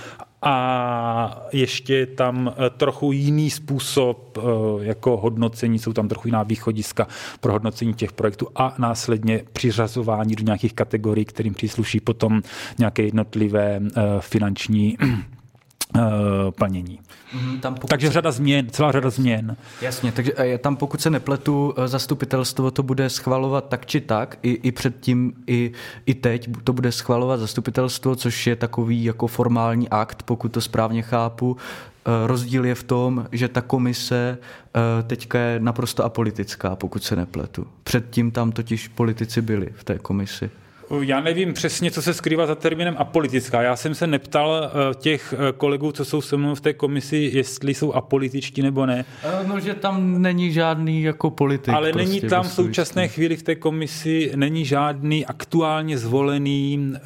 a 0.42 1.48
ještě 1.54 1.96
je 1.96 2.06
tam 2.06 2.54
eh, 2.58 2.70
trochu 2.70 3.12
jiný 3.12 3.50
způsob 3.50 4.38
jako 4.82 5.18
hodnocení, 5.18 5.80
jsou 5.80 5.94
tam 5.94 6.08
trochu 6.08 6.28
jiná 6.28 6.44
východiska 6.44 7.08
pro 7.40 7.54
hodnocení 7.54 7.94
těch 7.94 8.12
projektů 8.12 8.48
a 8.56 8.76
následně 8.78 9.42
přiřazování 9.54 10.36
do 10.36 10.44
nějakých 10.44 10.74
kategorií, 10.74 11.26
kterým 11.26 11.54
přísluší 11.54 12.00
potom 12.00 12.42
nějaké 12.80 13.04
jednotlivé 13.04 13.82
finanční 14.20 14.98
Eh, 15.02 15.08
plnění. 16.58 17.00
Mm, 17.34 17.60
tam 17.60 17.76
takže 17.76 18.08
se... 18.08 18.14
řada 18.14 18.32
změn, 18.32 18.68
celá 18.70 18.92
řada 18.92 19.10
změn. 19.10 19.58
Jasně, 19.82 20.12
takže 20.12 20.32
eh, 20.38 20.58
tam 20.58 20.76
pokud 20.76 21.02
se 21.02 21.10
nepletu, 21.10 21.74
eh, 21.78 21.88
zastupitelstvo 21.88 22.72
to 22.72 22.84
bude 22.84 23.10
schvalovat 23.10 23.70
tak 23.70 23.86
či 23.86 24.02
tak, 24.02 24.38
i, 24.44 24.50
i 24.52 24.72
předtím, 24.72 25.34
i, 25.48 25.72
i 26.06 26.14
teď 26.14 26.50
to 26.64 26.74
bude 26.74 26.92
schvalovat 26.92 27.40
zastupitelstvo, 27.40 28.16
což 28.16 28.48
je 28.48 28.56
takový 28.56 29.04
jako 29.04 29.28
formální 29.28 29.90
akt, 29.90 30.24
pokud 30.24 30.52
to 30.52 30.62
správně 30.62 31.02
chápu. 31.02 31.58
Rozdíl 32.26 32.66
je 32.66 32.76
v 32.76 32.84
tom, 32.84 33.26
že 33.32 33.48
ta 33.48 33.62
komise 33.62 34.38
teďka 35.08 35.40
je 35.40 35.60
naprosto 35.60 36.06
apolitická, 36.06 36.76
pokud 36.76 37.04
se 37.04 37.16
nepletu. 37.16 37.68
Předtím 37.84 38.32
tam 38.32 38.52
totiž 38.52 38.88
politici 38.88 39.42
byli 39.42 39.70
v 39.76 39.84
té 39.84 40.00
komisi. 40.00 40.50
Já 41.00 41.22
nevím 41.22 41.54
přesně, 41.54 41.92
co 41.92 42.02
se 42.02 42.14
skrývá 42.14 42.48
za 42.48 42.56
termínem 42.56 42.96
apolitická. 42.98 43.62
Já 43.62 43.76
jsem 43.76 43.96
se 43.96 44.08
neptal 44.08 44.64
eh, 44.66 44.96
těch 44.96 45.34
eh, 45.34 45.52
kolegů, 45.58 45.92
co 45.92 46.06
jsou 46.06 46.22
se 46.22 46.38
mnou 46.38 46.56
v 46.56 46.62
té 46.62 46.74
komisi, 46.74 47.32
jestli 47.34 47.74
jsou 47.74 47.94
apolitičtí 47.94 48.62
nebo 48.62 48.86
ne. 48.86 49.06
Eh, 49.24 49.48
no, 49.48 49.60
že 49.60 49.74
tam 49.74 50.22
není 50.22 50.52
žádný 50.52 51.04
jako 51.04 51.30
politik. 51.30 51.74
Ale 51.74 51.92
prostě 51.92 52.10
není 52.10 52.22
tam 52.22 52.44
v 52.44 52.52
současné 52.52 53.08
chvíli 53.08 53.36
v 53.36 53.44
té 53.44 53.56
komisi 53.56 54.32
není 54.36 54.66
žádný 54.66 55.26
aktuálně 55.26 55.98
zvolený 55.98 56.92
uh, 56.94 56.98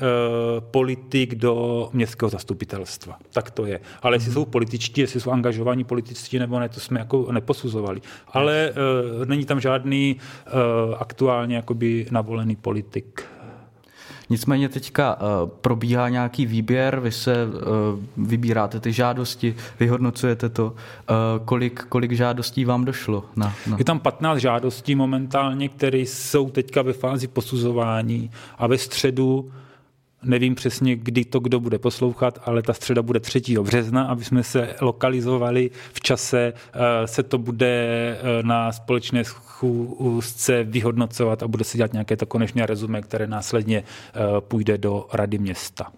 politik 0.60 1.36
do 1.36 1.90
městského 1.94 2.30
zastupitelstva. 2.30 3.18
Tak 3.34 3.52
to 3.52 3.66
je. 3.66 3.80
Ale 4.02 4.16
jestli 4.16 4.26
hmm. 4.26 4.34
jsou 4.34 4.45
političtí, 4.45 5.02
jestli 5.02 5.20
jsou 5.22 5.32
angažovaní 5.32 5.84
političtí 5.84 6.40
nebo 6.40 6.60
ne, 6.60 6.70
to 6.70 6.80
jsme 6.80 6.99
jako 6.99 7.32
neposuzovali. 7.32 8.02
Ale 8.28 8.74
uh, 9.20 9.26
není 9.26 9.45
tam 9.45 9.60
žádný 9.60 10.16
uh, 10.16 10.95
aktuálně 10.99 11.56
jakoby 11.56 12.07
navolený 12.12 12.56
politik. 12.56 13.24
Nicméně 14.30 14.69
teďka 14.69 15.15
uh, 15.15 15.49
probíhá 15.61 16.10
nějaký 16.10 16.45
výběr, 16.45 16.99
vy 16.99 17.11
se 17.11 17.45
uh, 17.45 18.27
vybíráte 18.27 18.80
ty 18.80 18.93
žádosti, 18.93 19.56
vyhodnocujete 19.80 20.49
to. 20.49 20.65
Uh, 20.65 20.76
kolik, 21.45 21.84
kolik 21.89 22.11
žádostí 22.11 22.65
vám 22.65 22.85
došlo? 22.85 23.26
Na, 23.35 23.53
na... 23.68 23.77
Je 23.77 23.85
tam 23.85 23.99
15 23.99 24.39
žádostí 24.39 24.95
momentálně, 24.95 25.69
které 25.69 25.97
jsou 25.97 26.49
teďka 26.49 26.81
ve 26.81 26.93
fázi 26.93 27.27
posuzování 27.27 28.31
a 28.57 28.68
ve 28.68 28.77
středu 28.77 29.52
Nevím 30.26 30.56
přesně, 30.56 30.95
kdy 30.95 31.26
to 31.26 31.39
kdo 31.39 31.60
bude 31.60 31.80
poslouchat, 31.80 32.39
ale 32.45 32.61
ta 32.61 32.73
středa 32.73 33.02
bude 33.02 33.19
3. 33.19 33.41
března, 33.61 34.03
aby 34.03 34.23
jsme 34.23 34.43
se 34.43 34.76
lokalizovali 34.81 35.72
v 35.93 36.02
čase. 36.02 36.53
Se 37.06 37.23
to 37.23 37.38
bude 37.38 38.18
na 38.41 38.72
společné 38.72 39.23
schůzce 39.56 40.64
vyhodnocovat 40.64 41.44
a 41.44 41.48
bude 41.48 41.64
se 41.64 41.77
dělat 41.77 41.94
nějaké 41.94 42.18
to 42.18 42.26
konečné 42.26 42.65
rezume, 42.65 43.02
které 43.02 43.27
následně 43.27 43.84
eh, 43.84 44.19
půjde 44.40 44.77
do 44.77 45.07
rady 45.14 45.38
města. 45.38 45.91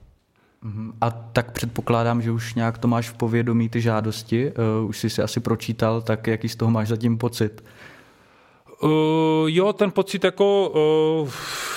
Mhm. 0.62 0.94
A 1.02 1.12
tak 1.12 1.52
předpokládám, 1.52 2.22
že 2.22 2.32
už 2.32 2.56
nějak 2.56 2.78
to 2.78 2.88
máš 2.88 3.10
v 3.10 3.14
povědomí 3.14 3.70
ty 3.70 3.82
žádosti, 3.82 4.52
uh, 4.82 4.90
už 4.90 4.98
jsi 4.98 5.10
si 5.10 5.22
asi 5.22 5.40
pročítal, 5.40 6.02
tak 6.02 6.28
jaký 6.28 6.50
z 6.50 6.56
toho 6.56 6.72
máš 6.72 6.88
zatím 6.88 7.18
pocit? 7.18 7.64
Uh, 8.84 8.90
jo, 9.46 9.74
ten 9.74 9.92
pocit 9.92 10.24
jako 10.24 10.70
uh, 10.70 11.30
Uh, 11.30 11.77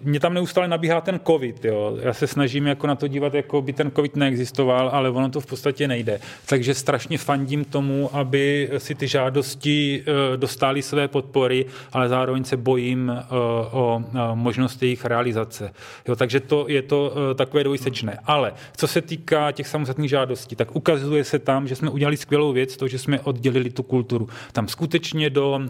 mě 0.00 0.20
tam 0.20 0.34
neustále 0.34 0.68
nabíhá 0.68 1.00
ten 1.00 1.20
covid. 1.26 1.64
Jo. 1.64 1.96
Já 2.02 2.12
se 2.12 2.26
snažím 2.26 2.66
jako 2.66 2.86
na 2.86 2.94
to 2.94 3.08
dívat, 3.08 3.34
jako 3.34 3.62
by 3.62 3.72
ten 3.72 3.90
covid 3.90 4.16
neexistoval, 4.16 4.90
ale 4.92 5.10
ono 5.10 5.30
to 5.30 5.40
v 5.40 5.46
podstatě 5.46 5.88
nejde. 5.88 6.20
Takže 6.46 6.74
strašně 6.74 7.18
fandím 7.18 7.64
tomu, 7.64 8.16
aby 8.16 8.70
si 8.78 8.94
ty 8.94 9.08
žádosti 9.08 10.04
uh, 10.06 10.36
dostály 10.36 10.82
své 10.82 11.08
podpory, 11.08 11.66
ale 11.92 12.08
zároveň 12.08 12.44
se 12.44 12.56
bojím 12.56 13.12
uh, 13.12 13.78
o 13.80 14.04
možnost 14.34 14.82
jejich 14.82 15.04
realizace. 15.04 15.72
Jo, 16.08 16.16
takže 16.16 16.40
to 16.40 16.64
je 16.68 16.82
to 16.82 17.14
takové 17.34 17.64
dvojsečné. 17.64 18.18
Ale 18.24 18.52
co 18.76 18.86
se 18.86 19.00
týká 19.00 19.52
těch 19.52 19.68
samostatných 19.68 20.10
žádostí, 20.10 20.56
tak 20.56 20.76
ukazuje 20.76 21.24
se 21.24 21.38
tam, 21.38 21.68
že 21.68 21.76
jsme 21.76 21.90
udělali 21.90 22.16
skvělou 22.16 22.52
věc, 22.52 22.76
to, 22.76 22.88
že 22.88 22.98
jsme 22.98 23.20
oddělili 23.20 23.70
tu 23.70 23.82
kulturu. 23.82 24.28
Tam 24.52 24.68
skutečně 24.68 25.30
do 25.30 25.60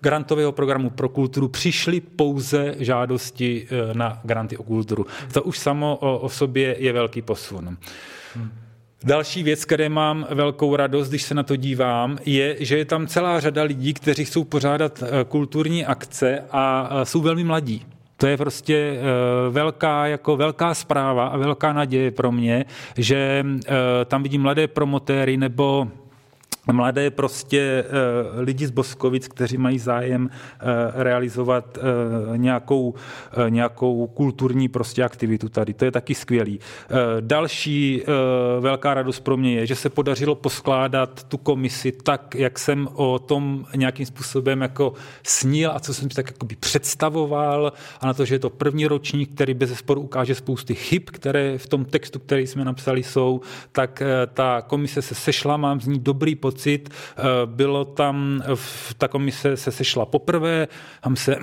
grantového 0.00 0.52
programu 0.52 0.90
pro 0.90 1.08
kulturu 1.08 1.48
přišli 1.48 2.00
po 2.00 2.25
pouze 2.26 2.74
žádosti 2.78 3.66
eh, 3.70 3.94
na 3.94 4.18
granty 4.24 4.56
o 4.56 4.62
kulturu. 4.62 5.06
To 5.32 5.42
už 5.42 5.58
samo 5.58 5.96
o, 5.96 6.28
sobě 6.28 6.76
je 6.78 6.92
velký 6.92 7.22
posun. 7.22 7.76
Další 9.04 9.42
věc, 9.42 9.64
které 9.64 9.88
mám 9.88 10.26
velkou 10.30 10.76
radost, 10.76 11.08
když 11.08 11.22
se 11.22 11.34
na 11.34 11.42
to 11.42 11.56
dívám, 11.56 12.18
je, 12.26 12.56
že 12.58 12.78
je 12.78 12.84
tam 12.84 13.06
celá 13.06 13.40
řada 13.40 13.62
lidí, 13.62 13.94
kteří 13.94 14.24
chcou 14.24 14.44
pořádat 14.44 15.02
eh, 15.02 15.24
kulturní 15.24 15.86
akce 15.86 16.42
a 16.50 16.90
jsou 17.04 17.20
velmi 17.20 17.44
mladí. 17.44 17.86
To 18.16 18.26
je 18.26 18.36
prostě 18.36 18.76
eh, 18.76 19.02
velká, 19.50 20.06
jako 20.06 20.36
velká 20.36 20.74
zpráva 20.74 21.26
a 21.26 21.36
velká 21.36 21.72
naděje 21.72 22.10
pro 22.10 22.32
mě, 22.32 22.64
že 22.96 23.44
tam 24.06 24.22
vidím 24.22 24.42
mladé 24.42 24.66
promotéry 24.66 25.36
nebo 25.36 25.88
mladé 26.72 27.10
prostě 27.10 27.84
uh, 27.84 28.40
lidi 28.40 28.66
z 28.66 28.70
Boskovic, 28.70 29.28
kteří 29.28 29.58
mají 29.58 29.78
zájem 29.78 30.24
uh, 30.24 30.68
realizovat 30.94 31.78
uh, 31.78 32.36
nějakou, 32.36 32.94
nějakou 33.48 34.06
kulturní 34.06 34.68
prostě 34.68 35.04
aktivitu 35.04 35.48
tady. 35.48 35.74
To 35.74 35.84
je 35.84 35.90
taky 35.90 36.14
skvělý. 36.14 36.60
Další 37.20 38.02
velká 38.60 38.94
radost 38.94 39.20
pro 39.20 39.36
mě 39.36 39.54
je, 39.54 39.66
že 39.66 39.74
se 39.74 39.90
podařilo 39.90 40.34
poskládat 40.34 41.24
tu 41.24 41.38
komisi 41.38 41.92
tak, 41.92 42.34
jak 42.34 42.58
jsem 42.58 42.88
o 42.94 43.18
tom 43.18 43.66
nějakým 43.76 44.06
způsobem 44.06 44.60
jako 44.60 44.92
snil 45.22 45.70
a 45.74 45.80
co 45.80 45.94
jsem 45.94 46.10
si 46.10 46.16
tak 46.16 46.26
jakoby 46.26 46.56
představoval 46.56 47.72
a 48.00 48.06
na 48.06 48.14
to, 48.14 48.24
že 48.24 48.34
je 48.34 48.38
to 48.38 48.50
první 48.50 48.86
ročník, 48.86 49.34
který 49.34 49.54
bez 49.54 49.78
sporu 49.78 50.00
ukáže 50.00 50.34
spousty 50.34 50.74
chyb, 50.74 51.02
které 51.06 51.58
v 51.58 51.66
tom 51.66 51.84
textu, 51.84 52.18
který 52.18 52.46
jsme 52.46 52.64
napsali, 52.64 53.02
jsou, 53.02 53.40
tak 53.72 54.02
ta 54.34 54.62
komise 54.62 55.02
se 55.02 55.14
sešla, 55.14 55.56
mám 55.56 55.80
z 55.80 55.86
ní 55.86 55.98
dobrý 55.98 56.34
pocit, 56.34 56.55
pocit. 56.56 56.88
Eh, 56.88 57.22
bylo 57.46 57.84
tam, 57.84 58.42
ta 58.98 59.08
komise 59.08 59.56
se 59.56 59.70
sešla 59.70 60.06
poprvé, 60.06 60.68
tam 61.00 61.16
se 61.16 61.36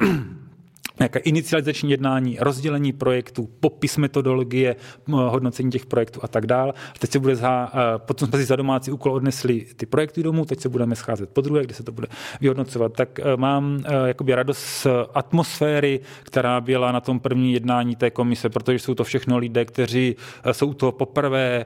nějaké 1.00 1.20
inicializační 1.20 1.92
jednání, 1.92 2.38
rozdělení 2.40 2.94
projektů, 2.94 3.50
popis 3.60 3.98
metodologie, 3.98 4.76
hodnocení 5.08 5.72
těch 5.72 5.86
projektů 5.86 6.20
a 6.24 6.28
tak 6.28 6.46
dále. 6.46 6.74
Teď 7.00 7.12
se 7.12 7.20
bude 7.20 7.36
za, 7.36 7.72
potom 7.98 8.28
jsme 8.28 8.40
si 8.40 8.46
za 8.46 8.56
domácí 8.56 8.92
úkol 8.92 9.14
odnesli 9.14 9.66
ty 9.76 9.86
projekty 9.86 10.24
domů, 10.24 10.46
teď 10.46 10.60
se 10.60 10.70
budeme 10.70 10.96
scházet 10.96 11.30
po 11.30 11.42
druhé, 11.42 11.64
kde 11.64 11.74
se 11.74 11.84
to 11.84 11.92
bude 11.92 12.08
vyhodnocovat. 12.42 12.94
Tak 12.94 13.20
e, 13.20 13.38
mám 13.38 13.84
e, 13.86 14.08
jakoby 14.08 14.36
radost 14.36 14.60
z 14.60 14.88
atmosféry, 15.14 16.00
která 16.24 16.62
byla 16.62 16.92
na 16.92 17.02
tom 17.02 17.20
první 17.20 17.54
jednání 17.54 17.96
té 17.96 18.12
komise, 18.12 18.50
protože 18.50 18.80
jsou 18.80 18.96
to 18.96 19.04
všechno 19.04 19.38
lidé, 19.38 19.66
kteří 19.66 20.16
e, 20.44 20.54
jsou 20.54 20.74
to 20.74 20.92
poprvé, 20.92 21.66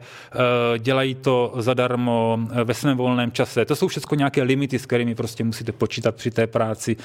dělají 0.77 1.15
to 1.15 1.53
zadarmo 1.57 2.39
ve 2.64 2.73
svém 2.73 2.98
volném 2.98 3.31
čase. 3.31 3.65
To 3.65 3.76
jsou 3.76 3.88
všechno 3.88 4.18
nějaké 4.18 4.44
limity, 4.44 4.80
s 4.80 4.85
kterými 4.85 5.15
prostě 5.15 5.44
musíte 5.44 5.72
počítat 5.72 6.15
při 6.15 6.31
té 6.31 6.48
práci. 6.48 6.95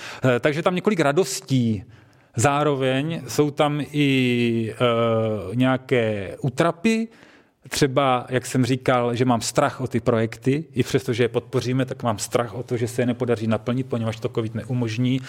Takže 0.40 0.62
tam 0.62 0.74
několik 0.74 1.00
radostí 1.00 1.84
Zároveň 2.36 3.22
jsou 3.28 3.50
tam 3.50 3.80
i 3.92 4.74
e, 4.74 4.76
nějaké 5.56 6.36
utrapy, 6.40 7.08
třeba, 7.68 8.26
jak 8.28 8.46
jsem 8.46 8.64
říkal, 8.64 9.14
že 9.14 9.24
mám 9.24 9.40
strach 9.40 9.80
o 9.80 9.86
ty 9.86 10.00
projekty, 10.00 10.64
i 10.72 10.82
přesto, 10.82 11.12
že 11.12 11.24
je 11.24 11.28
podpoříme, 11.28 11.84
tak 11.84 12.02
mám 12.02 12.18
strach 12.18 12.54
o 12.54 12.62
to, 12.62 12.76
že 12.76 12.88
se 12.88 13.02
je 13.02 13.06
nepodaří 13.06 13.46
naplnit, 13.46 13.86
poněvadž 13.86 14.20
to 14.20 14.28
COVID 14.28 14.54
neumožní 14.54 15.20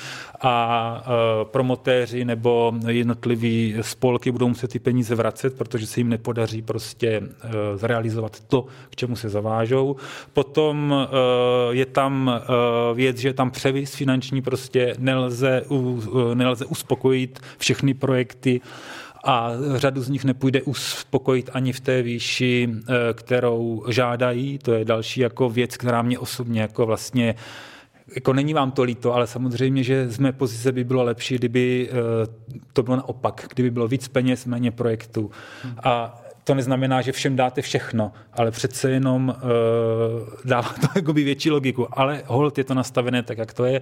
a 0.41 1.03
e, 1.05 1.45
promotéři 1.45 2.25
nebo 2.25 2.73
jednotliví 2.87 3.75
spolky 3.81 4.31
budou 4.31 4.47
muset 4.47 4.71
ty 4.71 4.79
peníze 4.79 5.15
vracet, 5.15 5.57
protože 5.57 5.87
se 5.87 5.99
jim 5.99 6.09
nepodaří 6.09 6.61
prostě 6.61 7.07
e, 7.07 7.77
zrealizovat 7.77 8.39
to, 8.39 8.65
k 8.89 8.95
čemu 8.95 9.15
se 9.15 9.29
zavážou. 9.29 9.95
Potom 10.33 10.93
e, 10.93 11.75
je 11.75 11.85
tam 11.85 12.41
věc, 12.93 13.17
že 13.17 13.33
tam 13.33 13.51
převis 13.51 13.95
finanční, 13.95 14.41
prostě 14.41 14.95
nelze, 14.99 15.63
nelze 16.33 16.65
uspokojit 16.65 17.39
všechny 17.57 17.93
projekty 17.93 18.61
a 19.23 19.51
řadu 19.75 20.01
z 20.01 20.09
nich 20.09 20.23
nepůjde 20.23 20.61
uspokojit 20.61 21.49
ani 21.53 21.73
v 21.73 21.79
té 21.79 22.01
výši, 22.01 22.69
kterou 23.13 23.85
žádají. 23.89 24.57
To 24.57 24.73
je 24.73 24.85
další 24.85 25.21
jako 25.21 25.49
věc, 25.49 25.77
která 25.77 26.01
mě 26.01 26.19
osobně 26.19 26.61
jako 26.61 26.85
vlastně 26.85 27.35
jako 28.15 28.33
není 28.33 28.53
vám 28.53 28.71
to 28.71 28.83
líto, 28.83 29.13
ale 29.13 29.27
samozřejmě, 29.27 29.83
že 29.83 30.09
z 30.09 30.19
mé 30.19 30.31
pozice 30.31 30.71
by 30.71 30.83
bylo 30.83 31.03
lepší, 31.03 31.35
kdyby 31.35 31.89
to 32.73 32.83
bylo 32.83 32.95
naopak, 32.95 33.47
kdyby 33.53 33.71
bylo 33.71 33.87
víc 33.87 34.07
peněz, 34.07 34.45
méně 34.45 34.71
projektů. 34.71 35.31
A 35.83 36.21
to 36.43 36.55
neznamená, 36.55 37.01
že 37.01 37.11
všem 37.11 37.35
dáte 37.35 37.61
všechno, 37.61 38.11
ale 38.33 38.51
přece 38.51 38.91
jenom 38.91 39.35
uh, 39.37 40.29
dává 40.45 40.69
to 40.81 40.87
jakoby 40.95 41.23
větší 41.23 41.51
logiku. 41.51 41.87
Ale 41.91 42.23
hold 42.25 42.57
je 42.57 42.63
to 42.63 42.73
nastavené 42.73 43.23
tak, 43.23 43.37
jak 43.37 43.53
to 43.53 43.65
je. 43.65 43.81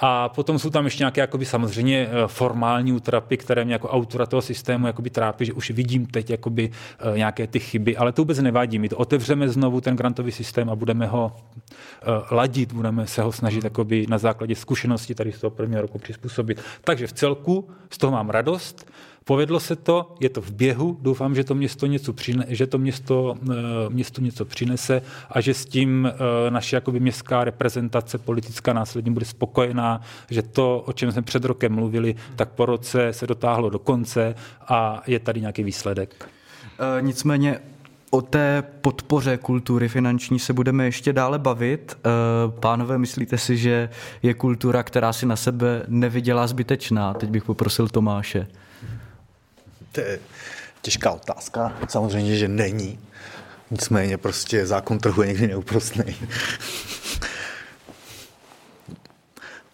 A 0.00 0.28
potom 0.28 0.58
jsou 0.58 0.70
tam 0.70 0.84
ještě 0.84 1.02
nějaké 1.02 1.20
jakoby 1.20 1.44
samozřejmě 1.44 2.08
eh, 2.08 2.26
formální 2.26 2.92
útrapy, 2.92 3.36
které 3.36 3.64
mě 3.64 3.72
jako 3.72 3.88
autora 3.88 4.26
toho 4.26 4.42
systému 4.42 4.86
jakoby 4.86 5.10
trápí, 5.10 5.44
že 5.44 5.52
už 5.52 5.70
vidím 5.70 6.06
teď 6.06 6.30
jakoby 6.30 6.70
uh, 6.70 7.16
nějaké 7.16 7.46
ty 7.46 7.60
chyby, 7.60 7.96
ale 7.96 8.12
to 8.12 8.22
vůbec 8.22 8.38
nevadí. 8.38 8.78
My 8.78 8.88
to 8.88 8.96
otevřeme 8.96 9.48
znovu, 9.48 9.80
ten 9.80 9.96
grantový 9.96 10.32
systém 10.32 10.70
a 10.70 10.76
budeme 10.76 11.06
ho 11.06 11.36
uh, 11.36 12.36
ladit, 12.36 12.72
budeme 12.72 13.06
se 13.06 13.22
ho 13.22 13.32
snažit 13.32 13.64
jakoby 13.64 14.06
na 14.08 14.18
základě 14.18 14.54
zkušenosti 14.54 15.14
tady 15.14 15.32
z 15.32 15.40
toho 15.40 15.50
prvního 15.50 15.82
roku 15.82 15.98
přizpůsobit. 15.98 16.62
Takže 16.84 17.06
v 17.06 17.12
celku 17.12 17.68
z 17.90 17.98
toho 17.98 18.12
mám 18.12 18.30
radost. 18.30 18.86
Povedlo 19.24 19.60
se 19.60 19.76
to, 19.76 20.14
je 20.20 20.28
to 20.28 20.40
v 20.40 20.50
běhu, 20.50 20.98
doufám, 21.00 21.34
že 21.34 21.44
to 21.44 21.54
město 21.54 21.86
něco, 21.86 22.12
přine, 22.12 22.46
že 22.48 22.66
to 22.66 22.78
město, 22.78 23.34
eh, 23.50 23.54
město 23.88 24.20
něco 24.20 24.44
přinese 24.44 25.02
a 25.30 25.40
že 25.40 25.54
s 25.54 25.64
tím 25.64 26.06
eh, 26.06 26.50
naše 26.50 26.76
jakoby 26.76 27.00
městská 27.00 27.44
reprezentace 27.44 28.18
politická 28.18 28.72
následně 28.72 29.10
bude 29.10 29.24
spokojená, 29.24 30.00
že 30.30 30.42
to, 30.42 30.80
o 30.86 30.92
čem 30.92 31.12
jsme 31.12 31.22
před 31.22 31.44
rokem 31.44 31.72
mluvili, 31.72 32.14
tak 32.36 32.48
po 32.48 32.66
roce 32.66 33.12
se 33.12 33.26
dotáhlo 33.26 33.70
do 33.70 33.78
konce 33.78 34.34
a 34.68 35.02
je 35.06 35.18
tady 35.18 35.40
nějaký 35.40 35.64
výsledek. 35.64 36.28
E, 36.98 37.02
nicméně 37.02 37.58
O 38.14 38.22
té 38.22 38.62
podpoře 38.80 39.36
kultury 39.36 39.88
finanční 39.88 40.38
se 40.38 40.52
budeme 40.52 40.84
ještě 40.84 41.12
dále 41.12 41.38
bavit. 41.38 41.96
Pánové, 42.60 42.98
myslíte 42.98 43.38
si, 43.38 43.56
že 43.56 43.88
je 44.22 44.34
kultura, 44.34 44.82
která 44.82 45.12
si 45.12 45.26
na 45.26 45.36
sebe 45.36 45.82
nevydělá 45.88 46.46
zbytečná? 46.46 47.14
Teď 47.14 47.30
bych 47.30 47.44
poprosil 47.44 47.88
Tomáše. 47.88 48.46
To 49.92 50.00
je 50.00 50.20
těžká 50.82 51.10
otázka. 51.10 51.76
Samozřejmě, 51.88 52.36
že 52.36 52.48
není. 52.48 52.98
Nicméně 53.70 54.18
prostě 54.18 54.66
zákon 54.66 54.98
trhu 54.98 55.22
je 55.22 55.28
někdy 55.28 55.46
neúprostný. 55.46 56.16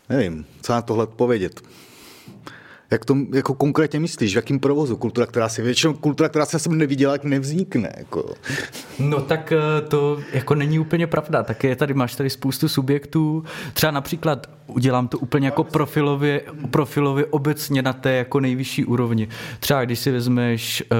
Nevím, 0.08 0.46
co 0.62 0.72
na 0.72 0.82
tohle 0.82 1.04
odpovědět. 1.04 1.60
Jak 2.90 3.04
to 3.04 3.16
jako 3.34 3.54
konkrétně 3.54 4.00
myslíš? 4.00 4.32
V 4.32 4.36
jakém 4.36 4.58
provozu? 4.58 4.96
Kultura, 4.96 5.26
která 5.26 5.48
si 5.48 5.62
většinou 5.62 5.94
kultura, 5.94 6.28
která 6.28 6.46
se 6.46 6.58
sem 6.58 6.78
neviděla, 6.78 7.12
jak 7.12 7.24
nevznikne. 7.24 7.92
Jako. 7.96 8.34
No 8.98 9.20
tak 9.20 9.52
eh, 9.52 9.80
to 9.88 10.18
jako 10.32 10.54
není 10.54 10.78
úplně 10.78 11.06
pravda. 11.06 11.42
Tak 11.42 11.64
je 11.64 11.76
tady, 11.76 11.94
máš 11.94 12.14
tady 12.14 12.30
spoustu 12.30 12.68
subjektů. 12.68 13.44
Třeba 13.72 13.90
například 13.90 14.46
udělám 14.66 15.08
to 15.08 15.18
úplně 15.18 15.46
jako 15.46 15.64
profilově, 15.64 16.42
profilově 16.70 17.26
obecně 17.26 17.82
na 17.82 17.92
té 17.92 18.12
jako 18.12 18.40
nejvyšší 18.40 18.84
úrovni. 18.84 19.28
Třeba 19.60 19.84
když 19.84 19.98
si 19.98 20.10
vezmeš 20.10 20.82
uh, 20.92 20.98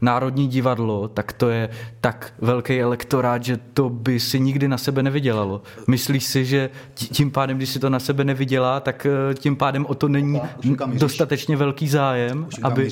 Národní 0.00 0.48
divadlo, 0.48 1.08
tak 1.08 1.32
to 1.32 1.48
je 1.48 1.68
tak 2.00 2.32
velký 2.38 2.80
elektorát, 2.80 3.44
že 3.44 3.58
to 3.74 3.88
by 3.88 4.20
si 4.20 4.40
nikdy 4.40 4.68
na 4.68 4.78
sebe 4.78 5.02
nevydělalo. 5.02 5.62
Myslíš 5.86 6.24
si, 6.24 6.44
že 6.44 6.70
tím 6.94 7.30
pádem, 7.30 7.56
když 7.56 7.68
si 7.68 7.78
to 7.78 7.90
na 7.90 7.98
sebe 7.98 8.24
nevydělá, 8.24 8.80
tak 8.80 9.06
uh, 9.28 9.34
tím 9.34 9.56
pádem 9.56 9.86
o 9.86 9.94
to 9.94 10.08
není 10.08 10.40
dostatečně 11.20 11.56
velký 11.56 11.88
zájem? 11.88 12.48
aby... 12.62 12.90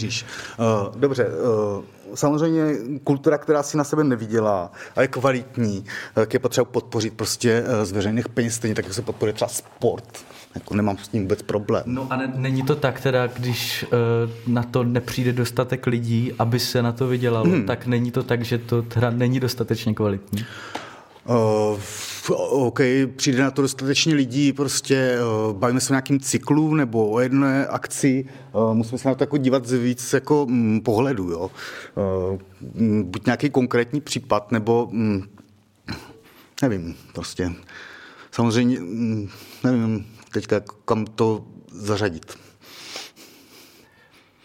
Uh, 0.58 0.96
dobře, 0.96 1.26
uh, 1.26 1.84
samozřejmě 2.14 2.76
kultura, 3.04 3.38
která 3.38 3.62
si 3.62 3.76
na 3.76 3.84
sebe 3.84 4.04
neviděla 4.04 4.72
a 4.96 5.02
je 5.02 5.08
kvalitní, 5.08 5.84
tak 6.14 6.34
je 6.34 6.40
potřeba 6.40 6.64
podpořit 6.64 7.14
prostě 7.14 7.64
eh, 7.66 7.84
z 7.84 7.92
veřejných 7.92 8.28
peněz, 8.28 8.54
stejně 8.54 8.74
tak, 8.74 8.84
jak 8.84 8.94
se 8.94 9.02
podporuje 9.02 9.32
třeba 9.32 9.48
sport. 9.48 10.24
Jako 10.54 10.74
nemám 10.74 10.98
s 10.98 11.08
tím 11.08 11.22
vůbec 11.22 11.42
problém. 11.42 11.82
No 11.86 12.06
a 12.10 12.16
ne, 12.16 12.32
není 12.36 12.62
to 12.62 12.76
tak 12.76 13.00
teda, 13.00 13.26
když 13.26 13.84
uh, 13.84 14.52
na 14.52 14.62
to 14.62 14.84
nepřijde 14.84 15.32
dostatek 15.32 15.86
lidí, 15.86 16.32
aby 16.38 16.60
se 16.60 16.82
na 16.82 16.92
to 16.92 17.06
vydělalo, 17.06 17.44
hmm. 17.44 17.66
tak 17.66 17.86
není 17.86 18.10
to 18.10 18.22
tak, 18.22 18.44
že 18.44 18.58
to 18.58 18.82
teda 18.82 19.10
není 19.10 19.40
dostatečně 19.40 19.94
kvalitní? 19.94 20.44
OK, 22.28 22.80
přijde 23.16 23.42
na 23.42 23.50
to 23.50 23.62
dostatečně 23.62 24.14
lidí, 24.14 24.52
prostě 24.52 25.18
bavíme 25.52 25.80
se 25.80 25.92
o 25.92 25.94
nějakým 25.94 26.20
cyklu 26.20 26.74
nebo 26.74 27.10
o 27.10 27.20
jedné 27.20 27.66
akci, 27.66 28.24
musíme 28.72 28.98
se 28.98 29.08
na 29.08 29.14
to 29.14 29.22
jako 29.22 29.36
dívat 29.36 29.66
z 29.66 29.72
víc 29.72 30.12
jako 30.12 30.44
um, 30.44 30.80
pohledu, 30.80 31.30
jo. 31.30 31.50
Uh, 31.94 32.38
buď 33.02 33.26
nějaký 33.26 33.50
konkrétní 33.50 34.00
případ, 34.00 34.52
nebo 34.52 34.84
um, 34.84 35.28
nevím, 36.62 36.94
prostě. 37.12 37.52
Samozřejmě, 38.30 38.78
nevím 39.64 40.06
teďka, 40.32 40.60
kam 40.84 41.04
to 41.04 41.44
zařadit. 41.72 42.38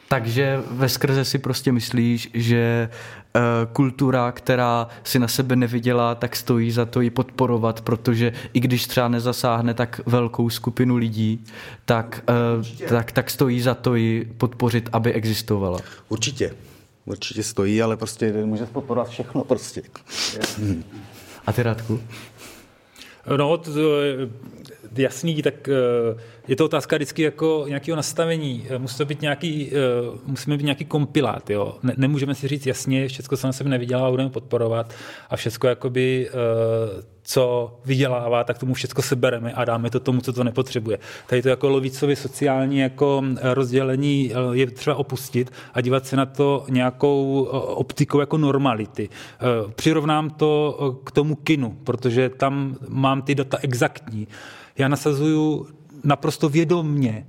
Takže 0.08 0.64
ve 0.72 0.90
skrze 0.90 1.26
si 1.26 1.38
prostě 1.38 1.72
myslíš, 1.72 2.30
že 2.34 2.90
kultura, 3.74 4.32
která 4.32 4.88
si 5.04 5.20
na 5.20 5.28
sebe 5.28 5.56
nevydělá, 5.56 6.16
tak 6.16 6.36
stojí 6.36 6.72
za 6.72 6.86
to 6.86 7.02
ji 7.02 7.10
podporovat, 7.10 7.82
protože 7.82 8.34
i 8.54 8.60
když 8.60 8.88
třeba 8.88 9.08
nezasáhne 9.08 9.74
tak 9.74 10.02
velkou 10.06 10.50
skupinu 10.50 10.96
lidí, 10.96 11.44
tak, 11.86 12.24
uh, 12.60 12.88
tak, 12.90 13.12
tak 13.12 13.30
stojí 13.30 13.62
za 13.62 13.74
to 13.74 13.96
ji 13.96 14.26
podpořit, 14.38 14.90
aby 14.94 15.14
existovala. 15.14 15.80
Určitě. 16.10 16.56
Určitě 17.06 17.44
stojí, 17.44 17.82
ale 17.82 17.98
prostě 17.98 18.34
může 18.46 18.66
podporovat 18.66 19.10
všechno 19.10 19.44
prostě. 19.44 19.82
A 21.46 21.54
ty 21.54 21.64
Radku? 21.64 22.02
No, 23.38 23.58
to, 23.58 23.72
jasný, 24.96 25.42
tak 25.42 25.68
uh 25.68 26.20
je 26.48 26.56
to 26.56 26.66
otázka 26.66 26.96
vždycky 26.96 27.22
jako 27.22 27.66
nějakého 27.68 27.96
nastavení. 27.96 28.66
Eh, 28.70 28.80
musí 28.80 28.98
to 28.98 29.06
být 29.06 29.22
nějaký, 29.22 29.72
uh, 29.72 30.20
musíme 30.26 30.58
být 30.58 30.64
nějaký 30.64 30.86
kompilát. 30.86 31.50
Jo? 31.50 31.76
Ne, 31.84 31.94
nemůžeme 31.98 32.36
si 32.36 32.48
říct 32.48 32.66
jasně, 32.66 33.08
všechno 33.08 33.38
se 33.38 33.48
na 33.48 33.54
sebe 33.54 33.70
nevydělá, 33.70 34.12
budeme 34.12 34.30
podporovat 34.30 34.94
a 35.30 35.36
všechno 35.36 35.70
jakoby, 35.70 36.30
uh, 36.30 37.04
co 37.24 37.76
vydělává, 37.86 38.44
tak 38.44 38.58
tomu 38.58 38.74
všechno 38.74 39.04
sebereme 39.04 39.54
a 39.54 39.66
dáme 39.66 39.90
to 39.90 40.00
tomu, 40.00 40.22
co 40.22 40.34
to 40.34 40.44
nepotřebuje. 40.44 41.00
Tady 41.28 41.42
to 41.42 41.50
jako 41.50 41.70
lovicově 41.70 42.16
sociální 42.16 42.80
jako 42.80 43.24
rozdělení 43.42 44.32
je 44.52 44.72
třeba 44.72 44.96
opustit 44.96 45.52
a 45.74 45.82
dívat 45.82 46.06
se 46.06 46.16
na 46.16 46.26
to 46.26 46.66
nějakou 46.70 47.44
optikou 47.54 48.20
jako 48.20 48.38
normality. 48.38 49.10
Přirovnám 49.76 50.30
to 50.30 50.80
k 51.04 51.12
tomu 51.12 51.36
kinu, 51.36 51.78
protože 51.84 52.30
tam 52.30 52.76
mám 52.88 53.22
ty 53.22 53.36
data 53.36 53.58
exaktní. 53.62 54.28
Já 54.78 54.88
nasazuju 54.88 55.68
naprosto 56.04 56.50
vědomně 56.50 57.28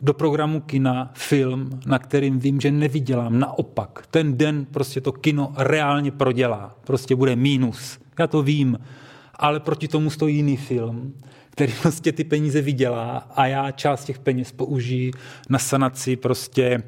do 0.00 0.14
programu 0.14 0.60
kina 0.60 1.10
film, 1.14 1.80
na 1.86 1.98
kterým 1.98 2.38
vím, 2.38 2.60
že 2.60 2.70
nevydělám. 2.70 3.38
Naopak, 3.38 4.06
ten 4.10 4.36
den 4.36 4.64
prostě 4.64 5.00
to 5.00 5.12
kino 5.12 5.52
reálně 5.56 6.10
prodělá. 6.10 6.76
Prostě 6.84 7.16
bude 7.16 7.36
mínus. 7.36 7.98
Já 8.18 8.26
to 8.26 8.42
vím. 8.42 8.78
Ale 9.34 9.60
proti 9.60 9.88
tomu 9.88 10.10
stojí 10.10 10.36
jiný 10.36 10.56
film, 10.56 11.14
který 11.50 11.72
prostě 11.82 12.12
ty 12.12 12.24
peníze 12.24 12.62
vydělá 12.62 13.28
a 13.34 13.46
já 13.46 13.70
část 13.70 14.04
těch 14.04 14.18
peněz 14.18 14.52
použiji 14.52 15.10
na 15.48 15.58
sanaci 15.58 16.16
prostě 16.16 16.82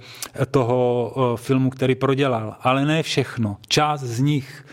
toho 0.51 1.37
filmu, 1.37 1.71
který 1.71 1.95
prodělal. 1.95 2.57
Ale 2.61 2.85
ne 2.85 3.03
všechno. 3.03 3.57
Část 3.69 4.01
z 4.01 4.21
nich 4.21 4.67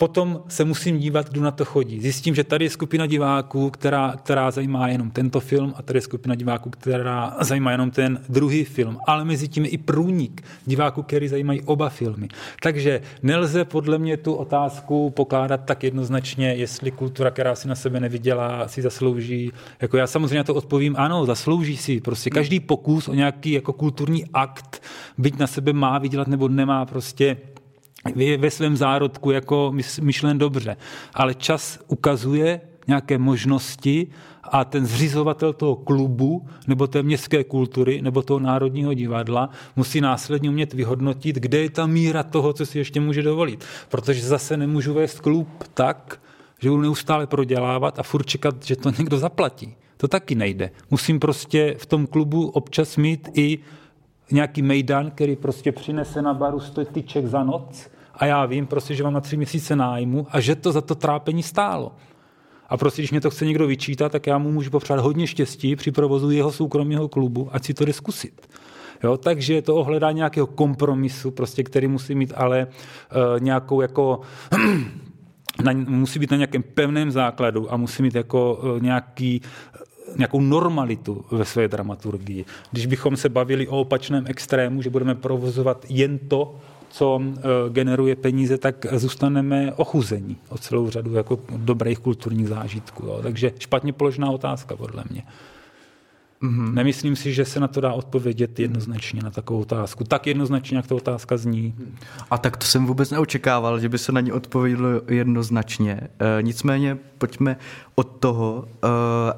Potom 0.00 0.42
se 0.48 0.64
musím 0.64 0.98
dívat, 0.98 1.30
kdo 1.30 1.42
na 1.42 1.50
to 1.50 1.64
chodí. 1.64 2.00
Zjistím, 2.00 2.34
že 2.34 2.44
tady 2.44 2.64
je 2.64 2.70
skupina 2.70 3.06
diváků, 3.06 3.70
která, 3.70 4.14
která 4.16 4.50
zajímá 4.50 4.88
jenom 4.88 5.10
tento 5.10 5.40
film 5.40 5.74
a 5.76 5.82
tady 5.82 5.96
je 5.96 6.00
skupina 6.02 6.34
diváků, 6.34 6.70
která 6.70 7.36
zajímá 7.40 7.72
jenom 7.72 7.90
ten 7.90 8.20
druhý 8.28 8.64
film. 8.64 8.98
Ale 9.06 9.24
mezi 9.24 9.48
tím 9.48 9.64
je 9.64 9.70
i 9.70 9.78
průnik 9.78 10.42
diváků, 10.66 11.02
který 11.02 11.28
zajímají 11.28 11.62
oba 11.62 11.88
filmy. 11.88 12.28
Takže 12.62 13.00
nelze 13.22 13.64
podle 13.64 13.98
mě 13.98 14.16
tu 14.16 14.34
otázku 14.34 15.10
pokládat 15.10 15.64
tak 15.64 15.84
jednoznačně, 15.84 16.54
jestli 16.54 16.90
kultura, 16.90 17.30
která 17.30 17.54
si 17.54 17.68
na 17.68 17.74
sebe 17.74 18.00
nevydělá, 18.00 18.68
si 18.68 18.82
zaslouží. 18.82 19.52
Jako 19.80 19.96
já 19.96 20.06
samozřejmě 20.06 20.44
to 20.44 20.54
odpovím, 20.54 20.94
ano, 20.98 21.26
zaslouží 21.26 21.76
si. 21.76 22.00
Prostě 22.00 22.30
každý 22.30 22.60
pokus 22.60 23.08
o 23.08 23.14
nějaký 23.14 23.52
jako 23.52 23.72
kulturní 23.72 24.24
akt, 24.34 24.82
byť 25.18 25.38
na 25.38 25.46
sebe 25.46 25.72
má 25.72 25.98
vydělat 25.98 26.28
nebo 26.28 26.48
nemá, 26.48 26.86
prostě 26.86 27.36
je 28.16 28.36
ve 28.36 28.50
svém 28.50 28.76
zárodku 28.76 29.30
jako 29.30 29.72
myšlen 30.00 30.38
dobře, 30.38 30.76
ale 31.14 31.34
čas 31.34 31.78
ukazuje 31.88 32.60
nějaké 32.86 33.18
možnosti 33.18 34.06
a 34.42 34.64
ten 34.64 34.86
zřizovatel 34.86 35.52
toho 35.52 35.76
klubu 35.76 36.46
nebo 36.66 36.86
té 36.86 37.02
městské 37.02 37.44
kultury 37.44 38.02
nebo 38.02 38.22
toho 38.22 38.40
národního 38.40 38.94
divadla 38.94 39.50
musí 39.76 40.00
následně 40.00 40.50
umět 40.50 40.74
vyhodnotit, 40.74 41.36
kde 41.36 41.58
je 41.58 41.70
ta 41.70 41.86
míra 41.86 42.22
toho, 42.22 42.52
co 42.52 42.66
si 42.66 42.78
ještě 42.78 43.00
může 43.00 43.22
dovolit. 43.22 43.64
Protože 43.88 44.22
zase 44.22 44.56
nemůžu 44.56 44.94
vést 44.94 45.20
klub 45.20 45.48
tak, 45.74 46.22
že 46.58 46.70
budu 46.70 46.82
neustále 46.82 47.26
prodělávat 47.26 47.98
a 47.98 48.02
furt 48.02 48.26
čekat, 48.26 48.64
že 48.64 48.76
to 48.76 48.90
někdo 48.98 49.18
zaplatí. 49.18 49.76
To 49.96 50.08
taky 50.08 50.34
nejde. 50.34 50.70
Musím 50.90 51.20
prostě 51.20 51.74
v 51.78 51.86
tom 51.86 52.06
klubu 52.06 52.48
občas 52.48 52.96
mít 52.96 53.28
i 53.34 53.58
nějaký 54.32 54.62
mejdan, 54.62 55.10
který 55.10 55.36
prostě 55.36 55.72
přinese 55.72 56.22
na 56.22 56.34
baru 56.34 56.60
100 56.60 56.84
tyček 56.84 57.26
za 57.26 57.44
noc 57.44 57.90
a 58.14 58.26
já 58.26 58.46
vím 58.46 58.66
prostě, 58.66 58.94
že 58.94 59.02
mám 59.02 59.12
na 59.12 59.20
tři 59.20 59.36
měsíce 59.36 59.76
nájmu 59.76 60.26
a 60.30 60.40
že 60.40 60.56
to 60.56 60.72
za 60.72 60.80
to 60.80 60.94
trápení 60.94 61.42
stálo. 61.42 61.92
A 62.68 62.76
prostě, 62.76 63.02
když 63.02 63.10
mě 63.10 63.20
to 63.20 63.30
chce 63.30 63.44
někdo 63.44 63.66
vyčítat, 63.66 64.12
tak 64.12 64.26
já 64.26 64.38
mu 64.38 64.52
můžu 64.52 64.70
popřát 64.70 65.00
hodně 65.00 65.26
štěstí 65.26 65.76
při 65.76 65.92
provozu 65.92 66.30
jeho 66.30 66.52
soukromého 66.52 67.08
klubu, 67.08 67.48
ať 67.52 67.64
si 67.64 67.74
to 67.74 67.84
jde 67.84 67.92
zkusit. 67.92 68.48
Jo, 69.04 69.16
takže 69.16 69.62
to 69.62 69.76
ohledá 69.76 70.12
nějakého 70.12 70.46
kompromisu, 70.46 71.30
prostě, 71.30 71.62
který 71.62 71.88
musí 71.88 72.14
mít 72.14 72.32
ale 72.36 72.66
uh, 72.66 73.40
nějakou 73.40 73.80
jako 73.80 74.20
na, 75.64 75.72
musí 75.72 76.18
být 76.18 76.30
na 76.30 76.36
nějakém 76.36 76.62
pevném 76.62 77.10
základu 77.10 77.72
a 77.72 77.76
musí 77.76 78.02
mít 78.02 78.14
jako 78.14 78.54
uh, 78.54 78.82
nějaký 78.82 79.42
nějakou 80.16 80.40
normalitu 80.40 81.24
ve 81.30 81.44
své 81.44 81.68
dramaturgii. 81.68 82.44
Když 82.70 82.86
bychom 82.86 83.16
se 83.16 83.28
bavili 83.28 83.68
o 83.68 83.80
opačném 83.80 84.24
extrému, 84.26 84.82
že 84.82 84.90
budeme 84.90 85.14
provozovat 85.14 85.86
jen 85.88 86.18
to, 86.18 86.54
co 86.90 87.22
eh, 87.22 87.40
generuje 87.70 88.16
peníze, 88.16 88.58
tak 88.58 88.86
zůstaneme 88.92 89.72
ochuzení 89.72 90.36
o 90.48 90.58
celou 90.58 90.90
řadu 90.90 91.14
jako 91.14 91.38
dobrých 91.56 91.98
kulturních 91.98 92.48
zážitků. 92.48 93.06
Jo. 93.06 93.20
Takže 93.22 93.52
špatně 93.58 93.92
položená 93.92 94.30
otázka, 94.30 94.76
podle 94.76 95.04
mě. 95.10 95.22
Mm-hmm. 96.42 96.74
Nemyslím 96.74 97.16
si, 97.16 97.34
že 97.34 97.44
se 97.44 97.60
na 97.60 97.68
to 97.68 97.80
dá 97.80 97.92
odpovědět 97.92 98.60
jednoznačně 98.60 99.22
na 99.22 99.30
takovou 99.30 99.60
otázku. 99.60 100.04
Tak 100.04 100.26
jednoznačně, 100.26 100.76
jak 100.76 100.86
ta 100.86 100.94
otázka 100.94 101.36
zní. 101.36 101.74
A 102.30 102.38
tak 102.38 102.56
to 102.56 102.66
jsem 102.66 102.86
vůbec 102.86 103.10
neočekával, 103.10 103.80
že 103.80 103.88
by 103.88 103.98
se 103.98 104.12
na 104.12 104.20
ní 104.20 104.32
odpovědělo 104.32 104.88
jednoznačně. 105.08 106.00
E, 106.38 106.42
nicméně 106.42 106.98
pojďme 107.18 107.56
od 107.94 108.04
toho 108.04 108.64
e, 108.68 108.88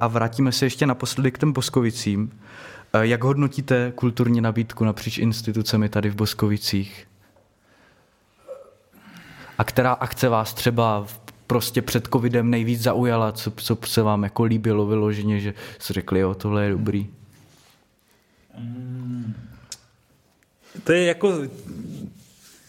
a 0.01 0.07
vrátíme 0.07 0.53
se 0.53 0.67
ještě 0.67 0.87
naposledy 0.87 1.31
k 1.31 1.39
těm 1.39 1.53
Boskovicím. 1.53 2.31
E, 2.93 3.07
jak 3.07 3.25
hodnotíte 3.25 3.93
kulturní 3.95 4.41
nabídku 4.41 4.85
napříč 4.85 5.19
institucemi 5.19 5.89
tady 5.89 6.11
v 6.11 6.15
Boskovicích? 6.15 7.07
A 9.59 9.65
která 9.65 9.93
akce 9.93 10.29
vás 10.29 10.55
třeba 10.55 11.07
prostě 11.53 11.83
před 11.83 12.09
covidem 12.13 12.51
nejvíc 12.51 12.83
zaujala, 12.83 13.33
co, 13.33 13.51
co 13.51 13.79
se 13.85 14.03
vám 14.03 14.23
jako 14.23 14.43
líbilo 14.43 14.87
vyloženě, 14.87 15.41
že 15.41 15.55
jste 15.79 15.93
řekli, 15.95 16.21
jo, 16.21 16.35
tohle 16.35 16.65
je 16.65 16.71
dobrý? 16.71 17.07
Hmm. 18.55 19.35
To 20.85 20.93
je 20.93 21.05
jako, 21.05 21.33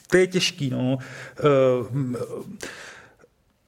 to 0.08 0.18
je 0.18 0.28
těžký, 0.28 0.70
no. 0.70 0.98
Uh, 1.80 2.16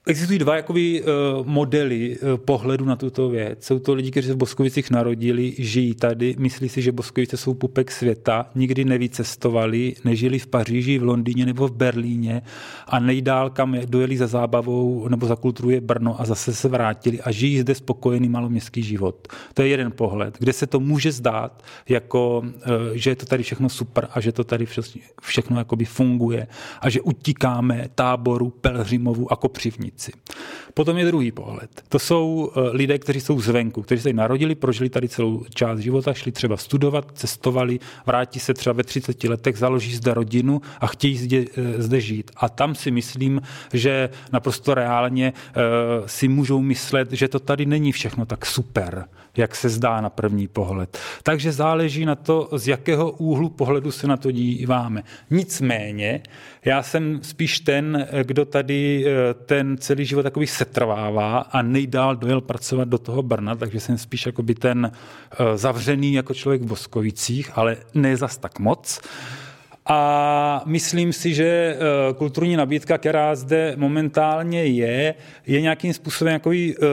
Existují 0.07 0.39
dva 0.39 0.55
jakoby, 0.55 1.03
uh, 1.03 1.47
modely 1.47 2.17
uh, 2.17 2.37
pohledu 2.37 2.85
na 2.85 2.95
tuto 2.95 3.29
věc. 3.29 3.65
Jsou 3.65 3.79
to 3.79 3.93
lidi, 3.93 4.11
kteří 4.11 4.27
se 4.27 4.33
v 4.33 4.37
Boskovicích 4.37 4.91
narodili, 4.91 5.53
žijí 5.57 5.95
tady, 5.95 6.35
myslí 6.37 6.69
si, 6.69 6.81
že 6.81 6.91
Boskovice 6.91 7.37
jsou 7.37 7.53
pupek 7.53 7.91
světa, 7.91 8.49
nikdy 8.55 8.85
nevycestovali, 8.85 9.95
nežili 10.03 10.39
v 10.39 10.47
Paříži, 10.47 10.97
v 10.97 11.03
Londýně 11.03 11.45
nebo 11.45 11.67
v 11.67 11.71
Berlíně 11.71 12.41
a 12.87 12.99
nejdál, 12.99 13.49
kam 13.49 13.77
dojeli 13.85 14.17
za 14.17 14.27
zábavou 14.27 15.07
nebo 15.07 15.27
za 15.27 15.35
kulturu 15.35 15.69
je 15.69 15.81
Brno 15.81 16.21
a 16.21 16.25
zase 16.25 16.53
se 16.53 16.67
vrátili 16.69 17.21
a 17.21 17.31
žijí 17.31 17.59
zde 17.59 17.75
spokojený 17.75 18.29
maloměstský 18.29 18.83
život. 18.83 19.27
To 19.53 19.61
je 19.61 19.67
jeden 19.67 19.91
pohled, 19.91 20.37
kde 20.39 20.53
se 20.53 20.67
to 20.67 20.79
může 20.79 21.11
zdát, 21.11 21.63
jako, 21.89 22.39
uh, 22.39 22.51
že 22.93 23.09
je 23.09 23.15
to 23.15 23.25
tady 23.25 23.43
všechno 23.43 23.69
super 23.69 24.07
a 24.11 24.21
že 24.21 24.31
to 24.31 24.43
tady 24.43 24.65
všechno, 24.65 25.01
všechno 25.21 25.57
jakoby 25.57 25.85
funguje 25.85 26.47
a 26.81 26.89
že 26.89 27.01
utíkáme 27.01 27.89
táboru, 27.95 28.49
Pelhřimovu 28.49 29.31
a 29.31 29.35
Kopřivnici 29.35 29.94
ulici. 29.95 30.11
Potom 30.73 30.97
je 30.97 31.05
druhý 31.05 31.31
pohled. 31.31 31.69
To 31.89 31.99
jsou 31.99 32.51
eh, 32.51 32.59
lidé, 32.71 32.99
kteří 32.99 33.21
jsou 33.21 33.39
zvenku, 33.39 33.81
kteří 33.81 34.01
se 34.01 34.13
narodili, 34.13 34.55
prožili 34.55 34.89
tady 34.89 35.09
celou 35.09 35.45
část 35.53 35.79
života, 35.79 36.13
šli 36.13 36.31
třeba 36.31 36.57
studovat, 36.57 37.11
cestovali, 37.13 37.79
vrátí 38.05 38.39
se 38.39 38.53
třeba 38.53 38.73
ve 38.73 38.83
30 38.83 39.23
letech, 39.23 39.57
založí 39.57 39.95
zde 39.95 40.13
rodinu 40.13 40.61
a 40.79 40.87
chtějí 40.87 41.17
zde, 41.17 41.37
eh, 41.37 41.81
zde 41.81 42.01
žít. 42.01 42.31
A 42.35 42.49
tam 42.49 42.75
si 42.75 42.91
myslím, 42.91 43.41
že 43.73 44.09
naprosto 44.31 44.73
reálně 44.73 45.33
uh, 45.33 46.05
si 46.05 46.27
můžou 46.27 46.61
myslet, 46.61 47.11
že 47.11 47.27
to 47.27 47.39
tady 47.39 47.65
není 47.65 47.91
všechno 47.91 48.25
tak 48.25 48.45
super, 48.45 49.05
jak 49.37 49.55
se 49.55 49.69
zdá 49.69 50.01
na 50.01 50.09
první 50.09 50.47
pohled. 50.47 50.97
Takže 51.23 51.51
záleží 51.51 52.05
na 52.05 52.15
to, 52.15 52.49
z 52.55 52.67
jakého 52.67 53.11
úhlu 53.11 53.49
pohledu 53.49 53.91
se 53.91 54.07
na 54.07 54.17
to 54.17 54.31
díváme. 54.31 55.03
Nicméně, 55.29 56.21
já 56.65 56.83
jsem 56.83 57.19
spíš 57.23 57.59
ten, 57.59 58.07
kdo 58.23 58.45
tady 58.45 59.05
ten 59.45 59.77
celý 59.77 60.05
život 60.05 60.23
takový 60.23 60.47
setrvává 60.47 61.37
a 61.37 61.61
nejdál 61.61 62.15
dojel 62.15 62.41
pracovat 62.41 62.87
do 62.87 62.97
toho 62.97 63.21
Brna, 63.21 63.55
takže 63.55 63.79
jsem 63.79 63.97
spíš 63.97 64.25
jakoby 64.25 64.55
ten 64.55 64.91
eh, 64.91 65.57
zavřený 65.57 66.13
jako 66.13 66.33
člověk 66.33 66.61
v 66.61 66.65
Boskovicích, 66.65 67.51
ale 67.55 67.77
ne 67.93 68.17
zas 68.17 68.37
tak 68.37 68.59
moc. 68.59 69.01
A 69.85 70.61
myslím 70.65 71.13
si, 71.13 71.33
že 71.33 71.45
eh, 71.45 71.77
kulturní 72.13 72.55
nabídka, 72.55 72.97
která 72.97 73.35
zde 73.35 73.73
momentálně 73.77 74.65
je, 74.65 75.15
je 75.45 75.61
nějakým 75.61 75.93
způsobem 75.93 76.33
jakový, 76.33 76.77
uh, 76.77 76.85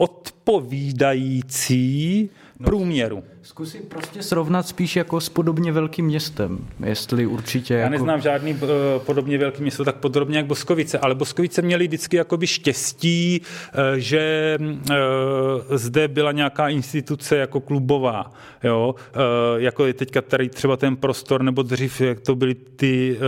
odpovídající 0.00 2.30
no, 2.58 2.66
průměru. 2.66 3.24
Zkusím 3.42 3.82
prostě 3.88 4.22
srovnat 4.22 4.66
spíš 4.66 4.96
jako 4.96 5.20
s 5.20 5.28
podobně 5.28 5.72
velkým 5.72 6.04
městem, 6.04 6.68
jestli 6.86 7.26
určitě... 7.26 7.74
Já 7.74 7.80
jako... 7.80 7.90
neznám 7.90 8.20
žádný 8.20 8.54
uh, 8.54 8.68
podobně 9.06 9.38
velký 9.38 9.62
město 9.62 9.84
tak 9.84 9.96
podrobně 9.96 10.36
jak 10.36 10.46
Boskovice, 10.46 10.98
ale 10.98 11.14
Boskovice 11.14 11.62
měly 11.62 11.86
vždycky 11.86 12.16
jakoby 12.16 12.46
štěstí, 12.46 13.40
uh, 13.40 13.80
že 13.96 14.56
uh, 14.60 14.96
zde 15.70 16.08
byla 16.08 16.32
nějaká 16.32 16.68
instituce 16.68 17.36
jako 17.36 17.60
klubová, 17.60 18.32
jo? 18.64 18.94
Jako 19.56 19.86
je 19.86 19.94
teďka 19.94 20.22
tady 20.22 20.48
třeba 20.48 20.76
ten 20.76 20.96
prostor, 20.96 21.42
nebo 21.42 21.62
dřív, 21.62 22.00
jak 22.00 22.20
to 22.20 22.34
byly 22.34 22.54
ty 22.54 23.18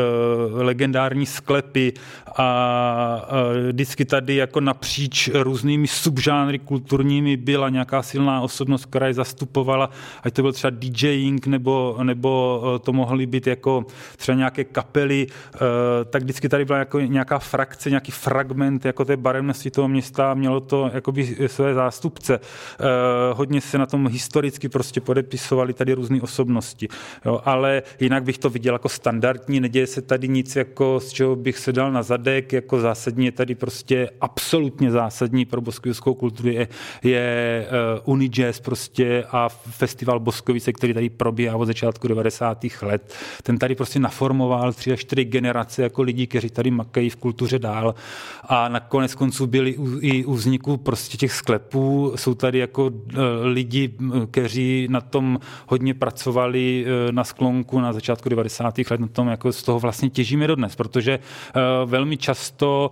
legendární 0.52 1.26
sklepy 1.26 1.93
a 2.36 3.28
vždycky 3.68 4.05
tady 4.05 4.36
jako 4.36 4.60
napříč 4.60 5.30
různými 5.34 5.86
subžánry 5.86 6.59
kulturními 6.59 7.36
byla 7.36 7.68
nějaká 7.68 8.02
silná 8.02 8.40
osobnost, 8.40 8.86
která 8.86 9.06
je 9.06 9.14
zastupovala 9.14 9.90
ať 10.23 10.35
to 10.35 10.43
byl 10.43 10.53
třeba 10.53 10.70
DJing, 10.70 11.47
nebo, 11.47 11.99
nebo 12.03 12.62
eh, 12.65 12.79
to 12.79 12.93
mohly 12.93 13.27
být 13.27 13.47
jako 13.47 13.85
třeba 14.16 14.39
nějaké 14.39 14.65
kapely, 14.65 15.27
eh, 15.55 15.59
tak 16.05 16.23
vždycky 16.23 16.49
tady 16.49 16.65
byla 16.65 16.79
jako 16.79 17.01
nějaká 17.01 17.39
frakce, 17.39 17.91
nějaký 17.91 18.12
fragment 18.12 18.85
jako 18.85 19.05
té 19.05 19.16
barevnosti 19.16 19.70
toho 19.70 19.89
města, 19.89 20.35
mělo 20.35 20.61
to 20.61 20.91
jakoby 20.95 21.37
své 21.47 21.74
zástupce. 21.74 22.35
Eh, 22.35 22.85
hodně 23.33 23.61
se 23.61 23.79
na 23.79 23.87
tom 23.87 24.09
historicky 24.09 24.69
prostě 24.69 25.01
podepisovali 25.01 25.73
tady 25.73 25.93
různé 25.93 26.20
osobnosti, 26.20 26.89
jo, 27.24 27.41
ale 27.45 27.83
jinak 28.01 28.23
bych 28.23 28.39
to 28.39 28.51
viděl 28.51 28.74
jako 28.74 28.89
standardní, 28.89 29.61
neděje 29.61 29.87
se 29.87 30.03
tady 30.03 30.29
nic, 30.29 30.57
jako 30.57 31.01
z 31.01 31.12
čeho 31.12 31.37
bych 31.37 31.59
se 31.59 31.73
dal 31.73 31.93
na 31.93 32.03
zadek, 32.03 32.53
jako 32.53 32.81
zásadní 32.81 33.24
je 33.24 33.33
tady 33.33 33.55
prostě 33.55 34.11
absolutně 34.20 34.91
zásadní 34.91 35.45
pro 35.45 35.61
boskivskou 35.61 36.15
kulturu 36.15 36.49
je, 36.49 36.69
je 37.03 37.66
Unijazz 38.05 38.61
prostě 38.61 39.24
a 39.31 39.49
festival 39.49 39.91
festival 39.93 40.20
Boskovice, 40.20 40.73
který 40.73 40.94
tady 40.94 41.10
probíhá 41.10 41.56
od 41.56 41.66
začátku 41.66 42.09
90. 42.09 42.64
let, 42.82 43.14
ten 43.43 43.59
tady 43.59 43.74
prostě 43.74 44.01
naformoval 44.01 44.73
tři 44.73 44.93
až 44.93 45.01
čtyři 45.01 45.24
generace 45.24 45.82
jako 45.82 46.02
lidí, 46.02 46.27
kteří 46.27 46.51
tady 46.51 46.70
makají 46.70 47.10
v 47.10 47.16
kultuře 47.16 47.59
dál 47.59 47.94
a 48.48 48.69
nakonec 48.69 49.14
konců 49.14 49.47
byli 49.47 49.77
u, 49.77 49.98
i 50.01 50.24
u 50.24 50.32
vzniku 50.35 50.77
prostě 50.77 51.16
těch 51.16 51.32
sklepů, 51.32 52.12
jsou 52.16 52.35
tady 52.35 52.59
jako 52.59 52.86
uh, 52.86 52.93
lidi, 53.44 53.93
kteří 54.31 54.86
na 54.90 55.01
tom 55.01 55.39
hodně 55.66 55.94
pracovali 55.94 56.85
uh, 56.85 57.12
na 57.12 57.24
sklonku 57.24 57.81
na 57.81 57.93
začátku 57.93 58.28
90. 58.28 58.78
let, 58.90 59.01
na 59.01 59.06
tom 59.06 59.28
jako 59.28 59.52
z 59.52 59.62
toho 59.62 59.78
vlastně 59.81 60.10
těžíme 60.10 60.47
dodnes, 60.47 60.77
protože 60.77 61.19
uh, 61.19 61.90
velmi 61.90 62.16
často 62.16 62.90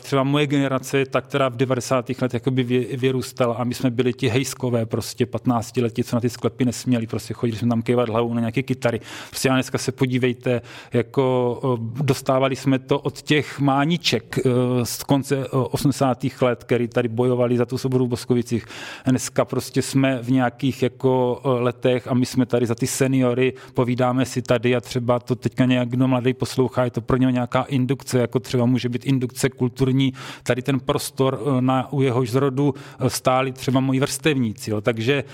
třeba 0.00 0.22
moje 0.22 0.46
generace, 0.46 1.04
ta, 1.04 1.20
která 1.20 1.48
v 1.48 1.56
90. 1.56 2.08
letech 2.08 2.34
jakoby 2.34 2.62
vyrůstala 2.96 3.54
a 3.54 3.64
my 3.64 3.74
jsme 3.74 3.90
byli 3.90 4.12
ti 4.12 4.28
hejskové 4.28 4.86
prostě 4.86 5.26
15 5.26 5.76
letí, 5.76 6.04
co 6.04 6.16
na 6.16 6.20
ty 6.20 6.27
sklepy 6.30 6.64
nesměli, 6.64 7.06
prostě 7.06 7.34
chodili 7.34 7.58
jsme 7.58 7.68
tam 7.68 7.82
kývat 7.82 8.08
hlavou 8.08 8.34
na 8.34 8.40
nějaké 8.40 8.62
kytary. 8.62 9.00
Prostě 9.28 9.50
a 9.50 9.54
dneska 9.54 9.78
se 9.78 9.92
podívejte, 9.92 10.62
jako 10.92 11.78
dostávali 12.02 12.56
jsme 12.56 12.78
to 12.78 12.98
od 12.98 13.22
těch 13.22 13.60
mániček 13.60 14.38
e, 14.38 14.42
z 14.84 15.02
konce 15.02 15.48
80. 15.48 16.24
let, 16.40 16.64
který 16.64 16.88
tady 16.88 17.08
bojovali 17.08 17.56
za 17.56 17.66
tu 17.66 17.78
svobodu 17.78 18.06
v 18.06 18.08
Boskovicích. 18.08 18.66
Dneska 19.06 19.44
prostě 19.44 19.82
jsme 19.82 20.18
v 20.22 20.30
nějakých 20.30 20.82
jako 20.82 21.40
letech 21.44 22.08
a 22.08 22.14
my 22.14 22.26
jsme 22.26 22.46
tady 22.46 22.66
za 22.66 22.74
ty 22.74 22.86
seniory, 22.86 23.52
povídáme 23.74 24.24
si 24.24 24.42
tady 24.42 24.76
a 24.76 24.80
třeba 24.80 25.18
to 25.18 25.34
teďka 25.34 25.64
nějak 25.64 25.88
kdo 25.88 26.08
mladý 26.08 26.34
poslouchá, 26.34 26.84
je 26.84 26.90
to 26.90 27.00
pro 27.00 27.16
něho 27.16 27.30
nějaká 27.30 27.62
indukce, 27.62 28.18
jako 28.18 28.40
třeba 28.40 28.66
může 28.66 28.88
být 28.88 29.06
indukce 29.06 29.50
kulturní, 29.50 30.12
tady 30.42 30.62
ten 30.62 30.80
prostor, 30.80 31.40
e, 31.58 31.62
na, 31.62 31.92
u 31.92 32.02
jehož 32.02 32.30
zrodu 32.30 32.74
e, 33.00 33.10
stáli 33.10 33.52
třeba 33.52 33.80
moji 33.80 34.00
vrstevníci. 34.00 34.70
Jo. 34.70 34.80
Takže 34.80 35.24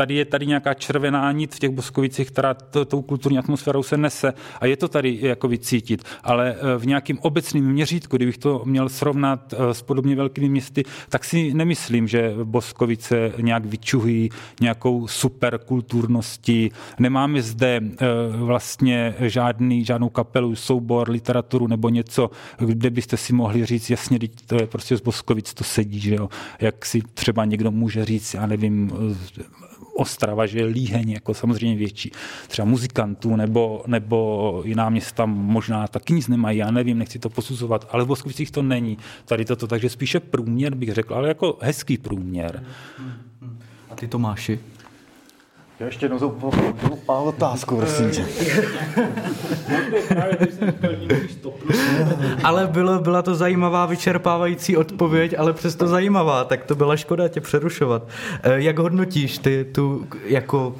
tady 0.00 0.14
je 0.14 0.24
tady 0.24 0.46
nějaká 0.46 0.74
červená 0.74 1.32
nit 1.32 1.54
v 1.54 1.58
těch 1.58 1.70
Boskovicích, 1.70 2.30
která 2.30 2.54
to, 2.54 2.84
tou 2.84 3.02
kulturní 3.02 3.38
atmosférou 3.38 3.82
se 3.82 3.96
nese 3.96 4.32
a 4.60 4.66
je 4.66 4.76
to 4.76 4.88
tady 4.88 5.18
jako 5.22 5.48
vycítit, 5.48 6.04
ale 6.24 6.54
eh, 6.54 6.78
v 6.78 6.86
nějakým 6.86 7.18
obecným 7.18 7.72
měřítku, 7.72 8.16
kdybych 8.16 8.38
to 8.38 8.62
měl 8.64 8.88
srovnat 8.88 9.52
eh, 9.52 9.74
s 9.74 9.82
podobně 9.82 10.16
velkými 10.16 10.48
městy, 10.48 10.84
tak 11.08 11.24
si 11.24 11.54
nemyslím, 11.54 12.08
že 12.08 12.34
Boskovice 12.44 13.32
nějak 13.40 13.64
vyčuhují 13.64 14.30
nějakou 14.60 15.08
superkulturností. 15.08 16.72
Nemáme 16.98 17.42
zde 17.42 17.80
vlastně 18.36 19.14
žádný, 19.20 19.84
žádnou 19.84 20.08
kapelu, 20.08 20.56
soubor, 20.56 21.10
literaturu 21.10 21.66
nebo 21.66 21.88
něco, 21.88 22.30
kde 22.58 22.90
byste 22.90 23.16
si 23.16 23.32
mohli 23.32 23.66
říct, 23.66 23.90
jasně, 23.90 24.18
to 24.46 24.54
je 24.54 24.66
prostě 24.66 24.96
z 24.96 25.00
Boskovic 25.00 25.54
to 25.54 25.64
sedí, 25.64 26.00
že 26.00 26.14
jo. 26.14 26.28
Jak 26.60 26.86
si 26.86 27.02
třeba 27.14 27.44
někdo 27.44 27.70
může 27.70 28.04
říct, 28.04 28.34
já 28.34 28.46
nevím, 28.46 28.92
Ostrava, 29.94 30.46
že 30.46 30.64
líheň 30.64 31.10
jako 31.10 31.34
samozřejmě 31.34 31.76
větší. 31.76 32.10
Třeba 32.48 32.66
muzikantů 32.66 33.36
nebo, 33.36 33.82
nebo 33.86 34.62
jiná 34.64 34.90
města 34.90 35.26
možná 35.26 35.88
taky 35.88 36.12
nic 36.12 36.28
nemají, 36.28 36.58
já 36.58 36.70
nevím, 36.70 36.98
nechci 36.98 37.18
to 37.18 37.30
posuzovat, 37.30 37.88
ale 37.90 38.04
v 38.04 38.06
Boskovicích 38.06 38.50
to 38.50 38.62
není. 38.62 38.98
Tady 39.24 39.44
toto, 39.44 39.66
takže 39.66 39.88
spíše 39.88 40.20
průměr 40.20 40.74
bych 40.74 40.94
řekl, 40.94 41.14
ale 41.14 41.28
jako 41.28 41.58
hezký 41.60 41.98
průměr. 41.98 42.64
A 43.90 43.94
ty 43.94 44.08
Tomáši? 44.08 44.58
Já 45.80 45.86
ještě 45.86 46.04
jednou 46.04 46.18
zopakuju 46.18 46.74
otázku, 47.06 47.76
prosím 47.76 48.10
tě. 48.10 48.24
ale 52.44 52.66
bylo, 52.66 52.98
byla 52.98 53.22
to 53.22 53.34
zajímavá, 53.34 53.86
vyčerpávající 53.86 54.76
odpověď, 54.76 55.34
ale 55.38 55.52
přesto 55.52 55.86
zajímavá, 55.86 56.44
tak 56.44 56.64
to 56.64 56.74
byla 56.74 56.96
škoda 56.96 57.28
tě 57.28 57.40
přerušovat. 57.40 58.08
Eh, 58.42 58.60
jak 58.60 58.78
hodnotíš 58.78 59.38
ty 59.38 59.66
tu 59.72 60.06
jako 60.24 60.74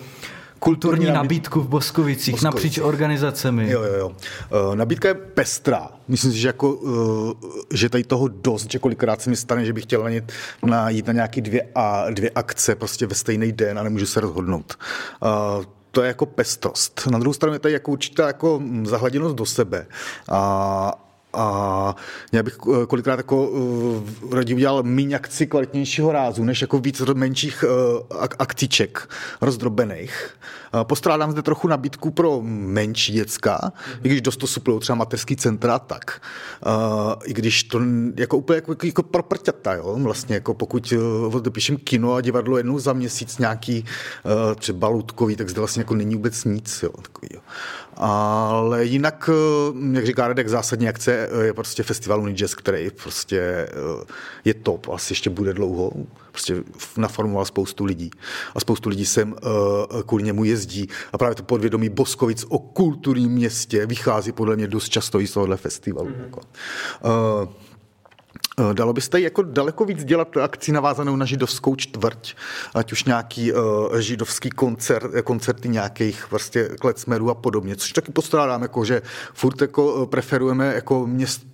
kulturní 0.61 1.07
nabídku 1.07 1.61
v 1.61 1.69
Boskovicích, 1.69 2.35
Boskovicích 2.35 2.43
napříč 2.43 2.79
organizacemi. 2.79 3.71
Jo, 3.71 3.83
jo, 3.83 3.95
jo. 3.95 4.09
Uh, 4.09 4.77
nabídka 4.77 5.09
je 5.09 5.15
pestrá. 5.15 5.89
Myslím 6.09 6.33
si, 6.33 6.39
že, 6.39 6.49
jako, 6.49 6.73
uh, 6.73 7.33
že 7.75 7.89
tady 7.89 8.05
toho 8.05 8.29
dost, 8.29 8.71
že 8.71 8.79
kolikrát 8.79 9.23
se 9.23 9.31
mi 9.31 9.37
stane, 9.37 9.65
že 9.65 9.73
bych 9.73 9.85
chtěl 9.85 10.03
na, 10.03 10.11
ně, 10.11 10.23
na 10.63 10.91
jít 10.91 11.07
na 11.07 11.13
nějaké 11.13 11.41
dvě, 11.41 11.69
a, 11.75 12.11
dvě 12.11 12.31
akce 12.35 12.75
prostě 12.75 13.07
ve 13.07 13.15
stejný 13.15 13.53
den 13.53 13.79
a 13.79 13.83
nemůžu 13.83 14.07
se 14.07 14.21
rozhodnout. 14.21 14.75
Uh, 15.23 15.65
to 15.91 16.03
je 16.03 16.09
jako 16.09 16.27
pestrost. 16.27 17.09
Na 17.11 17.19
druhou 17.19 17.33
stranu 17.33 17.53
je 17.53 17.59
tady 17.59 17.75
jako 17.75 17.93
určitá 17.93 18.27
jako 18.27 18.63
zahladěnost 18.83 19.37
do 19.37 19.47
sebe. 19.47 19.87
A, 20.29 20.93
a 21.33 21.97
já 22.33 22.43
bych 22.43 22.59
eh, 22.83 22.87
kolikrát 22.87 23.17
jako 23.17 23.49
uh, 23.49 24.03
raději 24.33 24.55
udělal 24.55 24.83
méně 24.83 25.17
akci 25.17 25.47
kvalitnějšího 25.47 26.13
rázu, 26.13 26.45
než 26.45 26.61
jako 26.61 26.79
víc 26.79 27.01
menších 27.15 27.65
uh, 27.65 28.27
akciček 28.39 29.09
rozdrobených. 29.41 30.37
Uh, 30.75 30.85
postrádám 30.85 31.31
zde 31.31 31.43
trochu 31.43 31.69
nabídku 31.69 32.11
pro 32.11 32.41
menší 32.45 33.13
děcka, 33.13 33.59
mm-hmm. 33.63 34.01
i 34.03 34.09
když 34.09 34.21
dost 34.21 34.37
to 34.37 34.47
suplují 34.47 34.81
třeba 34.81 34.97
mateřský 34.97 35.37
centra, 35.37 35.79
tak. 35.79 36.21
Uh, 36.67 37.13
I 37.25 37.33
když 37.33 37.65
to 37.65 37.81
jako 38.17 38.37
úplně 38.37 38.57
jako, 38.57 38.77
jako 38.87 39.03
pro 39.03 39.23
prťata, 39.23 39.75
jo? 39.75 39.99
Vlastně 40.03 40.35
jako 40.35 40.55
pokud 40.55 40.93
uh, 40.93 41.37
odepíšem 41.37 41.77
kino 41.77 42.15
a 42.15 42.21
divadlo 42.21 42.57
jednou 42.57 42.79
za 42.79 42.93
měsíc 42.93 43.39
nějaký 43.39 43.85
uh, 44.25 44.55
třeba 44.55 44.89
loutkový, 44.89 45.37
tak 45.37 45.49
zde 45.49 45.61
vlastně 45.61 45.81
jako 45.81 45.95
není 45.95 46.15
vůbec 46.15 46.45
nic, 46.45 46.83
jo? 46.83 46.91
Takový, 47.03 47.29
jo. 47.35 47.41
Ale 48.03 48.85
jinak, 48.85 49.31
jak 49.93 50.07
říká 50.07 50.29
Radek, 50.29 50.49
zásadní 50.49 50.89
akce 50.89 51.29
je 51.43 51.53
prostě 51.53 51.83
festival 51.83 52.21
Unijazz, 52.21 52.55
který 52.55 52.91
prostě 52.91 53.41
eh, 53.41 53.69
je 54.45 54.55
top, 54.55 54.89
asi 54.93 55.13
ještě 55.13 55.31
bude 55.31 55.55
dlouho. 55.55 55.93
Prostě 56.31 56.57
naformoval 56.97 57.45
spoustu 57.45 57.85
lidí. 57.85 58.11
A 58.55 58.61
spoustu 58.61 58.89
lidí 58.89 59.07
sem 59.07 59.35
kvůli 60.07 60.25
němu 60.25 60.45
jezdí. 60.45 60.89
A 61.13 61.19
právě 61.19 61.35
to 61.35 61.43
podvědomí 61.43 61.89
Boskovic 61.89 62.45
o 62.49 62.59
kulturním 62.59 63.33
městě 63.33 63.87
vychází 63.87 64.33
podle 64.33 64.57
mě 64.57 64.67
dost 64.67 64.89
často 64.89 65.21
i 65.21 65.27
z 65.27 65.33
tohohle 65.33 65.57
festivalu. 65.57 66.09
Mm-hmm. 66.09 66.23
Jako. 66.25 66.41
Uh, 67.05 67.21
Eh, 67.41 67.49
dalo 68.73 68.93
byste 68.93 69.21
jako 69.21 69.43
daleko 69.43 69.85
víc 69.85 70.05
dělat 70.05 70.37
akci 70.37 70.73
navázanou 70.73 71.17
na 71.17 71.27
židovskou 71.27 71.77
čtvrť, 71.77 72.35
ať 72.75 72.93
už 72.93 73.05
nějaký 73.05 73.53
uh, 73.53 73.97
židovský 73.99 74.51
koncert, 74.51 75.11
koncerty 75.25 75.69
nějakých 75.69 76.31
vlastně 76.31 76.65
klecmerů 76.65 77.31
a 77.31 77.35
podobně, 77.35 77.77
což 77.77 77.93
taky 77.93 78.13
postrádám, 78.13 78.63
jako, 78.63 78.85
že 78.85 79.03
furt 79.35 79.61
jako 79.61 80.07
preferujeme 80.07 80.75
jako 80.75 81.07
měst, 81.07 81.47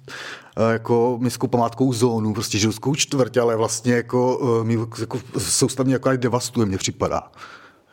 jako 0.72 1.18
městskou 1.20 1.46
památkou 1.46 1.92
zónu, 1.92 2.34
prostě 2.34 2.58
židovskou 2.58 2.94
čtvrť, 2.94 3.36
ale 3.36 3.56
vlastně 3.56 3.94
jako 3.94 4.40
my 4.62 4.78
jako 5.00 5.20
soustavně 5.38 5.92
jako 5.94 6.16
devastuje, 6.16 6.66
mně 6.66 6.78
připadá. 6.78 7.30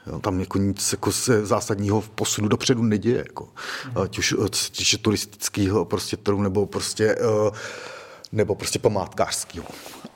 Jo, 0.08 0.20
tam 0.20 0.40
jako 0.40 0.58
nic 0.58 0.92
jako 0.92 1.12
se 1.12 1.46
zásadního 1.46 2.02
v 2.02 2.10
posunu 2.10 2.48
dopředu 2.48 2.84
neděje. 2.84 3.18
Jako. 3.18 3.50
Ať 4.04 4.20
už 4.20 4.36
turistického 5.02 5.86
prostě 5.86 6.18
trhu, 6.18 6.42
nebo 6.42 6.66
prostě 6.66 7.16
uh, 7.16 7.50
nebo 8.34 8.56
prostě 8.56 8.80
památkářského. 8.80 9.66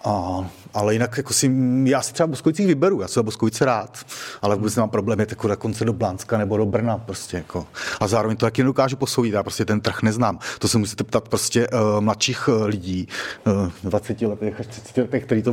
A, 0.03 0.45
ale 0.73 0.93
jinak 0.93 1.17
jako 1.17 1.33
si, 1.33 1.51
já 1.83 2.01
si 2.01 2.13
třeba 2.13 2.27
Boskovicích 2.27 2.67
vyberu, 2.67 3.01
já 3.01 3.07
jsem 3.07 3.25
Boskovice 3.25 3.65
rád, 3.65 4.05
ale 4.41 4.55
vůbec 4.55 4.75
nemám 4.75 4.89
problém 4.89 5.19
jít 5.19 5.29
jako 5.29 5.57
konce 5.57 5.85
do 5.85 5.93
Blánska 5.93 6.37
nebo 6.37 6.57
do 6.57 6.65
Brna 6.65 6.97
prostě 6.97 7.37
jako. 7.37 7.67
A 7.99 8.07
zároveň 8.07 8.37
to 8.37 8.45
taky 8.45 8.63
nedokážu 8.63 8.95
posoudit, 8.95 9.33
já 9.33 9.43
prostě 9.43 9.65
ten 9.65 9.81
trh 9.81 10.01
neznám. 10.01 10.39
To 10.59 10.67
se 10.67 10.77
musíte 10.77 11.03
ptat 11.03 11.29
prostě 11.29 11.67
uh, 11.67 12.01
mladších 12.01 12.47
uh, 12.47 12.63
lidí, 12.63 13.07
uh, 13.47 13.71
20 13.83 14.21
letech 14.21 14.59
až 14.59 14.67
30 14.67 14.97
letech, 14.97 15.25
který 15.25 15.41
to 15.41 15.51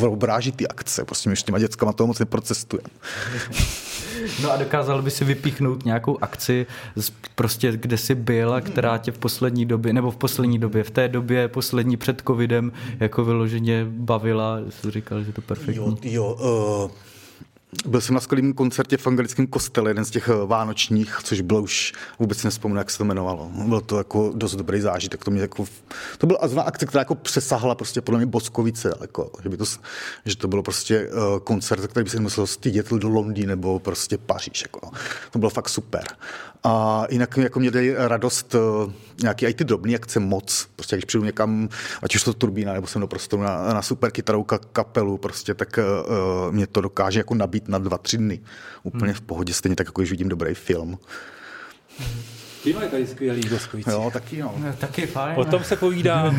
obráží 0.00 0.52
ty 0.52 0.68
akce. 0.68 1.04
Prostě 1.04 1.30
my 1.30 1.36
s 1.36 1.42
těma 1.42 1.58
dětskama 1.58 1.92
toho 1.92 2.06
moc 2.06 2.18
neprocestujeme. 2.18 2.88
No 4.42 4.52
a 4.52 4.56
dokázal 4.56 5.02
by 5.02 5.10
si 5.10 5.24
vypíchnout 5.24 5.84
nějakou 5.84 6.18
akci, 6.20 6.66
prostě 7.34 7.72
kde 7.72 7.98
jsi 7.98 8.14
byl 8.14 8.54
a 8.54 8.60
která 8.60 8.98
tě 8.98 9.12
v 9.12 9.18
poslední 9.18 9.66
době, 9.66 9.92
nebo 9.92 10.10
v 10.10 10.16
poslední 10.16 10.58
době, 10.58 10.84
v 10.84 10.90
té 10.90 11.08
době 11.08 11.48
poslední 11.48 11.96
před 11.96 12.22
covidem, 12.26 12.72
jako 13.00 13.24
vyloženě 13.24 13.86
bavila, 13.88 14.58
jsi 14.70 14.90
říkal, 14.90 15.22
že 15.22 15.32
to 15.32 15.40
perfektní. 15.40 15.98
Jo, 16.02 16.36
jo, 16.38 16.38
uh... 16.84 17.13
Byl 17.86 18.00
jsem 18.00 18.14
na 18.14 18.20
skvělém 18.20 18.52
koncertě 18.52 18.96
v 18.96 19.06
anglickém 19.06 19.46
kostele, 19.46 19.90
jeden 19.90 20.04
z 20.04 20.10
těch 20.10 20.28
eh, 20.28 20.46
vánočních, 20.46 21.18
což 21.24 21.40
bylo 21.40 21.62
už, 21.62 21.92
vůbec 22.18 22.44
nespomínám, 22.44 22.78
jak 22.78 22.90
se 22.90 22.98
to 22.98 23.04
jmenovalo. 23.04 23.50
Byl 23.66 23.80
to 23.80 23.98
jako 23.98 24.32
dost 24.34 24.54
dobrý 24.54 24.80
zážitek. 24.80 25.24
To, 25.24 25.30
mě 25.30 25.40
jako, 25.40 25.64
to 26.18 26.26
byla 26.26 26.38
azvá 26.38 26.62
akce, 26.62 26.86
která 26.86 27.00
jako 27.00 27.14
přesahla 27.14 27.74
prostě 27.74 28.00
podle 28.00 28.18
mě 28.18 28.26
Boskovice, 28.26 28.94
jako, 29.00 29.30
že, 29.42 29.48
by 29.48 29.56
to, 29.56 29.64
že 30.24 30.36
to 30.36 30.48
bylo 30.48 30.62
prostě 30.62 31.08
uh, 31.08 31.38
koncert, 31.38 31.86
který 31.86 32.04
by 32.04 32.10
se 32.10 32.20
musel 32.20 32.46
stydět 32.46 32.90
do 32.90 33.08
Londýna 33.08 33.48
nebo 33.48 33.78
prostě 33.78 34.18
Paříž. 34.18 34.62
Jako. 34.62 34.90
To 35.30 35.38
bylo 35.38 35.50
fakt 35.50 35.68
super. 35.68 36.04
A 36.64 37.06
jinak 37.10 37.36
jako 37.36 37.60
mě 37.60 37.70
dají 37.70 37.94
radost 37.96 38.54
uh, 38.54 38.92
nějaký 39.22 39.46
i 39.46 39.54
ty 39.54 39.64
drobný 39.64 39.94
akce 39.96 40.20
moc. 40.20 40.68
Prostě 40.76 40.96
když 40.96 41.04
přijdu 41.04 41.24
někam, 41.24 41.68
ať 42.02 42.14
už 42.14 42.22
to 42.22 42.34
turbína, 42.34 42.72
nebo 42.72 42.86
jsem 42.86 43.00
do 43.00 43.06
prostoru 43.06 43.42
na, 43.42 43.72
na 43.72 43.82
super 43.82 44.10
kytarou 44.10 44.44
kapelu, 44.72 45.18
prostě, 45.18 45.54
tak 45.54 45.78
uh, 45.78 46.52
mě 46.52 46.66
to 46.66 46.80
dokáže 46.80 47.20
jako 47.20 47.34
nabít 47.34 47.68
na 47.68 47.78
dva, 47.78 47.98
tři 47.98 48.18
dny. 48.18 48.40
Úplně 48.82 49.12
hmm. 49.12 49.20
v 49.20 49.20
pohodě, 49.20 49.54
stejně 49.54 49.76
tak, 49.76 49.86
jako 49.86 50.00
když 50.00 50.10
vidím 50.10 50.28
dobrý 50.28 50.54
film. 50.54 50.98
Hmm. 51.98 52.22
Kino 52.64 52.80
je 52.80 52.88
tady 52.88 53.06
skvělý 53.06 53.42
v 53.42 53.88
Jo, 53.88 54.10
taky 54.12 54.42
no. 54.42 54.54
no. 54.58 54.72
Taky 54.78 55.06
fajn. 55.06 55.38
O 55.38 55.44
tom 55.44 55.64
se 55.64 55.76
povídá. 55.76 56.24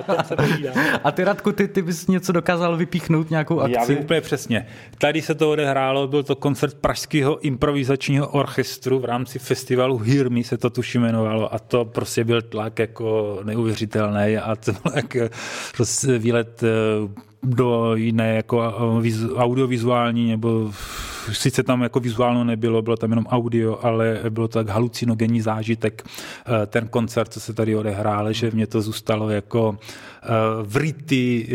o 0.00 0.02
tom 0.02 0.16
se 0.24 0.36
povídá. 0.36 0.72
A 1.04 1.12
ty 1.12 1.24
Radku, 1.24 1.52
ty, 1.52 1.68
ty 1.68 1.82
bys 1.82 2.06
něco 2.06 2.32
dokázal 2.32 2.76
vypíchnout 2.76 3.30
nějakou 3.30 3.60
akci? 3.60 3.72
Já 3.72 3.84
vím 3.84 3.98
úplně 3.98 4.20
přesně. 4.20 4.66
Tady 4.98 5.22
se 5.22 5.34
to 5.34 5.50
odehrálo, 5.50 6.08
byl 6.08 6.22
to 6.22 6.36
koncert 6.36 6.74
Pražského 6.74 7.38
improvizačního 7.38 8.28
orchestru 8.28 8.98
v 8.98 9.04
rámci 9.04 9.38
festivalu 9.38 9.98
Hear 9.98 10.30
Me 10.30 10.44
se 10.44 10.58
to 10.58 10.70
tuším 10.70 11.02
jmenovalo 11.02 11.54
a 11.54 11.58
to 11.58 11.84
prostě 11.84 12.24
byl 12.24 12.42
tlak 12.42 12.78
jako 12.78 13.40
neuvěřitelný 13.44 14.36
a 14.36 14.56
to 14.56 14.72
byl 14.72 14.92
jako 14.96 15.18
prostě 15.76 16.18
výlet 16.18 16.62
eh, 16.62 17.24
do 17.44 17.94
jiné 17.94 18.34
jako 18.34 18.74
eh, 19.04 19.34
audiovizuální, 19.36 20.30
nebo 20.30 20.72
sice 21.32 21.62
tam 21.62 21.82
jako 21.82 22.00
vizuálno 22.00 22.44
nebylo, 22.44 22.82
bylo 22.82 22.96
tam 22.96 23.10
jenom 23.10 23.26
audio, 23.26 23.78
ale 23.82 24.20
bylo 24.30 24.48
to 24.48 24.58
tak 24.58 24.68
halucinogenní 24.68 25.40
zážitek 25.40 26.02
eh, 26.06 26.66
ten 26.66 26.88
koncert, 26.88 27.32
co 27.32 27.40
se 27.40 27.54
tady 27.54 27.76
odehrál, 27.76 28.32
že 28.32 28.50
mě 28.50 28.66
to 28.66 28.82
zůstalo 28.82 29.30
jako 29.30 29.78
eh, 30.22 30.28
vryty 30.62 31.48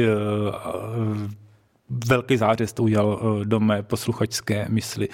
velký 2.08 2.38
zářez 2.38 2.74
to 2.74 2.84
udělal 2.84 3.42
do 3.44 3.60
mé 3.60 3.84
posluchačské 3.84 4.66
mysli. 4.70 5.08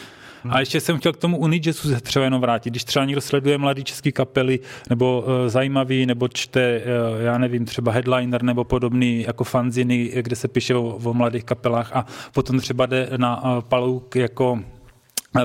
A 0.49 0.59
ještě 0.59 0.81
jsem 0.81 0.97
chtěl 0.97 1.13
k 1.13 1.17
tomu 1.17 1.37
Unijazzu 1.37 1.89
se 1.89 2.01
třeba 2.01 2.25
jenom 2.25 2.41
vrátit. 2.41 2.69
Když 2.69 2.83
třeba 2.83 3.05
někdo 3.05 3.21
sleduje 3.21 3.57
mladý 3.57 3.83
český 3.83 4.11
kapely, 4.11 4.59
nebo 4.89 5.21
uh, 5.27 5.49
zajímavý, 5.49 6.05
nebo 6.05 6.27
čte, 6.27 6.81
uh, 6.81 7.21
já 7.21 7.37
nevím, 7.37 7.65
třeba 7.65 7.91
Headliner 7.91 8.43
nebo 8.43 8.63
podobný 8.63 9.21
jako 9.27 9.43
fanziny, 9.43 10.11
kde 10.21 10.35
se 10.35 10.47
píše 10.47 10.75
o, 10.75 10.99
o 11.03 11.13
mladých 11.13 11.43
kapelách 11.43 11.95
a 11.95 12.05
potom 12.33 12.59
třeba 12.59 12.85
jde 12.85 13.09
na 13.17 13.43
uh, 13.43 13.61
palouk 13.61 14.15
jako 14.15 14.59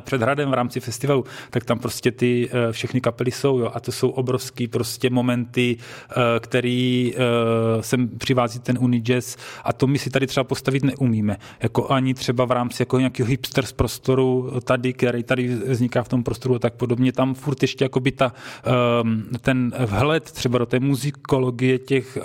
před 0.01 0.23
hradem 0.23 0.51
v 0.51 0.55
rámci 0.55 0.81
festivalu, 0.81 1.25
tak 1.51 1.65
tam 1.65 1.79
prostě 1.79 2.11
ty 2.11 2.51
uh, 2.53 2.73
všechny 2.73 3.01
kapely 3.01 3.31
jsou, 3.31 3.59
jo, 3.59 3.71
a 3.75 3.81
to 3.81 3.93
jsou 3.93 4.09
obrovský 4.09 4.69
prostě 4.69 5.11
momenty, 5.11 5.77
uh, 5.77 6.23
který 6.41 7.13
uh, 7.15 7.83
sem 7.83 8.09
přivází 8.09 8.59
ten 8.59 8.79
Unijazz 8.81 9.37
a 9.65 9.73
to 9.73 9.87
my 9.87 9.99
si 9.99 10.11
tady 10.11 10.27
třeba 10.27 10.45
postavit 10.45 10.85
neumíme, 10.85 11.37
jako 11.63 11.93
ani 11.93 12.15
třeba 12.15 12.45
v 12.45 12.51
rámci 12.51 12.83
jako 12.83 12.99
nějakého 12.99 13.29
hipster 13.29 13.67
z 13.67 13.73
prostoru 13.73 14.53
tady, 14.65 14.93
který 14.93 15.23
tady 15.23 15.49
vzniká 15.49 16.03
v 16.03 16.09
tom 16.09 16.23
prostoru 16.23 16.55
a 16.55 16.59
tak 16.59 16.75
podobně, 16.75 17.13
tam 17.13 17.35
furt 17.35 17.63
ještě 17.63 17.85
jako 17.85 18.01
by 18.01 18.13
ta, 18.13 18.33
um, 19.03 19.25
ten 19.41 19.73
vhled 19.87 20.25
třeba 20.25 20.59
do 20.59 20.67
té 20.67 20.81
muzikologie 20.81 21.79
těch 21.79 22.19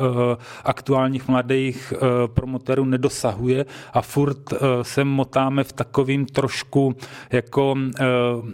aktuálních 0.64 1.28
mladých 1.28 1.94
promotérů 2.34 2.86
nedosahuje. 2.86 3.66
A 3.94 4.02
furt 4.02 4.54
se 4.82 5.04
motáme 5.04 5.64
v 5.64 5.74
takovým 5.74 6.26
trošku 6.26 6.96
jako 7.32 7.55
jako 7.56 7.72
uh, 7.72 8.50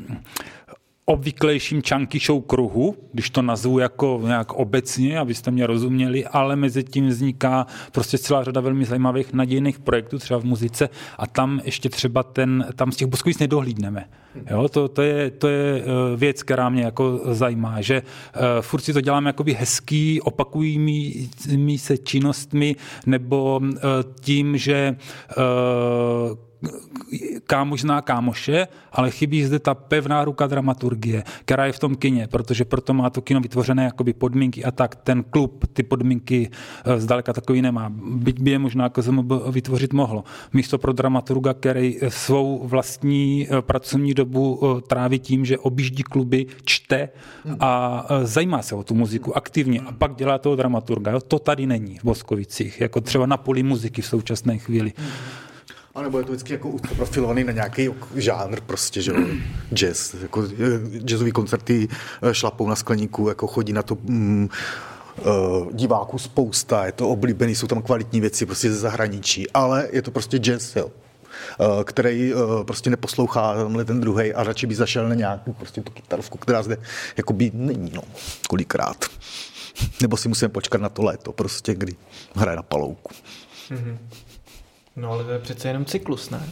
obvyklejším 1.05 1.81
čanky 1.81 2.19
show 2.19 2.41
kruhu, 2.41 2.95
když 3.13 3.29
to 3.29 3.41
nazvu 3.41 3.79
jako 3.79 4.21
nějak 4.23 4.53
obecně, 4.53 5.19
abyste 5.19 5.51
mě 5.51 5.67
rozuměli, 5.67 6.25
ale 6.25 6.55
mezi 6.55 6.83
tím 6.83 7.07
vzniká 7.07 7.67
prostě 7.91 8.17
celá 8.17 8.43
řada 8.43 8.61
velmi 8.61 8.85
zajímavých 8.85 9.33
nadějných 9.33 9.79
projektů, 9.79 10.19
třeba 10.19 10.39
v 10.39 10.43
muzice 10.43 10.89
a 11.17 11.27
tam 11.27 11.61
ještě 11.63 11.89
třeba 11.89 12.23
ten, 12.23 12.65
tam 12.75 12.91
z 12.91 12.95
těch 12.95 13.07
boskovic 13.07 13.39
nedohlídneme. 13.39 14.05
Jo, 14.49 14.69
to, 14.69 14.87
to, 14.87 15.01
je, 15.01 15.31
to 15.31 15.47
je 15.47 15.81
eh, 15.81 16.17
věc, 16.17 16.43
která 16.43 16.69
mě 16.69 16.83
jako 16.83 17.19
zajímá, 17.31 17.81
že 17.81 18.01
uh, 18.01 18.41
furt 18.61 18.81
si 18.81 18.93
to 18.93 19.01
děláme 19.01 19.29
jakoby 19.29 19.53
hezký, 19.53 20.21
opakujími 20.21 21.13
se 21.77 21.97
činnostmi, 21.97 22.75
nebo 23.05 23.61
tím, 24.21 24.57
že 24.57 24.95
kámoš 27.47 27.81
zná 27.81 28.01
kámoše, 28.01 28.67
ale 28.91 29.11
chybí 29.11 29.45
zde 29.45 29.59
ta 29.59 29.73
pevná 29.73 30.25
ruka 30.25 30.47
dramaturgie, 30.47 31.23
která 31.45 31.65
je 31.65 31.71
v 31.71 31.79
tom 31.79 31.95
kině, 31.95 32.27
protože 32.27 32.65
proto 32.65 32.93
má 32.93 33.09
to 33.09 33.21
kino 33.21 33.39
vytvořené 33.39 33.83
jakoby 33.83 34.13
podmínky 34.13 34.63
a 34.63 34.71
tak 34.71 34.95
ten 34.95 35.23
klub 35.23 35.65
ty 35.73 35.83
podmínky 35.83 36.49
eh, 36.85 36.99
zdaleka 36.99 37.33
takový 37.33 37.61
nemá. 37.61 37.91
Byť 38.15 38.39
by 38.39 38.51
je 38.51 38.59
možná 38.59 38.83
jako 38.83 39.01
vytvořit 39.51 39.93
mohlo. 39.93 40.23
Místo 40.53 40.77
pro 40.77 40.93
dramaturga, 40.93 41.53
který 41.53 41.97
eh, 42.01 42.11
svou 42.11 42.67
vlastní 42.67 43.47
eh, 43.49 43.61
pracovní 43.61 44.13
dobu 44.13 44.59
tráví 44.87 45.19
tím, 45.19 45.45
že 45.45 45.57
objíždí 45.57 46.03
kluby, 46.03 46.45
čte 46.63 47.09
a 47.59 48.05
zajímá 48.23 48.61
se 48.61 48.75
o 48.75 48.83
tu 48.83 48.95
muziku 48.95 49.37
aktivně 49.37 49.79
a 49.79 49.91
pak 49.91 50.15
dělá 50.15 50.37
toho 50.37 50.55
dramaturga. 50.55 51.19
To 51.19 51.39
tady 51.39 51.65
není 51.65 51.97
v 51.99 52.03
Boskovicích, 52.03 52.81
jako 52.81 53.01
třeba 53.01 53.25
na 53.25 53.37
poli 53.37 53.63
muziky 53.63 54.01
v 54.01 54.05
současné 54.05 54.57
chvíli. 54.57 54.93
A 55.95 56.01
nebo 56.01 56.17
je 56.17 56.23
to 56.23 56.31
vždycky 56.31 56.53
jako 56.53 56.71
profilovaný 56.95 57.43
na 57.43 57.51
nějaký 57.51 57.89
žánr 58.15 58.61
prostě, 58.61 59.01
že 59.01 59.11
jo, 59.11 59.17
jazz, 59.73 60.13
jako 60.13 60.43
eh, 60.43 60.99
jazzový 60.99 61.31
koncerty 61.31 61.87
eh, 62.21 62.33
šlapou 62.33 62.69
na 62.69 62.75
skleníku, 62.75 63.29
jako 63.29 63.47
chodí 63.47 63.73
na 63.73 63.83
to 63.83 63.97
mm, 64.03 64.49
uh, 65.25 65.71
diváků 65.73 66.17
spousta, 66.17 66.85
je 66.85 66.91
to 66.91 67.09
oblíbený, 67.09 67.55
jsou 67.55 67.67
tam 67.67 67.81
kvalitní 67.81 68.21
věci 68.21 68.45
prostě 68.45 68.71
ze 68.71 68.77
zahraničí, 68.77 69.51
ale 69.51 69.87
je 69.91 70.01
to 70.01 70.11
prostě 70.11 70.37
jazz, 70.37 70.75
jo 70.75 70.91
který 71.83 72.33
prostě 72.65 72.89
neposlouchá 72.89 73.55
tamhle 73.55 73.85
ten 73.85 74.01
druhý 74.01 74.33
a 74.33 74.43
radši 74.43 74.67
by 74.67 74.75
zašel 74.75 75.09
na 75.09 75.15
nějakou 75.15 75.53
prostě 75.53 75.81
tu 75.81 75.91
kytarovku, 75.91 76.37
která 76.37 76.63
zde 76.63 76.77
jako 77.17 77.33
by 77.33 77.51
není, 77.53 77.91
no, 77.95 78.01
kolikrát. 78.49 79.05
Nebo 80.01 80.17
si 80.17 80.27
musíme 80.27 80.49
počkat 80.49 80.81
na 80.81 80.89
to 80.89 81.03
léto, 81.03 81.31
prostě, 81.31 81.73
kdy 81.73 81.95
hraje 82.35 82.55
na 82.55 82.63
palouku. 82.63 83.13
Mm-hmm. 83.69 83.97
No 84.95 85.11
ale 85.11 85.23
to 85.23 85.31
je 85.31 85.39
přece 85.39 85.67
jenom 85.67 85.85
cyklus, 85.85 86.29
ne? 86.29 86.49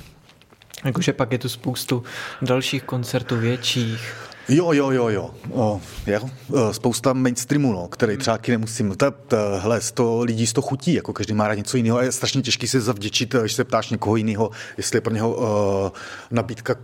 Jakože 0.85 1.13
pak 1.13 1.31
je 1.31 1.37
tu 1.37 1.49
spoustu 1.49 2.03
dalších 2.41 2.83
koncertů 2.83 3.37
větších. 3.37 4.29
Jo, 4.49 4.71
jo, 4.73 4.91
jo, 4.91 5.09
jo. 5.09 5.29
O, 5.51 5.81
jo. 6.07 6.29
Spousta 6.71 7.13
mainstreamu, 7.13 7.73
no, 7.73 7.87
který 7.87 8.17
třeba 8.17 8.37
taky 8.37 8.51
nemusím. 8.51 8.95
Ta, 8.95 9.11
ta, 9.11 9.37
hele, 9.59 9.79
to 9.93 10.21
lidí 10.21 10.47
z 10.47 10.53
to 10.53 10.61
chutí, 10.61 10.93
jako 10.93 11.13
každý 11.13 11.33
má 11.33 11.47
rád 11.47 11.55
něco 11.55 11.77
jiného 11.77 11.97
a 11.97 12.03
je 12.03 12.11
strašně 12.11 12.41
těžký 12.41 12.67
se 12.67 12.81
zavděčit, 12.81 13.35
když 13.35 13.53
se 13.53 13.63
ptáš 13.63 13.89
někoho 13.89 14.15
jiného, 14.15 14.51
jestli 14.77 14.97
je 14.97 15.01
pro 15.01 15.13
něho 15.13 15.35
uh, 15.35 15.45
nabídka 16.31 16.75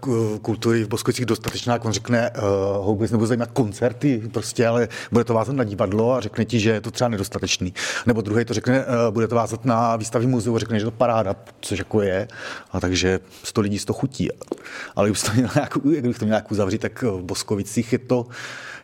kultury 0.41 0.83
v 0.83 0.87
Boskovicích 0.87 1.25
dostatečná, 1.25 1.73
jak 1.73 1.85
on 1.85 1.91
řekne, 1.91 2.31
uh, 2.31 2.43
ho 2.85 2.85
vůbec 2.85 3.11
nebude 3.11 3.27
zajímat 3.27 3.51
koncerty, 3.51 4.21
prostě, 4.31 4.67
ale 4.67 4.87
bude 5.11 5.23
to 5.23 5.33
vázat 5.33 5.55
na 5.55 5.63
divadlo 5.63 6.13
a 6.13 6.21
řekne 6.21 6.45
ti, 6.45 6.59
že 6.59 6.69
je 6.69 6.81
to 6.81 6.91
třeba 6.91 7.07
nedostatečný. 7.07 7.73
Nebo 8.05 8.21
druhý 8.21 8.45
to 8.45 8.53
řekne, 8.53 8.85
uh, 8.85 8.91
bude 9.09 9.27
to 9.27 9.35
vázat 9.35 9.65
na 9.65 9.95
výstavy 9.95 10.27
muzeu 10.27 10.55
a 10.55 10.59
řekne, 10.59 10.79
že 10.79 10.85
to 10.85 10.91
paráda, 10.91 11.35
což 11.61 11.79
jako 11.79 12.01
je. 12.01 12.27
A 12.71 12.79
takže 12.79 13.19
100 13.43 13.61
lidí 13.61 13.79
z 13.79 13.85
to 13.85 13.93
chutí. 13.93 14.29
Ale 14.95 15.07
kdybych 15.07 15.23
to 15.23 15.31
měl 15.33 15.49
nějakou, 15.55 15.79
kdybych 15.79 16.19
to 16.19 16.25
měl 16.25 16.33
nějakou 16.33 16.55
zavřít, 16.55 16.81
tak 16.81 17.01
v 17.01 17.25
Vítkovicích 17.55 17.93
je 17.93 17.99
to, 17.99 18.25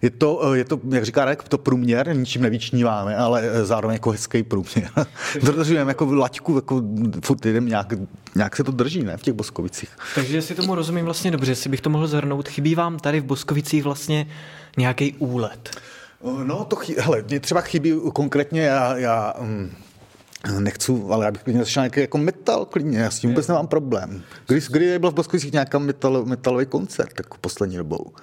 je 0.01 0.09
to, 0.09 0.53
je 0.53 0.65
to, 0.65 0.79
jak 0.89 1.05
říká 1.05 1.25
Radek, 1.25 1.43
to 1.43 1.57
průměr, 1.57 2.15
ničím 2.15 2.41
nevyčníváme, 2.41 3.17
ale 3.17 3.65
zároveň 3.65 3.95
jako 3.95 4.11
hezký 4.11 4.43
průměr. 4.43 4.89
Držíme 5.43 5.79
jako 5.79 6.15
laťku, 6.15 6.55
jako 6.55 6.83
furt 7.25 7.45
jdem 7.45 7.65
nějak, 7.65 7.93
nějak 8.35 8.55
se 8.55 8.63
to 8.63 8.71
drží, 8.71 9.03
ne, 9.03 9.17
v 9.17 9.21
těch 9.21 9.33
Boskovicích. 9.33 9.89
Takže 10.15 10.41
si 10.41 10.55
tomu 10.55 10.75
rozumím 10.75 11.05
vlastně 11.05 11.31
dobře, 11.31 11.51
jestli 11.51 11.69
bych 11.69 11.81
to 11.81 11.89
mohl 11.89 12.07
zhrnout, 12.07 12.47
chybí 12.47 12.75
vám 12.75 12.99
tady 12.99 13.19
v 13.19 13.23
Boskovicích 13.23 13.83
vlastně 13.83 14.27
nějaký 14.77 15.13
úlet? 15.13 15.69
No, 16.43 16.65
to 16.65 16.75
chy, 16.75 16.95
hele, 16.99 17.23
mě 17.27 17.39
třeba 17.39 17.61
chybí 17.61 17.93
konkrétně, 18.13 18.61
já, 18.61 18.97
já 18.97 19.33
um, 19.39 19.71
Nechci, 20.59 21.01
ale 21.09 21.25
já 21.25 21.31
bych 21.31 21.43
klidně 21.43 21.63
začal 21.63 21.83
nějaký 21.83 21.99
jako 21.99 22.17
metal, 22.17 22.65
klidně, 22.65 22.99
já 22.99 23.11
s 23.11 23.19
tím 23.19 23.29
vůbec 23.29 23.47
nemám 23.47 23.67
problém. 23.67 24.23
Kdy, 24.47 24.59
kdy 24.69 24.99
byl 24.99 25.11
v 25.11 25.13
Boskovicích 25.13 25.51
nějaký 25.51 25.77
metal, 25.77 26.25
metalový 26.25 26.65
koncert, 26.65 27.13
jako 27.17 27.37
poslední 27.41 27.77
dobou? 27.77 28.13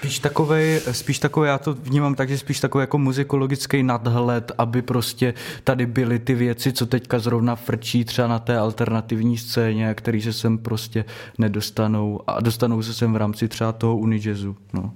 Spíš 0.00 0.18
takový, 0.18 0.78
spíš 0.92 1.18
takový, 1.18 1.48
já 1.48 1.58
to 1.58 1.74
vnímám 1.74 2.14
tak, 2.14 2.28
že 2.28 2.38
spíš 2.38 2.60
takový 2.60 2.82
jako 2.82 2.98
muzikologický 2.98 3.82
nadhled, 3.82 4.52
aby 4.58 4.82
prostě 4.82 5.34
tady 5.64 5.86
byly 5.86 6.18
ty 6.18 6.34
věci, 6.34 6.72
co 6.72 6.86
teďka 6.86 7.18
zrovna 7.18 7.56
frčí 7.56 8.04
třeba 8.04 8.28
na 8.28 8.38
té 8.38 8.58
alternativní 8.58 9.38
scéně, 9.38 9.94
který 9.94 10.22
se 10.22 10.32
sem 10.32 10.58
prostě 10.58 11.04
nedostanou 11.38 12.20
a 12.26 12.40
dostanou 12.40 12.82
se 12.82 12.94
sem 12.94 13.12
v 13.12 13.16
rámci 13.16 13.48
třeba 13.48 13.72
toho 13.72 13.96
unijazzu. 13.96 14.56
No. 14.72 14.92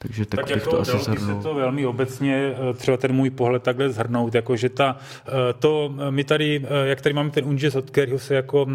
Takže 0.00 0.26
tak, 0.26 0.40
tak 0.40 0.46
bych 0.46 0.56
jako 0.56 0.70
to 0.70 0.80
asi 0.80 0.98
zhrnul. 0.98 1.36
se 1.36 1.48
to 1.48 1.54
velmi 1.54 1.86
obecně, 1.86 2.54
eh, 2.70 2.74
třeba 2.74 2.96
ten 2.96 3.12
můj 3.12 3.30
pohled 3.30 3.62
takhle 3.62 3.90
zhrnout, 3.90 4.34
jako 4.34 4.56
že 4.56 4.68
ta, 4.68 4.96
eh, 5.26 5.30
to 5.58 5.94
eh, 5.98 6.10
my 6.10 6.24
tady, 6.24 6.66
jak 6.84 7.00
tady 7.00 7.12
máme 7.12 7.30
ten 7.30 7.44
unjazz, 7.44 7.74
od 7.74 7.90
kterého 7.90 8.18
se 8.18 8.34
jako 8.34 8.66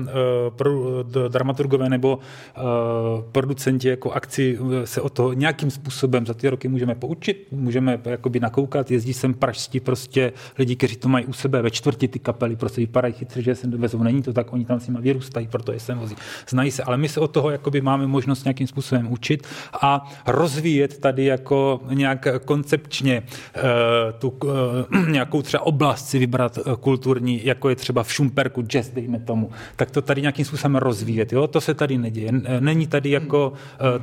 pro, 0.49 1.03
dramaturgové 1.27 1.89
nebo 1.89 2.19
producenti 3.31 3.87
jako 3.87 4.11
akci 4.11 4.59
se 4.85 5.01
o 5.01 5.09
toho 5.09 5.33
nějakým 5.33 5.71
způsobem 5.71 6.25
za 6.25 6.33
ty 6.33 6.49
roky 6.49 6.67
můžeme 6.67 6.95
poučit, 6.95 7.47
můžeme 7.51 7.99
jakoby 8.05 8.39
nakoukat, 8.39 8.91
jezdí 8.91 9.13
sem 9.13 9.33
pražští 9.33 9.79
prostě 9.79 10.33
lidi, 10.57 10.75
kteří 10.75 10.95
to 10.95 11.09
mají 11.09 11.25
u 11.25 11.33
sebe 11.33 11.61
ve 11.61 11.71
čtvrti 11.71 12.07
ty 12.07 12.19
kapely, 12.19 12.55
prostě 12.55 12.81
vypadají 12.81 13.13
chytře, 13.13 13.41
že 13.41 13.55
se 13.55 13.67
dovezou, 13.67 14.03
není 14.03 14.21
to 14.21 14.33
tak, 14.33 14.53
oni 14.53 14.65
tam 14.65 14.79
s 14.79 14.87
nimi 14.87 14.99
vyrůstají, 15.01 15.47
proto 15.47 15.71
je 15.71 15.79
sem 15.79 15.97
vozí. 15.97 16.15
Znají 16.49 16.71
se, 16.71 16.83
ale 16.83 16.97
my 16.97 17.09
se 17.09 17.19
od 17.19 17.31
toho 17.31 17.49
jakoby 17.49 17.81
máme 17.81 18.07
možnost 18.07 18.43
nějakým 18.43 18.67
způsobem 18.67 19.11
učit 19.11 19.47
a 19.81 20.11
rozvíjet 20.27 20.99
tady 20.99 21.12
tady 21.13 21.25
jako 21.25 21.81
nějak 21.89 22.27
koncepčně 22.45 23.23
eh, 23.55 23.61
tu 24.19 24.33
eh, 24.45 25.11
nějakou 25.11 25.41
třeba 25.41 25.65
oblast 25.65 26.07
si 26.07 26.19
vybrat 26.19 26.57
eh, 26.57 26.61
kulturní, 26.79 27.45
jako 27.45 27.69
je 27.69 27.75
třeba 27.75 28.03
v 28.03 28.13
Šumperku 28.13 28.61
jazz, 28.61 28.89
dejme 28.89 29.19
tomu, 29.19 29.51
tak 29.75 29.91
to 29.91 30.01
tady 30.01 30.21
nějakým 30.21 30.45
způsobem 30.45 30.75
rozvíjet. 30.75 31.33
Jo? 31.33 31.47
To 31.47 31.61
se 31.61 31.73
tady 31.73 31.97
neděje. 31.97 32.31
Není 32.59 32.87
tady 32.87 33.09
jako 33.09 33.53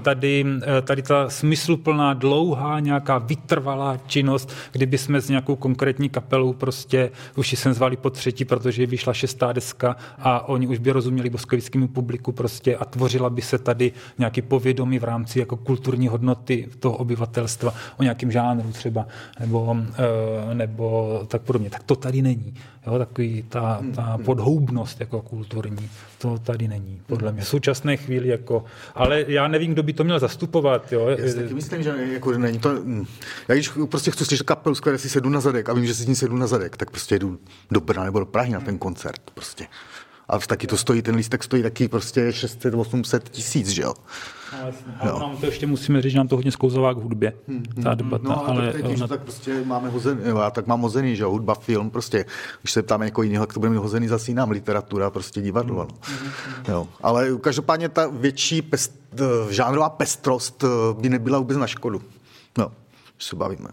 tady, 0.03 0.47
tady 0.83 1.03
ta 1.03 1.29
smysluplná, 1.29 2.15
dlouhá, 2.15 2.81
nějaká 2.81 3.19
vytrvalá 3.19 3.99
činnost, 4.07 4.53
kdyby 4.73 4.99
jsme 4.99 5.21
s 5.21 5.29
nějakou 5.29 5.57
konkrétní 5.57 6.09
kapelou 6.09 6.53
prostě 6.53 7.11
už 7.37 7.53
jsem 7.53 7.73
zvali 7.73 7.97
po 7.97 8.11
třetí, 8.11 8.45
protože 8.45 8.87
vyšla 8.87 9.13
šestá 9.13 9.53
deska 9.53 9.97
a 10.19 10.49
oni 10.49 10.67
už 10.67 10.79
by 10.79 10.91
rozuměli 10.91 11.31
boskovickému 11.31 11.89
publiku 11.89 12.33
prostě 12.33 12.77
a 12.77 12.85
tvořila 12.85 13.31
by 13.31 13.43
se 13.43 13.59
tady 13.59 13.93
nějaký 14.19 14.43
povědomí 14.43 14.99
v 14.99 15.05
rámci 15.05 15.39
jako 15.41 15.57
kulturní 15.57 16.09
hodnoty 16.09 16.69
toho 16.79 16.97
obyvatelstva, 17.01 17.75
o 17.97 18.03
nějakém 18.03 18.33
žánru 18.33 18.73
třeba, 18.73 19.07
nebo, 19.41 19.77
eh, 20.51 20.55
nebo 20.55 21.21
tak 21.29 21.43
podobně. 21.43 21.71
Tak 21.71 21.83
to 21.83 21.97
tady 21.97 22.23
není. 22.23 22.55
Jo, 22.87 22.99
takový 22.99 23.45
ta, 23.49 23.81
ta 23.95 24.19
podhoubnost 24.25 25.01
jako 25.01 25.23
kulturní, 25.23 25.91
to 26.19 26.39
tady 26.39 26.69
není, 26.69 27.01
podle 27.07 27.33
mě. 27.33 27.43
V 27.43 27.49
současné 27.49 27.97
chvíli 27.97 28.29
jako, 28.29 28.65
ale 28.95 29.25
já 29.29 29.49
nevím, 29.49 29.73
kdo 29.73 29.83
by 29.83 29.93
to 29.93 30.05
měl 30.05 30.19
zastupovat. 30.19 30.93
Jo. 30.93 31.09
Já 31.09 31.29
si 31.29 31.35
taky 31.35 31.55
myslím, 31.55 31.83
že 31.83 31.95
jako 32.13 32.33
není 32.33 32.59
to, 32.59 32.71
já 33.49 33.55
když 33.55 33.71
prostě 33.89 34.11
chci 34.11 34.25
slyšet 34.25 34.45
kapelu, 34.45 34.75
z 34.75 34.81
které 34.81 34.99
si 34.99 35.09
sedu 35.09 35.29
na 35.29 35.41
zadek 35.41 35.69
a 35.69 35.73
vím, 35.73 35.87
že 35.87 35.95
si 35.95 36.03
s 36.03 36.07
ní 36.07 36.17
sedu 36.17 36.37
na 36.37 36.47
zadek, 36.47 36.77
tak 36.77 36.91
prostě 36.91 37.19
jdu 37.19 37.39
do 37.71 37.81
Brna 37.81 38.05
nebo 38.05 38.19
do 38.19 38.27
Prahy 38.27 38.53
na 38.53 38.61
ten 38.61 38.79
koncert 38.79 39.21
prostě 39.35 39.67
A 40.31 40.39
taky 40.39 40.67
to 40.67 40.77
stojí, 40.77 41.03
ten 41.03 41.15
lístek 41.15 41.45
stojí 41.45 41.63
taky 41.63 41.89
prostě 41.89 42.31
600-800 42.31 43.21
tisíc, 43.31 43.69
že 43.69 43.83
jo. 43.83 43.95
No, 44.53 44.67
jasně. 44.67 44.93
Ale 45.01 45.21
nám 45.21 45.37
to 45.37 45.47
ještě 45.47 45.67
musíme 45.67 46.03
říct, 46.03 46.13
že 46.13 46.19
nám 46.19 46.29
to 46.29 46.37
hodně 46.37 46.53
sklouzová 46.53 46.95
k 46.95 46.97
hudbě, 46.97 47.33
ta 47.83 47.95
debata. 47.95 48.29
No, 48.29 48.49
ale, 48.49 48.63
ale 48.63 48.73
tak, 48.73 48.83
tím, 48.83 48.97
ona- 48.97 49.07
tak 49.07 49.23
prostě 49.23 49.65
máme 49.65 49.89
hozený, 49.89 50.21
já 50.25 50.51
tak 50.51 50.67
mám 50.67 50.81
hozený, 50.81 51.17
že 51.17 51.23
jo, 51.23 51.31
hudba, 51.31 51.55
film, 51.55 51.91
prostě, 51.91 52.25
když 52.63 52.73
se 52.73 52.83
ptáme 52.83 53.05
někoho 53.05 53.23
jiného, 53.23 53.43
jak 53.43 53.53
to 53.53 53.61
bude 53.61 53.71
mít 53.71 53.77
hozený, 53.77 54.09
zase 54.09 54.31
jinam, 54.31 54.51
literatura, 54.51 55.11
prostě 55.11 55.41
divadlo, 55.41 55.89
no. 55.91 55.99
jo. 56.69 56.89
Ale 57.03 57.31
každopádně 57.41 57.89
ta 57.89 58.07
větší 58.07 58.63
pest, 58.63 58.93
eh, 59.15 59.53
žánrová 59.53 59.89
pestrost 59.89 60.65
eh, 60.65 60.69
by 61.01 61.09
nebyla 61.09 61.39
vůbec 61.39 61.57
na 61.57 61.67
škodu, 61.67 62.03
no, 62.59 62.73
se 63.19 63.37
bavíme. 63.37 63.69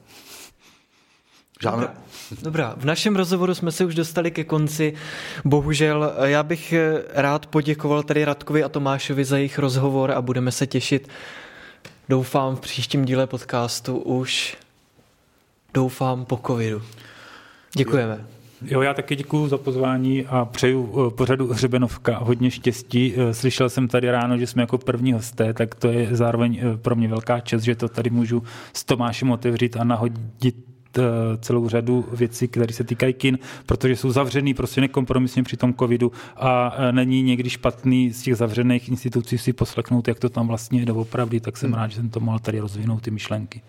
Žánr, 1.62 1.88
Dobrá, 2.32 2.74
v 2.78 2.86
našem 2.86 3.16
rozhovoru 3.16 3.56
jsme 3.56 3.72
se 3.72 3.86
už 3.86 3.96
dostali 3.96 4.32
ke 4.32 4.44
konci. 4.44 4.94
Bohužel 5.46 6.14
já 6.24 6.44
bych 6.44 6.74
eh, 6.74 7.04
rád 7.14 7.46
poděkoval 7.46 8.04
tady 8.04 8.26
Radkovi 8.26 8.64
a 8.64 8.70
Tomášovi 8.70 9.26
za 9.26 9.38
jejich 9.38 9.60
rozhovor 9.60 10.12
a 10.12 10.22
budeme 10.22 10.52
se 10.52 10.68
těšit, 10.68 11.08
doufám, 12.10 12.56
v 12.56 12.60
příštím 12.60 13.06
díle 13.06 13.28
podcastu 13.28 13.98
už, 13.98 14.58
doufám, 15.74 16.26
po 16.26 16.40
covidu. 16.48 16.82
Děkujeme. 17.76 18.26
Jo, 18.62 18.82
já 18.82 18.94
taky 18.94 19.16
děkuji 19.16 19.48
za 19.48 19.58
pozvání 19.58 20.26
a 20.26 20.46
přeju 20.46 21.08
eh, 21.08 21.16
pořadu 21.16 21.48
Hřebenovka 21.48 22.18
hodně 22.18 22.52
štěstí. 22.52 23.14
Eh, 23.18 23.34
Slyšel 23.34 23.70
jsem 23.70 23.88
tady 23.88 24.12
ráno, 24.12 24.38
že 24.38 24.48
jsme 24.48 24.64
jako 24.64 24.78
první 24.78 25.14
hosté, 25.14 25.54
tak 25.54 25.76
to 25.76 25.88
je 25.88 26.08
zároveň 26.12 26.60
eh, 26.62 26.78
pro 26.78 26.96
mě 26.96 27.08
velká 27.08 27.40
čest, 27.40 27.64
že 27.64 27.76
to 27.76 27.90
tady 27.90 28.10
můžu 28.10 28.44
s 28.74 28.84
Tomášem 28.84 29.32
otevřít 29.32 29.78
a 29.78 29.84
nahodit 29.84 30.56
eh, 30.58 30.67
celou 31.42 31.70
řadu 31.70 32.06
věcí, 32.12 32.48
které 32.48 32.74
se 32.74 32.84
týkají 32.84 33.14
kin, 33.14 33.40
protože 33.66 33.96
jsou 33.96 34.12
zavřený 34.12 34.54
prostě 34.54 34.82
nekompromisně 34.82 35.44
při 35.44 35.58
tom 35.58 35.74
covidu 35.74 36.12
a 36.38 36.76
eh, 36.78 36.92
není 36.92 37.24
někdy 37.24 37.50
špatný 37.50 38.14
z 38.14 38.22
těch 38.22 38.36
zavřených 38.36 38.90
institucí 38.90 39.38
si 39.38 39.54
poslechnout, 39.54 40.08
jak 40.08 40.20
to 40.20 40.30
tam 40.30 40.48
vlastně 40.48 40.80
je 40.80 40.86
doopravdy, 40.86 41.40
tak 41.40 41.58
jsem 41.58 41.74
rád, 41.74 41.88
že 41.88 41.96
jsem 41.96 42.10
to 42.10 42.20
mohl 42.20 42.40
tady 42.40 42.60
rozvinout 42.60 43.02
ty 43.02 43.12
myšlenky. 43.12 43.62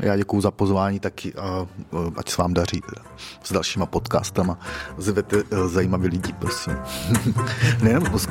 já 0.00 0.16
děkuju 0.16 0.42
za 0.42 0.50
pozvání 0.50 1.00
taky 1.00 1.34
a 1.34 1.66
eh, 1.92 1.96
ať 2.16 2.28
se 2.28 2.42
vám 2.42 2.54
daří 2.54 2.80
teda 2.80 3.02
s 3.42 3.52
dalšíma 3.52 3.86
podcastama. 3.86 4.58
Zvete 4.98 5.36
eh, 5.36 5.68
zajímavé 5.68 6.08
lidi, 6.08 6.32
prosím. 6.32 6.76
Nejenom 7.82 8.18
z. 8.18 8.28